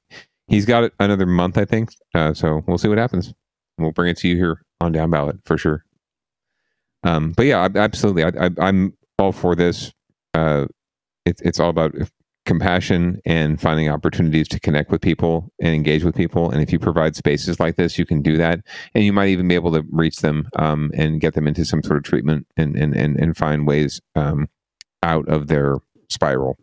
he's 0.48 0.66
got 0.66 0.92
another 1.00 1.26
month, 1.26 1.58
I 1.58 1.66
think. 1.66 1.96
Uh, 2.14 2.34
so 2.34 2.64
we'll 2.68 2.78
see 2.78 2.88
what 2.88 2.98
happens. 2.98 3.34
We'll 3.78 3.92
bring 3.92 4.10
it 4.10 4.18
to 4.18 4.28
you 4.28 4.36
here 4.36 4.62
on 4.82 4.92
down 4.92 5.10
ballot 5.10 5.38
for 5.46 5.58
sure. 5.58 5.84
Um, 7.04 7.34
but 7.36 7.46
yeah, 7.46 7.68
absolutely. 7.76 8.24
I, 8.24 8.50
am 8.58 8.94
all 9.20 9.32
for 9.32 9.56
this. 9.56 9.92
Uh, 10.34 10.68
it, 11.26 11.42
it's 11.44 11.60
all 11.60 11.70
about 11.70 11.94
compassion 12.46 13.22
and 13.26 13.60
finding 13.60 13.90
opportunities 13.90 14.48
to 14.50 14.60
connect 14.60 14.92
with 14.92 15.02
people 15.02 15.52
and 15.62 15.74
engage 15.74 16.04
with 16.04 16.16
people. 16.16 16.52
And 16.52 16.62
if 16.62 16.72
you 16.72 16.80
provide 16.80 17.16
spaces 17.16 17.60
like 17.60 17.78
this, 17.78 17.98
you 17.98 18.06
can 18.06 18.22
do 18.22 18.38
that. 18.38 18.60
And 18.94 19.04
you 19.04 19.14
might 19.14 19.30
even 19.30 19.48
be 19.48 19.56
able 19.56 19.72
to 19.74 19.84
reach 19.92 20.18
them 20.18 20.50
um, 20.58 20.92
and 20.94 21.22
get 21.22 21.34
them 21.34 21.48
into 21.48 21.66
some 21.66 21.84
sort 21.84 21.98
of 21.98 22.04
treatment 22.04 22.48
and, 22.58 22.76
and, 22.76 22.96
and, 22.96 23.18
and 23.18 23.38
find 23.38 23.66
ways 23.66 24.02
um, 24.16 24.50
out 25.04 25.28
of 25.30 25.48
their 25.48 25.78
spiral. 26.10 26.58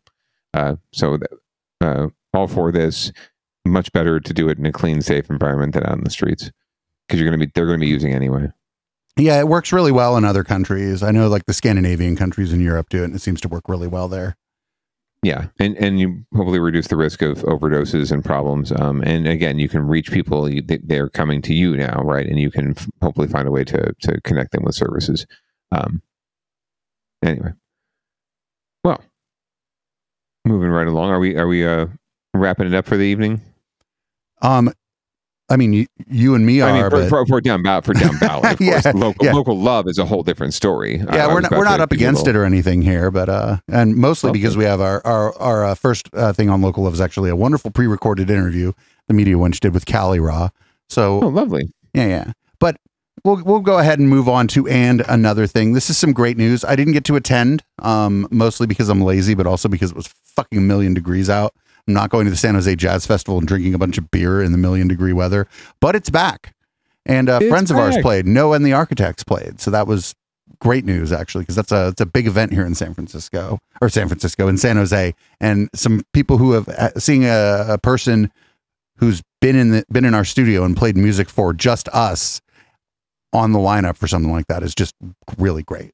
Uh, 0.52 0.76
so, 0.92 1.18
uh, 1.80 2.08
all 2.34 2.46
for 2.46 2.70
this. 2.70 3.12
Much 3.70 3.92
better 3.92 4.18
to 4.18 4.34
do 4.34 4.48
it 4.48 4.58
in 4.58 4.66
a 4.66 4.72
clean, 4.72 5.00
safe 5.00 5.30
environment 5.30 5.74
than 5.74 5.86
out 5.86 5.96
in 5.96 6.04
the 6.04 6.10
streets 6.10 6.50
because 7.06 7.20
you're 7.20 7.28
going 7.28 7.38
to 7.38 7.46
be 7.46 7.52
they're 7.54 7.66
going 7.66 7.78
to 7.78 7.84
be 7.84 7.90
using 7.90 8.12
anyway. 8.12 8.48
Yeah, 9.16 9.38
it 9.38 9.48
works 9.48 9.72
really 9.72 9.92
well 9.92 10.16
in 10.16 10.24
other 10.24 10.44
countries. 10.44 11.02
I 11.02 11.10
know, 11.10 11.28
like 11.28 11.46
the 11.46 11.52
Scandinavian 11.52 12.16
countries 12.16 12.52
in 12.52 12.60
Europe 12.60 12.88
do 12.88 13.02
it, 13.02 13.06
and 13.06 13.14
it 13.14 13.20
seems 13.20 13.40
to 13.42 13.48
work 13.48 13.68
really 13.68 13.88
well 13.88 14.08
there. 14.08 14.36
Yeah, 15.22 15.48
and 15.58 15.76
and 15.76 16.00
you 16.00 16.24
hopefully 16.34 16.60
reduce 16.60 16.86
the 16.86 16.96
risk 16.96 17.20
of 17.20 17.38
overdoses 17.42 18.10
and 18.10 18.24
problems. 18.24 18.72
Um, 18.72 19.02
and 19.02 19.26
again, 19.26 19.58
you 19.58 19.68
can 19.68 19.86
reach 19.86 20.10
people; 20.10 20.48
they're 20.84 21.10
coming 21.10 21.42
to 21.42 21.54
you 21.54 21.76
now, 21.76 22.00
right? 22.02 22.26
And 22.26 22.40
you 22.40 22.50
can 22.50 22.74
hopefully 23.02 23.28
find 23.28 23.46
a 23.46 23.50
way 23.50 23.64
to 23.64 23.92
to 24.00 24.20
connect 24.22 24.52
them 24.52 24.64
with 24.64 24.74
services. 24.74 25.26
Um, 25.72 26.00
anyway, 27.22 27.50
well, 28.82 29.02
moving 30.46 30.70
right 30.70 30.88
along. 30.88 31.10
Are 31.10 31.20
we 31.20 31.36
are 31.36 31.46
we 31.46 31.66
uh, 31.66 31.86
wrapping 32.32 32.68
it 32.68 32.74
up 32.74 32.86
for 32.86 32.96
the 32.96 33.04
evening? 33.04 33.42
Um, 34.42 34.72
I 35.48 35.56
mean, 35.56 35.72
you, 35.72 35.86
you 36.08 36.36
and 36.36 36.46
me 36.46 36.60
are. 36.60 36.70
I 36.70 36.80
mean, 36.80 36.90
for, 36.90 37.00
but... 37.00 37.08
for, 37.08 37.26
for 37.26 37.40
down 37.40 37.64
ballot, 37.64 37.84
for 37.84 37.92
down 37.92 38.16
ballot, 38.20 38.52
of 38.52 38.60
yeah, 38.60 38.80
course. 38.80 38.94
Local, 38.94 39.26
yeah. 39.26 39.32
local 39.32 39.58
love 39.58 39.88
is 39.88 39.98
a 39.98 40.04
whole 40.04 40.22
different 40.22 40.54
story. 40.54 40.98
Yeah, 40.98 41.26
I, 41.26 41.26
we're 41.26 41.38
I 41.38 41.40
not 41.40 41.50
we're 41.50 41.64
not 41.64 41.80
up 41.80 41.90
against 41.90 42.28
it 42.28 42.36
or 42.36 42.44
anything 42.44 42.82
here, 42.82 43.10
but 43.10 43.28
uh, 43.28 43.56
and 43.68 43.96
mostly 43.96 44.30
because 44.30 44.56
we 44.56 44.64
have 44.64 44.80
our 44.80 45.04
our 45.04 45.36
our 45.38 45.64
uh, 45.64 45.74
first 45.74 46.08
uh, 46.14 46.32
thing 46.32 46.48
on 46.50 46.62
local 46.62 46.84
love 46.84 46.94
is 46.94 47.00
actually 47.00 47.30
a 47.30 47.36
wonderful 47.36 47.72
pre-recorded 47.72 48.30
interview 48.30 48.72
the 49.10 49.14
media 49.14 49.34
wench 49.34 49.58
did 49.58 49.74
with 49.74 49.86
Callie 49.86 50.20
Raw. 50.20 50.50
So 50.88 51.20
oh, 51.20 51.28
lovely. 51.28 51.64
Yeah, 51.92 52.06
yeah. 52.06 52.32
But 52.60 52.76
we'll 53.24 53.42
we'll 53.44 53.60
go 53.60 53.78
ahead 53.78 53.98
and 53.98 54.08
move 54.08 54.28
on 54.28 54.46
to 54.48 54.68
and 54.68 55.02
another 55.08 55.48
thing. 55.48 55.72
This 55.72 55.90
is 55.90 55.98
some 55.98 56.12
great 56.12 56.36
news. 56.36 56.64
I 56.64 56.76
didn't 56.76 56.92
get 56.92 57.04
to 57.06 57.16
attend, 57.16 57.64
um, 57.80 58.28
mostly 58.30 58.68
because 58.68 58.88
I'm 58.88 59.02
lazy, 59.02 59.34
but 59.34 59.48
also 59.48 59.68
because 59.68 59.90
it 59.90 59.96
was 59.96 60.06
fucking 60.06 60.58
a 60.58 60.62
million 60.62 60.94
degrees 60.94 61.28
out. 61.28 61.54
I'm 61.90 61.94
not 61.94 62.10
going 62.10 62.24
to 62.24 62.30
the 62.30 62.36
San 62.36 62.54
Jose 62.54 62.76
Jazz 62.76 63.04
Festival 63.04 63.38
and 63.38 63.48
drinking 63.48 63.74
a 63.74 63.78
bunch 63.78 63.98
of 63.98 64.10
beer 64.12 64.40
in 64.40 64.52
the 64.52 64.58
million 64.58 64.86
degree 64.86 65.12
weather, 65.12 65.48
but 65.80 65.96
it's 65.96 66.08
back. 66.08 66.54
And 67.04 67.28
uh, 67.28 67.40
friends 67.40 67.70
back. 67.70 67.78
of 67.78 67.84
ours 67.84 67.98
played. 68.00 68.26
Noah 68.26 68.54
and 68.54 68.64
the 68.64 68.72
Architects 68.72 69.24
played. 69.24 69.60
So 69.60 69.72
that 69.72 69.88
was 69.88 70.14
great 70.60 70.84
news, 70.84 71.10
actually, 71.10 71.42
because 71.42 71.56
that's 71.56 71.72
a, 71.72 71.88
it's 71.88 72.00
a 72.00 72.06
big 72.06 72.28
event 72.28 72.52
here 72.52 72.64
in 72.64 72.76
San 72.76 72.94
Francisco 72.94 73.58
or 73.80 73.88
San 73.88 74.06
Francisco 74.06 74.46
in 74.46 74.56
San 74.56 74.76
Jose. 74.76 75.14
And 75.40 75.68
some 75.74 76.02
people 76.12 76.38
who 76.38 76.52
have 76.52 76.68
uh, 76.68 76.90
seeing 76.96 77.24
a, 77.24 77.66
a 77.70 77.78
person 77.78 78.30
who's 78.98 79.20
been 79.40 79.56
in 79.56 79.70
the, 79.72 79.84
been 79.90 80.04
in 80.04 80.14
our 80.14 80.24
studio 80.24 80.62
and 80.62 80.76
played 80.76 80.96
music 80.96 81.28
for 81.28 81.52
just 81.52 81.88
us 81.88 82.40
on 83.32 83.50
the 83.50 83.58
lineup 83.58 83.96
for 83.96 84.06
something 84.06 84.30
like 84.30 84.46
that 84.46 84.62
is 84.62 84.76
just 84.76 84.94
really 85.38 85.64
great. 85.64 85.92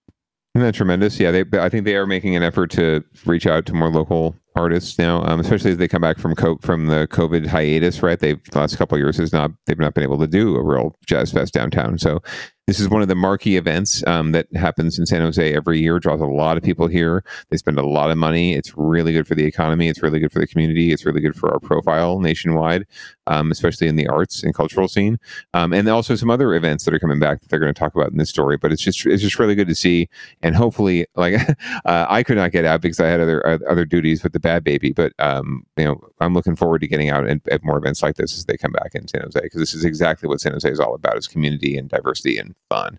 Isn't 0.54 0.66
that 0.66 0.74
tremendous? 0.74 1.20
Yeah, 1.20 1.30
they. 1.30 1.44
I 1.58 1.68
think 1.68 1.84
they 1.84 1.96
are 1.96 2.06
making 2.06 2.34
an 2.34 2.42
effort 2.42 2.70
to 2.72 3.04
reach 3.26 3.46
out 3.46 3.66
to 3.66 3.74
more 3.74 3.90
local 3.90 4.34
artists 4.56 4.98
now, 4.98 5.22
um, 5.24 5.40
especially 5.40 5.72
as 5.72 5.76
they 5.76 5.88
come 5.88 6.02
back 6.02 6.18
from 6.18 6.34
co- 6.34 6.58
from 6.62 6.86
the 6.86 7.06
COVID 7.10 7.46
hiatus. 7.46 8.02
Right, 8.02 8.18
they've 8.18 8.42
the 8.50 8.58
last 8.58 8.76
couple 8.76 8.98
years 8.98 9.16
has 9.18 9.32
not 9.32 9.52
they've 9.66 9.78
not 9.78 9.94
been 9.94 10.04
able 10.04 10.18
to 10.18 10.26
do 10.26 10.56
a 10.56 10.62
real 10.62 10.96
jazz 11.06 11.32
fest 11.32 11.54
downtown. 11.54 11.98
So 11.98 12.22
this 12.66 12.80
is 12.80 12.88
one 12.88 13.00
of 13.00 13.06
the 13.06 13.14
marquee 13.14 13.56
events 13.56 14.04
um, 14.08 14.32
that 14.32 14.52
happens 14.56 14.98
in 14.98 15.06
San 15.06 15.20
Jose 15.20 15.54
every 15.54 15.80
year. 15.80 16.00
Draws 16.00 16.20
a 16.20 16.26
lot 16.26 16.56
of 16.56 16.64
people 16.64 16.88
here. 16.88 17.22
They 17.48 17.56
spend 17.56 17.78
a 17.78 17.86
lot 17.86 18.10
of 18.10 18.18
money. 18.18 18.54
It's 18.54 18.76
really 18.76 19.12
good 19.12 19.28
for 19.28 19.36
the 19.36 19.44
economy. 19.44 19.88
It's 19.88 20.02
really 20.02 20.18
good 20.18 20.32
for 20.32 20.40
the 20.40 20.48
community. 20.48 20.92
It's 20.92 21.06
really 21.06 21.20
good 21.20 21.36
for 21.36 21.52
our 21.52 21.60
profile 21.60 22.18
nationwide, 22.18 22.84
um, 23.28 23.52
especially 23.52 23.86
in 23.86 23.94
the 23.94 24.08
arts 24.08 24.42
and 24.42 24.52
cultural 24.52 24.88
scene. 24.88 25.20
Um, 25.54 25.72
and 25.72 25.88
also 25.88 26.16
some 26.16 26.28
other 26.28 26.54
events 26.54 26.84
that 26.84 26.94
are 26.94 26.98
coming 26.98 27.20
back 27.20 27.40
that 27.40 27.50
they're 27.50 27.60
going 27.60 27.72
to 27.72 27.78
talk 27.78 27.94
about 27.94 28.10
in 28.10 28.18
this 28.18 28.30
story. 28.30 28.56
But 28.56 28.72
it's 28.72 28.82
just 28.82 29.06
it's 29.06 29.22
just 29.22 29.38
really 29.38 29.54
good 29.54 29.68
to 29.68 29.74
see. 29.76 30.08
And 30.42 30.56
hopefully, 30.56 31.06
like 31.14 31.34
uh, 31.84 32.06
I 32.08 32.24
could 32.24 32.36
not 32.36 32.50
get 32.50 32.64
out 32.64 32.80
because 32.80 32.98
I 32.98 33.06
had 33.06 33.20
other 33.20 33.46
uh, 33.46 33.58
other 33.70 33.84
duties 33.84 34.24
with 34.24 34.32
the 34.32 34.40
bad 34.40 34.64
baby. 34.64 34.92
But 34.92 35.12
um, 35.20 35.64
you 35.76 35.84
know, 35.84 36.00
I'm 36.18 36.34
looking 36.34 36.56
forward 36.56 36.80
to 36.80 36.88
getting 36.88 37.10
out 37.10 37.28
at, 37.28 37.46
at 37.48 37.62
more 37.62 37.78
events 37.78 38.02
like 38.02 38.16
this 38.16 38.36
as 38.36 38.46
they 38.46 38.56
come 38.56 38.72
back 38.72 38.96
in 38.96 39.06
San 39.06 39.22
Jose 39.22 39.38
because 39.40 39.60
this 39.60 39.72
is 39.72 39.84
exactly 39.84 40.28
what 40.28 40.40
San 40.40 40.50
Jose 40.50 40.68
is 40.68 40.80
all 40.80 40.96
about: 40.96 41.16
is 41.16 41.28
community 41.28 41.78
and 41.78 41.88
diversity 41.88 42.38
and 42.38 42.55
fun. 42.70 42.98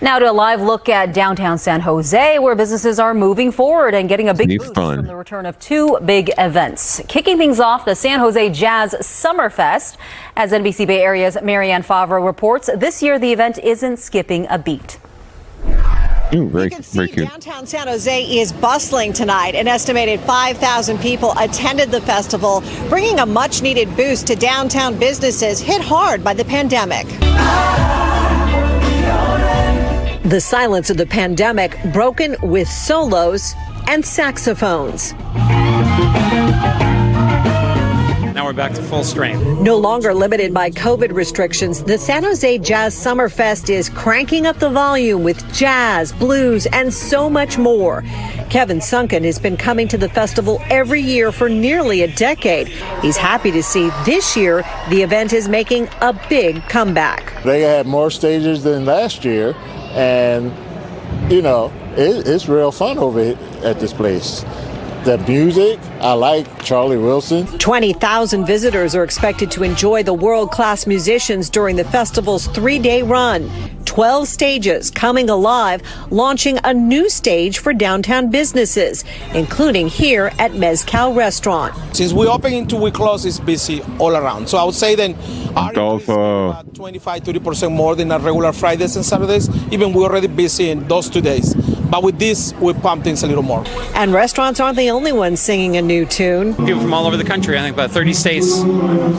Now 0.00 0.20
to 0.20 0.30
a 0.30 0.32
live 0.32 0.60
look 0.60 0.88
at 0.88 1.12
downtown 1.12 1.58
San 1.58 1.80
Jose, 1.80 2.38
where 2.38 2.54
businesses 2.54 3.00
are 3.00 3.14
moving 3.14 3.50
forward 3.50 3.94
and 3.94 4.08
getting 4.08 4.28
a 4.28 4.34
big 4.34 4.56
boost 4.56 4.72
fun. 4.72 4.98
from 4.98 5.06
the 5.06 5.16
return 5.16 5.44
of 5.44 5.58
two 5.58 5.98
big 6.04 6.30
events. 6.38 7.02
Kicking 7.08 7.36
things 7.36 7.58
off, 7.58 7.84
the 7.84 7.96
San 7.96 8.20
Jose 8.20 8.50
Jazz 8.50 8.94
Summerfest. 9.00 9.96
As 10.36 10.52
NBC 10.52 10.86
Bay 10.86 11.02
Area's 11.02 11.36
Marianne 11.42 11.82
Favro 11.82 12.24
reports, 12.24 12.70
this 12.76 13.02
year 13.02 13.18
the 13.18 13.32
event 13.32 13.58
isn't 13.58 13.96
skipping 13.98 14.46
a 14.50 14.58
beat. 14.58 15.00
Ooh, 16.34 16.48
very, 16.48 16.68
very 16.68 17.08
cute. 17.08 17.28
Downtown 17.28 17.66
San 17.66 17.88
Jose 17.88 18.24
is 18.24 18.52
bustling 18.52 19.12
tonight. 19.12 19.54
An 19.54 19.66
estimated 19.66 20.20
5,000 20.20 20.98
people 20.98 21.32
attended 21.38 21.90
the 21.90 22.02
festival, 22.02 22.62
bringing 22.88 23.20
a 23.20 23.26
much 23.26 23.62
needed 23.62 23.94
boost 23.96 24.26
to 24.26 24.36
downtown 24.36 24.98
businesses 24.98 25.60
hit 25.60 25.80
hard 25.80 26.22
by 26.22 26.34
the 26.34 26.44
pandemic. 26.44 27.06
The 30.24 30.40
silence 30.40 30.90
of 30.90 30.98
the 30.98 31.06
pandemic 31.06 31.78
broken 31.92 32.36
with 32.42 32.68
solos 32.68 33.54
and 33.86 34.04
saxophones. 34.04 35.14
Now 38.48 38.52
we're 38.52 38.56
back 38.56 38.72
to 38.76 38.82
full 38.84 39.04
strength. 39.04 39.44
No 39.60 39.76
longer 39.76 40.14
limited 40.14 40.54
by 40.54 40.70
COVID 40.70 41.12
restrictions, 41.12 41.84
the 41.84 41.98
San 41.98 42.22
Jose 42.22 42.56
Jazz 42.56 42.94
Summerfest 42.94 43.68
is 43.68 43.90
cranking 43.90 44.46
up 44.46 44.58
the 44.58 44.70
volume 44.70 45.22
with 45.22 45.52
jazz, 45.52 46.12
blues, 46.12 46.64
and 46.72 46.94
so 46.94 47.28
much 47.28 47.58
more. 47.58 48.02
Kevin 48.48 48.80
Sunken 48.80 49.22
has 49.24 49.38
been 49.38 49.58
coming 49.58 49.86
to 49.88 49.98
the 49.98 50.08
festival 50.08 50.62
every 50.70 51.02
year 51.02 51.30
for 51.30 51.50
nearly 51.50 52.00
a 52.00 52.16
decade. 52.16 52.68
He's 53.02 53.18
happy 53.18 53.50
to 53.50 53.62
see 53.62 53.90
this 54.06 54.34
year 54.34 54.64
the 54.88 55.02
event 55.02 55.34
is 55.34 55.46
making 55.46 55.90
a 56.00 56.18
big 56.30 56.62
comeback. 56.70 57.42
They 57.44 57.60
had 57.60 57.86
more 57.86 58.10
stages 58.10 58.62
than 58.62 58.86
last 58.86 59.26
year, 59.26 59.54
and 59.90 60.54
you 61.30 61.42
know, 61.42 61.70
it, 61.98 62.26
it's 62.26 62.48
real 62.48 62.72
fun 62.72 62.96
over 62.96 63.36
at 63.62 63.78
this 63.78 63.92
place. 63.92 64.42
The 65.04 65.16
music, 65.28 65.78
I 66.00 66.12
like 66.12 66.64
Charlie 66.64 66.96
Wilson. 66.96 67.46
20,000 67.58 68.44
visitors 68.44 68.96
are 68.96 69.04
expected 69.04 69.50
to 69.52 69.62
enjoy 69.62 70.02
the 70.02 70.12
world 70.12 70.50
class 70.50 70.86
musicians 70.88 71.48
during 71.48 71.76
the 71.76 71.84
festival's 71.84 72.48
three 72.48 72.80
day 72.80 73.02
run. 73.02 73.48
12 73.88 74.28
stages 74.28 74.90
coming 74.90 75.30
alive, 75.30 75.82
launching 76.10 76.58
a 76.62 76.74
new 76.74 77.08
stage 77.08 77.58
for 77.58 77.72
downtown 77.72 78.30
businesses, 78.30 79.02
including 79.32 79.88
here 79.88 80.30
at 80.38 80.52
Mezcal 80.54 81.14
Restaurant. 81.14 81.74
Since 81.96 82.12
we 82.12 82.26
open 82.26 82.52
into 82.52 82.76
we 82.76 82.90
close, 82.90 83.24
it's 83.24 83.40
busy 83.40 83.80
all 83.98 84.14
around. 84.14 84.46
So 84.46 84.58
I 84.58 84.64
would 84.64 84.74
say 84.74 84.94
then 84.94 85.16
our 85.56 85.70
Adolfo. 85.70 86.62
25, 86.74 87.22
30% 87.22 87.72
more 87.72 87.96
than 87.96 88.12
our 88.12 88.20
regular 88.20 88.52
Fridays 88.52 88.94
and 88.94 89.04
Saturdays. 89.04 89.48
Even 89.72 89.94
we're 89.94 90.04
already 90.04 90.28
busy 90.28 90.68
in 90.68 90.86
those 90.86 91.08
two 91.08 91.22
days. 91.22 91.54
But 91.90 92.02
with 92.02 92.18
this, 92.18 92.52
we 92.60 92.74
pump 92.74 93.02
things 93.02 93.22
a 93.22 93.26
little 93.26 93.42
more. 93.42 93.64
And 93.94 94.12
restaurants 94.12 94.60
aren't 94.60 94.76
the 94.76 94.90
only 94.90 95.10
ones 95.10 95.40
singing 95.40 95.78
a 95.78 95.82
new 95.82 96.04
tune. 96.04 96.54
People 96.54 96.82
from 96.82 96.92
all 96.92 97.06
over 97.06 97.16
the 97.16 97.24
country, 97.24 97.58
I 97.58 97.62
think 97.62 97.74
about 97.74 97.90
30 97.90 98.12
states, 98.12 98.62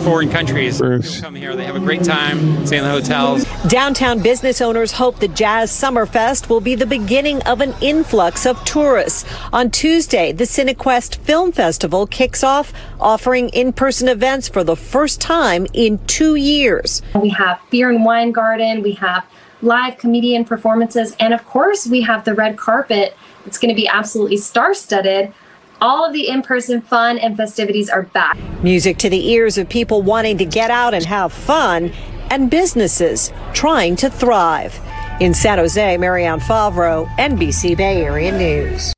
foreign 0.04 0.30
countries, 0.30 0.80
people 0.80 1.02
come 1.20 1.34
here. 1.34 1.56
They 1.56 1.66
have 1.66 1.76
a 1.76 1.80
great 1.80 2.04
time, 2.04 2.68
stay 2.68 2.78
in 2.78 2.84
the 2.84 2.92
hotels. 2.92 3.44
Downtown 3.68 4.22
business 4.22 4.59
owners 4.62 4.92
hope 4.92 5.20
the 5.20 5.28
Jazz 5.28 5.72
Summerfest 5.72 6.50
will 6.50 6.62
be 6.62 6.76
the 6.76 6.86
beginning 6.86 7.42
of 7.44 7.62
an 7.62 7.74
influx 7.82 8.46
of 8.46 8.64
tourists. 8.66 9.26
On 9.54 9.70
Tuesday, 9.70 10.32
the 10.32 10.44
CineQuest 10.44 11.18
Film 11.18 11.52
Festival 11.52 12.08
kicks 12.08 12.44
off, 12.44 12.74
offering 13.00 13.50
in 13.50 13.74
person 13.74 14.08
events 14.08 14.48
for 14.48 14.64
the 14.64 14.76
first 14.76 15.22
time 15.22 15.68
in 15.74 15.98
two 16.06 16.36
years. 16.36 17.02
We 17.16 17.30
have 17.30 17.60
beer 17.70 17.90
and 17.90 18.04
wine 18.04 18.32
garden, 18.32 18.82
we 18.82 18.94
have 18.94 19.26
live 19.62 19.98
comedian 19.98 20.46
performances, 20.46 21.16
and 21.20 21.34
of 21.34 21.46
course, 21.46 21.88
we 21.88 22.02
have 22.02 22.24
the 22.26 22.34
red 22.34 22.58
carpet. 22.58 23.16
It's 23.46 23.58
going 23.58 23.70
to 23.70 23.76
be 23.76 23.88
absolutely 23.88 24.38
star 24.38 24.74
studded. 24.74 25.34
All 25.82 26.06
of 26.06 26.14
the 26.14 26.28
in 26.28 26.42
person 26.42 26.82
fun 26.82 27.18
and 27.20 27.38
festivities 27.38 27.90
are 27.90 28.04
back. 28.04 28.38
Music 28.62 28.98
to 28.98 29.10
the 29.10 29.30
ears 29.30 29.58
of 29.58 29.70
people 29.70 30.02
wanting 30.02 30.38
to 30.38 30.46
get 30.46 30.70
out 30.70 30.94
and 30.94 31.06
have 31.06 31.32
fun, 31.32 31.94
and 32.32 32.50
businesses 32.50 33.32
trying 33.54 33.96
to 33.98 34.10
thrive. 34.10 34.80
In 35.20 35.34
San 35.34 35.58
Jose, 35.58 35.98
Marianne 35.98 36.40
Favro, 36.40 37.08
NBC 37.18 37.76
Bay 37.76 38.02
Area 38.04 38.32
News. 38.32 38.94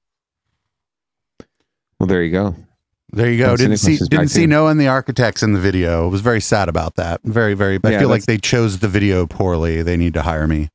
Well, 1.99 2.07
there 2.07 2.23
you 2.23 2.31
go. 2.31 2.55
There 3.13 3.29
you 3.29 3.37
go. 3.37 3.49
And 3.49 3.57
Didn't 3.57 3.77
see 3.77 3.93
is 3.93 4.01
back 4.01 4.09
didn't 4.09 4.27
see 4.29 4.41
too. 4.41 4.47
Noah 4.47 4.71
and 4.71 4.79
the 4.79 4.87
architects 4.87 5.43
in 5.43 5.53
the 5.53 5.59
video. 5.59 6.07
It 6.07 6.11
was 6.11 6.21
very 6.21 6.39
sad 6.41 6.69
about 6.69 6.95
that. 6.95 7.21
Very 7.23 7.53
very. 7.53 7.79
I 7.83 7.91
Yeah, 7.91 7.99
feel 7.99 8.09
like 8.09 8.23
they 8.25 8.37
chose 8.37 8.79
the 8.79 8.87
video 8.87 9.25
poorly. 9.27 9.81
They 9.83 9.97
need 9.97 10.13
to 10.13 10.21
hire 10.21 10.47
me. 10.47 10.69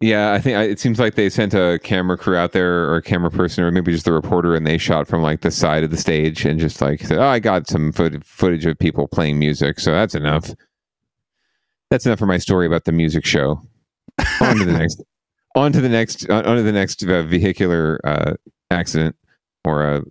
Yeah, 0.00 0.32
I 0.32 0.38
think 0.40 0.56
I- 0.56 0.62
it 0.62 0.78
seems 0.78 0.98
like 1.00 1.16
they 1.16 1.28
sent 1.28 1.54
a 1.54 1.80
camera 1.82 2.16
crew 2.16 2.36
out 2.36 2.52
there 2.52 2.84
or 2.88 2.96
a 2.96 3.02
camera 3.02 3.30
person 3.32 3.64
or 3.64 3.70
maybe 3.72 3.90
just 3.92 4.04
the 4.04 4.12
reporter 4.12 4.54
and 4.54 4.64
they 4.66 4.78
shot 4.78 5.08
from 5.08 5.22
like 5.22 5.40
the 5.40 5.50
side 5.50 5.82
of 5.82 5.90
the 5.90 5.96
stage 5.96 6.44
and 6.44 6.58
just 6.60 6.80
like 6.80 7.00
said, 7.00 7.18
"Oh, 7.18 7.26
I 7.26 7.40
got 7.40 7.66
some 7.68 7.90
foot- 7.92 8.24
footage 8.24 8.64
of 8.64 8.78
people 8.78 9.08
playing 9.08 9.38
music, 9.38 9.80
so 9.80 9.90
that's 9.92 10.14
enough." 10.14 10.54
That's 11.90 12.06
enough 12.06 12.18
for 12.18 12.26
my 12.26 12.38
story 12.38 12.66
about 12.66 12.84
the 12.84 12.92
music 12.92 13.24
show. 13.24 13.62
on 14.40 14.56
to 14.56 14.64
the 14.64 14.72
next. 14.78 15.02
On 15.54 15.72
to 15.72 15.80
the 15.80 15.88
next. 15.88 16.28
On 16.30 16.56
to 16.56 16.62
the 16.62 16.72
next 16.72 17.02
uh, 17.04 17.22
vehicular 17.22 18.00
uh, 18.04 18.34
accident 18.70 19.16
or 19.64 19.82
a 19.84 20.02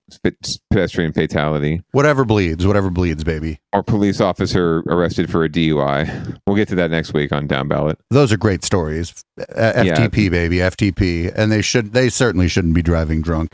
pedestrian 0.69 1.13
fatality. 1.13 1.82
Whatever 1.91 2.25
bleeds, 2.25 2.67
whatever 2.67 2.89
bleeds, 2.89 3.23
baby. 3.23 3.59
Or 3.73 3.82
police 3.82 4.19
officer 4.19 4.80
arrested 4.88 5.32
for 5.32 5.43
a 5.43 5.49
DUI. 5.49 6.38
We'll 6.45 6.55
get 6.55 6.67
to 6.69 6.75
that 6.75 6.91
next 6.91 7.13
week 7.13 7.32
on 7.32 7.47
Down 7.47 7.67
Ballot. 7.67 7.97
Those 8.09 8.32
are 8.32 8.38
great 8.38 8.63
stories. 8.63 9.23
Uh, 9.39 9.84
Yeah. 9.86 9.95
FTP 9.95 10.30
baby, 10.30 10.57
FTP, 10.57 11.32
and 11.36 11.51
they 11.51 11.61
should 11.61 11.93
they 11.93 12.09
certainly 12.09 12.47
shouldn't 12.47 12.73
be 12.73 12.82
driving 12.82 13.21
drunk. 13.21 13.53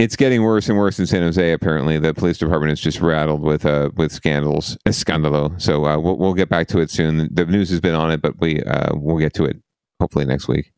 It's 0.00 0.16
getting 0.16 0.42
worse 0.42 0.68
and 0.68 0.78
worse 0.78 0.98
in 0.98 1.06
San 1.06 1.22
Jose. 1.22 1.52
Apparently, 1.52 1.98
the 1.98 2.14
police 2.14 2.38
department 2.38 2.72
is 2.72 2.80
just 2.80 3.00
rattled 3.00 3.42
with 3.42 3.66
uh 3.66 3.90
with 3.96 4.12
scandals, 4.12 4.78
scandalo. 4.88 5.60
So 5.60 5.84
uh, 5.84 5.98
we'll 5.98 6.16
we'll 6.16 6.34
get 6.34 6.48
back 6.48 6.68
to 6.68 6.78
it 6.80 6.90
soon. 6.90 7.28
The 7.32 7.44
news 7.46 7.68
has 7.70 7.80
been 7.80 7.94
on 7.94 8.10
it, 8.10 8.22
but 8.22 8.40
we 8.40 8.62
uh 8.62 8.94
we'll 8.94 9.18
get 9.18 9.34
to 9.34 9.44
it 9.44 9.56
hopefully 10.00 10.24
next 10.24 10.48
week. 10.48 10.72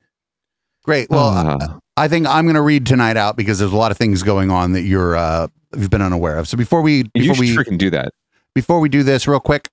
Great. 0.85 1.09
Well, 1.11 1.29
Ah. 1.29 1.79
I 1.97 2.09
think 2.09 2.27
I'm 2.27 2.45
going 2.47 2.57
to 2.57 2.63
read 2.63 2.87
tonight 2.87 3.17
out 3.17 3.37
because 3.37 3.59
there's 3.59 3.73
a 3.73 3.77
lot 3.77 3.93
of 3.93 3.99
things 3.99 4.23
going 4.23 4.51
on 4.51 4.73
that 4.73 4.83
you're 4.83 5.15
uh, 5.15 5.47
you've 5.77 5.91
been 5.91 6.03
unaware 6.03 6.39
of. 6.39 6.49
So 6.49 6.57
before 6.57 6.83
we 6.83 7.05
before 7.15 7.37
we 7.39 7.55
freaking 7.55 7.79
do 7.79 7.91
that. 7.91 8.13
before 8.55 8.81
we 8.81 8.89
do 8.89 9.03
this, 9.05 9.29
real 9.29 9.39
quick, 9.41 9.69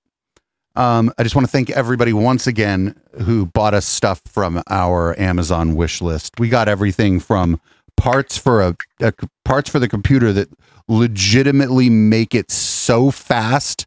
um, 0.76 1.12
I 1.18 1.24
just 1.24 1.34
want 1.34 1.46
to 1.46 1.50
thank 1.50 1.70
everybody 1.70 2.12
once 2.12 2.46
again 2.46 2.94
who 3.22 3.46
bought 3.46 3.74
us 3.74 3.86
stuff 3.86 4.20
from 4.28 4.62
our 4.68 5.18
Amazon 5.18 5.74
wish 5.74 6.00
list. 6.00 6.38
We 6.38 6.48
got 6.48 6.68
everything 6.68 7.18
from 7.18 7.60
parts 8.00 8.38
for 8.38 8.62
a, 8.62 8.76
a 9.00 9.12
parts 9.44 9.68
for 9.68 9.78
the 9.78 9.88
computer 9.88 10.32
that 10.32 10.48
legitimately 10.88 11.90
make 11.90 12.34
it 12.34 12.50
so 12.50 13.10
fast 13.10 13.86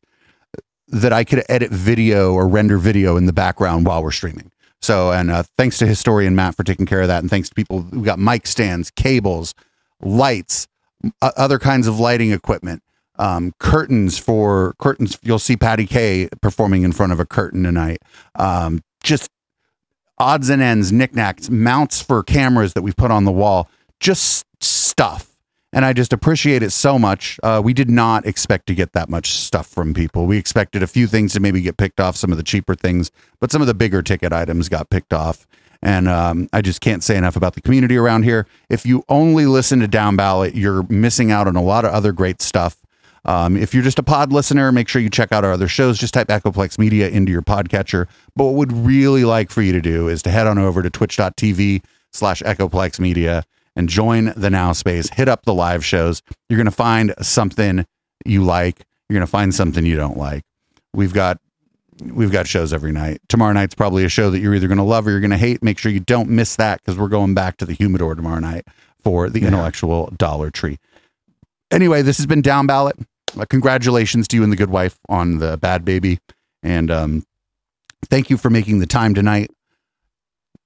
that 0.87 1.11
I 1.11 1.23
could 1.23 1.43
edit 1.49 1.71
video 1.71 2.33
or 2.33 2.47
render 2.47 2.77
video 2.77 3.17
in 3.17 3.25
the 3.25 3.33
background 3.33 3.87
while 3.87 4.03
we're 4.03 4.11
streaming. 4.11 4.51
So, 4.83 5.11
and 5.11 5.31
uh, 5.31 5.43
thanks 5.57 5.79
to 5.79 5.87
historian 5.87 6.35
Matt 6.35 6.55
for 6.55 6.63
taking 6.63 6.85
care 6.85 7.01
of 7.01 7.07
that, 7.07 7.23
and 7.23 7.29
thanks 7.29 7.49
to 7.49 7.55
people 7.55 7.81
who 7.81 8.03
got 8.03 8.19
mic 8.19 8.45
stands, 8.45 8.91
cables, 8.91 9.55
lights, 9.99 10.67
uh, 11.21 11.31
other 11.35 11.57
kinds 11.57 11.87
of 11.87 11.99
lighting 11.99 12.31
equipment, 12.31 12.83
um, 13.17 13.53
curtains 13.57 14.19
for 14.19 14.75
curtains. 14.77 15.17
You'll 15.23 15.39
see 15.39 15.57
Patty 15.57 15.87
K 15.87 16.29
performing 16.41 16.83
in 16.83 16.91
front 16.91 17.13
of 17.13 17.19
a 17.19 17.25
curtain 17.25 17.63
tonight. 17.63 17.97
Um, 18.35 18.81
just 19.03 19.31
odds 20.19 20.49
and 20.49 20.61
ends, 20.61 20.91
knickknacks, 20.91 21.49
mounts 21.49 21.99
for 21.99 22.21
cameras 22.21 22.73
that 22.73 22.83
we've 22.83 22.95
put 22.95 23.09
on 23.09 23.25
the 23.25 23.31
wall, 23.31 23.67
just 24.03 24.45
stuff. 24.61 25.29
And 25.71 25.83
I 25.83 25.93
just 25.93 26.13
appreciate 26.13 26.61
it 26.61 26.69
so 26.69 26.99
much. 26.99 27.39
Uh, 27.41 27.59
we 27.63 27.73
did 27.73 27.89
not 27.89 28.27
expect 28.27 28.67
to 28.67 28.75
get 28.75 28.93
that 28.93 29.09
much 29.09 29.31
stuff 29.31 29.65
from 29.65 29.95
people. 29.95 30.27
We 30.27 30.37
expected 30.37 30.83
a 30.83 30.87
few 30.87 31.07
things 31.07 31.33
to 31.33 31.39
maybe 31.39 31.61
get 31.61 31.77
picked 31.77 31.99
off, 31.99 32.15
some 32.15 32.31
of 32.31 32.37
the 32.37 32.43
cheaper 32.43 32.75
things, 32.75 33.09
but 33.39 33.51
some 33.51 33.61
of 33.61 33.67
the 33.67 33.73
bigger 33.73 34.03
ticket 34.03 34.31
items 34.31 34.69
got 34.69 34.91
picked 34.91 35.13
off. 35.13 35.47
And 35.81 36.07
um, 36.07 36.47
I 36.53 36.61
just 36.61 36.79
can't 36.79 37.03
say 37.03 37.17
enough 37.17 37.35
about 37.35 37.55
the 37.55 37.61
community 37.61 37.97
around 37.97 38.23
here. 38.23 38.45
If 38.69 38.85
you 38.85 39.03
only 39.09 39.47
listen 39.47 39.79
to 39.79 39.87
Down 39.87 40.15
Ballot, 40.15 40.53
you're 40.53 40.83
missing 40.89 41.31
out 41.31 41.47
on 41.47 41.55
a 41.55 41.63
lot 41.63 41.83
of 41.83 41.91
other 41.91 42.11
great 42.11 42.41
stuff. 42.41 42.77
Um, 43.25 43.57
if 43.57 43.73
you're 43.73 43.83
just 43.83 43.99
a 43.99 44.03
pod 44.03 44.31
listener, 44.31 44.71
make 44.71 44.89
sure 44.89 45.01
you 45.01 45.09
check 45.09 45.31
out 45.31 45.43
our 45.43 45.53
other 45.53 45.67
shows. 45.67 45.97
Just 45.97 46.13
type 46.13 46.27
Echoplex 46.27 46.77
Media 46.77 47.09
into 47.09 47.31
your 47.31 47.41
podcatcher. 47.41 48.07
But 48.35 48.45
what 48.45 48.55
we'd 48.55 48.73
really 48.73 49.25
like 49.25 49.49
for 49.49 49.61
you 49.61 49.71
to 49.71 49.81
do 49.81 50.07
is 50.07 50.21
to 50.23 50.29
head 50.29 50.45
on 50.45 50.57
over 50.57 50.83
to 50.83 50.89
twitch.tv 50.89 51.83
slash 52.11 52.41
Echoplex 52.43 52.99
Media 52.99 53.43
and 53.75 53.89
join 53.89 54.33
the 54.35 54.49
Now 54.49 54.73
Space. 54.73 55.09
Hit 55.09 55.27
up 55.27 55.43
the 55.45 55.53
live 55.53 55.83
shows. 55.85 56.21
You're 56.49 56.57
going 56.57 56.65
to 56.65 56.71
find 56.71 57.13
something 57.21 57.85
you 58.25 58.43
like. 58.43 58.85
You're 59.09 59.17
going 59.17 59.27
to 59.27 59.31
find 59.31 59.53
something 59.53 59.85
you 59.85 59.95
don't 59.95 60.17
like. 60.17 60.43
We've 60.93 61.13
got 61.13 61.39
we've 62.01 62.31
got 62.31 62.47
shows 62.47 62.73
every 62.73 62.91
night. 62.91 63.21
Tomorrow 63.29 63.53
night's 63.53 63.75
probably 63.75 64.03
a 64.03 64.09
show 64.09 64.29
that 64.31 64.39
you're 64.39 64.55
either 64.55 64.67
going 64.67 64.77
to 64.77 64.83
love 64.83 65.07
or 65.07 65.11
you're 65.11 65.19
going 65.19 65.31
to 65.31 65.37
hate. 65.37 65.63
Make 65.63 65.77
sure 65.77 65.91
you 65.91 65.99
don't 65.99 66.29
miss 66.29 66.55
that 66.55 66.81
because 66.81 66.97
we're 66.97 67.07
going 67.07 67.33
back 67.33 67.57
to 67.57 67.65
the 67.65 67.73
humidor 67.73 68.15
tomorrow 68.15 68.39
night 68.39 68.65
for 69.03 69.29
the 69.29 69.43
intellectual 69.45 70.11
Dollar 70.17 70.49
Tree. 70.49 70.79
Anyway, 71.71 72.01
this 72.01 72.17
has 72.17 72.25
been 72.25 72.41
Down 72.41 72.67
Ballot. 72.67 72.97
Uh, 73.37 73.45
congratulations 73.45 74.27
to 74.27 74.35
you 74.37 74.43
and 74.43 74.51
the 74.51 74.55
good 74.55 74.69
wife 74.69 74.97
on 75.09 75.39
the 75.39 75.57
bad 75.57 75.83
baby. 75.83 76.19
And 76.61 76.91
um, 76.91 77.23
thank 78.05 78.29
you 78.29 78.37
for 78.37 78.49
making 78.49 78.79
the 78.79 78.85
time 78.85 79.13
tonight. 79.13 79.51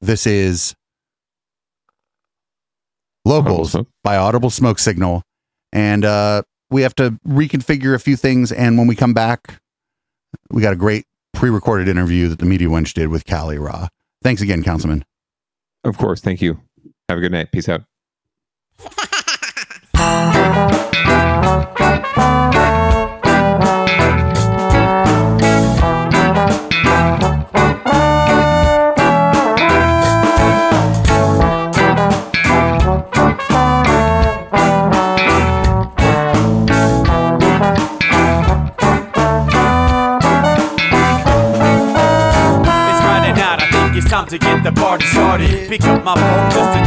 This 0.01 0.27
is 0.27 0.75
Locals 3.27 3.75
by 4.03 4.17
Audible 4.17 4.49
Smoke 4.49 4.79
Signal. 4.79 5.21
And 5.73 6.05
uh, 6.05 6.43
we 6.69 6.81
have 6.81 6.95
to 6.95 7.11
reconfigure 7.27 7.93
a 7.93 7.99
few 7.99 8.15
things. 8.15 8.51
And 8.51 8.77
when 8.77 8.87
we 8.87 8.95
come 8.95 9.13
back, 9.13 9.61
we 10.49 10.61
got 10.61 10.73
a 10.73 10.77
great 10.77 11.05
pre 11.33 11.49
recorded 11.49 11.87
interview 11.87 12.29
that 12.29 12.39
the 12.39 12.45
Media 12.45 12.67
Wench 12.67 12.93
did 12.93 13.09
with 13.09 13.25
Callie 13.25 13.59
Raw. 13.59 13.87
Thanks 14.23 14.41
again, 14.41 14.63
Councilman. 14.63 15.03
Of 15.83 15.97
course. 15.97 16.21
Thank 16.21 16.41
you. 16.41 16.59
Have 17.09 17.17
a 17.17 17.21
good 17.21 17.31
night. 17.31 17.51
Peace 17.51 17.69
out. 17.69 17.83
Pick 45.47 45.83
up 45.83 46.03
my 46.03 46.15
phone 46.15 46.51
just 46.51 46.73
to 46.73 46.86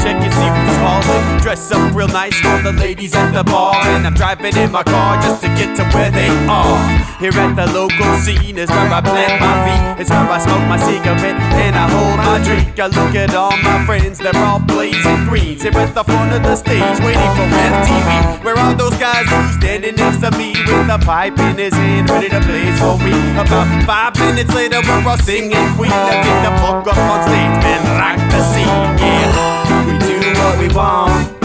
Dress 1.51 1.73
up 1.73 1.93
real 1.97 2.07
nice 2.07 2.39
for 2.39 2.63
the 2.63 2.71
ladies 2.71 3.13
at 3.13 3.33
the 3.33 3.43
bar. 3.43 3.75
And 3.75 4.07
I'm 4.07 4.15
driving 4.15 4.55
in 4.55 4.71
my 4.71 4.85
car 4.85 5.21
just 5.21 5.43
to 5.43 5.49
get 5.59 5.75
to 5.79 5.85
where 5.91 6.09
they 6.09 6.31
are. 6.47 6.79
Here 7.19 7.35
at 7.35 7.59
the 7.59 7.67
local 7.75 8.07
scene 8.23 8.55
is 8.57 8.71
where 8.71 8.87
I 8.87 9.03
plant 9.03 9.43
my 9.43 9.55
feet. 9.67 10.01
It's 10.01 10.11
where 10.11 10.31
I 10.31 10.39
smoke 10.39 10.63
my 10.71 10.79
cigarette 10.79 11.35
and 11.59 11.75
I 11.75 11.91
hold 11.91 12.23
my 12.23 12.39
drink. 12.47 12.79
I 12.79 12.87
look 12.87 13.19
at 13.19 13.35
all 13.35 13.51
my 13.67 13.85
friends, 13.85 14.21
they're 14.23 14.31
all 14.47 14.61
blazing 14.61 15.27
greens. 15.27 15.63
Here 15.67 15.75
at 15.75 15.93
the 15.93 16.05
front 16.05 16.31
of 16.31 16.45
the 16.45 16.55
stage, 16.55 16.99
waiting 17.03 17.33
for 17.35 17.47
MTV. 17.51 18.45
Where 18.47 18.55
are 18.55 18.75
those 18.79 18.95
guys 19.03 19.27
who's 19.27 19.59
standing 19.59 19.97
next 19.97 20.23
to 20.23 20.31
me 20.39 20.55
with 20.55 20.87
a 20.87 21.03
pipe 21.03 21.37
in 21.37 21.59
his 21.59 21.75
hand, 21.75 22.11
ready 22.11 22.29
to 22.31 22.39
blaze 22.47 22.79
for 22.79 22.95
me? 23.03 23.11
About 23.35 23.67
five 23.91 24.15
minutes 24.23 24.55
later, 24.55 24.79
we're 24.87 25.03
all 25.03 25.19
singing 25.19 25.67
Queen. 25.75 25.91
Now 25.91 26.23
get 26.23 26.47
the 26.47 26.53
fuck 26.63 26.87
up 26.87 26.95
on 27.11 27.27
stage, 27.27 27.59
man, 27.59 27.83
rock 27.99 28.23
the 28.31 28.41
scene, 28.55 28.87
yeah. 29.03 29.51
We 29.91 29.99
do 29.99 30.15
what 30.39 30.55
we 30.63 30.69
want, 30.71 31.27
and 31.35 31.40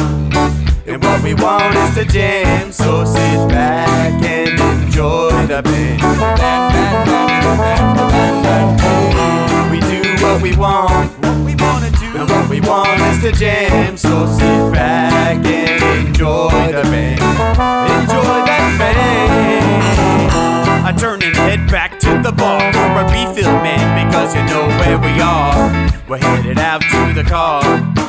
we 1.26 1.34
want 1.34 1.76
is 1.76 1.96
to 1.96 2.06
jam. 2.06 2.72
So 2.72 3.04
sit 3.04 3.50
back 3.50 4.14
and 4.24 4.60
enjoy 4.84 5.32
the 5.48 5.64
band. 5.64 6.02
We 9.72 9.80
do 9.80 10.24
what 10.24 10.42
we 10.44 10.56
want, 10.56 11.10
what 11.24 11.38
we 11.44 11.56
wanna 11.56 11.90
do, 12.00 12.20
and 12.20 12.30
what 12.30 12.48
we 12.48 12.62
want 12.62 13.02
is 13.02 13.24
to 13.24 13.32
jam. 13.32 13.98
So 13.98 14.28
sit 14.28 14.72
back 14.72 15.44
and 15.44 16.08
enjoy 16.08 16.72
the 16.72 16.84
band. 16.92 17.22
Enjoy 18.02 18.45
bar 22.46 22.62
for 22.74 22.90
a 23.02 23.04
refill, 23.10 23.58
man, 23.66 23.86
because 24.06 24.36
you 24.38 24.44
know 24.46 24.66
where 24.80 25.00
we 25.02 25.14
are. 25.20 25.58
We're 26.08 26.22
headed 26.22 26.60
out 26.60 26.82
to 26.94 27.02
the 27.18 27.26
car 27.28 27.64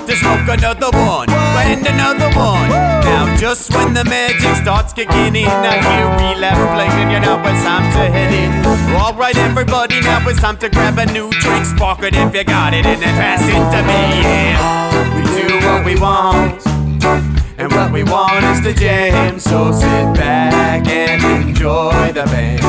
to 0.06 0.12
smoke 0.14 0.46
another 0.58 0.90
one 0.92 1.30
and 1.72 1.86
another 1.86 2.28
one. 2.36 2.68
Now, 3.08 3.24
just 3.36 3.74
when 3.74 3.94
the 3.94 4.04
magic 4.04 4.54
starts 4.62 4.92
kicking 4.92 5.34
in, 5.34 5.48
I 5.48 5.76
hear 5.88 6.06
relapse 6.20 6.66
playing, 6.74 7.10
you 7.10 7.20
know 7.20 7.40
it's 7.40 7.64
time 7.64 7.86
to 7.96 8.02
head 8.16 8.32
in. 8.42 8.50
Alright, 8.94 9.38
everybody, 9.38 10.00
now 10.00 10.28
it's 10.28 10.40
time 10.40 10.58
to 10.58 10.68
grab 10.68 10.98
a 10.98 11.06
new 11.06 11.30
drink, 11.42 11.64
spark 11.64 12.02
it 12.02 12.14
if 12.14 12.34
you 12.34 12.44
got 12.44 12.74
it, 12.74 12.84
and 12.84 13.00
then 13.00 13.14
pass 13.16 13.42
it 13.42 13.64
to 13.74 13.80
me. 13.88 14.02
Yeah, 14.22 15.16
we 15.16 15.22
do 15.48 15.66
what 15.66 15.84
we 15.84 15.94
want. 15.98 17.45
And 17.58 17.72
what 17.72 17.90
we 17.90 18.04
want 18.04 18.44
is 18.44 18.60
to 18.60 18.74
jam, 18.74 19.40
so 19.40 19.72
sit 19.72 20.14
back 20.14 20.86
and 20.86 21.48
enjoy 21.48 22.12
the 22.12 22.24
band. 22.24 22.60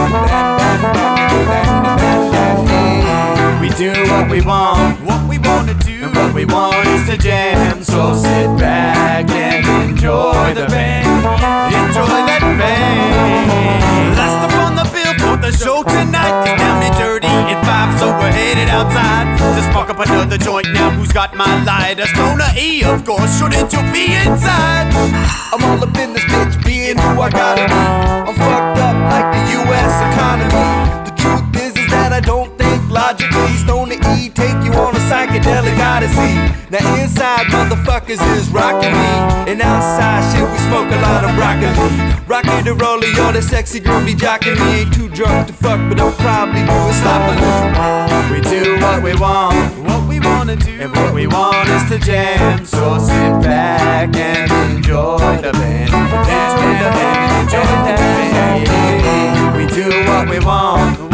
We 3.60 3.70
do 3.72 3.92
what 4.10 4.32
we 4.32 4.42
want, 4.42 5.02
what 5.02 5.28
we 5.28 5.40
wanna 5.40 5.74
do, 5.74 6.06
and 6.06 6.16
what 6.16 6.34
we 6.34 6.46
want 6.46 6.88
is 6.88 7.06
to 7.10 7.18
jam, 7.18 7.84
so 7.84 8.16
sit 8.16 8.48
back 8.58 9.30
and 9.30 9.90
enjoy 9.90 10.54
the 10.54 10.68
band. 10.68 11.08
Enjoy 11.74 12.08
that 12.08 12.42
band. 12.58 13.78
On 14.18 14.50
the 14.50 14.57
the 15.48 15.58
show 15.58 15.82
tonight 15.84 16.44
is 16.44 16.60
down 16.60 16.84
and 16.84 16.96
dirty 17.00 17.28
at 17.28 17.64
five, 17.64 17.98
so 18.00 18.12
we're 18.20 18.32
headed 18.32 18.68
outside 18.68 19.24
to 19.56 19.62
spark 19.72 19.90
up 19.90 20.00
another 20.00 20.38
joint. 20.38 20.68
Now 20.74 20.90
who's 20.92 21.14
got 21.14 21.36
my 21.36 21.48
lighter? 21.64 22.06
Stoner 22.08 22.52
E, 22.60 22.84
of 22.84 23.06
course. 23.06 23.40
Shouldn't 23.40 23.72
you 23.72 23.80
be 23.96 24.12
inside? 24.12 24.92
I'm 25.54 25.64
all 25.64 25.80
up 25.80 25.96
in 25.96 26.12
this 26.12 26.26
bitch, 26.26 26.60
being 26.66 26.98
who 26.98 27.22
I 27.22 27.30
gotta 27.30 27.64
be. 27.64 27.84
I'm 28.28 28.36
fucked 28.36 28.80
up 28.84 28.98
like 29.08 29.28
the 29.36 29.44
U.S. 29.64 29.94
economy. 30.12 30.68
The 31.08 31.16
truth 31.16 31.64
is, 31.64 31.74
is 31.80 31.88
that 31.96 32.12
I 32.12 32.20
don't 32.20 32.52
think 32.58 32.84
logically. 32.92 33.56
Stoner 33.64 34.00
E 34.20 34.28
take 34.28 34.60
you 34.68 34.74
on 34.76 34.97
a 34.97 34.97
psychedelic 35.08 35.80
odyssey. 35.80 36.36
Now 36.70 36.84
inside 37.02 37.48
motherfuckers 37.48 38.22
is 38.36 38.50
rocking 38.50 38.92
me, 38.92 39.12
and 39.52 39.62
outside 39.62 40.24
shit 40.32 40.44
we 40.44 40.58
smoke 40.68 40.92
a 40.92 41.00
lot 41.02 41.24
of 41.24 41.32
broccoli. 41.36 41.72
Rocky 42.28 42.62
the 42.64 42.74
roller, 42.76 43.08
yo, 43.08 43.32
that 43.32 43.44
sexy 43.44 43.80
girl 43.80 44.04
be 44.04 44.14
jocking 44.14 44.60
me. 44.60 44.82
Ain't 44.82 44.94
too 44.94 45.08
drunk 45.10 45.48
to 45.48 45.54
fuck, 45.54 45.80
but 45.88 46.00
I'm 46.00 46.14
probably 46.20 46.64
doing 46.68 46.98
sloppily. 47.00 47.40
We 48.32 48.42
do 48.44 48.76
what 48.84 49.02
we 49.02 49.16
want, 49.16 49.56
what 49.88 50.08
we 50.08 50.20
wanna 50.20 50.58
do, 50.58 50.72
and 50.82 50.92
what 50.94 51.14
we 51.14 51.26
want 51.26 51.70
is 51.70 51.84
to 51.90 51.98
jam. 52.00 52.66
So 52.66 53.00
sit 53.00 53.42
back 53.42 54.14
and 54.16 54.52
enjoy 54.76 55.40
the 55.40 55.54
band, 55.54 55.88
enjoy 55.88 56.72
the 56.84 56.90
band, 56.92 57.48
enjoy 57.48 57.64
that 57.88 57.98
band. 57.98 59.56
We 59.56 59.66
do 59.74 59.88
what 60.10 60.28
we 60.30 60.40
want, 60.46 61.07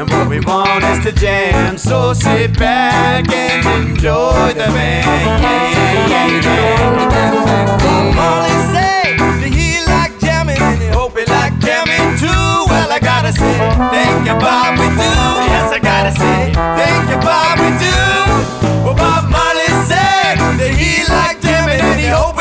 and 0.00 0.08
what 0.08 0.28
we 0.28 0.40
want 0.40 0.82
is 0.84 1.04
to 1.04 1.12
jam. 1.12 1.76
So 1.76 2.14
sit 2.14 2.58
back 2.58 3.28
and 3.28 3.90
enjoy 3.90 4.54
the 4.56 4.68
band. 4.72 5.42
Yeah, 5.44 6.08
yeah, 6.08 6.26
yeah, 6.26 6.40
yeah. 6.40 8.16
Marley 8.16 8.56
say 8.72 9.16
that 9.20 9.44
he 9.44 9.84
like 9.84 10.16
jamming 10.18 10.56
and 10.56 10.80
he 10.80 10.88
hope 10.88 11.18
he 11.18 11.24
like 11.26 11.52
jamming 11.60 12.16
too. 12.16 12.64
Well, 12.72 12.90
I 12.90 12.98
gotta 12.98 13.32
say, 13.32 13.58
thank 13.92 14.24
you, 14.24 14.36
Bob, 14.40 14.80
we 14.80 14.88
do. 14.88 15.12
Yes, 15.52 15.68
I 15.68 15.78
gotta 15.78 16.12
say, 16.16 16.48
thank 16.80 17.04
you, 17.12 17.20
Bob, 17.20 17.60
we 17.60 17.68
do. 17.76 18.00
Well, 18.80 18.96
Bob 18.96 19.28
Marley 19.28 19.68
said 19.84 20.40
that 20.56 20.72
he 20.80 21.04
like 21.12 21.44
jamming 21.44 21.76
and 21.76 22.00
he 22.00 22.08
hope 22.08 22.39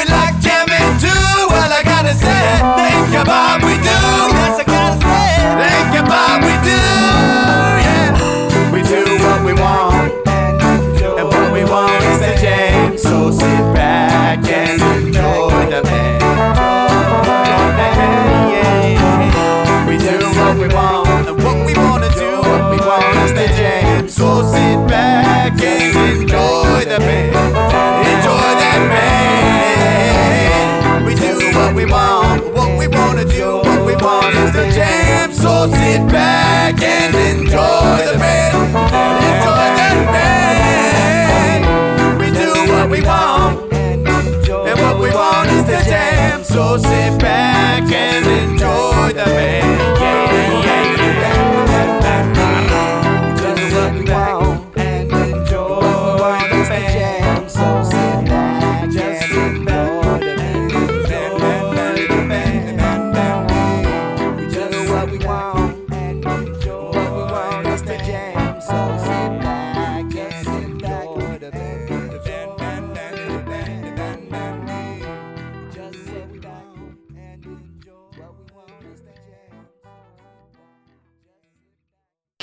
So 35.59 35.67
sit 35.71 36.07
back 36.07 36.81
and 36.81 37.13
enjoy 37.13 38.05
the 38.09 38.17
band. 38.17 38.55
Enjoy 38.55 39.67
that 39.75 39.97
band. 41.59 41.61
We 42.17 42.27
do 42.31 42.49
what 42.71 42.89
we 42.89 43.01
want, 43.01 43.73
and 43.73 44.79
what 44.79 44.99
we 45.01 45.09
want 45.09 45.49
is 45.49 45.65
to 45.65 45.83
jam. 45.83 46.43
So 46.45 46.77
sit 46.77 47.19
back 47.19 47.48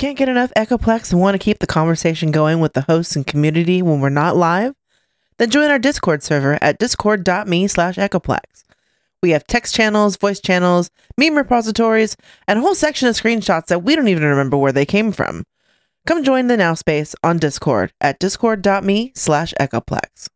Can't 0.06 0.16
get 0.16 0.28
enough 0.28 0.52
Echoplex 0.56 1.10
and 1.10 1.20
want 1.20 1.34
to 1.34 1.44
keep 1.44 1.58
the 1.58 1.66
conversation 1.66 2.30
going 2.30 2.60
with 2.60 2.74
the 2.74 2.82
hosts 2.82 3.16
and 3.16 3.26
community 3.26 3.82
when 3.82 4.00
we're 4.00 4.08
not 4.08 4.36
live? 4.36 4.72
Then 5.38 5.50
join 5.50 5.68
our 5.68 5.80
Discord 5.80 6.22
server 6.22 6.60
at 6.62 6.78
discord.me 6.78 7.66
slash 7.66 7.96
Echoplex. 7.96 8.62
We 9.20 9.30
have 9.30 9.48
text 9.48 9.74
channels, 9.74 10.16
voice 10.16 10.38
channels, 10.38 10.90
meme 11.18 11.36
repositories, 11.36 12.16
and 12.46 12.60
a 12.60 12.62
whole 12.62 12.76
section 12.76 13.08
of 13.08 13.16
screenshots 13.16 13.66
that 13.66 13.82
we 13.82 13.96
don't 13.96 14.06
even 14.06 14.22
remember 14.22 14.56
where 14.56 14.70
they 14.70 14.86
came 14.86 15.10
from. 15.10 15.42
Come 16.06 16.22
join 16.22 16.46
the 16.46 16.56
Now 16.56 16.74
Space 16.74 17.16
on 17.24 17.38
Discord 17.38 17.92
at 18.00 18.20
discord.me 18.20 19.10
slash 19.16 19.54
Echoplex. 19.58 20.28